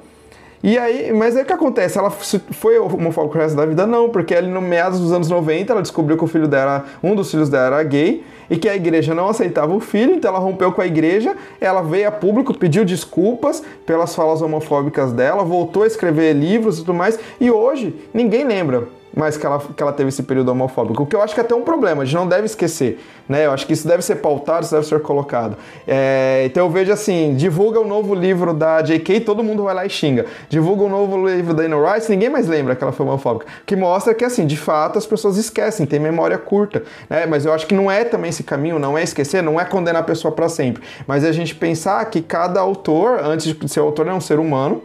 E 0.64 0.78
aí, 0.78 1.12
mas 1.12 1.36
aí 1.36 1.42
o 1.42 1.44
que 1.46 1.52
acontece? 1.52 1.98
Ela 1.98 2.08
foi 2.08 2.78
homofóbica 2.78 3.36
o 3.36 3.40
resto 3.40 3.56
da 3.56 3.66
vida? 3.66 3.84
Não, 3.84 4.08
porque 4.08 4.32
ali 4.32 4.48
no 4.48 4.60
meados 4.60 5.00
dos 5.00 5.10
anos 5.10 5.28
90 5.28 5.72
ela 5.72 5.82
descobriu 5.82 6.16
que 6.16 6.22
o 6.22 6.28
filho 6.28 6.46
dela, 6.46 6.84
um 7.02 7.16
dos 7.16 7.32
filhos 7.32 7.48
dela 7.48 7.78
era 7.78 7.82
gay 7.82 8.24
e 8.52 8.58
que 8.58 8.68
a 8.68 8.76
igreja 8.76 9.14
não 9.14 9.30
aceitava 9.30 9.74
o 9.74 9.80
filho, 9.80 10.14
então 10.14 10.28
ela 10.28 10.38
rompeu 10.38 10.70
com 10.72 10.82
a 10.82 10.86
igreja, 10.86 11.34
ela 11.58 11.80
veio 11.80 12.06
a 12.06 12.12
público, 12.12 12.52
pediu 12.52 12.84
desculpas 12.84 13.62
pelas 13.86 14.14
falas 14.14 14.42
homofóbicas 14.42 15.10
dela, 15.10 15.42
voltou 15.42 15.84
a 15.84 15.86
escrever 15.86 16.34
livros 16.34 16.76
e 16.76 16.80
tudo 16.80 16.92
mais, 16.92 17.18
e 17.40 17.50
hoje 17.50 17.94
ninguém 18.12 18.44
lembra 18.44 18.88
mas 19.14 19.36
que 19.36 19.44
ela, 19.44 19.58
que 19.58 19.82
ela 19.82 19.92
teve 19.92 20.08
esse 20.08 20.22
período 20.22 20.50
homofóbico. 20.50 21.02
O 21.02 21.06
que 21.06 21.14
eu 21.14 21.22
acho 21.22 21.34
que 21.34 21.40
é 21.40 21.44
até 21.44 21.54
um 21.54 21.62
problema, 21.62 22.02
a 22.02 22.04
gente 22.04 22.14
não 22.14 22.26
deve 22.26 22.46
esquecer. 22.46 22.98
Né? 23.28 23.46
Eu 23.46 23.52
acho 23.52 23.66
que 23.66 23.72
isso 23.72 23.86
deve 23.86 24.02
ser 24.02 24.16
pautado, 24.16 24.64
isso 24.64 24.74
deve 24.74 24.86
ser 24.86 25.00
colocado. 25.00 25.56
É, 25.86 26.42
então 26.46 26.66
eu 26.66 26.70
vejo 26.70 26.92
assim: 26.92 27.34
divulga 27.36 27.78
o 27.80 27.84
um 27.84 27.86
novo 27.86 28.14
livro 28.14 28.52
da 28.52 28.82
J.K., 28.82 29.20
todo 29.20 29.42
mundo 29.42 29.64
vai 29.64 29.74
lá 29.74 29.86
e 29.86 29.90
xinga. 29.90 30.26
Divulga 30.48 30.82
o 30.82 30.86
um 30.86 30.90
novo 30.90 31.26
livro 31.26 31.54
da 31.54 31.62
Anne 31.62 31.74
Rice, 31.74 32.10
ninguém 32.10 32.28
mais 32.28 32.48
lembra 32.48 32.74
que 32.74 32.82
ela 32.82 32.92
foi 32.92 33.06
homofóbica. 33.06 33.46
Que 33.64 33.76
mostra 33.76 34.14
que, 34.14 34.24
assim, 34.24 34.46
de 34.46 34.56
fato 34.56 34.98
as 34.98 35.06
pessoas 35.06 35.36
esquecem, 35.36 35.86
tem 35.86 36.00
memória 36.00 36.38
curta. 36.38 36.82
Né? 37.08 37.26
Mas 37.26 37.44
eu 37.44 37.52
acho 37.52 37.66
que 37.66 37.74
não 37.74 37.90
é 37.90 38.04
também 38.04 38.30
esse 38.30 38.42
caminho, 38.42 38.78
não 38.78 38.96
é 38.96 39.02
esquecer, 39.02 39.42
não 39.42 39.60
é 39.60 39.64
condenar 39.64 40.02
a 40.02 40.04
pessoa 40.04 40.32
para 40.32 40.48
sempre. 40.48 40.82
Mas 41.06 41.24
é 41.24 41.28
a 41.28 41.32
gente 41.32 41.54
pensar 41.54 42.04
que 42.06 42.20
cada 42.20 42.60
autor, 42.60 43.20
antes 43.22 43.46
de 43.46 43.68
ser 43.68 43.80
autor, 43.80 44.08
é 44.08 44.12
um 44.12 44.20
ser 44.20 44.38
humano 44.38 44.82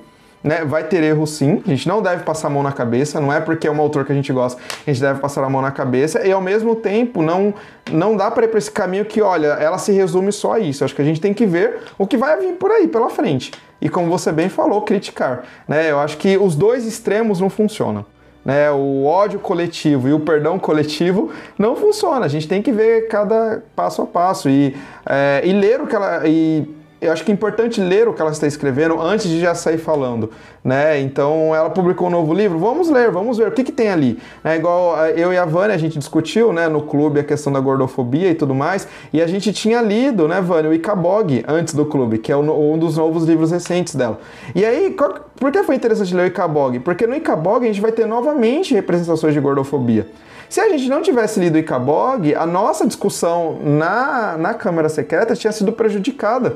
né? 0.48 0.64
Vai 0.64 0.86
ter 0.86 1.04
erro 1.04 1.28
sim, 1.28 1.62
a 1.66 1.70
gente 1.70 1.88
não 1.88 2.02
deve 2.02 2.24
passar 2.24 2.48
a 2.48 2.50
mão 2.50 2.64
na 2.64 2.72
cabeça, 2.72 3.20
não 3.20 3.32
é 3.34 3.42
porque 3.42 3.68
é 3.68 3.72
um 3.72 3.82
autor 3.82 4.06
que 4.06 4.14
a 4.14 4.16
gente 4.16 4.32
gosta, 4.32 4.62
a 4.86 4.90
gente 4.90 5.02
deve 5.02 5.20
passar 5.20 5.44
a 5.44 5.50
mão 5.50 5.62
na 5.62 5.72
cabeça, 5.72 6.26
e 6.26 6.32
ao 6.32 6.40
mesmo 6.40 6.74
tempo 6.74 7.22
não, 7.22 7.54
não 7.92 8.16
dá 8.16 8.32
para 8.32 8.46
ir 8.46 8.48
para 8.48 8.58
esse 8.58 8.72
caminho 8.72 9.04
que, 9.04 9.22
olha, 9.22 9.48
ela 9.48 9.78
se 9.78 9.92
resume 9.92 10.32
só 10.32 10.54
a 10.54 10.60
isso. 10.60 10.86
Acho 10.86 10.96
que 10.96 11.02
a 11.02 11.06
gente 11.06 11.20
tem 11.20 11.34
que 11.34 11.46
ver 11.46 11.80
o 11.98 12.08
que 12.08 12.16
vai 12.16 12.38
vir 12.40 12.54
por 12.54 12.72
aí, 12.72 12.88
pela 12.88 13.10
frente. 13.10 13.52
E 13.82 13.90
como 13.90 14.10
você 14.10 14.32
bem 14.32 14.48
falou, 14.48 14.82
criticar. 14.84 15.44
Né? 15.68 15.92
Eu 15.92 16.00
acho 16.00 16.18
que 16.18 16.38
os 16.38 16.56
dois 16.56 16.86
extremos 16.86 17.42
não 17.42 17.50
funcionam. 17.50 18.06
Né, 18.46 18.72
o 18.72 19.04
ódio 19.04 19.40
coletivo 19.40 20.08
e 20.08 20.14
o 20.14 20.22
perdão 20.22 20.58
coletivo 20.58 21.30
não 21.60 21.76
funciona. 21.76 22.26
A 22.26 22.30
gente 22.30 22.48
tem 22.48 22.62
que 22.62 22.72
ver 22.72 23.10
cada 23.10 23.62
passo 23.76 24.02
a 24.02 24.06
passo 24.06 24.50
e, 24.50 24.74
é, 25.06 25.42
e 25.44 25.52
ler 25.52 25.82
o 25.82 25.86
que 25.86 25.94
ela. 25.94 26.26
E 26.26 26.77
eu 27.00 27.12
acho 27.12 27.24
que 27.24 27.32
é 27.32 27.34
importante 27.34 27.80
ler 27.80 28.08
o 28.08 28.14
que 28.14 28.22
ela 28.22 28.32
está 28.32 28.48
escrevendo 28.48 29.00
antes 29.00 29.30
de 29.30 29.40
já 29.40 29.54
sair 29.54 29.78
falando, 29.78 30.32
né? 30.64 31.00
Então 31.00 31.54
ela 31.54 31.70
publicou 31.70 32.08
um 32.08 32.12
novo 32.12 32.34
livro, 32.34 32.58
vamos 32.58 32.90
ler, 32.90 33.12
vamos 33.12 33.38
ver 33.38 33.48
o 33.48 33.52
que, 33.52 33.64
que 33.64 33.72
tem 33.72 33.90
ali. 33.90 34.20
É 34.44 34.56
igual 34.56 34.98
eu 35.08 35.32
e 35.32 35.38
a 35.38 35.46
Vânia, 35.46 35.76
a 35.76 35.78
gente 35.78 36.00
discutiu, 36.00 36.52
né, 36.52 36.68
no 36.68 36.82
clube 36.82 37.20
a 37.20 37.24
questão 37.24 37.54
da 37.54 37.60
gordofobia 37.60 38.32
e 38.32 38.36
tudo 38.36 38.56
mais, 38.56 38.88
e 39.14 39.22
a 39.22 39.28
gente 39.28 39.54
tinha 39.54 39.82
lido, 39.82 40.28
né, 40.28 40.42
Vânia, 40.42 40.72
o 40.72 40.74
Icabog 40.74 41.44
antes 41.48 41.76
do 41.76 41.86
clube, 41.86 42.18
que 42.18 42.32
é 42.32 42.38
um 42.38 42.78
dos 42.78 42.98
novos 42.98 43.26
livros 43.26 43.52
recentes 43.52 43.94
dela. 43.94 44.20
E 44.56 44.66
aí, 44.66 44.96
por 45.40 45.52
que 45.52 45.64
foi 45.64 45.76
interessante 45.76 46.16
ler 46.16 46.24
o 46.24 46.28
Icabog? 46.28 46.80
Porque 46.80 47.06
no 47.06 47.16
Icabog 47.16 47.64
a 47.64 47.68
gente 47.68 47.82
vai 47.82 47.92
ter 47.92 48.08
novamente 48.08 48.74
representações 48.74 49.34
de 49.34 49.40
gordofobia. 49.40 50.08
Se 50.50 50.62
a 50.62 50.70
gente 50.70 50.88
não 50.90 51.02
tivesse 51.02 51.40
lido 51.40 51.56
o 51.56 51.58
Icabog, 51.58 52.34
a 52.34 52.46
nossa 52.46 52.88
discussão 52.88 53.60
na, 53.62 54.38
na 54.38 54.54
Câmara 54.54 54.88
Secreta 54.88 55.36
tinha 55.36 55.52
sido 55.52 55.74
prejudicada 55.74 56.56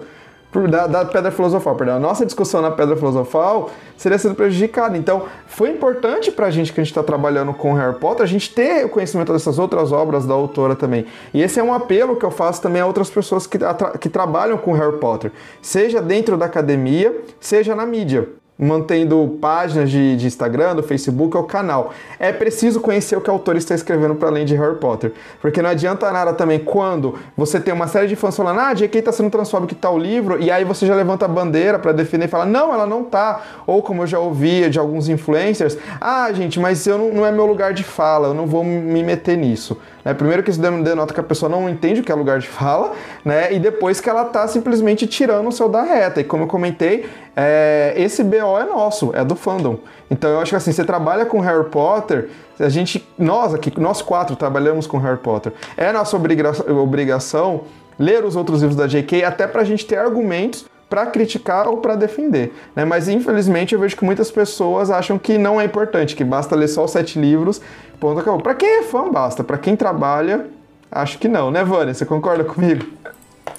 da, 0.69 0.88
da, 0.88 1.06
Pedra 1.06 1.32
Filosofal, 1.32 1.76
perdão. 1.76 1.95
A 1.95 1.99
nossa 1.99 2.26
discussão 2.26 2.61
na 2.61 2.72
Pedra 2.72 2.95
Filosofal 2.95 3.69
seria 3.95 4.18
sendo 4.18 4.36
prejudicada. 4.36 4.98
Então, 4.98 5.23
foi 5.48 5.69
importante 5.69 6.32
para 6.32 6.48
a 6.48 6.52
gente 6.52 6.73
que 6.73 6.82
a 6.82 6.84
gente 6.84 6.91
está 6.91 7.03
trabalhando 7.03 7.53
com 7.53 7.73
Harry 7.73 7.98
Potter, 7.98 8.23
a 8.23 8.28
gente 8.28 8.53
ter 8.53 8.86
o 8.86 8.90
conhecimento 8.90 9.32
dessas 9.32 9.57
outras 9.57 9.91
obras 9.91 10.26
da 10.26 10.34
autora 10.34 10.76
também. 10.76 11.06
E 11.34 11.41
esse 11.41 11.60
é 11.60 11.64
um 11.64 11.73
apelo 11.73 12.18
que 12.18 12.26
eu 12.26 12.32
faço 12.32 12.61
também 12.61 12.82
a 12.82 12.86
outras 12.86 13.10
pessoas 13.10 13.48
que, 13.48 13.57
que 13.99 14.10
trabalham 14.10 14.57
com 14.57 14.73
Harry 14.73 14.98
Potter, 14.98 15.32
seja 15.61 16.02
dentro 16.02 16.38
da 16.38 16.45
academia, 16.48 17.15
seja 17.40 17.73
na 17.73 17.86
mídia 17.86 18.40
mantendo 18.57 19.38
páginas 19.41 19.90
de, 19.90 20.15
de, 20.15 20.28
Instagram, 20.28 20.76
do 20.76 20.84
Facebook 20.84 21.36
ou 21.36 21.44
canal. 21.44 21.91
É 22.19 22.32
preciso 22.32 22.80
conhecer 22.80 23.18
o 23.18 23.22
que 23.22 23.30
o 23.30 23.34
autor 23.34 23.56
está 23.56 23.73
escrevendo 23.73 24.14
para 24.14 24.30
além 24.30 24.45
de 24.45 24.56
Harry 24.56 24.76
Potter. 24.76 25.14
Porque 25.41 25.61
não 25.61 25.69
adianta 25.69 26.11
nada 26.11 26.34
também 26.34 26.60
quando 26.60 27.18
você 27.36 27.60
tem 27.60 27.73
uma 27.73 27.88
série 27.88 28.07
de 28.07 28.15
fãs 28.15 28.36
falando, 28.36 28.60
ah, 28.60 28.73
J.K. 28.73 28.99
está 28.99 29.11
sendo 29.11 29.32
transfóbico 29.32 29.73
tal 29.73 29.98
livro, 29.98 30.40
e 30.40 30.52
aí 30.52 30.64
você 30.64 30.86
já 30.86 30.94
levanta 30.94 31.26
a 31.26 31.28
bandeira 31.28 31.80
para 31.80 31.91
defender 31.91 32.26
e 32.26 32.28
fala, 32.28 32.45
não, 32.45 32.72
ela 32.72 32.86
não 32.86 33.03
tá. 33.03 33.41
Ou 33.65 33.82
como 33.82 34.03
eu 34.03 34.07
já 34.07 34.19
ouvia 34.19 34.69
de 34.69 34.78
alguns 34.78 35.10
influencers, 35.10 35.78
ah, 35.99 36.32
gente, 36.32 36.60
mas 36.60 36.86
eu 36.86 36.98
não, 36.98 37.14
não 37.14 37.26
é 37.26 37.32
meu 37.32 37.45
lugar 37.45 37.73
de 37.73 37.84
fala, 37.84 38.28
eu 38.28 38.34
não 38.34 38.45
vou 38.45 38.64
me 38.64 39.02
meter 39.02 39.38
nisso. 39.38 39.80
Né? 40.03 40.14
Primeiro 40.14 40.44
que 40.44 40.49
isso 40.49 40.60
denota 40.60 41.14
que 41.14 41.19
a 41.19 41.23
pessoa 41.23 41.49
não 41.49 41.69
entende 41.69 42.02
o 42.02 42.03
que 42.03 42.11
é 42.11 42.15
lugar 42.15 42.40
de 42.40 42.48
fala, 42.48 42.94
né? 43.23 43.53
E 43.53 43.60
depois 43.60 44.02
que 44.02 44.10
ela 44.10 44.23
está 44.23 44.48
simplesmente 44.48 45.07
tirando 45.07 45.48
o 45.48 45.52
seu 45.52 45.69
da 45.69 45.84
reta. 45.84 46.22
E 46.22 46.23
como 46.23 46.44
eu 46.44 46.48
comentei, 46.48 47.06
é, 47.36 47.94
esse 47.98 48.23
BO 48.23 48.57
é 48.60 48.65
nosso, 48.65 49.11
é 49.15 49.23
do 49.23 49.36
fandom. 49.36 49.80
Então 50.10 50.30
eu 50.30 50.40
acho 50.40 50.52
que 50.52 50.56
assim, 50.56 50.72
você 50.72 50.84
trabalha 50.84 51.26
com 51.26 51.40
Harry 51.40 51.69
Potter, 51.69 52.30
a 52.60 52.69
gente, 52.69 53.07
nós 53.18 53.53
aqui, 53.53 53.72
nós 53.80 54.02
quatro 54.02 54.36
trabalhamos 54.36 54.86
com 54.86 54.98
Harry 54.98 55.18
Potter. 55.18 55.53
É 55.78 55.91
nossa 55.91 56.15
obriga 56.15 56.52
obrigação 56.72 57.61
ler 57.98 58.26
os 58.26 58.36
outros 58.36 58.61
livros 58.61 58.76
da 58.76 58.88
J.K. 58.88 59.23
até 59.23 59.48
para 59.48 59.61
a 59.61 59.65
gente 59.65 59.86
ter 59.86 59.98
argumentos 59.98 60.65
para 60.91 61.06
criticar 61.06 61.69
ou 61.69 61.78
para 61.78 61.95
defender. 61.95 62.53
Né? 62.76 62.84
Mas 62.84 63.07
infelizmente 63.07 63.73
eu 63.73 63.80
vejo 63.80 63.95
que 63.95 64.03
muitas 64.03 64.30
pessoas 64.30 64.91
acham 64.91 65.18
que 65.18 65.38
não 65.38 65.61
é 65.61 65.64
importante, 65.64 66.18
que 66.18 66.23
basta 66.23 66.53
ler 66.53 66.68
só 66.68 66.84
os 66.84 66.91
sete 66.91 67.18
livros, 67.18 67.61
ponto 68.02 68.19
acabou. 68.19 68.41
Para 68.41 68.56
quem 68.56 68.68
é 68.68 68.84
fã, 68.84 69.10
basta. 69.10 69.44
Para 69.44 69.60
quem 69.60 69.76
trabalha, 69.76 70.49
acho 70.91 71.19
que 71.19 71.28
não, 71.28 71.52
né, 71.52 71.64
Vânia? 71.64 71.94
Você 71.94 72.06
concorda 72.06 72.44
comigo? 72.44 72.91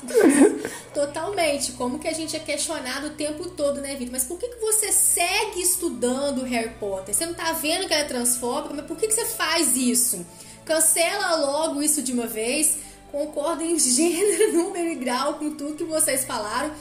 Totalmente. 0.93 1.73
Como 1.73 1.98
que 1.98 2.09
a 2.09 2.12
gente 2.12 2.36
é 2.36 2.40
questionado 2.40 3.06
o 3.06 3.10
tempo 3.10 3.48
todo, 3.51 3.81
né, 3.81 3.94
Vitor? 3.94 4.12
Mas 4.12 4.24
por 4.24 4.39
que, 4.39 4.48
que 4.48 4.60
você 4.60 4.90
segue 4.90 5.62
estudando 5.62 6.43
Harry 6.43 6.73
Potter? 6.81 7.14
Você 7.14 7.24
não 7.24 7.35
tá 7.35 7.52
vendo 7.52 7.86
que 7.86 7.94
ela 7.94 8.02
é 8.02 8.06
transfóbica, 8.06 8.74
mas 8.74 8.85
por 8.85 8.97
que, 8.97 9.06
que 9.06 9.14
você 9.14 9.24
faz 9.24 9.77
isso? 9.77 10.27
Cancela 10.64 11.36
logo 11.36 11.81
isso 11.81 12.02
de 12.02 12.12
uma 12.12 12.27
vez. 12.27 12.78
Concordo 13.12 13.62
em 13.62 13.78
gênero, 13.81 14.52
número 14.52 14.89
e 14.90 14.97
grau 14.97 15.35
com 15.35 15.52
tudo 15.52 15.77
que 15.77 15.85
vocês 15.85 16.24
falaram. 16.24 16.73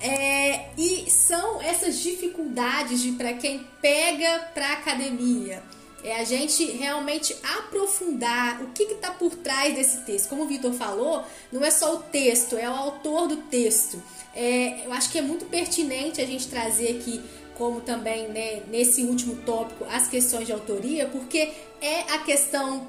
É, 0.00 0.68
e 0.78 1.10
são 1.10 1.60
essas 1.60 1.98
dificuldades 1.98 3.02
de 3.02 3.12
para 3.12 3.32
quem 3.32 3.66
pega 3.82 4.50
para 4.54 4.72
academia. 4.74 5.60
É 6.04 6.20
a 6.20 6.24
gente 6.24 6.64
realmente 6.64 7.36
aprofundar 7.58 8.62
o 8.62 8.68
que 8.68 8.84
está 8.84 9.10
por 9.10 9.34
trás 9.34 9.74
desse 9.74 9.98
texto. 10.02 10.28
Como 10.28 10.44
o 10.44 10.46
Vitor 10.46 10.72
falou, 10.72 11.24
não 11.50 11.64
é 11.64 11.70
só 11.70 11.96
o 11.96 11.98
texto, 11.98 12.56
é 12.56 12.68
o 12.70 12.74
autor 12.74 13.26
do 13.26 13.36
texto. 13.36 14.00
É, 14.34 14.86
eu 14.86 14.92
acho 14.92 15.10
que 15.10 15.18
é 15.18 15.22
muito 15.22 15.46
pertinente 15.46 16.20
a 16.20 16.26
gente 16.26 16.46
trazer 16.46 16.98
aqui, 16.98 17.20
como 17.56 17.80
também 17.80 18.28
né, 18.28 18.62
nesse 18.70 19.02
último 19.02 19.36
tópico, 19.44 19.84
as 19.90 20.06
questões 20.06 20.46
de 20.46 20.52
autoria, 20.52 21.06
porque 21.06 21.50
é 21.80 22.00
a 22.12 22.18
questão 22.18 22.86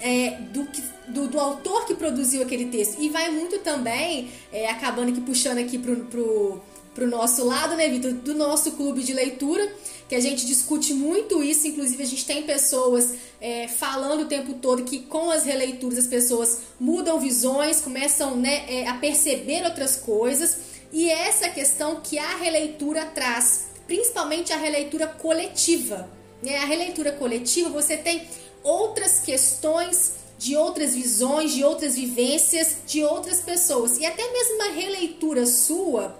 é, 0.00 0.32
do, 0.52 0.68
do, 1.08 1.28
do, 1.28 1.40
autor 1.40 1.86
que 1.86 1.94
produziu 1.94 2.42
aquele 2.42 2.66
texto. 2.66 3.00
E 3.00 3.08
vai 3.08 3.30
muito 3.30 3.58
também, 3.60 4.30
é, 4.52 4.68
acabando 4.68 5.10
aqui, 5.10 5.20
puxando 5.22 5.58
aqui 5.58 5.78
pro, 5.78 6.60
pro 6.94 7.06
nosso 7.06 7.44
lado, 7.44 7.74
né, 7.74 7.88
Vitor? 7.88 8.12
Do 8.12 8.34
nosso 8.34 8.72
clube 8.72 9.02
de 9.02 9.12
leitura, 9.12 9.70
que 10.08 10.14
a 10.14 10.20
gente 10.20 10.46
discute 10.46 10.92
muito 10.92 11.42
isso. 11.42 11.66
Inclusive, 11.66 12.02
a 12.02 12.06
gente 12.06 12.24
tem 12.24 12.42
pessoas 12.42 13.14
é, 13.40 13.68
falando 13.68 14.22
o 14.22 14.26
tempo 14.26 14.54
todo 14.54 14.84
que 14.84 15.00
com 15.00 15.30
as 15.30 15.44
releituras 15.44 15.98
as 15.98 16.06
pessoas 16.06 16.60
mudam 16.78 17.18
visões, 17.18 17.80
começam 17.80 18.36
né, 18.36 18.64
é, 18.68 18.88
a 18.88 18.94
perceber 18.94 19.64
outras 19.64 19.96
coisas. 19.96 20.58
E 20.92 21.08
essa 21.10 21.48
questão 21.48 22.00
que 22.00 22.18
a 22.18 22.36
releitura 22.36 23.04
traz, 23.06 23.66
principalmente 23.86 24.52
a 24.52 24.56
releitura 24.56 25.06
coletiva. 25.06 26.08
Né? 26.42 26.58
A 26.58 26.66
releitura 26.66 27.12
coletiva, 27.12 27.68
você 27.70 27.96
tem 27.96 28.22
outras 28.62 29.20
questões, 29.20 30.24
de 30.38 30.56
outras 30.56 30.94
visões, 30.94 31.52
de 31.52 31.64
outras 31.64 31.96
vivências, 31.96 32.76
de 32.86 33.02
outras 33.02 33.40
pessoas. 33.40 33.98
E 33.98 34.06
até 34.06 34.30
mesmo 34.30 34.54
uma 34.56 34.70
releitura 34.72 35.46
sua, 35.46 36.16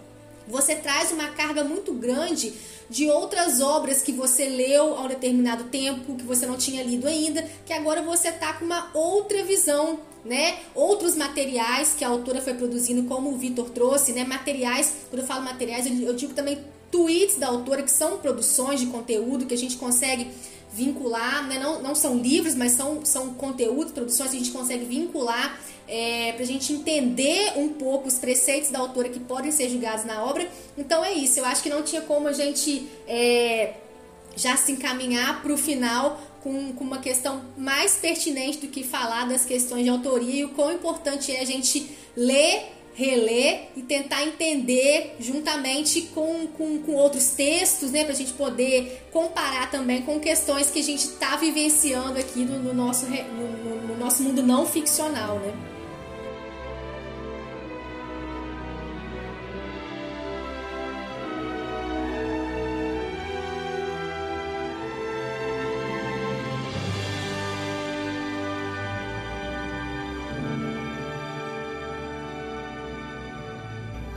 você 0.46 0.74
traz 0.74 1.10
uma 1.12 1.28
carga 1.28 1.64
muito 1.64 1.92
grande 1.92 2.52
de 2.88 3.10
outras 3.10 3.60
obras 3.60 4.02
que 4.02 4.12
você 4.12 4.46
leu 4.46 4.96
a 4.96 5.02
um 5.02 5.08
determinado 5.08 5.64
tempo, 5.64 6.16
que 6.16 6.24
você 6.24 6.46
não 6.46 6.56
tinha 6.56 6.82
lido 6.82 7.06
ainda, 7.06 7.42
que 7.64 7.72
agora 7.72 8.02
você 8.02 8.30
tá 8.30 8.52
com 8.52 8.64
uma 8.64 8.90
outra 8.92 9.42
visão, 9.42 9.98
né? 10.24 10.58
Outros 10.74 11.16
materiais 11.16 11.94
que 11.96 12.04
a 12.04 12.08
autora 12.08 12.40
foi 12.40 12.54
produzindo, 12.54 13.04
como 13.04 13.30
o 13.30 13.38
Vitor 13.38 13.70
trouxe, 13.70 14.12
né? 14.12 14.24
Materiais, 14.24 14.92
quando 15.10 15.22
eu 15.22 15.26
falo 15.26 15.42
materiais, 15.42 15.86
eu 15.86 16.14
digo 16.14 16.34
também 16.34 16.58
tweets 16.90 17.36
da 17.36 17.48
autora, 17.48 17.82
que 17.82 17.90
são 17.90 18.18
produções 18.18 18.80
de 18.80 18.86
conteúdo 18.86 19.46
que 19.46 19.54
a 19.54 19.58
gente 19.58 19.76
consegue 19.76 20.28
vincular, 20.74 21.46
né? 21.46 21.58
não, 21.58 21.80
não 21.80 21.94
são 21.94 22.18
livros, 22.18 22.54
mas 22.54 22.72
são, 22.72 23.04
são 23.04 23.32
conteúdos, 23.34 23.92
produções 23.92 24.30
que 24.30 24.36
a 24.36 24.38
gente 24.40 24.50
consegue 24.50 24.84
vincular 24.84 25.56
é, 25.86 26.32
para 26.32 26.42
a 26.42 26.46
gente 26.46 26.72
entender 26.72 27.52
um 27.56 27.68
pouco 27.68 28.08
os 28.08 28.14
preceitos 28.14 28.70
da 28.70 28.80
autora 28.80 29.08
que 29.08 29.20
podem 29.20 29.52
ser 29.52 29.68
julgados 29.68 30.04
na 30.04 30.24
obra. 30.24 30.48
Então 30.76 31.04
é 31.04 31.12
isso, 31.12 31.38
eu 31.38 31.44
acho 31.44 31.62
que 31.62 31.68
não 31.68 31.82
tinha 31.82 32.02
como 32.02 32.26
a 32.26 32.32
gente 32.32 32.88
é, 33.06 33.74
já 34.34 34.56
se 34.56 34.72
encaminhar 34.72 35.42
para 35.42 35.52
o 35.52 35.56
final 35.56 36.20
com, 36.42 36.72
com 36.72 36.82
uma 36.84 36.98
questão 36.98 37.42
mais 37.56 37.94
pertinente 37.94 38.58
do 38.58 38.66
que 38.66 38.82
falar 38.82 39.28
das 39.28 39.44
questões 39.44 39.84
de 39.84 39.90
autoria 39.90 40.40
e 40.40 40.44
o 40.44 40.48
quão 40.50 40.72
importante 40.72 41.30
é 41.30 41.40
a 41.40 41.44
gente 41.44 41.96
ler 42.16 42.72
reler 42.94 43.68
e 43.76 43.82
tentar 43.82 44.24
entender 44.24 45.16
juntamente 45.18 46.02
com, 46.14 46.46
com, 46.46 46.78
com 46.78 46.92
outros 46.92 47.30
textos, 47.30 47.90
né, 47.90 48.04
para 48.04 48.12
a 48.12 48.16
gente 48.16 48.32
poder 48.32 49.08
comparar 49.10 49.70
também 49.70 50.02
com 50.02 50.20
questões 50.20 50.70
que 50.70 50.78
a 50.78 50.82
gente 50.82 51.04
está 51.04 51.36
vivenciando 51.36 52.18
aqui 52.18 52.44
no, 52.44 52.58
no 52.60 52.72
nosso, 52.72 53.06
no, 53.06 53.86
no 53.88 53.96
nosso 53.98 54.22
mundo 54.22 54.42
não 54.42 54.64
ficcional, 54.64 55.38
né? 55.40 55.73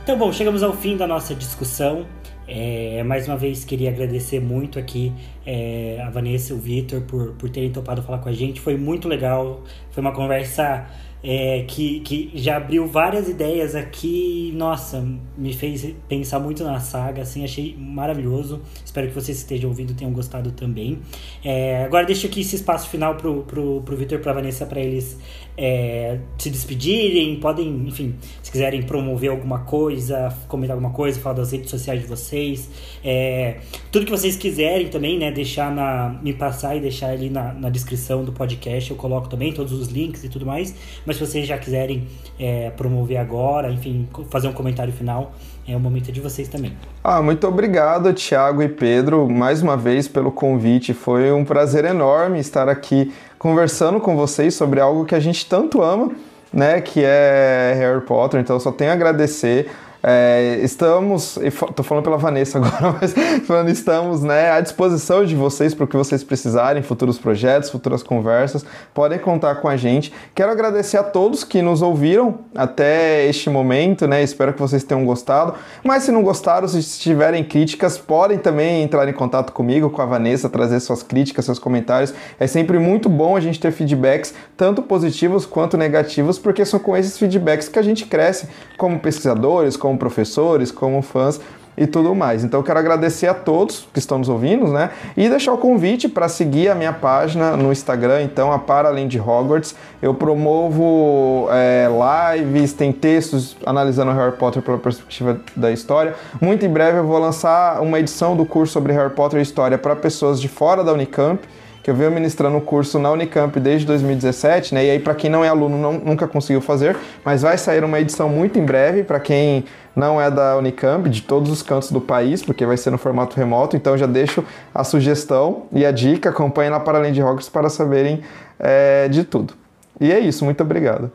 Então, 0.08 0.16
bom, 0.16 0.32
chegamos 0.32 0.62
ao 0.62 0.72
fim 0.72 0.96
da 0.96 1.06
nossa 1.06 1.34
discussão. 1.34 2.06
É, 2.46 3.02
mais 3.02 3.28
uma 3.28 3.36
vez 3.36 3.62
queria 3.62 3.90
agradecer 3.90 4.40
muito 4.40 4.78
aqui 4.78 5.12
é, 5.44 6.02
a 6.02 6.08
Vanessa 6.08 6.54
e 6.54 6.56
o 6.56 6.58
Vitor 6.58 7.02
por, 7.02 7.34
por 7.34 7.50
terem 7.50 7.70
topado 7.70 8.02
falar 8.02 8.16
com 8.16 8.30
a 8.30 8.32
gente. 8.32 8.58
Foi 8.58 8.74
muito 8.74 9.06
legal, 9.06 9.62
foi 9.90 10.00
uma 10.00 10.12
conversa 10.12 10.86
é, 11.22 11.64
que, 11.66 12.00
que 12.00 12.30
já 12.34 12.56
abriu 12.56 12.86
várias 12.86 13.28
ideias 13.28 13.74
aqui. 13.74 14.52
Nossa, 14.56 15.06
me 15.36 15.52
fez 15.52 15.94
pensar 16.08 16.38
muito 16.38 16.62
na 16.64 16.80
saga, 16.80 17.22
assim, 17.22 17.44
achei 17.44 17.76
maravilhoso. 17.76 18.60
Espero 18.84 19.08
que 19.08 19.14
vocês 19.14 19.38
estejam 19.38 19.70
ouvindo 19.70 19.94
tenham 19.94 20.12
gostado 20.12 20.52
também. 20.52 20.98
É, 21.44 21.84
agora 21.84 22.06
deixo 22.06 22.26
aqui 22.26 22.40
esse 22.40 22.56
espaço 22.56 22.88
final 22.88 23.16
pro, 23.16 23.42
pro, 23.42 23.82
pro 23.82 23.96
Vitor 23.96 24.18
e 24.18 24.22
pra 24.22 24.32
Vanessa 24.32 24.66
para 24.66 24.80
eles 24.80 25.18
é, 25.60 26.20
se 26.38 26.50
despedirem, 26.50 27.34
podem, 27.40 27.66
enfim, 27.88 28.14
se 28.40 28.52
quiserem 28.52 28.80
promover 28.84 29.30
alguma 29.30 29.58
coisa, 29.64 30.32
comentar 30.46 30.76
alguma 30.76 30.94
coisa, 30.94 31.18
falar 31.18 31.34
das 31.34 31.50
redes 31.50 31.68
sociais 31.68 32.00
de 32.00 32.06
vocês, 32.06 32.70
é, 33.02 33.58
tudo 33.90 34.04
que 34.04 34.10
vocês 34.12 34.36
quiserem 34.36 34.86
também, 34.86 35.18
né, 35.18 35.32
deixar 35.32 35.74
na, 35.74 36.16
me 36.22 36.32
passar 36.32 36.76
e 36.76 36.80
deixar 36.80 37.08
ali 37.08 37.28
na, 37.28 37.52
na 37.52 37.70
descrição 37.70 38.24
do 38.24 38.32
podcast, 38.32 38.88
eu 38.88 38.96
coloco 38.96 39.28
também 39.28 39.52
todos 39.52 39.72
os 39.72 39.88
links 39.88 40.22
e 40.22 40.28
tudo 40.28 40.46
mais, 40.46 40.72
mas 41.08 41.16
se 41.16 41.26
vocês 41.26 41.46
já 41.46 41.56
quiserem 41.56 42.06
é, 42.38 42.70
promover 42.76 43.16
agora, 43.16 43.70
enfim, 43.70 44.06
fazer 44.28 44.46
um 44.46 44.52
comentário 44.52 44.92
final, 44.92 45.32
é 45.66 45.74
o 45.74 45.80
momento 45.80 46.12
de 46.12 46.20
vocês 46.20 46.48
também. 46.48 46.74
Ah, 47.02 47.22
muito 47.22 47.48
obrigado, 47.48 48.12
Thiago 48.12 48.62
e 48.62 48.68
Pedro, 48.68 49.26
mais 49.26 49.62
uma 49.62 49.74
vez 49.74 50.06
pelo 50.06 50.30
convite. 50.30 50.92
Foi 50.92 51.32
um 51.32 51.46
prazer 51.46 51.86
enorme 51.86 52.38
estar 52.38 52.68
aqui 52.68 53.10
conversando 53.38 53.98
com 54.00 54.16
vocês 54.16 54.54
sobre 54.54 54.80
algo 54.80 55.06
que 55.06 55.14
a 55.14 55.20
gente 55.20 55.46
tanto 55.46 55.82
ama, 55.82 56.12
né, 56.52 56.82
que 56.82 57.02
é 57.02 57.74
Harry 57.78 58.02
Potter. 58.02 58.38
Então, 58.38 58.60
só 58.60 58.70
tenho 58.70 58.90
a 58.90 58.94
agradecer. 58.94 59.70
É, 60.10 60.60
estamos, 60.62 61.36
estou 61.36 61.84
falando 61.84 62.02
pela 62.02 62.16
Vanessa 62.16 62.56
agora, 62.56 62.96
mas 62.98 63.12
falando, 63.46 63.68
estamos 63.68 64.22
né, 64.22 64.50
à 64.50 64.58
disposição 64.58 65.22
de 65.22 65.34
vocês 65.34 65.74
para 65.74 65.84
o 65.84 65.86
que 65.86 65.98
vocês 65.98 66.24
precisarem, 66.24 66.82
futuros 66.82 67.18
projetos, 67.18 67.68
futuras 67.68 68.02
conversas, 68.02 68.64
podem 68.94 69.18
contar 69.18 69.56
com 69.56 69.68
a 69.68 69.76
gente. 69.76 70.10
Quero 70.34 70.50
agradecer 70.50 70.96
a 70.96 71.02
todos 71.02 71.44
que 71.44 71.60
nos 71.60 71.82
ouviram 71.82 72.38
até 72.54 73.26
este 73.26 73.50
momento, 73.50 74.06
né? 74.06 74.22
Espero 74.22 74.54
que 74.54 74.60
vocês 74.60 74.82
tenham 74.82 75.04
gostado. 75.04 75.56
Mas 75.84 76.04
se 76.04 76.10
não 76.10 76.22
gostaram, 76.22 76.66
se 76.66 76.98
tiverem 76.98 77.44
críticas, 77.44 77.98
podem 77.98 78.38
também 78.38 78.82
entrar 78.82 79.06
em 79.10 79.12
contato 79.12 79.52
comigo, 79.52 79.90
com 79.90 80.00
a 80.00 80.06
Vanessa, 80.06 80.48
trazer 80.48 80.80
suas 80.80 81.02
críticas, 81.02 81.44
seus 81.44 81.58
comentários. 81.58 82.14
É 82.40 82.46
sempre 82.46 82.78
muito 82.78 83.10
bom 83.10 83.36
a 83.36 83.40
gente 83.40 83.60
ter 83.60 83.72
feedbacks, 83.72 84.32
tanto 84.56 84.80
positivos 84.80 85.44
quanto 85.44 85.76
negativos, 85.76 86.38
porque 86.38 86.64
são 86.64 86.80
com 86.80 86.96
esses 86.96 87.18
feedbacks 87.18 87.68
que 87.68 87.78
a 87.78 87.82
gente 87.82 88.06
cresce 88.06 88.48
como 88.78 88.98
pesquisadores, 89.00 89.76
como 89.76 89.97
como 89.98 89.98
professores, 89.98 90.70
como 90.70 91.02
fãs 91.02 91.40
e 91.76 91.86
tudo 91.86 92.12
mais. 92.12 92.42
Então 92.42 92.58
eu 92.58 92.64
quero 92.64 92.78
agradecer 92.78 93.28
a 93.28 93.34
todos 93.34 93.86
que 93.92 93.98
estão 93.98 94.18
nos 94.18 94.28
ouvindo, 94.28 94.66
né? 94.66 94.90
E 95.16 95.28
deixar 95.28 95.52
o 95.52 95.58
convite 95.58 96.08
para 96.08 96.28
seguir 96.28 96.68
a 96.68 96.74
minha 96.74 96.92
página 96.92 97.56
no 97.56 97.70
Instagram, 97.70 98.22
então, 98.22 98.52
a 98.52 98.58
Para 98.58 98.88
Além 98.88 99.06
de 99.06 99.20
Hogwarts. 99.20 99.76
Eu 100.02 100.12
promovo 100.12 101.48
é, 101.52 101.88
lives, 102.36 102.72
tem 102.72 102.90
textos 102.92 103.56
analisando 103.64 104.10
Harry 104.12 104.36
Potter 104.36 104.60
pela 104.60 104.78
perspectiva 104.78 105.40
da 105.54 105.70
história. 105.70 106.14
Muito 106.40 106.66
em 106.66 106.68
breve 106.68 106.98
eu 106.98 107.06
vou 107.06 107.18
lançar 107.18 107.80
uma 107.80 108.00
edição 108.00 108.36
do 108.36 108.44
curso 108.44 108.72
sobre 108.72 108.92
Harry 108.92 109.14
Potter 109.14 109.38
e 109.38 109.42
História 109.42 109.78
para 109.78 109.94
pessoas 109.94 110.40
de 110.40 110.48
fora 110.48 110.82
da 110.82 110.92
Unicamp 110.92 111.40
que 111.88 111.92
eu 111.92 111.96
venho 111.96 112.10
ministrando 112.10 112.58
o 112.58 112.60
curso 112.60 112.98
na 112.98 113.10
Unicamp 113.10 113.58
desde 113.58 113.86
2017, 113.86 114.74
né? 114.74 114.84
E 114.84 114.90
aí, 114.90 114.98
para 114.98 115.14
quem 115.14 115.30
não 115.30 115.42
é 115.42 115.48
aluno, 115.48 115.78
não, 115.78 115.94
nunca 115.94 116.28
conseguiu 116.28 116.60
fazer, 116.60 116.94
mas 117.24 117.40
vai 117.40 117.56
sair 117.56 117.82
uma 117.82 117.98
edição 117.98 118.28
muito 118.28 118.58
em 118.58 118.62
breve 118.62 119.04
para 119.04 119.18
quem 119.18 119.64
não 119.96 120.20
é 120.20 120.30
da 120.30 120.58
Unicamp, 120.58 121.08
de 121.08 121.22
todos 121.22 121.50
os 121.50 121.62
cantos 121.62 121.90
do 121.90 121.98
país, 121.98 122.42
porque 122.42 122.66
vai 122.66 122.76
ser 122.76 122.90
no 122.90 122.98
formato 122.98 123.34
remoto. 123.38 123.74
Então, 123.74 123.96
já 123.96 124.04
deixo 124.04 124.44
a 124.74 124.84
sugestão 124.84 125.62
e 125.72 125.86
a 125.86 125.90
dica. 125.90 126.28
Acompanhe 126.28 126.68
lá 126.68 126.78
para 126.78 126.98
Além 126.98 127.10
de 127.10 127.22
Rocks 127.22 127.48
para 127.48 127.70
saberem 127.70 128.22
é, 128.58 129.08
de 129.08 129.24
tudo. 129.24 129.54
E 129.98 130.12
é 130.12 130.20
isso, 130.20 130.44
muito 130.44 130.62
obrigado. 130.62 131.10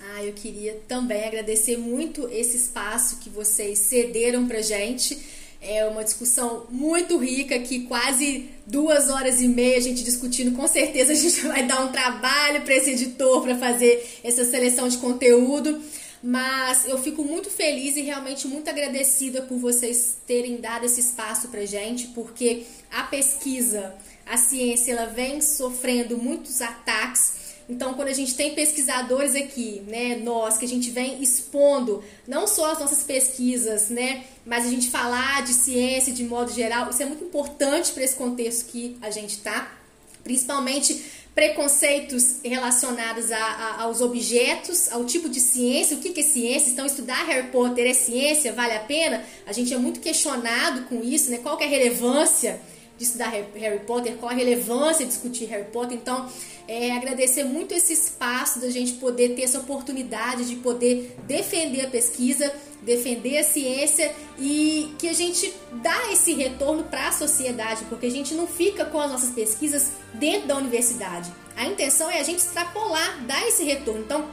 Ah, 0.00 0.24
eu 0.24 0.32
queria 0.32 0.76
também 0.88 1.24
agradecer 1.24 1.76
muito 1.76 2.28
esse 2.32 2.56
espaço 2.56 3.20
que 3.20 3.30
vocês 3.30 3.78
cederam 3.78 4.48
para 4.48 4.60
gente. 4.60 5.45
É 5.60 5.84
uma 5.86 6.04
discussão 6.04 6.66
muito 6.70 7.16
rica 7.18 7.58
que 7.58 7.80
quase 7.80 8.50
duas 8.66 9.10
horas 9.10 9.40
e 9.40 9.48
meia 9.48 9.76
a 9.76 9.80
gente 9.80 10.04
discutindo. 10.04 10.56
Com 10.56 10.66
certeza 10.68 11.12
a 11.12 11.16
gente 11.16 11.40
vai 11.46 11.66
dar 11.66 11.84
um 11.84 11.92
trabalho 11.92 12.62
para 12.62 12.74
esse 12.74 12.90
editor 12.90 13.42
para 13.42 13.56
fazer 13.56 14.20
essa 14.22 14.44
seleção 14.44 14.88
de 14.88 14.98
conteúdo. 14.98 15.80
mas 16.22 16.86
eu 16.88 16.98
fico 16.98 17.22
muito 17.22 17.50
feliz 17.50 17.96
e 17.96 18.00
realmente 18.00 18.48
muito 18.48 18.68
agradecida 18.68 19.42
por 19.42 19.58
vocês 19.58 20.18
terem 20.26 20.56
dado 20.56 20.84
esse 20.84 21.00
espaço 21.00 21.48
pra 21.48 21.64
gente, 21.64 22.08
porque 22.08 22.64
a 22.90 23.04
pesquisa, 23.04 23.94
a 24.24 24.36
ciência, 24.36 24.92
ela 24.92 25.06
vem 25.06 25.40
sofrendo 25.40 26.16
muitos 26.16 26.60
ataques 26.60 27.45
então, 27.68 27.94
quando 27.94 28.08
a 28.08 28.12
gente 28.12 28.34
tem 28.34 28.54
pesquisadores 28.54 29.34
aqui, 29.34 29.82
né, 29.88 30.20
nós 30.22 30.56
que 30.56 30.64
a 30.64 30.68
gente 30.68 30.90
vem 30.90 31.20
expondo 31.20 32.02
não 32.26 32.46
só 32.46 32.72
as 32.72 32.78
nossas 32.78 33.02
pesquisas, 33.02 33.88
né, 33.88 34.24
mas 34.44 34.66
a 34.66 34.70
gente 34.70 34.88
falar 34.88 35.42
de 35.42 35.52
ciência 35.52 36.12
de 36.12 36.22
modo 36.22 36.52
geral, 36.52 36.90
isso 36.90 37.02
é 37.02 37.06
muito 37.06 37.24
importante 37.24 37.90
para 37.92 38.04
esse 38.04 38.14
contexto 38.14 38.66
que 38.66 38.96
a 39.02 39.10
gente 39.10 39.30
está, 39.30 39.76
principalmente 40.22 41.04
preconceitos 41.34 42.36
relacionados 42.42 43.30
a, 43.30 43.36
a, 43.36 43.82
aos 43.82 44.00
objetos, 44.00 44.90
ao 44.90 45.04
tipo 45.04 45.28
de 45.28 45.40
ciência, 45.40 45.96
o 45.96 46.00
que, 46.00 46.10
que 46.10 46.20
é 46.20 46.22
ciência, 46.22 46.70
então 46.70 46.86
estudar 46.86 47.26
Harry 47.26 47.48
Potter 47.48 47.86
é 47.90 47.92
ciência, 47.92 48.52
vale 48.52 48.74
a 48.74 48.80
pena? 48.80 49.22
A 49.44 49.52
gente 49.52 49.74
é 49.74 49.76
muito 49.76 50.00
questionado 50.00 50.84
com 50.84 51.02
isso, 51.02 51.30
né? 51.30 51.38
Qual 51.42 51.60
é 51.60 51.64
a 51.64 51.68
relevância 51.68 52.58
de 52.96 53.04
estudar 53.04 53.28
Harry 53.28 53.80
Potter, 53.80 54.16
qual 54.16 54.32
a 54.32 54.34
relevância 54.34 55.04
de 55.04 55.10
discutir 55.10 55.46
Harry 55.46 55.70
Potter. 55.70 55.96
Então, 55.96 56.28
é, 56.66 56.92
agradecer 56.92 57.44
muito 57.44 57.72
esse 57.72 57.92
espaço 57.92 58.58
da 58.60 58.70
gente 58.70 58.94
poder 58.94 59.34
ter 59.34 59.42
essa 59.42 59.58
oportunidade 59.58 60.46
de 60.46 60.56
poder 60.56 61.14
defender 61.24 61.82
a 61.82 61.88
pesquisa, 61.88 62.52
defender 62.82 63.38
a 63.38 63.44
ciência 63.44 64.12
e 64.38 64.94
que 64.98 65.08
a 65.08 65.12
gente 65.12 65.52
dá 65.82 66.12
esse 66.12 66.32
retorno 66.32 66.84
para 66.84 67.08
a 67.08 67.12
sociedade, 67.12 67.84
porque 67.88 68.06
a 68.06 68.10
gente 68.10 68.34
não 68.34 68.46
fica 68.46 68.84
com 68.84 69.00
as 69.00 69.10
nossas 69.10 69.30
pesquisas 69.30 69.92
dentro 70.14 70.48
da 70.48 70.56
universidade. 70.56 71.30
A 71.56 71.66
intenção 71.66 72.10
é 72.10 72.20
a 72.20 72.22
gente 72.22 72.38
extrapolar, 72.38 73.24
dar 73.26 73.46
esse 73.46 73.64
retorno. 73.64 74.00
Então, 74.00 74.28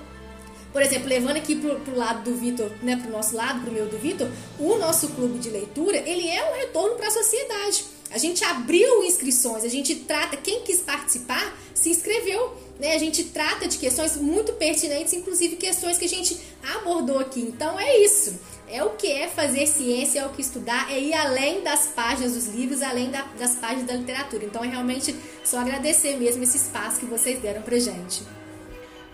por 0.71 0.81
exemplo, 0.81 1.07
levando 1.07 1.37
aqui 1.37 1.55
pro, 1.55 1.79
pro 1.81 1.95
lado 1.95 2.23
do 2.23 2.35
Vitor, 2.35 2.71
né, 2.81 2.95
pro 2.95 3.11
nosso 3.11 3.35
lado, 3.35 3.61
pro 3.61 3.71
meu 3.71 3.85
do 3.85 3.97
Vitor, 3.99 4.27
o 4.59 4.75
nosso 4.77 5.09
clube 5.09 5.37
de 5.37 5.49
leitura, 5.49 5.97
ele 5.97 6.27
é 6.27 6.49
um 6.49 6.55
retorno 6.55 6.95
para 6.95 7.07
a 7.07 7.11
sociedade. 7.11 7.85
A 8.13 8.19
gente 8.19 8.43
abriu 8.43 9.03
inscrições, 9.03 9.63
a 9.63 9.67
gente 9.67 9.95
trata, 9.95 10.37
quem 10.37 10.61
quis 10.61 10.79
participar, 10.79 11.57
se 11.73 11.89
inscreveu. 11.89 12.55
Né? 12.79 12.93
A 12.93 12.99
gente 12.99 13.23
trata 13.23 13.67
de 13.67 13.79
questões 13.79 14.15
muito 14.17 14.53
pertinentes, 14.53 15.13
inclusive 15.13 15.55
questões 15.55 15.97
que 15.97 16.05
a 16.05 16.09
gente 16.09 16.37
abordou 16.75 17.17
aqui. 17.17 17.41
Então 17.41 17.79
é 17.79 17.97
isso. 17.97 18.39
É 18.67 18.83
o 18.83 18.91
que 18.91 19.11
é 19.11 19.27
fazer 19.27 19.65
ciência, 19.65 20.19
é 20.19 20.25
o 20.27 20.29
que 20.29 20.41
estudar, 20.41 20.91
é 20.91 20.99
ir 20.99 21.13
além 21.13 21.61
das 21.61 21.87
páginas 21.87 22.33
dos 22.33 22.47
livros, 22.47 22.83
além 22.83 23.09
da, 23.09 23.23
das 23.37 23.55
páginas 23.55 23.87
da 23.87 23.95
literatura. 23.95 24.45
Então 24.45 24.63
é 24.63 24.67
realmente 24.67 25.15
só 25.43 25.59
agradecer 25.59 26.15
mesmo 26.17 26.43
esse 26.43 26.57
espaço 26.57 26.99
que 26.99 27.05
vocês 27.05 27.41
deram 27.41 27.63
pra 27.63 27.79
gente. 27.79 28.21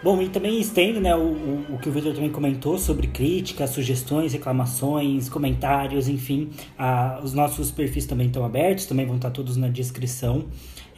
Bom, 0.02 0.22
e 0.22 0.30
também 0.30 0.62
estendo 0.62 1.02
né, 1.02 1.14
o, 1.14 1.20
o, 1.20 1.66
o 1.76 1.78
que 1.78 1.90
o 1.90 1.92
Victor 1.92 2.14
também 2.14 2.32
comentou 2.32 2.78
sobre 2.78 3.08
críticas, 3.08 3.72
sugestões, 3.72 4.32
reclamações, 4.32 5.28
comentários, 5.28 6.08
enfim. 6.08 6.50
A, 6.78 7.20
os 7.22 7.34
nossos 7.34 7.70
perfis 7.70 8.06
também 8.06 8.28
estão 8.28 8.46
abertos, 8.46 8.86
também 8.86 9.06
vão 9.06 9.18
estar 9.18 9.30
todos 9.30 9.58
na 9.58 9.68
descrição. 9.68 10.46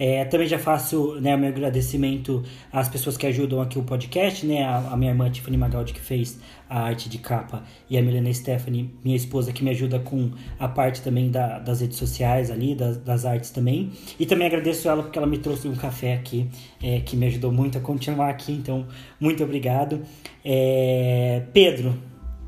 É, 0.04 0.26
também 0.26 0.48
já 0.48 0.58
faço 0.58 1.14
né, 1.22 1.36
o 1.36 1.38
meu 1.38 1.50
agradecimento 1.50 2.44
às 2.74 2.90
pessoas 2.90 3.18
que 3.18 3.28
ajudam 3.28 3.62
aqui 3.62 3.78
o 3.78 3.84
podcast, 3.84 4.44
né? 4.48 4.64
A, 4.64 4.78
a, 4.94 4.98
minha 4.98 5.12
irmã 5.12 5.30
Tiffany 5.30 5.56
Magaldi, 5.56 5.94
que 5.94 6.02
fez 6.02 6.40
a 6.68 6.82
arte 6.82 7.08
de 7.08 7.20
capa, 7.20 7.64
e 7.88 8.00
a 8.00 8.02
Milena 8.02 8.34
Stephanie, 8.34 8.92
minha 9.04 9.16
esposa, 9.16 9.54
que 9.54 9.64
me 9.64 9.70
ajuda 9.70 10.00
com 10.00 10.32
a 10.58 10.68
parte 10.68 11.04
também 11.04 11.30
da, 11.30 11.60
das 11.60 11.82
redes 11.82 12.00
sociais 12.00 12.50
ali, 12.50 12.74
das, 12.74 12.98
das, 12.98 13.26
artes 13.26 13.52
também. 13.52 13.92
E 14.20 14.26
também 14.26 14.48
agradeço 14.48 14.90
ela 14.90 15.04
porque 15.04 15.20
ela 15.20 15.28
me 15.28 15.38
trouxe 15.38 15.68
um 15.68 15.76
café 15.76 16.16
aqui, 16.16 16.50
é, 16.82 17.02
que 17.02 17.16
me 17.16 17.28
ajudou 17.28 17.52
muito 17.52 17.78
a 17.78 17.82
continuar 17.82 18.32
aqui, 18.32 18.54
então, 18.54 18.88
muito 19.20 19.44
obrigado. 19.44 20.02
É, 20.44 21.44
Pedro, 21.54 21.96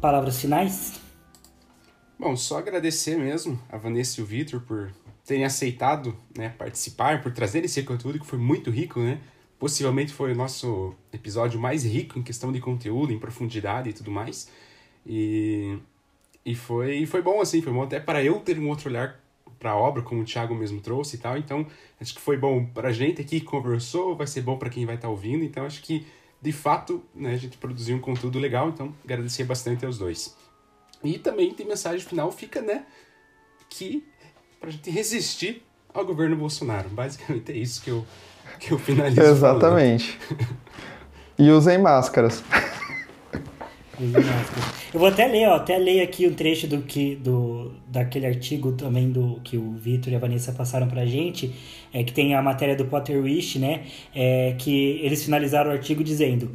palavras 0.02 0.42
finais? 0.42 1.00
Bom, 2.20 2.36
só 2.36 2.58
agradecer 2.58 3.16
mesmo 3.16 3.62
a 3.70 3.78
Vanessa 3.78 4.20
e 4.20 4.24
o 4.24 4.26
Vitor 4.26 4.60
por 4.62 4.92
terem 5.26 5.46
aceitado 5.46 6.16
né, 6.38 6.50
participar, 6.50 7.22
por 7.22 7.32
trazer 7.32 7.64
esse 7.64 7.82
conteúdo 7.84 8.20
que 8.20 8.26
foi 8.26 8.40
muito 8.40 8.70
rico, 8.70 9.00
né? 9.00 9.20
Possivelmente 9.58 10.12
foi 10.12 10.34
o 10.34 10.36
nosso 10.36 10.94
episódio 11.12 11.60
mais 11.60 11.86
rico 11.86 12.20
em 12.20 12.24
questão 12.24 12.52
de 12.52 12.60
conteúdo, 12.60 13.14
em 13.14 13.20
profundidade 13.20 13.90
e 13.90 13.94
tudo 13.94 14.12
mais. 14.12 14.50
E, 15.06 15.78
e 16.46 16.54
foi, 16.54 17.06
foi 17.06 17.22
bom, 17.22 17.40
assim, 17.40 17.62
foi 17.62 17.72
bom 17.72 17.84
até 17.84 18.00
para 18.00 18.22
eu 18.22 18.40
ter 18.42 18.60
um 18.60 18.68
outro 18.68 18.90
olhar 18.90 19.24
para 19.58 19.72
a 19.72 19.78
obra, 19.78 20.02
como 20.02 20.22
o 20.22 20.26
Thiago 20.26 20.54
mesmo 20.54 20.82
trouxe 20.82 21.16
e 21.16 21.20
tal. 21.20 21.38
Então, 21.38 21.66
acho 22.02 22.14
que 22.14 22.20
foi 22.20 22.36
bom 22.36 22.66
para 22.66 22.90
a 22.90 22.92
gente 22.92 23.22
aqui 23.22 23.40
que 23.40 23.46
conversou, 23.46 24.18
vai 24.18 24.28
ser 24.28 24.42
bom 24.42 24.58
para 24.58 24.70
quem 24.70 24.86
vai 24.86 24.96
estar 24.96 25.08
tá 25.08 25.12
ouvindo. 25.12 25.46
Então, 25.46 25.66
acho 25.66 25.82
que, 25.82 26.06
de 26.42 26.52
fato, 26.52 27.02
né, 27.16 27.34
a 27.34 27.38
gente 27.38 27.58
produziu 27.58 27.96
um 27.96 28.00
conteúdo 28.02 28.38
legal. 28.40 28.68
Então, 28.68 28.94
agradecer 29.06 29.46
bastante 29.46 29.86
aos 29.86 29.98
dois. 29.98 30.36
E 31.02 31.18
também 31.18 31.54
tem 31.54 31.66
mensagem 31.66 32.06
final, 32.06 32.30
fica, 32.30 32.62
né, 32.62 32.86
que 33.70 34.04
para 34.64 34.70
a 34.70 34.72
gente 34.72 34.90
resistir 34.90 35.62
ao 35.94 36.06
governo 36.06 36.38
Bolsonaro. 36.38 36.88
Basicamente 36.88 37.52
é 37.52 37.58
isso 37.58 37.84
que 37.84 37.90
eu, 37.90 38.06
que 38.62 38.72
eu 38.72 38.80
finalizo. 38.80 39.22
Exatamente. 39.22 40.18
e 41.38 41.52
usem 41.52 41.78
máscaras. 41.78 42.42
Eu 44.94 45.00
vou 45.00 45.10
até 45.10 45.28
ler, 45.28 45.50
ó, 45.50 45.56
até 45.56 45.78
ler 45.78 46.02
aqui 46.02 46.26
um 46.26 46.34
trecho 46.34 46.66
do 46.66 46.82
que 46.82 47.16
do 47.16 47.74
daquele 47.88 48.26
artigo 48.26 48.72
também 48.72 49.12
do 49.12 49.40
que 49.44 49.58
o 49.58 49.74
Vitor 49.74 50.14
e 50.14 50.16
a 50.16 50.20
Vanessa 50.20 50.54
passaram 50.54 50.88
pra 50.88 51.06
gente, 51.06 51.54
é 51.94 52.04
que 52.04 52.14
tem 52.14 52.34
a 52.34 52.42
matéria 52.42 52.76
do 52.76 52.86
Potter 52.86 53.22
Wish, 53.22 53.60
né? 53.60 53.84
É, 54.16 54.56
que 54.58 55.00
eles 55.04 55.24
finalizaram 55.24 55.72
o 55.72 55.74
artigo 55.74 56.04
dizendo: 56.04 56.52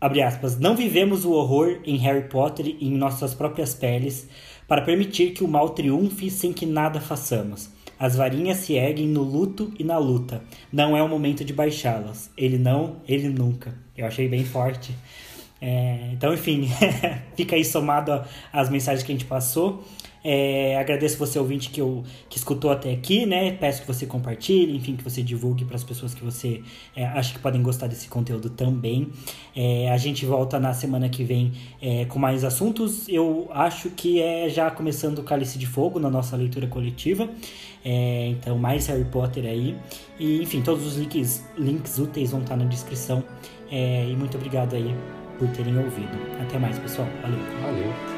abre 0.00 0.22
aspas, 0.22 0.58
não 0.58 0.76
vivemos 0.76 1.24
o 1.24 1.32
horror 1.32 1.80
em 1.84 1.96
Harry 1.96 2.28
Potter 2.28 2.66
e 2.66 2.88
em 2.88 2.96
nossas 2.96 3.34
próprias 3.34 3.74
peles 3.74 4.28
para 4.66 4.82
permitir 4.82 5.32
que 5.32 5.44
o 5.44 5.48
mal 5.48 5.70
triunfe 5.70 6.30
sem 6.30 6.52
que 6.52 6.66
nada 6.66 7.00
façamos. 7.00 7.70
As 7.98 8.16
varinhas 8.16 8.58
se 8.58 8.74
erguem 8.74 9.06
no 9.06 9.22
luto 9.22 9.72
e 9.78 9.84
na 9.84 9.98
luta. 9.98 10.42
Não 10.72 10.96
é 10.96 11.02
o 11.02 11.08
momento 11.08 11.44
de 11.44 11.52
baixá-las. 11.52 12.30
Ele 12.36 12.58
não, 12.58 12.96
ele 13.06 13.28
nunca. 13.28 13.74
Eu 13.96 14.06
achei 14.06 14.28
bem 14.28 14.44
forte. 14.44 14.94
É, 15.60 16.10
então, 16.12 16.34
enfim, 16.34 16.68
fica 17.36 17.56
aí 17.56 17.64
somado 17.64 18.22
às 18.52 18.68
mensagens 18.68 19.04
que 19.04 19.12
a 19.12 19.14
gente 19.14 19.24
passou. 19.24 19.84
É, 20.26 20.78
agradeço 20.78 21.18
você, 21.18 21.38
ouvinte, 21.38 21.68
que, 21.68 21.82
eu, 21.82 22.02
que 22.30 22.38
escutou 22.38 22.70
até 22.70 22.90
aqui, 22.90 23.26
né? 23.26 23.52
Peço 23.52 23.82
que 23.82 23.86
você 23.86 24.06
compartilhe, 24.06 24.74
enfim, 24.74 24.96
que 24.96 25.04
você 25.04 25.22
divulgue 25.22 25.66
para 25.66 25.76
as 25.76 25.84
pessoas 25.84 26.14
que 26.14 26.24
você 26.24 26.62
é, 26.96 27.04
acha 27.04 27.34
que 27.34 27.38
podem 27.38 27.62
gostar 27.62 27.88
desse 27.88 28.08
conteúdo 28.08 28.48
também. 28.48 29.10
É, 29.54 29.90
a 29.90 29.98
gente 29.98 30.24
volta 30.24 30.58
na 30.58 30.72
semana 30.72 31.10
que 31.10 31.22
vem 31.22 31.52
é, 31.82 32.06
com 32.06 32.18
mais 32.18 32.42
assuntos. 32.42 33.06
Eu 33.06 33.50
acho 33.52 33.90
que 33.90 34.22
é 34.22 34.48
já 34.48 34.70
começando 34.70 35.18
o 35.18 35.22
Cálice 35.22 35.58
de 35.58 35.66
Fogo 35.66 36.00
na 36.00 36.08
nossa 36.08 36.36
leitura 36.36 36.66
coletiva. 36.66 37.28
É, 37.84 38.28
então, 38.28 38.56
mais 38.56 38.86
Harry 38.86 39.04
Potter 39.04 39.44
aí. 39.44 39.76
E, 40.18 40.40
enfim, 40.42 40.62
todos 40.62 40.86
os 40.86 40.96
links, 40.96 41.44
links 41.58 41.98
úteis 41.98 42.30
vão 42.30 42.40
estar 42.40 42.56
na 42.56 42.64
descrição. 42.64 43.22
É, 43.70 44.08
e 44.08 44.16
muito 44.16 44.38
obrigado 44.38 44.74
aí 44.74 44.94
por 45.38 45.48
terem 45.48 45.76
ouvido. 45.76 46.16
Até 46.40 46.58
mais, 46.58 46.78
pessoal. 46.78 47.08
Valeu. 47.22 47.38
Valeu. 47.60 48.13